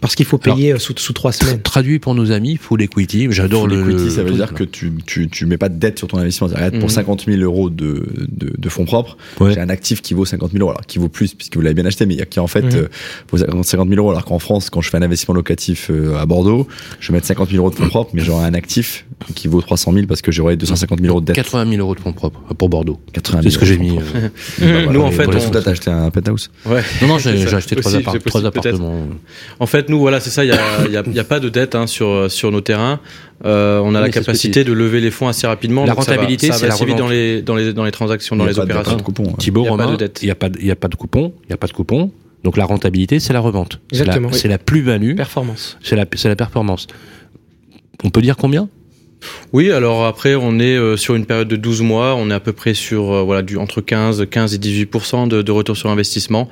parce 0.00 0.14
qu'il 0.14 0.26
faut 0.26 0.38
payer 0.38 0.78
sous, 0.78 0.94
sous 0.96 1.12
trois 1.12 1.32
semaines. 1.32 1.60
Traduit 1.60 1.98
pour 1.98 2.14
nos 2.14 2.30
amis, 2.30 2.56
full 2.56 2.82
equity. 2.82 3.26
J'adore 3.30 3.66
le. 3.66 3.82
Full 3.82 3.92
equity, 3.94 4.10
ça 4.12 4.22
veut 4.22 4.32
dire 4.32 4.54
que 4.54 4.64
tu, 4.64 4.92
tu, 5.06 5.28
tu 5.28 5.46
mets 5.46 5.58
pas 5.58 5.68
de 5.68 5.78
dette 5.78 5.98
sur 5.98 6.08
ton 6.08 6.18
investissement. 6.18 6.48
Pour 6.78 6.90
50 6.90 7.26
mmh. 7.26 7.32
000 7.32 7.42
euros 7.42 7.68
de, 7.70 8.06
de, 8.28 8.52
de 8.56 8.68
fonds 8.68 8.84
propres, 8.84 9.16
j'ai 9.40 9.60
un 9.60 9.68
actif 9.68 10.02
qui 10.02 10.14
vaut 10.14 10.24
50 10.24 10.52
000 10.52 10.62
euros. 10.62 10.70
Alors, 10.70 10.86
qui 10.86 10.98
vaut 10.98 11.08
plus, 11.08 11.34
puisque 11.34 11.56
vous 11.56 11.62
l'avez 11.62 11.74
bien 11.74 11.86
acheté, 11.86 12.06
mais 12.06 12.16
qui 12.26 12.38
en 12.38 12.46
fait 12.46 12.74
euh, 12.74 12.88
vaut 13.30 13.38
50 13.38 13.88
000 13.88 14.00
euros. 14.00 14.10
Alors 14.10 14.24
qu'en 14.24 14.38
France, 14.38 14.70
quand 14.70 14.80
je 14.80 14.88
fais 14.88 14.98
un 14.98 15.02
investissement 15.02 15.34
locatif 15.34 15.90
euh, 15.90 16.16
à 16.16 16.26
Bordeaux, 16.26 16.68
je 17.00 17.08
vais 17.08 17.14
mettre 17.14 17.26
50 17.26 17.50
000 17.50 17.58
euros 17.64 17.70
de 17.70 17.74
fonds 17.74 17.88
propres, 17.90 18.12
mais 18.14 18.22
j'aurai 18.22 18.44
un 18.44 18.54
actif 18.54 19.04
qui 19.34 19.48
vaut 19.48 19.60
300 19.60 19.92
000 19.92 20.06
parce 20.06 20.22
que 20.22 20.30
j'aurais 20.30 20.56
250 20.56 21.00
000 21.00 21.10
euros 21.10 21.20
de 21.20 21.26
dette. 21.26 21.36
80 21.36 21.68
000 21.70 21.80
euros 21.80 21.94
de 21.94 22.00
fonds 22.00 22.12
propres 22.12 22.40
pour 22.54 22.68
Bordeaux. 22.68 23.00
80 23.12 23.40
C'est 23.42 23.50
ce 23.50 23.58
que 23.58 23.66
j'ai 23.66 23.78
mis. 23.78 23.98
Euh, 24.62 24.86
nous, 24.92 25.02
en 25.02 25.10
fait, 25.10 25.26
on... 25.26 25.50
t'as 25.50 25.68
acheté 25.68 25.90
un 25.90 26.10
penthouse. 26.10 26.50
Ouais. 26.64 26.82
Non, 27.02 27.08
non, 27.08 27.18
j'ai 27.18 27.32
acheté 27.52 27.74
trois, 27.76 28.46
appartements. 28.46 29.08
En 29.58 29.66
fait, 29.66 29.88
nous, 29.88 29.98
voilà, 29.98 30.20
c'est 30.20 30.30
ça. 30.30 30.44
Il 30.44 30.50
n'y 30.50 30.96
a, 30.96 31.02
y 31.06 31.18
a, 31.18 31.24
pas 31.24 31.40
de 31.40 31.48
dette 31.48 31.74
hein, 31.74 31.86
sur 31.86 32.30
sur 32.30 32.52
nos 32.52 32.60
terrains. 32.60 33.00
Euh, 33.44 33.80
on 33.82 33.94
a 33.94 34.00
la 34.00 34.10
capacité 34.10 34.64
de 34.64 34.72
lever 34.72 35.00
les 35.00 35.10
fonds 35.10 35.28
assez 35.28 35.46
rapidement. 35.46 35.84
La 35.84 35.94
rentabilité, 35.94 36.52
c'est 36.52 36.68
la 36.68 36.74
revente 36.74 36.98
dans 36.98 37.08
les 37.08 37.42
dans 37.42 37.56
les 37.56 37.72
dans 37.72 37.84
les 37.84 37.92
transactions, 37.92 38.36
dans 38.36 38.46
les 38.46 38.58
opérations. 38.58 38.98
Thibault, 39.38 39.64
il 39.64 39.68
n'y 39.68 39.74
a, 39.74 39.76
pas 39.76 39.90
de 39.90 39.96
dette. 39.96 40.22
Il 40.22 40.26
n'y 40.26 40.30
a 40.30 40.36
pas 40.36 40.48
il 40.58 40.66
y 40.66 40.70
a 40.70 40.76
pas 40.76 40.88
de 40.88 40.94
coupon. 40.94 41.32
Il 41.46 41.50
y 41.50 41.54
a 41.54 41.56
pas 41.56 41.66
de 41.66 41.72
coupon. 41.72 42.12
Donc 42.44 42.56
la 42.56 42.64
rentabilité, 42.64 43.20
c'est 43.20 43.32
la 43.32 43.40
revente. 43.40 43.80
Exactement. 43.92 44.32
C'est 44.32 44.48
la, 44.48 44.58
plus-value. 44.58 45.14
Performance. 45.14 45.76
C'est 45.82 45.96
la, 45.96 46.06
la 46.24 46.36
performance. 46.36 46.86
On 48.04 48.10
peut 48.10 48.22
dire 48.22 48.36
combien? 48.36 48.68
Oui, 49.52 49.70
alors 49.70 50.06
après, 50.06 50.34
on 50.34 50.58
est 50.58 50.76
euh, 50.76 50.96
sur 50.96 51.14
une 51.14 51.26
période 51.26 51.48
de 51.48 51.56
12 51.56 51.82
mois, 51.82 52.14
on 52.16 52.30
est 52.30 52.34
à 52.34 52.40
peu 52.40 52.52
près 52.52 52.72
sur 52.72 53.12
euh, 53.12 53.22
voilà, 53.22 53.42
du, 53.42 53.58
entre 53.58 53.80
15, 53.80 54.26
15 54.30 54.54
et 54.54 54.58
18 54.58 55.28
de, 55.28 55.42
de 55.42 55.52
retour 55.52 55.76
sur 55.76 55.90
investissement. 55.90 56.48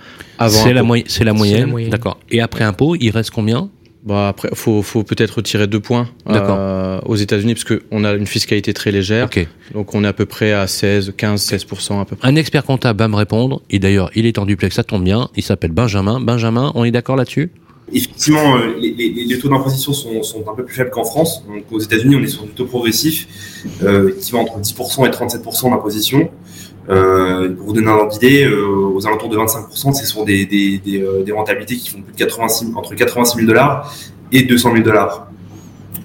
C'est 0.48 0.72
la, 0.74 0.82
c'est 1.06 1.24
la, 1.24 1.32
moyenne. 1.32 1.88
D'accord. 1.88 2.18
Et 2.30 2.40
après 2.40 2.64
impôt, 2.64 2.94
il 2.96 3.10
reste 3.10 3.30
combien? 3.30 3.70
Bah 4.04 4.28
après, 4.28 4.48
faut, 4.54 4.82
faut 4.82 5.02
peut-être 5.02 5.32
retirer 5.32 5.66
deux 5.66 5.80
points 5.80 6.08
euh, 6.30 7.00
aux 7.04 7.16
États-Unis 7.16 7.54
parce 7.54 7.64
qu'on 7.64 8.04
a 8.04 8.12
une 8.12 8.26
fiscalité 8.26 8.72
très 8.72 8.92
légère. 8.92 9.28
Donc 9.74 9.94
on 9.94 10.04
est 10.04 10.06
à 10.06 10.12
peu 10.12 10.24
près 10.24 10.52
à 10.52 10.66
16, 10.66 11.14
15, 11.16 11.42
16 11.42 11.66
à 11.90 12.04
peu 12.04 12.16
près. 12.16 12.28
Un 12.28 12.36
expert 12.36 12.64
comptable 12.64 12.98
va 12.98 13.08
me 13.08 13.16
répondre. 13.16 13.60
Et 13.70 13.78
d'ailleurs, 13.78 14.10
il 14.14 14.24
est 14.24 14.38
en 14.38 14.46
duplex, 14.46 14.76
ça 14.76 14.84
tombe 14.84 15.04
bien. 15.04 15.28
Il 15.36 15.42
s'appelle 15.42 15.72
Benjamin. 15.72 16.20
Benjamin, 16.20 16.72
on 16.74 16.84
est 16.84 16.90
d'accord 16.90 17.16
là-dessus? 17.16 17.50
Effectivement, 17.92 18.56
euh, 18.56 18.74
les, 18.78 19.38
taux 19.38 19.48
d'imposition 19.48 19.92
sont, 19.92 20.44
un 20.48 20.54
peu 20.54 20.64
plus 20.64 20.74
faibles 20.74 20.90
qu'en 20.90 21.04
France. 21.04 21.44
Donc, 21.46 21.64
aux 21.70 21.80
États-Unis, 21.80 22.16
on 22.16 22.22
est 22.22 22.28
sur 22.28 22.42
du 22.44 22.50
taux 22.50 22.66
progressif 22.66 23.26
euh, 23.82 24.12
qui 24.20 24.32
va 24.32 24.38
entre 24.38 24.58
10% 24.58 25.06
et 25.06 25.10
37% 25.10 25.70
d'imposition. 25.70 26.30
Euh, 26.90 27.54
pour 27.54 27.66
vous 27.66 27.72
donner 27.74 27.88
un 27.88 27.94
ordre 27.94 28.12
d'idée, 28.12 28.46
aux 28.46 29.06
alentours 29.06 29.28
de 29.28 29.36
25%, 29.38 29.92
c'est 29.94 30.06
sur 30.06 30.24
des, 30.24 31.32
rentabilités 31.34 31.76
qui 31.76 31.90
font 31.90 32.02
plus 32.02 32.12
de 32.12 32.18
86, 32.18 32.72
entre 32.76 32.94
86 32.94 33.36
000 33.36 33.46
dollars 33.46 33.94
et 34.32 34.42
200 34.42 34.72
000 34.72 34.84
dollars. 34.84 35.28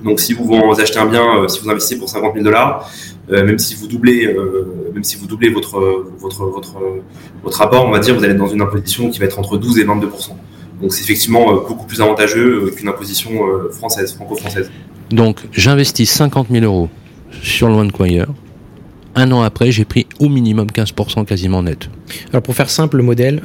Donc, 0.04 0.20
si 0.20 0.34
vous, 0.34 0.54
achetez 0.78 1.00
un 1.00 1.06
bien, 1.06 1.48
si 1.48 1.62
vous 1.62 1.70
investissez 1.70 1.98
pour 1.98 2.10
50 2.10 2.34
000 2.34 2.46
dollars, 2.46 2.90
même 3.30 3.60
si 3.60 3.76
vous 3.76 3.88
doublez, 3.88 4.34
même 4.94 5.04
si 5.04 5.18
vous 5.18 5.28
doublez 5.28 5.50
votre, 5.50 5.80
votre, 6.18 6.46
votre, 6.46 7.58
rapport, 7.58 7.86
on 7.86 7.92
va 7.92 8.00
dire, 8.00 8.16
vous 8.18 8.24
allez 8.24 8.34
être 8.34 8.40
dans 8.40 8.48
une 8.48 8.62
imposition 8.62 9.10
qui 9.10 9.20
va 9.20 9.26
être 9.26 9.40
entre 9.40 9.58
12 9.58 9.80
et 9.80 9.84
22 9.84 10.08
donc 10.84 10.94
c'est 10.94 11.04
effectivement 11.04 11.50
euh, 11.50 11.62
beaucoup 11.66 11.88
plus 11.88 12.02
avantageux 12.02 12.66
euh, 12.66 12.72
qu'une 12.72 12.90
imposition 12.90 13.32
euh, 13.48 13.72
française, 13.72 14.14
franco-française. 14.14 14.70
Donc 15.12 15.40
j'investis 15.54 16.12
50 16.12 16.48
000 16.52 16.66
euros 16.66 16.90
sur 17.42 17.70
le 17.70 17.76
OneQuire. 17.76 18.28
Un 19.16 19.32
an 19.32 19.44
après, 19.44 19.72
j'ai 19.72 19.86
pris 19.86 20.08
au 20.20 20.28
minimum 20.28 20.68
15% 20.68 21.24
quasiment 21.24 21.64
net. 21.64 21.90
Alors 22.32 22.42
pour 22.42 22.54
faire 22.56 22.70
simple 22.70 22.98
le 22.98 23.04
modèle, 23.04 23.42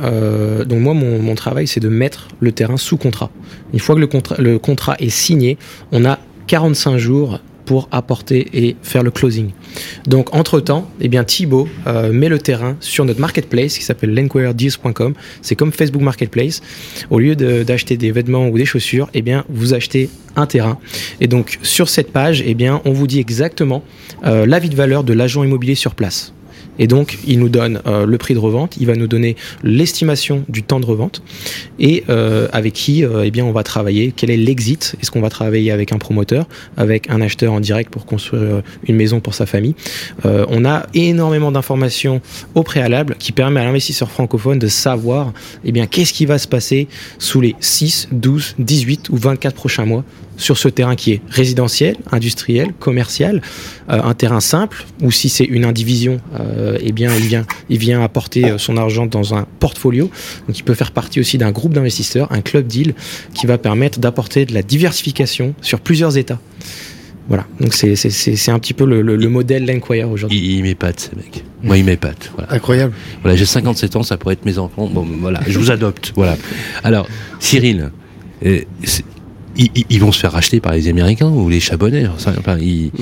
donc 0.66 0.80
moi 0.80 0.94
mon, 0.94 1.18
mon 1.20 1.34
travail 1.34 1.66
c'est 1.66 1.80
de 1.80 1.90
mettre 1.90 2.28
le 2.40 2.52
terrain 2.52 2.78
sous 2.78 2.96
contrat. 2.96 3.30
Une 3.74 3.78
fois 3.78 3.94
que 3.94 4.00
le 4.00 4.06
contrat, 4.06 4.36
le 4.38 4.58
contrat 4.58 4.96
est 4.98 5.10
signé, 5.10 5.58
on 5.92 6.06
a 6.06 6.18
45 6.46 6.96
jours 6.96 7.40
pour 7.68 7.86
apporter 7.90 8.48
et 8.54 8.76
faire 8.82 9.02
le 9.02 9.10
closing. 9.10 9.50
Donc 10.06 10.34
entre-temps, 10.34 10.90
eh 11.02 11.08
bien 11.08 11.22
Thibaut 11.22 11.68
euh, 11.86 12.14
met 12.14 12.30
le 12.30 12.38
terrain 12.38 12.78
sur 12.80 13.04
notre 13.04 13.20
marketplace 13.20 13.76
qui 13.76 13.84
s'appelle 13.84 14.14
lenquiredeals.com. 14.14 15.12
C'est 15.42 15.54
comme 15.54 15.70
Facebook 15.70 16.00
Marketplace. 16.00 16.62
Au 17.10 17.18
lieu 17.18 17.36
d'acheter 17.36 17.98
des 17.98 18.10
vêtements 18.10 18.48
ou 18.48 18.56
des 18.56 18.64
chaussures, 18.64 19.10
eh 19.12 19.20
bien 19.20 19.44
vous 19.50 19.74
achetez 19.74 20.08
un 20.34 20.46
terrain. 20.46 20.78
Et 21.20 21.26
donc 21.26 21.58
sur 21.60 21.90
cette 21.90 22.10
page, 22.10 22.42
eh 22.46 22.54
bien 22.54 22.80
on 22.86 22.92
vous 22.92 23.06
dit 23.06 23.20
exactement 23.20 23.84
euh, 24.24 24.46
l'avis 24.46 24.70
de 24.70 24.76
valeur 24.76 25.04
de 25.04 25.12
l'agent 25.12 25.44
immobilier 25.44 25.74
sur 25.74 25.94
place. 25.94 26.32
Et 26.78 26.86
donc, 26.86 27.18
il 27.26 27.38
nous 27.38 27.48
donne 27.48 27.80
euh, 27.86 28.06
le 28.06 28.18
prix 28.18 28.34
de 28.34 28.38
revente, 28.38 28.76
il 28.78 28.86
va 28.86 28.94
nous 28.94 29.06
donner 29.06 29.36
l'estimation 29.62 30.44
du 30.48 30.62
temps 30.62 30.80
de 30.80 30.86
revente. 30.86 31.22
Et 31.78 32.04
euh, 32.08 32.48
avec 32.52 32.72
qui 32.72 33.04
euh, 33.04 33.24
eh 33.24 33.30
bien, 33.30 33.44
on 33.44 33.52
va 33.52 33.62
travailler, 33.62 34.12
quel 34.14 34.30
est 34.30 34.36
l'exit, 34.36 34.94
est-ce 35.00 35.10
qu'on 35.10 35.20
va 35.20 35.30
travailler 35.30 35.70
avec 35.70 35.92
un 35.92 35.98
promoteur, 35.98 36.46
avec 36.76 37.10
un 37.10 37.20
acheteur 37.20 37.52
en 37.52 37.60
direct 37.60 37.90
pour 37.90 38.06
construire 38.06 38.62
une 38.86 38.96
maison 38.96 39.20
pour 39.20 39.34
sa 39.34 39.46
famille? 39.46 39.74
on 40.24 40.64
a 40.64 40.86
énormément 40.94 41.52
d'informations 41.52 42.20
au 42.54 42.62
préalable 42.62 43.16
qui 43.18 43.32
permet 43.32 43.60
à 43.60 43.64
l'investisseur 43.64 44.10
francophone 44.10 44.58
de 44.58 44.66
savoir 44.66 45.32
eh 45.64 45.72
qu'est-ce 45.86 46.12
qui 46.12 46.26
va 46.26 46.38
se 46.38 46.48
passer 46.48 46.88
sous 47.18 47.40
les 47.40 47.54
6, 47.60 48.08
12, 48.12 48.56
18 48.58 49.08
ou 49.10 49.16
24 49.16 49.54
prochains 49.54 49.84
mois 49.84 50.04
sur 50.38 50.56
ce 50.56 50.68
terrain 50.68 50.96
qui 50.96 51.12
est 51.12 51.20
résidentiel, 51.28 51.96
industriel, 52.10 52.72
commercial, 52.78 53.42
euh, 53.90 54.00
un 54.02 54.14
terrain 54.14 54.40
simple, 54.40 54.86
ou 55.02 55.10
si 55.10 55.28
c'est 55.28 55.44
une 55.44 55.66
indivision, 55.66 56.20
euh, 56.40 56.78
eh 56.80 56.92
bien 56.92 57.14
il 57.14 57.26
vient, 57.26 57.44
il 57.68 57.78
vient 57.78 58.02
apporter 58.02 58.46
euh, 58.46 58.58
son 58.58 58.78
argent 58.78 59.04
dans 59.04 59.34
un 59.34 59.46
portfolio. 59.58 60.10
Donc 60.46 60.58
il 60.58 60.62
peut 60.62 60.74
faire 60.74 60.92
partie 60.92 61.20
aussi 61.20 61.36
d'un 61.36 61.50
groupe 61.50 61.74
d'investisseurs, 61.74 62.32
un 62.32 62.40
club 62.40 62.66
deal, 62.66 62.94
qui 63.34 63.46
va 63.46 63.58
permettre 63.58 63.98
d'apporter 63.98 64.46
de 64.46 64.54
la 64.54 64.62
diversification 64.62 65.54
sur 65.60 65.80
plusieurs 65.80 66.16
États. 66.16 66.38
Voilà, 67.28 67.46
donc 67.60 67.74
c'est 67.74 68.48
un 68.48 68.58
petit 68.58 68.72
peu 68.72 68.86
le, 68.86 69.02
le, 69.02 69.28
modèle 69.28 69.66
Lenquire 69.66 70.08
aujourd'hui. 70.08 70.38
Il, 70.38 70.50
il 70.50 70.62
m'épate, 70.62 71.10
ce 71.12 71.14
mec. 71.14 71.44
Moi, 71.62 71.76
il 71.76 71.84
m'épate. 71.84 72.30
Voilà. 72.34 72.50
Incroyable. 72.54 72.94
Voilà, 73.20 73.36
j'ai 73.36 73.44
57 73.44 73.96
ans, 73.96 74.02
ça 74.02 74.16
pourrait 74.16 74.32
être 74.32 74.46
mes 74.46 74.56
enfants. 74.56 74.88
Bon, 74.88 75.06
voilà, 75.20 75.40
je 75.46 75.58
vous 75.58 75.70
adopte. 75.70 76.12
Voilà. 76.16 76.38
Alors, 76.84 77.06
Cyril, 77.38 77.90
ils, 79.58 79.98
vont 79.98 80.12
se 80.12 80.20
faire 80.20 80.32
racheter 80.32 80.60
par 80.60 80.72
les 80.72 80.88
Américains 80.88 81.28
ou 81.28 81.48
les 81.48 81.60
Chabonnais. 81.60 82.06
Enfin, 82.06 82.32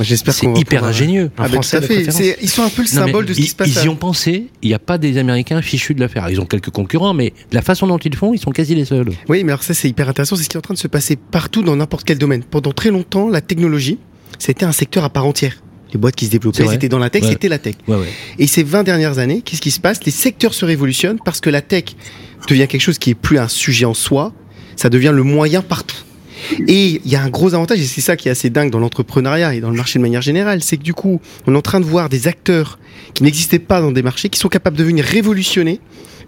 c'est 0.02 0.58
hyper 0.58 0.84
ingénieux. 0.84 1.30
Ah, 1.36 1.48
bah, 1.48 1.62
fait. 1.62 2.36
Ils 2.40 2.48
sont 2.48 2.62
un 2.62 2.70
peu 2.70 2.82
le 2.82 2.88
symbole 2.88 3.26
de 3.26 3.34
ce 3.34 3.40
qui 3.40 3.46
se 3.46 3.54
passe. 3.54 3.68
Ils 3.68 3.84
y 3.84 3.88
ont 3.88 3.96
pensé. 3.96 4.46
Il 4.62 4.68
n'y 4.68 4.74
a 4.74 4.78
pas 4.78 4.98
des 4.98 5.18
Américains 5.18 5.60
fichus 5.62 5.94
de 5.94 6.00
l'affaire. 6.00 6.28
Ils 6.30 6.40
ont 6.40 6.46
quelques 6.46 6.70
concurrents, 6.70 7.14
mais 7.14 7.32
la 7.52 7.62
façon 7.62 7.86
dont 7.86 7.98
ils 7.98 8.16
font, 8.16 8.32
ils 8.32 8.40
sont 8.40 8.52
quasi 8.52 8.74
les 8.74 8.84
seuls. 8.84 9.10
Oui, 9.28 9.44
mais 9.44 9.52
alors 9.52 9.62
ça, 9.62 9.74
c'est 9.74 9.88
hyper 9.88 10.08
intéressant. 10.08 10.36
C'est 10.36 10.44
ce 10.44 10.48
qui 10.48 10.56
est 10.56 10.58
en 10.58 10.62
train 10.62 10.74
de 10.74 10.78
se 10.78 10.88
passer 10.88 11.16
partout 11.16 11.62
dans 11.62 11.76
n'importe 11.76 12.04
quel 12.04 12.18
domaine. 12.18 12.42
Pendant 12.42 12.72
très 12.72 12.90
longtemps, 12.90 13.28
la 13.28 13.40
technologie, 13.40 13.98
c'était 14.38 14.64
un 14.64 14.72
secteur 14.72 15.04
à 15.04 15.10
part 15.10 15.26
entière 15.26 15.62
les 15.92 15.98
boîtes 15.98 16.16
qui 16.16 16.26
se 16.26 16.30
développaient, 16.30 16.66
c'était 16.66 16.88
dans 16.88 16.98
la 16.98 17.10
tech, 17.10 17.24
c'était 17.24 17.48
la 17.48 17.58
tech. 17.58 17.76
Ouais, 17.86 17.96
ouais. 17.96 18.08
Et 18.38 18.46
ces 18.46 18.64
20 18.64 18.82
dernières 18.82 19.18
années, 19.18 19.40
qu'est-ce 19.40 19.62
qui 19.62 19.70
se 19.70 19.80
passe? 19.80 20.04
Les 20.04 20.10
secteurs 20.10 20.52
se 20.52 20.64
révolutionnent 20.64 21.18
parce 21.24 21.40
que 21.40 21.48
la 21.48 21.62
tech 21.62 21.84
devient 22.48 22.66
quelque 22.68 22.80
chose 22.80 22.98
qui 22.98 23.10
est 23.10 23.14
plus 23.14 23.38
un 23.38 23.48
sujet 23.48 23.84
en 23.84 23.94
soi, 23.94 24.32
ça 24.74 24.90
devient 24.90 25.12
le 25.14 25.22
moyen 25.22 25.62
partout. 25.62 25.96
Et 26.66 27.00
il 27.04 27.10
y 27.10 27.16
a 27.16 27.22
un 27.22 27.30
gros 27.30 27.54
avantage, 27.54 27.80
et 27.80 27.84
c'est 27.84 28.00
ça 28.00 28.16
qui 28.16 28.28
est 28.28 28.30
assez 28.30 28.50
dingue 28.50 28.70
dans 28.70 28.78
l'entrepreneuriat 28.78 29.54
et 29.54 29.60
dans 29.60 29.70
le 29.70 29.76
marché 29.76 29.98
de 29.98 30.02
manière 30.02 30.22
générale, 30.22 30.62
c'est 30.62 30.76
que 30.76 30.82
du 30.82 30.94
coup, 30.94 31.20
on 31.46 31.54
est 31.54 31.56
en 31.56 31.62
train 31.62 31.80
de 31.80 31.84
voir 31.84 32.08
des 32.08 32.28
acteurs 32.28 32.78
qui 33.14 33.22
n'existaient 33.22 33.58
pas 33.58 33.80
dans 33.80 33.92
des 33.92 34.02
marchés, 34.02 34.28
qui 34.28 34.38
sont 34.38 34.48
capables 34.48 34.76
de 34.76 34.84
venir 34.84 35.04
révolutionner 35.04 35.80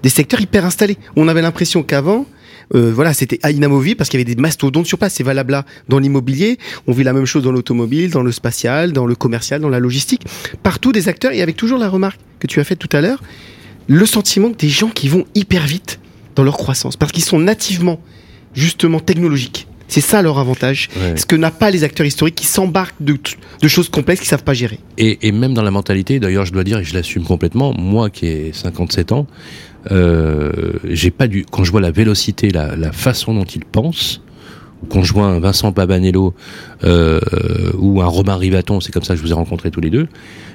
des 0.02 0.08
secteurs 0.08 0.40
hyper 0.40 0.64
installés. 0.64 0.96
On 1.16 1.28
avait 1.28 1.42
l'impression 1.42 1.82
qu'avant, 1.82 2.26
euh, 2.74 2.92
voilà, 2.92 3.14
c'était 3.14 3.38
inamovible 3.50 3.96
parce 3.96 4.10
qu'il 4.10 4.20
y 4.20 4.22
avait 4.22 4.34
des 4.34 4.40
mastodontes 4.40 4.86
sur 4.86 4.98
place. 4.98 5.14
C'est 5.14 5.24
valable 5.24 5.52
là 5.52 5.64
dans 5.88 5.98
l'immobilier. 5.98 6.58
On 6.86 6.92
vit 6.92 7.04
la 7.04 7.12
même 7.12 7.24
chose 7.24 7.42
dans 7.42 7.52
l'automobile, 7.52 8.10
dans 8.10 8.22
le 8.22 8.32
spatial, 8.32 8.92
dans 8.92 9.06
le 9.06 9.14
commercial, 9.14 9.60
dans 9.60 9.68
la 9.68 9.80
logistique. 9.80 10.22
Partout 10.62 10.92
des 10.92 11.08
acteurs 11.08 11.32
et 11.32 11.42
avec 11.42 11.56
toujours 11.56 11.78
la 11.78 11.88
remarque 11.88 12.20
que 12.38 12.46
tu 12.46 12.60
as 12.60 12.64
faite 12.64 12.78
tout 12.78 12.94
à 12.96 13.00
l'heure, 13.00 13.22
le 13.86 14.06
sentiment 14.06 14.50
que 14.50 14.58
des 14.58 14.68
gens 14.68 14.90
qui 14.90 15.08
vont 15.08 15.24
hyper 15.34 15.66
vite 15.66 16.00
dans 16.34 16.44
leur 16.44 16.56
croissance 16.56 16.96
parce 16.96 17.10
qu'ils 17.12 17.24
sont 17.24 17.38
nativement 17.38 18.00
justement 18.54 19.00
technologiques. 19.00 19.66
C'est 19.88 20.02
ça 20.02 20.20
leur 20.20 20.38
avantage. 20.38 20.90
Ce 21.16 21.24
que 21.24 21.34
n'a 21.34 21.50
pas 21.50 21.70
les 21.70 21.82
acteurs 21.82 22.06
historiques 22.06 22.34
qui 22.34 22.46
s'embarquent 22.46 23.00
de, 23.00 23.18
choses 23.66 23.88
complexes 23.88 24.20
qu'ils 24.20 24.28
savent 24.28 24.44
pas 24.44 24.54
gérer. 24.54 24.78
Et, 24.98 25.32
même 25.32 25.54
dans 25.54 25.62
la 25.62 25.70
mentalité, 25.70 26.20
d'ailleurs, 26.20 26.44
je 26.44 26.52
dois 26.52 26.64
dire, 26.64 26.78
et 26.78 26.84
je 26.84 26.94
l'assume 26.94 27.24
complètement, 27.24 27.72
moi 27.72 28.10
qui 28.10 28.26
ai 28.26 28.52
57 28.52 29.12
ans, 29.12 29.26
euh, 29.90 30.52
j'ai 30.84 31.10
pas 31.10 31.26
dû, 31.26 31.46
quand 31.50 31.64
je 31.64 31.70
vois 31.70 31.80
la 31.80 31.90
vélocité, 31.90 32.50
la, 32.50 32.92
façon 32.92 33.32
dont 33.32 33.44
ils 33.44 33.64
pensent, 33.64 34.20
quand 34.90 35.02
je 35.02 35.12
vois 35.12 35.24
un 35.24 35.40
Vincent 35.40 35.72
Pabanello 35.72 36.34
euh, 36.84 37.18
ou 37.78 38.00
un 38.02 38.06
Romain 38.06 38.36
Rivaton, 38.36 38.80
c'est 38.80 38.92
comme 38.92 39.02
ça 39.02 39.14
que 39.14 39.18
je 39.18 39.24
vous 39.24 39.32
ai 39.32 39.34
rencontrés 39.34 39.70
tous 39.70 39.80
les 39.80 39.90
deux, 39.90 40.06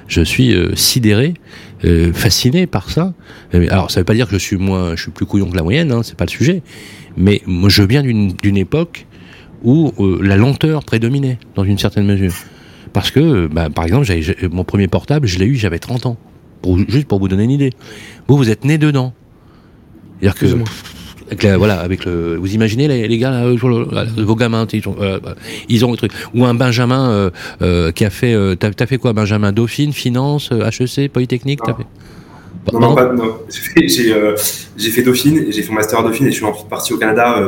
je 0.06 0.22
suis 0.22 0.54
euh, 0.54 0.74
sidéré, 0.76 1.34
fasciné 2.14 2.66
par 2.66 2.90
ça. 2.90 3.12
Alors 3.52 3.90
ça 3.90 4.00
veut 4.00 4.04
pas 4.04 4.14
dire 4.14 4.26
que 4.26 4.32
je 4.32 4.38
suis 4.38 4.56
moins, 4.56 4.96
je 4.96 5.02
suis 5.02 5.10
plus 5.10 5.26
couillon 5.26 5.50
que 5.50 5.56
la 5.56 5.62
moyenne, 5.62 5.92
hein, 5.92 6.02
c'est 6.02 6.16
pas 6.16 6.24
le 6.24 6.30
sujet. 6.30 6.62
Mais 7.16 7.42
moi, 7.46 7.68
je 7.68 7.82
viens 7.82 8.02
d'une 8.02 8.56
époque 8.56 9.06
où 9.64 9.92
euh, 9.98 10.20
la 10.22 10.36
lenteur 10.36 10.84
prédominait 10.84 11.38
dans 11.54 11.64
une 11.64 11.78
certaine 11.78 12.06
mesure. 12.06 12.34
Parce 12.92 13.10
que, 13.10 13.46
bah, 13.46 13.70
par 13.70 13.84
exemple, 13.84 14.06
mon 14.52 14.62
premier 14.62 14.86
portable, 14.86 15.26
je 15.26 15.38
l'ai 15.38 15.46
eu, 15.46 15.56
j'avais 15.56 15.80
30 15.80 16.06
ans. 16.06 16.16
Pour, 16.62 16.78
juste 16.88 17.08
pour 17.08 17.18
vous 17.18 17.28
donner 17.28 17.44
une 17.44 17.50
idée. 17.50 17.70
Vous, 18.28 18.36
vous 18.36 18.50
êtes 18.50 18.64
né 18.64 18.78
dedans. 18.78 19.12
C'est-à-dire 20.20 20.38
que, 20.38 20.46
avec 21.30 21.58
voilà, 21.58 21.80
avec 21.80 22.04
le, 22.04 22.36
vous 22.36 22.54
imaginez 22.54 22.86
les, 22.86 23.08
les 23.08 23.18
gars, 23.18 23.30
là, 23.30 24.04
vos 24.16 24.36
gamins, 24.36 24.66
ils 24.72 24.88
ont, 24.88 24.96
euh, 25.00 25.18
ils 25.68 25.84
ont 25.84 25.90
le 25.90 25.96
truc. 25.96 26.12
Ou 26.34 26.44
un 26.44 26.54
Benjamin 26.54 27.30
euh, 27.60 27.92
qui 27.92 28.04
a 28.04 28.10
fait, 28.10 28.36
t'as 28.56 28.70
as 28.78 28.86
fait 28.86 28.98
quoi, 28.98 29.12
Benjamin? 29.12 29.52
Dauphine, 29.52 29.92
finance, 29.92 30.50
HEC, 30.52 31.10
Polytechnique, 31.10 31.60
t'as 31.64 31.74
fait? 31.74 31.86
Non, 32.72 32.80
non, 32.80 32.94
pas, 32.94 33.12
non. 33.12 33.38
J'ai 33.50 34.90
fait, 34.90 35.02
Dauphine, 35.02 35.46
j'ai 35.50 35.62
fait 35.62 35.68
mon 35.68 35.76
master 35.76 35.98
à 35.98 36.02
Dauphine 36.02 36.26
et 36.28 36.30
je 36.30 36.36
suis 36.36 36.44
ensuite 36.44 36.68
parti 36.68 36.92
au 36.92 36.98
Canada, 36.98 37.40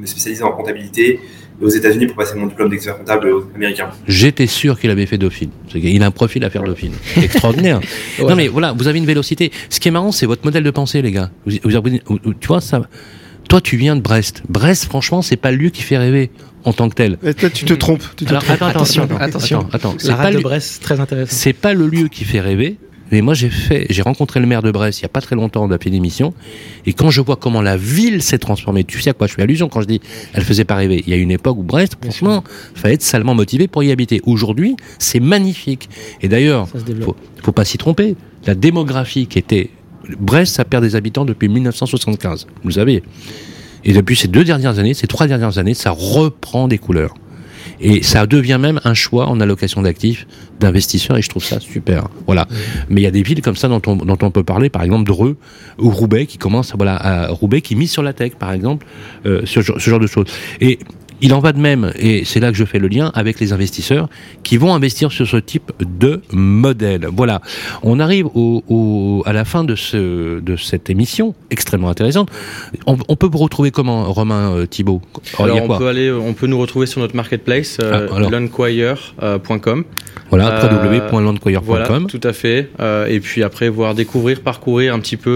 me 0.00 0.06
spécialiser 0.06 0.42
en 0.42 0.52
comptabilité 0.52 1.20
aux 1.60 1.68
États-Unis 1.68 2.06
pour 2.06 2.16
passer 2.16 2.36
mon 2.36 2.46
diplôme 2.46 2.70
d'expert 2.70 2.98
comptable 2.98 3.30
américain. 3.54 3.90
J'étais 4.08 4.46
sûr 4.46 4.78
qu'il 4.78 4.90
avait 4.90 5.06
fait 5.06 5.18
Dauphine. 5.18 5.50
Il 5.74 6.02
a 6.02 6.06
un 6.06 6.10
profil 6.10 6.44
à 6.44 6.50
faire 6.50 6.62
Dauphine. 6.62 6.92
Extraordinaire. 7.16 7.80
Non 8.20 8.36
mais 8.36 8.48
voilà, 8.48 8.72
vous 8.72 8.86
avez 8.86 8.98
une 8.98 9.06
vélocité. 9.06 9.50
Ce 9.70 9.80
qui 9.80 9.88
est 9.88 9.90
marrant, 9.90 10.12
c'est 10.12 10.26
votre 10.26 10.44
modèle 10.44 10.62
de 10.62 10.70
pensée, 10.70 11.02
les 11.02 11.10
gars. 11.10 11.30
Vous, 11.46 11.52
tu 12.40 12.46
vois 12.46 12.60
ça. 12.60 12.82
Toi, 13.48 13.60
tu 13.60 13.76
viens 13.76 13.96
de 13.96 14.00
Brest. 14.00 14.42
Brest, 14.48 14.84
franchement, 14.84 15.22
c'est 15.22 15.36
pas 15.36 15.50
le 15.50 15.56
lieu 15.56 15.70
qui 15.70 15.82
fait 15.82 15.98
rêver 15.98 16.30
en 16.64 16.72
tant 16.72 16.88
que 16.88 16.94
tel. 16.94 17.18
Et 17.24 17.34
toi, 17.34 17.50
tu 17.50 17.64
te 17.64 17.72
trompes. 17.74 18.04
Tu 18.16 18.24
te 18.24 18.30
Alors, 18.30 18.44
Attends, 18.48 18.66
attention, 18.66 19.08
attention, 19.18 19.66
attends, 19.72 19.96
La 20.04 20.14
rade 20.14 20.34
de 20.36 20.40
Brest, 20.40 20.82
très 20.82 21.00
intéressant. 21.00 21.34
C'est 21.34 21.52
pas 21.52 21.74
le 21.74 21.86
lieu 21.88 22.08
qui 22.08 22.24
fait 22.24 22.40
rêver, 22.40 22.76
Mais 23.10 23.22
moi, 23.22 23.34
j'ai 23.34 23.50
fait, 23.50 23.86
j'ai 23.90 24.02
rencontré 24.02 24.40
le 24.40 24.46
maire 24.46 24.62
de 24.62 24.70
Brest 24.70 25.00
il 25.00 25.02
y 25.02 25.06
a 25.06 25.08
pas 25.08 25.20
très 25.20 25.36
longtemps 25.36 25.66
d'après 25.68 25.90
l'émission, 25.90 26.32
et 26.86 26.92
quand 26.92 27.10
je 27.10 27.20
vois 27.20 27.36
comment 27.36 27.62
la 27.62 27.76
ville 27.76 28.22
s'est 28.22 28.38
transformée, 28.38 28.84
tu 28.84 29.00
sais 29.00 29.10
à 29.10 29.12
quoi 29.12 29.26
je 29.26 29.34
fais 29.34 29.42
allusion 29.42 29.68
quand 29.68 29.80
je 29.80 29.86
dis, 29.86 30.00
elle 30.32 30.44
faisait 30.44 30.64
pas 30.64 30.76
rêver. 30.76 31.02
Il 31.06 31.10
y 31.10 31.14
a 31.14 31.16
une 31.16 31.30
époque 31.30 31.58
où 31.58 31.62
Brest, 31.62 31.96
franchement, 32.00 32.44
fallait 32.74 32.94
être 32.94 33.02
salement 33.02 33.34
motivé 33.34 33.68
pour 33.68 33.82
y 33.82 33.90
habiter. 33.90 34.20
Aujourd'hui, 34.24 34.76
c'est 34.98 35.20
magnifique. 35.20 35.88
Et 36.22 36.28
d'ailleurs, 36.28 36.68
faut, 36.68 37.16
faut 37.42 37.52
pas 37.52 37.64
s'y 37.64 37.78
tromper. 37.78 38.16
La 38.46 38.54
démographie 38.54 39.26
qui 39.26 39.38
était 39.38 39.70
Brest, 40.18 40.54
ça 40.54 40.64
perd 40.64 40.82
des 40.82 40.96
habitants 40.96 41.24
depuis 41.24 41.48
1975. 41.48 42.46
Vous 42.64 42.72
savez. 42.72 43.02
Et 43.84 43.92
depuis 43.92 44.16
ces 44.16 44.28
deux 44.28 44.44
dernières 44.44 44.78
années, 44.78 44.94
ces 44.94 45.06
trois 45.06 45.26
dernières 45.26 45.58
années, 45.58 45.74
ça 45.74 45.90
reprend 45.90 46.68
des 46.68 46.78
couleurs. 46.78 47.14
Et 47.80 48.02
ça 48.02 48.26
devient 48.26 48.58
même 48.60 48.80
un 48.84 48.94
choix 48.94 49.26
en 49.28 49.40
allocation 49.40 49.82
d'actifs 49.82 50.26
d'investisseurs 50.58 51.16
et 51.16 51.22
je 51.22 51.28
trouve 51.28 51.44
ça 51.44 51.58
super. 51.60 52.08
Voilà. 52.26 52.46
Mais 52.88 53.00
il 53.00 53.04
y 53.04 53.06
a 53.06 53.10
des 53.10 53.22
villes 53.22 53.40
comme 53.40 53.56
ça 53.56 53.68
dont 53.68 53.80
on, 53.86 53.96
dont 53.96 54.18
on 54.20 54.30
peut 54.30 54.44
parler, 54.44 54.68
par 54.68 54.82
exemple 54.82 55.04
Dreux 55.04 55.36
ou 55.78 55.90
Roubaix 55.90 56.26
qui 56.26 56.38
commence, 56.38 56.74
voilà, 56.76 56.96
à 56.96 57.28
Roubaix 57.28 57.60
qui 57.62 57.76
mise 57.76 57.90
sur 57.90 58.02
la 58.02 58.12
tech, 58.12 58.32
par 58.32 58.52
exemple, 58.52 58.86
euh, 59.26 59.42
ce, 59.44 59.62
ce 59.62 59.78
genre 59.78 60.00
de 60.00 60.06
choses. 60.06 60.26
Et 60.60 60.78
il 61.22 61.34
en 61.34 61.40
va 61.40 61.52
de 61.52 61.60
même, 61.60 61.92
et 61.98 62.24
c'est 62.24 62.40
là 62.40 62.50
que 62.50 62.56
je 62.56 62.64
fais 62.64 62.78
le 62.78 62.88
lien 62.88 63.10
avec 63.14 63.40
les 63.40 63.52
investisseurs 63.52 64.08
qui 64.42 64.56
vont 64.56 64.74
investir 64.74 65.12
sur 65.12 65.26
ce 65.26 65.36
type 65.36 65.72
de 65.80 66.20
modèle. 66.32 67.06
Voilà, 67.14 67.40
on 67.82 68.00
arrive 68.00 68.26
au, 68.34 69.22
à 69.26 69.32
la 69.32 69.44
fin 69.44 69.64
de, 69.64 69.74
ce, 69.74 70.40
de 70.40 70.56
cette 70.56 70.90
émission 70.90 71.34
extrêmement 71.50 71.88
intéressante. 71.88 72.30
On, 72.86 73.16
peut 73.16 73.28
vous 73.30 73.38
retrouver 73.38 73.70
comment, 73.70 74.12
Romain 74.12 74.52
euh, 74.54 74.66
Thibault? 74.66 75.02
Alors, 75.38 75.62
on 75.62 75.78
peut 75.78 75.88
aller, 75.88 76.10
on 76.10 76.32
peut 76.32 76.46
nous 76.46 76.58
retrouver 76.58 76.86
sur 76.86 77.00
notre 77.00 77.16
marketplace, 77.16 77.78
euh, 77.82 78.08
ah, 78.10 78.14
Voilà, 80.30 80.64
euh, 80.64 80.98
www.landquire.com. 81.10 81.64
Voilà, 81.64 81.88
tout 82.08 82.20
à 82.22 82.32
fait. 82.32 82.70
Euh, 82.80 83.06
et 83.06 83.20
puis 83.20 83.42
après, 83.42 83.68
voir 83.68 83.94
découvrir, 83.94 84.40
parcourir 84.40 84.94
un 84.94 85.00
petit 85.00 85.16
peu. 85.16 85.34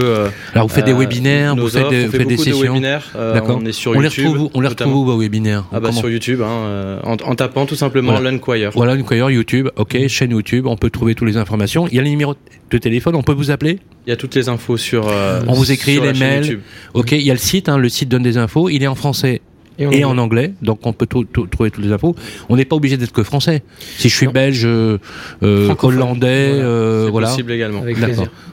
Alors, 0.53 0.67
vous 0.67 0.73
faites 0.73 0.85
des 0.85 0.93
webinaires, 0.93 1.55
vous 1.55 1.69
faites, 1.69 1.89
des, 1.89 2.07
fait 2.07 2.25
des 2.25 2.37
sessions. 2.37 2.73
webinaires. 2.73 3.11
D'accord. 3.13 3.59
On 3.61 3.65
est 3.65 3.71
sur 3.71 3.91
on 3.91 4.01
YouTube. 4.01 4.23
Les 4.23 4.29
retrouve, 4.29 4.49
on 4.53 4.61
les 4.61 4.67
retrouve 4.67 4.95
où, 4.95 5.05
vos 5.05 5.17
webinaires? 5.19 5.65
Ah 5.75 5.79
bah 5.81 5.91
sur 5.91 6.09
YouTube, 6.09 6.41
hein, 6.41 6.49
euh, 6.49 6.99
en, 7.03 7.35
tapant 7.35 7.65
tout 7.65 7.75
simplement 7.75 8.13
voilà. 8.13 8.31
L'Unquire. 8.31 8.71
Voilà, 8.73 8.95
L'Unquire, 8.95 9.29
YouTube, 9.29 9.69
ok, 9.75 9.95
mm. 9.95 10.07
chaîne 10.07 10.31
YouTube, 10.31 10.67
on 10.67 10.77
peut 10.77 10.89
trouver 10.89 11.15
toutes 11.15 11.27
les 11.27 11.37
informations. 11.37 11.87
Il 11.87 11.95
y 11.95 11.99
a 11.99 12.01
le 12.01 12.07
numéro 12.07 12.35
de 12.69 12.77
téléphone, 12.77 13.15
on 13.15 13.23
peut 13.23 13.33
vous 13.33 13.51
appeler? 13.51 13.79
Il 14.07 14.09
y 14.09 14.13
a 14.13 14.15
toutes 14.15 14.35
les 14.35 14.47
infos 14.47 14.77
sur. 14.77 15.07
Euh, 15.09 15.41
on 15.47 15.53
vous 15.53 15.71
écrit 15.71 15.99
les 15.99 16.13
mails. 16.13 16.61
Ok, 16.93 17.11
il 17.11 17.21
y 17.21 17.29
a 17.29 17.33
le 17.33 17.39
site, 17.39 17.67
hein, 17.67 17.77
le 17.77 17.89
site 17.89 18.09
donne 18.09 18.23
des 18.23 18.37
infos, 18.37 18.69
il 18.69 18.83
est 18.83 18.87
en 18.87 18.95
français 18.95 19.41
et 19.77 20.05
en, 20.05 20.17
anglais. 20.17 20.53
donc 20.61 20.85
on 20.85 20.93
peut 20.93 21.05
trouver 21.05 21.27
toutes 21.71 21.77
les 21.77 21.91
infos. 21.91 22.15
On 22.49 22.55
n'est 22.55 22.65
pas 22.65 22.75
obligé 22.75 22.97
d'être 22.97 23.11
que 23.11 23.23
français. 23.23 23.63
Si 23.97 24.09
je 24.09 24.15
suis 24.15 24.27
belge, 24.27 24.63
euh, 24.65 24.97
hollandais, 25.41 26.53
voilà, 26.53 27.09
voilà. 27.09 27.27
possible 27.27 27.51
également. 27.51 27.81
Avec. 27.81 27.97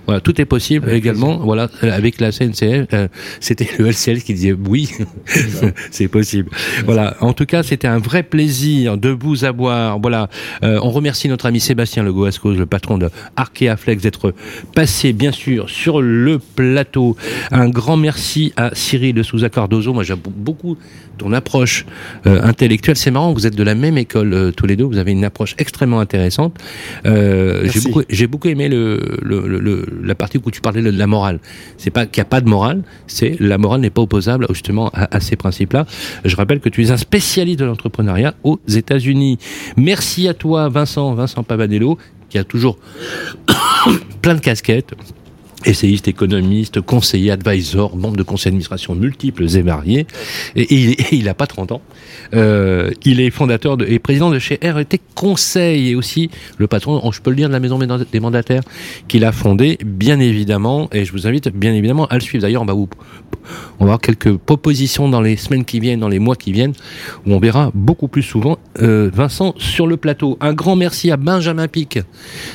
Voilà, 0.07 0.21
tout 0.21 0.41
est 0.41 0.45
possible 0.45 0.91
également. 0.91 1.37
Voilà, 1.39 1.69
avec 1.83 2.21
la 2.21 2.33
CNCF, 2.33 2.89
euh, 2.93 3.09
c'était 3.41 3.69
le 3.79 3.89
LCL 3.89 4.23
qui 4.23 4.35
disait 4.35 4.53
oui, 4.53 4.91
c'est 5.91 6.09
possible. 6.09 6.51
Voilà. 6.85 7.17
En 7.21 7.33
tout 7.33 7.47
cas, 7.47 7.63
c'était 7.63 7.87
un 7.87 7.99
vrai 7.99 8.23
plaisir 8.23 8.99
de 8.99 9.11
vous 9.11 9.45
avoir. 9.45 10.01
Voilà. 10.01 10.29
Euh, 10.65 10.81
on 10.83 10.91
remercie 10.91 11.29
notre 11.29 11.47
ami 11.47 11.61
Sébastien 11.61 12.03
Le 12.03 12.13
Goascos, 12.13 12.55
le 12.55 12.67
patron 12.67 12.99
de 12.99 13.11
Arkeaflex, 13.37 14.03
d'être 14.03 14.35
passé 14.75 15.13
bien 15.13 15.33
sûr 15.33 15.71
sur 15.71 16.03
le 16.03 16.39
plateau. 16.39 17.17
Un 17.53 17.69
grand 17.69 17.97
merci 17.97 18.53
à 18.57 18.71
Cyril 18.75 19.15
de 19.15 19.23
Souza 19.23 19.51
Cardozo. 19.51 19.93
Moi, 19.93 20.03
j'aime 20.03 20.19
beaucoup 20.37 20.77
ton 21.19 21.33
approche 21.33 21.87
euh, 22.27 22.43
intellectuelle. 22.43 22.97
C'est 22.97 23.11
marrant, 23.11 23.33
vous 23.33 23.47
êtes 23.47 23.57
de 23.57 23.63
la 23.63 23.75
même 23.75 23.99
école 23.99 24.53
tous 24.57 24.67
les 24.67 24.77
deux. 24.77 24.85
Vous 24.85 24.99
avez 24.99 25.13
une 25.13 25.25
approche 25.25 25.55
extrêmement 25.59 26.01
intéressante. 26.01 26.59
j'ai 27.05 27.81
beaucoup, 27.85 28.03
j'ai 28.09 28.27
beaucoup 28.27 28.49
aimé 28.49 28.69
le, 28.69 29.19
le, 29.23 29.47
le 29.47 29.87
la 30.03 30.15
partie 30.15 30.39
où 30.45 30.51
tu 30.51 30.61
parlais 30.61 30.83
de 30.83 30.91
la 30.91 31.07
morale. 31.07 31.41
C'est 31.77 31.91
pas 31.91 32.07
qu'il 32.07 32.21
n'y 32.21 32.27
a 32.27 32.31
pas 32.31 32.41
de 32.41 32.49
morale, 32.49 32.83
c'est 33.07 33.37
la 33.41 33.59
morale 33.59 33.81
n'est 33.81 33.91
pas 33.91 34.03
opposable 34.03 34.47
justement 34.51 34.91
à, 34.93 35.21
ces 35.21 35.37
principes-là. 35.37 35.87
Je 36.25 36.37
rappelle 36.37 36.61
que 36.61 36.69
tu 36.69 36.85
es 36.85 36.91
un 36.91 36.97
spécialiste 36.97 37.59
de 37.59 37.65
l'entrepreneuriat 37.65 38.35
aux 38.45 38.61
États-Unis. 38.69 39.39
Merci 39.77 40.29
à 40.29 40.35
toi, 40.35 40.69
Vincent, 40.69 41.15
Vincent 41.15 41.43
Pavanello, 41.43 41.99
qui 42.29 42.39
a 42.39 42.45
toujours 42.45 42.79
plein 44.23 44.35
de 44.35 44.41
casquettes 44.41 44.95
essayiste, 45.65 46.09
économiste, 46.09 46.81
conseiller, 46.81 47.31
advisor, 47.31 47.97
membre 47.97 48.17
de 48.17 48.23
conseil 48.23 48.51
d'administration 48.51 48.95
multiples 48.95 49.45
et 49.57 49.63
variés, 49.63 50.07
et, 50.57 50.97
il 51.15 51.25
n'a 51.25 51.35
pas 51.43 51.47
30 51.47 51.73
ans. 51.73 51.83
Euh, 52.35 52.91
il 53.05 53.21
est 53.21 53.31
fondateur 53.31 53.77
de, 53.77 53.87
et 53.87 53.99
président 53.99 54.31
de 54.31 54.39
chez 54.39 54.59
RET 54.63 55.01
Conseil, 55.15 55.91
et 55.91 55.95
aussi 55.95 56.31
le 56.59 56.67
patron, 56.67 57.11
je 57.13 57.21
peux 57.21 57.31
le 57.31 57.37
dire, 57.37 57.49
de 57.49 57.53
la 57.53 57.61
maison 57.61 57.79
des 57.79 58.21
mandataires, 58.21 58.63
qu'il 59.09 59.25
a 59.25 59.33
fondé, 59.33 59.79
bien 59.85 60.21
évidemment, 60.21 60.89
et 60.93 61.05
je 61.05 61.13
vous 61.13 61.27
invite 61.27 61.49
bien 61.49 61.75
évidemment 61.75 62.07
à 62.07 62.15
le 62.15 62.21
suivre. 62.21 62.43
D'ailleurs, 62.43 62.63
on 62.63 62.67
va 62.67 62.73
vous, 62.73 62.89
on 63.79 63.85
va 63.85 63.93
avoir 63.93 64.01
quelques 64.01 64.37
propositions 64.37 65.09
dans 65.09 65.21
les 65.21 65.37
semaines 65.37 65.65
qui 65.65 65.81
viennent, 65.81 66.01
dans 66.01 66.09
les 66.09 66.19
mois 66.19 66.37
qui 66.37 66.53
viennent, 66.53 66.73
où 67.27 67.33
on 67.33 67.39
verra 67.39 67.71
beaucoup 67.75 68.09
plus 68.09 68.23
souvent 68.23 68.59
euh, 68.81 69.11
Vincent 69.13 69.55
sur 69.59 69.87
le 69.87 69.97
plateau. 69.97 70.37
Un 70.41 70.55
grand 70.55 70.77
merci 70.77 71.11
à 71.11 71.17
Benjamin 71.17 71.69
Pic, 71.69 71.99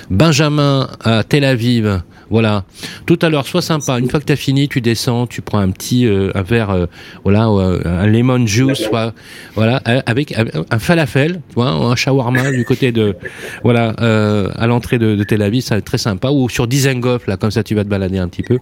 Benjamin 0.10 0.90
à 1.04 1.24
Tel 1.24 1.44
Aviv, 1.44 2.02
voilà. 2.30 2.66
Tout 3.06 3.20
à 3.22 3.30
l'heure, 3.30 3.48
sois 3.48 3.62
sympa. 3.62 4.00
Une 4.00 4.10
fois 4.10 4.20
que 4.20 4.26
tu 4.26 4.34
as 4.34 4.38
fini, 4.38 4.68
tu 4.68 4.82
descends, 4.82 5.28
tu 5.28 5.42
prends 5.42 5.60
un 5.60 5.72
petit 5.72 6.06
euh, 6.06 6.32
un 6.36 6.42
verre, 6.42 6.70
euh, 6.70 6.86
voilà, 7.24 7.48
euh, 7.48 7.80
un 7.86 8.08
lemon 8.08 8.46
juice, 8.46 8.80
soit, 8.80 9.14
voilà, 9.56 9.78
avec 10.06 10.34
un 10.38 10.80
falafel, 10.80 11.42
tu 11.50 11.56
vois, 11.56 11.70
un 11.70 11.96
shawarma 11.96 12.52
du 12.52 12.66
côté 12.66 12.92
de, 12.92 13.16
voilà, 13.64 13.90
à 13.90 14.68
l'entrée 14.68 14.98
de, 14.98 15.24
Tel 15.24 15.42
Aviv, 15.42 15.62
c'est 15.62 15.82
très 15.82 15.98
sympa. 15.98 16.30
Ou 16.30 16.50
sur 16.50 16.68
Dizengoff, 16.68 17.28
là, 17.28 17.38
comme 17.38 17.52
ça, 17.52 17.64
tu 17.64 17.76
vas 17.76 17.84
te 17.84 17.90
balader 17.90 18.18
un 18.18 18.28
petit 18.28 18.44
peu. 18.44 18.60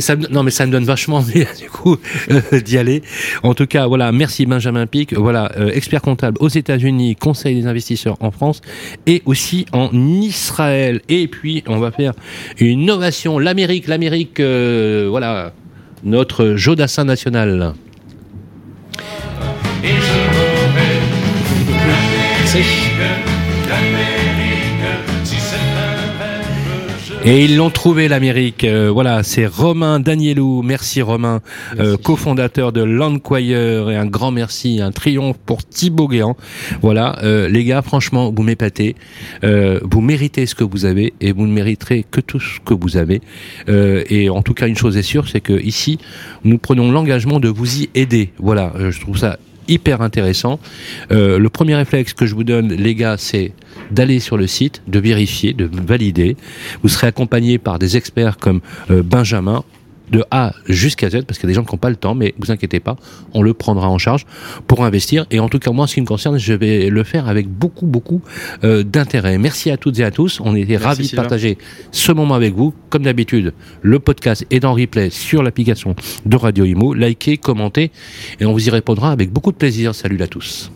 Ça, 0.00 0.16
non, 0.16 0.42
mais 0.42 0.50
ça 0.50 0.66
me 0.66 0.72
donne 0.72 0.84
vachement 0.84 1.16
envie, 1.16 1.44
du 1.60 1.68
coup, 1.70 1.96
d'y 2.52 2.78
aller. 2.78 3.02
En 3.42 3.54
tout 3.54 3.66
cas, 3.66 3.86
voilà, 3.86 4.12
merci 4.12 4.46
Benjamin 4.46 4.86
Pic, 4.86 5.14
voilà, 5.14 5.50
expert 5.72 6.02
comptable 6.02 6.38
aux 6.40 6.48
États-Unis, 6.48 7.16
conseil 7.16 7.60
des 7.60 7.66
investisseurs 7.66 8.16
en 8.20 8.30
France 8.30 8.60
et 9.06 9.22
aussi 9.26 9.66
en 9.72 9.90
Israël. 9.92 11.00
Et 11.08 11.28
puis, 11.28 11.62
on 11.66 11.78
va 11.78 11.90
faire 11.90 12.14
une 12.58 12.83
innovation, 12.84 13.38
l'Amérique, 13.38 13.86
l'Amérique, 13.88 14.40
euh, 14.40 15.06
voilà, 15.08 15.52
notre 16.04 16.54
Jodassin 16.54 17.04
national. 17.04 17.72
Ils 27.24 27.56
l'ont 27.56 27.70
trouvé 27.70 28.06
l'Amérique. 28.06 28.64
Euh, 28.64 28.90
voilà, 28.90 29.22
c'est 29.22 29.46
Romain 29.46 29.98
Danielou. 29.98 30.62
Merci 30.62 31.00
Romain, 31.00 31.40
euh, 31.78 31.96
cofondateur 31.96 32.72
de 32.72 32.82
Landquire 32.82 33.90
et 33.90 33.96
un 33.96 34.04
grand 34.04 34.30
merci, 34.30 34.82
un 34.82 34.92
triomphe 34.92 35.38
pour 35.38 35.64
Thibaut 35.64 36.06
Guéant. 36.06 36.36
Voilà, 36.82 37.18
euh, 37.22 37.48
les 37.48 37.64
gars, 37.64 37.80
franchement, 37.80 38.30
vous 38.34 38.42
m'épatez. 38.42 38.94
vous 39.42 40.00
méritez 40.00 40.46
ce 40.46 40.54
que 40.54 40.64
vous 40.64 40.84
avez 40.84 41.14
et 41.20 41.32
vous 41.32 41.46
ne 41.46 41.52
mériterez 41.52 42.04
que 42.10 42.20
tout 42.20 42.40
ce 42.40 42.60
que 42.60 42.74
vous 42.74 42.96
avez. 42.96 43.22
et 43.68 44.28
en 44.28 44.42
tout 44.42 44.54
cas, 44.54 44.66
une 44.66 44.76
chose 44.76 44.96
est 44.96 45.02
sûre, 45.02 45.28
c'est 45.28 45.40
que 45.40 45.58
ici, 45.60 45.98
nous 46.44 46.58
prenons 46.58 46.90
l'engagement 46.90 47.40
de 47.40 47.48
vous 47.48 47.80
y 47.80 47.88
aider. 47.94 48.32
Voilà, 48.38 48.72
je 48.90 49.00
trouve 49.00 49.16
ça 49.16 49.38
hyper 49.68 50.00
intéressant. 50.02 50.58
Euh, 51.12 51.38
le 51.38 51.48
premier 51.48 51.74
réflexe 51.74 52.12
que 52.12 52.26
je 52.26 52.34
vous 52.34 52.44
donne, 52.44 52.72
les 52.72 52.94
gars, 52.94 53.16
c'est 53.18 53.52
d'aller 53.90 54.20
sur 54.20 54.36
le 54.36 54.46
site, 54.46 54.82
de 54.86 54.98
vérifier, 54.98 55.52
de 55.52 55.68
valider. 55.72 56.36
Vous 56.82 56.88
serez 56.88 57.08
accompagné 57.08 57.58
par 57.58 57.78
des 57.78 57.96
experts 57.96 58.38
comme 58.38 58.60
euh, 58.90 59.02
Benjamin 59.02 59.64
de 60.10 60.24
A 60.30 60.52
jusqu'à 60.68 61.10
Z, 61.10 61.24
parce 61.26 61.38
qu'il 61.38 61.48
y 61.48 61.52
a 61.52 61.52
des 61.52 61.54
gens 61.54 61.64
qui 61.64 61.74
n'ont 61.74 61.78
pas 61.78 61.90
le 61.90 61.96
temps, 61.96 62.14
mais 62.14 62.34
vous 62.38 62.50
inquiétez 62.50 62.80
pas, 62.80 62.96
on 63.32 63.42
le 63.42 63.54
prendra 63.54 63.88
en 63.88 63.98
charge 63.98 64.26
pour 64.66 64.84
investir. 64.84 65.26
Et 65.30 65.40
en 65.40 65.48
tout 65.48 65.58
cas, 65.58 65.70
moi, 65.72 65.84
en 65.84 65.86
ce 65.86 65.94
qui 65.94 66.00
me 66.00 66.06
concerne, 66.06 66.38
je 66.38 66.52
vais 66.52 66.90
le 66.90 67.04
faire 67.04 67.28
avec 67.28 67.48
beaucoup, 67.48 67.86
beaucoup 67.86 68.20
euh, 68.64 68.82
d'intérêt. 68.82 69.38
Merci 69.38 69.70
à 69.70 69.76
toutes 69.76 69.98
et 69.98 70.04
à 70.04 70.10
tous. 70.10 70.40
On 70.40 70.54
était 70.54 70.76
ravis 70.76 71.10
de 71.10 71.16
partager 71.16 71.58
ce 71.90 72.12
moment 72.12 72.34
avec 72.34 72.54
vous. 72.54 72.74
Comme 72.90 73.04
d'habitude, 73.04 73.52
le 73.82 73.98
podcast 73.98 74.46
est 74.50 74.64
en 74.64 74.74
replay 74.74 75.10
sur 75.10 75.42
l'application 75.42 75.94
de 76.26 76.36
Radio 76.36 76.64
Imo. 76.64 76.94
Likez, 76.94 77.38
commentez, 77.38 77.90
et 78.40 78.46
on 78.46 78.52
vous 78.52 78.66
y 78.66 78.70
répondra 78.70 79.10
avec 79.10 79.32
beaucoup 79.32 79.52
de 79.52 79.56
plaisir. 79.56 79.94
Salut 79.94 80.20
à 80.22 80.26
tous. 80.26 80.70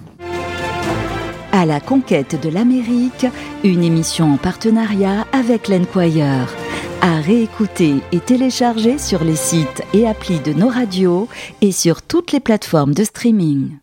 À 1.53 1.65
la 1.65 1.81
conquête 1.81 2.39
de 2.43 2.51
l'Amérique, 2.51 3.27
une 3.65 3.83
émission 3.83 4.35
en 4.35 4.37
partenariat 4.37 5.27
avec 5.33 5.69
l'Enquire 5.69 6.47
à 7.03 7.21
réécouter 7.21 7.97
et 8.13 8.21
télécharger 8.21 8.99
sur 8.99 9.25
les 9.25 9.37
sites 9.37 9.83
et 9.93 10.07
applis 10.07 10.41
de 10.41 10.53
nos 10.53 10.69
radios 10.69 11.29
et 11.61 11.73
sur 11.73 12.03
toutes 12.03 12.33
les 12.33 12.41
plateformes 12.41 12.95
de 12.95 13.05
streaming. 13.05 13.79